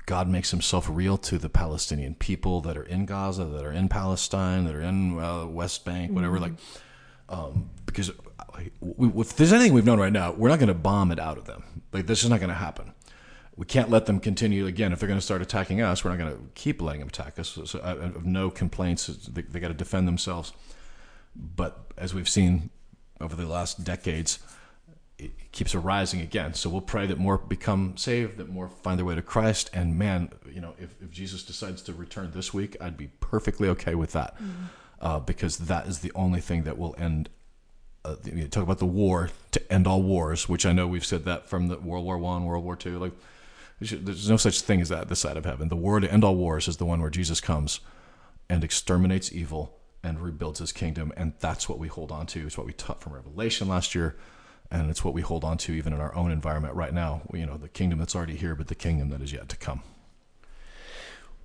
God 0.06 0.30
makes 0.30 0.52
Himself 0.52 0.88
real 0.90 1.18
to 1.18 1.38
the 1.38 1.50
Palestinian 1.50 2.16
people 2.16 2.62
that 2.62 2.78
are 2.78 2.84
in 2.84 3.06
Gaza, 3.06 3.46
that 3.46 3.66
are 3.66 3.74
in 3.74 3.90
Palestine, 3.90 4.64
that 4.66 4.76
are 4.76 4.82
in 4.82 5.20
uh, 5.20 5.46
West 5.46 5.84
Bank, 5.84 6.12
whatever. 6.12 6.40
Like, 6.40 6.54
um, 7.28 7.70
because 7.86 8.12
we, 8.80 9.22
if 9.22 9.36
there's 9.36 9.54
anything 9.54 9.74
we've 9.74 9.86
known 9.86 10.00
right 10.00 10.14
now, 10.14 10.32
we're 10.32 10.50
not 10.50 10.60
going 10.60 10.68
to 10.70 10.74
bomb 10.74 11.12
it 11.12 11.20
out 11.20 11.38
of 11.38 11.46
them. 11.46 11.64
Like 11.92 12.08
this 12.08 12.24
is 12.24 12.30
not 12.30 12.40
going 12.40 12.50
to 12.50 12.56
happen. 12.56 12.94
We 13.58 13.66
can't 13.66 13.90
let 13.90 14.06
them 14.06 14.20
continue 14.20 14.66
again. 14.66 14.94
If 14.94 15.00
they're 15.00 15.08
going 15.08 15.20
to 15.20 15.26
start 15.26 15.42
attacking 15.42 15.82
us, 15.82 16.04
we're 16.04 16.12
not 16.12 16.20
going 16.20 16.34
to 16.34 16.42
keep 16.56 16.82
letting 16.82 17.02
them 17.02 17.10
attack 17.10 17.38
us. 17.38 17.60
So, 17.66 17.82
I 17.84 17.90
have 17.90 18.26
no 18.26 18.50
complaints. 18.50 19.08
They, 19.08 19.42
they 19.42 19.60
got 19.60 19.68
to 19.68 19.74
defend 19.74 20.08
themselves. 20.08 20.54
But 21.36 21.92
as 21.98 22.14
we've 22.14 22.30
seen 22.30 22.70
over 23.20 23.36
the 23.36 23.46
last 23.46 23.84
decades, 23.84 24.40
it 25.18 25.52
keeps 25.52 25.76
arising 25.76 26.22
again. 26.22 26.54
So 26.54 26.70
we'll 26.70 26.82
pray 26.82 27.06
that 27.06 27.18
more 27.18 27.38
become 27.38 27.96
saved, 27.96 28.38
that 28.38 28.50
more 28.50 28.70
find 28.70 28.98
their 28.98 29.06
way 29.06 29.16
to 29.16 29.22
Christ. 29.22 29.70
And 29.74 29.98
man, 29.98 30.32
you 30.52 30.62
know, 30.62 30.74
if, 30.80 30.96
if 31.02 31.12
Jesus 31.12 31.44
decides 31.44 31.82
to 31.84 31.94
return 31.94 32.32
this 32.34 32.54
week, 32.54 32.76
I'd 32.82 32.98
be 32.98 33.10
perfectly 33.20 33.70
okay 33.70 33.96
with 33.96 34.14
that, 34.14 34.36
uh, 35.00 35.20
because 35.20 35.58
that 35.60 35.88
is 35.88 36.00
the 36.00 36.12
only 36.16 36.42
thing 36.42 36.64
that 36.64 36.78
will 36.78 36.96
end. 36.98 37.30
Uh, 38.04 38.16
you 38.26 38.48
talk 38.48 38.64
about 38.64 38.80
the 38.80 38.86
war 38.86 39.30
to 39.52 39.72
end 39.72 39.86
all 39.86 40.02
wars, 40.02 40.50
which 40.50 40.66
I 40.66 40.72
know 40.72 40.88
we've 40.88 41.06
said 41.06 41.24
that 41.26 41.48
from 41.48 41.68
the 41.68 41.78
World 41.78 42.04
War 42.04 42.18
One, 42.18 42.46
World 42.46 42.64
War 42.64 42.76
Two. 42.76 42.98
Like, 42.98 43.14
there's 43.80 44.28
no 44.28 44.38
such 44.38 44.62
thing 44.62 44.82
as 44.82 44.90
that 44.90 45.08
this 45.08 45.20
side 45.20 45.38
of 45.38 45.46
heaven. 45.46 45.70
The 45.70 45.76
war 45.76 46.00
to 46.00 46.12
end 46.12 46.24
all 46.24 46.36
wars 46.36 46.68
is 46.68 46.78
the 46.78 46.86
one 46.86 47.00
where 47.00 47.12
Jesus 47.12 47.40
comes 47.40 47.80
and 48.50 48.64
exterminates 48.64 49.32
evil 49.32 49.78
and 50.04 50.20
rebuilds 50.20 50.60
his 50.60 50.72
kingdom. 50.72 51.14
And 51.16 51.34
that's 51.40 51.70
what 51.70 51.80
we 51.80 51.88
hold 51.88 52.12
on 52.12 52.26
to. 52.28 52.46
It's 52.46 52.58
what 52.58 52.68
we 52.68 52.74
taught 52.74 53.02
from 53.02 53.14
Revelation 53.14 53.68
last 53.68 53.96
year. 53.96 54.16
And 54.70 54.90
it's 54.90 55.04
what 55.04 55.14
we 55.14 55.22
hold 55.22 55.44
on 55.44 55.58
to 55.60 55.74
even 55.74 55.94
in 55.94 56.00
our 56.00 56.16
own 56.16 56.32
environment 56.32 56.76
right 56.76 56.94
now. 56.94 57.22
You 57.34 57.46
know, 57.46 57.58
the 57.58 57.68
kingdom 57.68 58.00
that's 58.00 58.16
already 58.16 58.38
here, 58.38 58.56
but 58.56 58.68
the 58.68 58.76
kingdom 58.76 59.10
that 59.10 59.22
is 59.22 59.34
yet 59.34 59.50
to 59.50 59.58
come. 59.58 59.84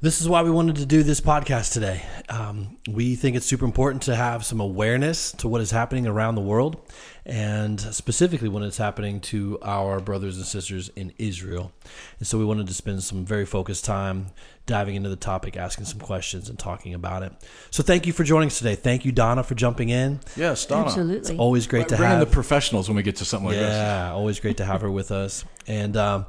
This 0.06 0.20
is 0.20 0.28
why 0.28 0.42
we 0.42 0.52
wanted 0.52 0.76
to 0.76 0.86
do 0.86 1.02
this 1.02 1.20
podcast 1.20 1.72
today. 1.72 2.00
Um, 2.28 2.76
we 2.88 3.16
think 3.16 3.34
it's 3.36 3.44
super 3.44 3.64
important 3.64 4.04
to 4.04 4.14
have 4.14 4.44
some 4.44 4.60
awareness 4.60 5.32
to 5.32 5.48
what 5.48 5.60
is 5.60 5.72
happening 5.72 6.06
around 6.06 6.36
the 6.36 6.42
world, 6.42 6.80
and 7.24 7.80
specifically 7.80 8.48
when 8.48 8.62
it's 8.62 8.76
happening 8.76 9.18
to 9.22 9.58
our 9.62 9.98
brothers 9.98 10.36
and 10.36 10.46
sisters 10.46 10.90
in 10.90 11.12
Israel. 11.18 11.72
And 12.20 12.28
so 12.28 12.38
we 12.38 12.44
wanted 12.44 12.68
to 12.68 12.74
spend 12.74 13.02
some 13.02 13.24
very 13.24 13.44
focused 13.44 13.84
time 13.84 14.28
diving 14.66 14.94
into 14.94 15.08
the 15.08 15.16
topic, 15.16 15.56
asking 15.56 15.86
some 15.86 15.98
questions, 15.98 16.48
and 16.48 16.56
talking 16.56 16.94
about 16.94 17.24
it. 17.24 17.32
So 17.70 17.82
thank 17.82 18.06
you 18.06 18.12
for 18.12 18.22
joining 18.22 18.46
us 18.46 18.58
today. 18.58 18.76
Thank 18.76 19.04
you, 19.04 19.10
Donna, 19.10 19.42
for 19.42 19.56
jumping 19.56 19.88
in. 19.88 20.20
Yes, 20.36 20.66
Donna. 20.66 20.86
Absolutely. 20.86 21.36
Always 21.36 21.66
great 21.66 21.88
to 21.88 21.96
Bring 21.96 22.12
in 22.12 22.18
have 22.18 22.28
the 22.28 22.32
professionals 22.32 22.88
when 22.88 22.96
we 22.96 23.02
get 23.02 23.16
to 23.16 23.24
something 23.24 23.48
like 23.48 23.56
this. 23.56 23.72
yeah, 23.72 24.12
always 24.12 24.38
great 24.38 24.58
to 24.58 24.64
have 24.64 24.82
her 24.82 24.90
with 24.90 25.10
us. 25.10 25.44
And 25.66 25.96
um, 25.96 26.26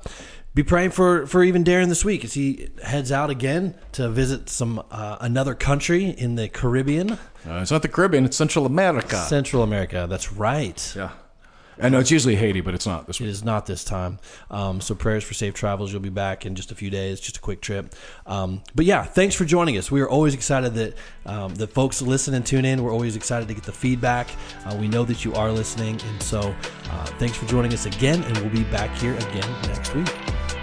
be 0.58 0.64
praying 0.64 0.90
for 0.90 1.28
for 1.28 1.44
even 1.44 1.64
Darren 1.64 1.88
this 1.88 2.04
week 2.04 2.26
as 2.26 2.34
he 2.34 2.70
heads 2.84 3.12
out 3.12 3.30
again 3.30 3.76
to 3.92 4.10
visit 4.10 4.50
some 4.50 4.82
uh, 4.90 5.18
another 5.22 5.54
country 5.54 6.06
in 6.10 6.34
the 6.36 6.50
Caribbean, 6.50 7.12
Uh, 7.12 7.62
it's 7.62 7.70
not 7.70 7.84
the 7.84 7.88
Caribbean; 7.88 8.26
it's 8.26 8.36
Central 8.36 8.66
America. 8.66 9.18
Central 9.18 9.62
America. 9.62 10.08
That's 10.10 10.34
right. 10.34 10.94
yeah, 10.96 11.12
I 11.82 11.90
know 11.90 12.00
it's 12.00 12.12
usually 12.12 12.36
Haiti, 12.36 12.62
but 12.62 12.74
it's 12.74 12.86
not 12.86 13.08
this 13.08 13.20
It 13.20 13.24
week. 13.24 13.32
is 13.32 13.44
not 13.44 13.66
this 13.66 13.84
time. 13.84 14.20
Um, 14.50 14.82
so 14.82 14.96
prayers 14.96 15.24
for 15.24 15.34
safe 15.34 15.54
travels. 15.54 15.92
You'll 15.92 16.02
be 16.02 16.10
back 16.10 16.46
in 16.46 16.56
just 16.56 16.72
a 16.72 16.76
few 16.76 16.90
days, 16.90 17.20
just 17.20 17.38
a 17.38 17.40
quick 17.40 17.62
trip. 17.62 17.94
Um, 18.26 18.64
but 18.76 18.86
yeah, 18.86 19.04
thanks 19.04 19.36
for 19.36 19.46
joining 19.46 19.78
us. 19.78 19.92
We 19.92 20.02
are 20.02 20.10
always 20.10 20.34
excited 20.34 20.74
that 20.76 20.94
um, 21.26 21.56
that 21.56 21.68
folks 21.74 22.02
listen 22.02 22.34
and 22.34 22.46
tune 22.46 22.66
in. 22.66 22.84
We're 22.84 22.94
always 22.94 23.16
excited 23.16 23.48
to 23.48 23.54
get 23.54 23.64
the 23.64 23.72
feedback. 23.72 24.28
Uh, 24.66 24.76
we 24.80 24.88
know 24.88 25.04
that 25.06 25.24
you 25.26 25.34
are 25.36 25.52
listening, 25.52 26.00
and 26.02 26.24
so 26.24 26.40
uh, 26.90 27.06
thanks 27.20 27.38
for 27.38 27.46
joining 27.46 27.74
us 27.74 27.86
again. 27.86 28.24
And 28.24 28.38
we'll 28.40 28.50
be 28.50 28.64
back 28.66 28.96
here 28.98 29.16
again 29.16 29.52
next 29.64 29.94
week. 29.94 30.57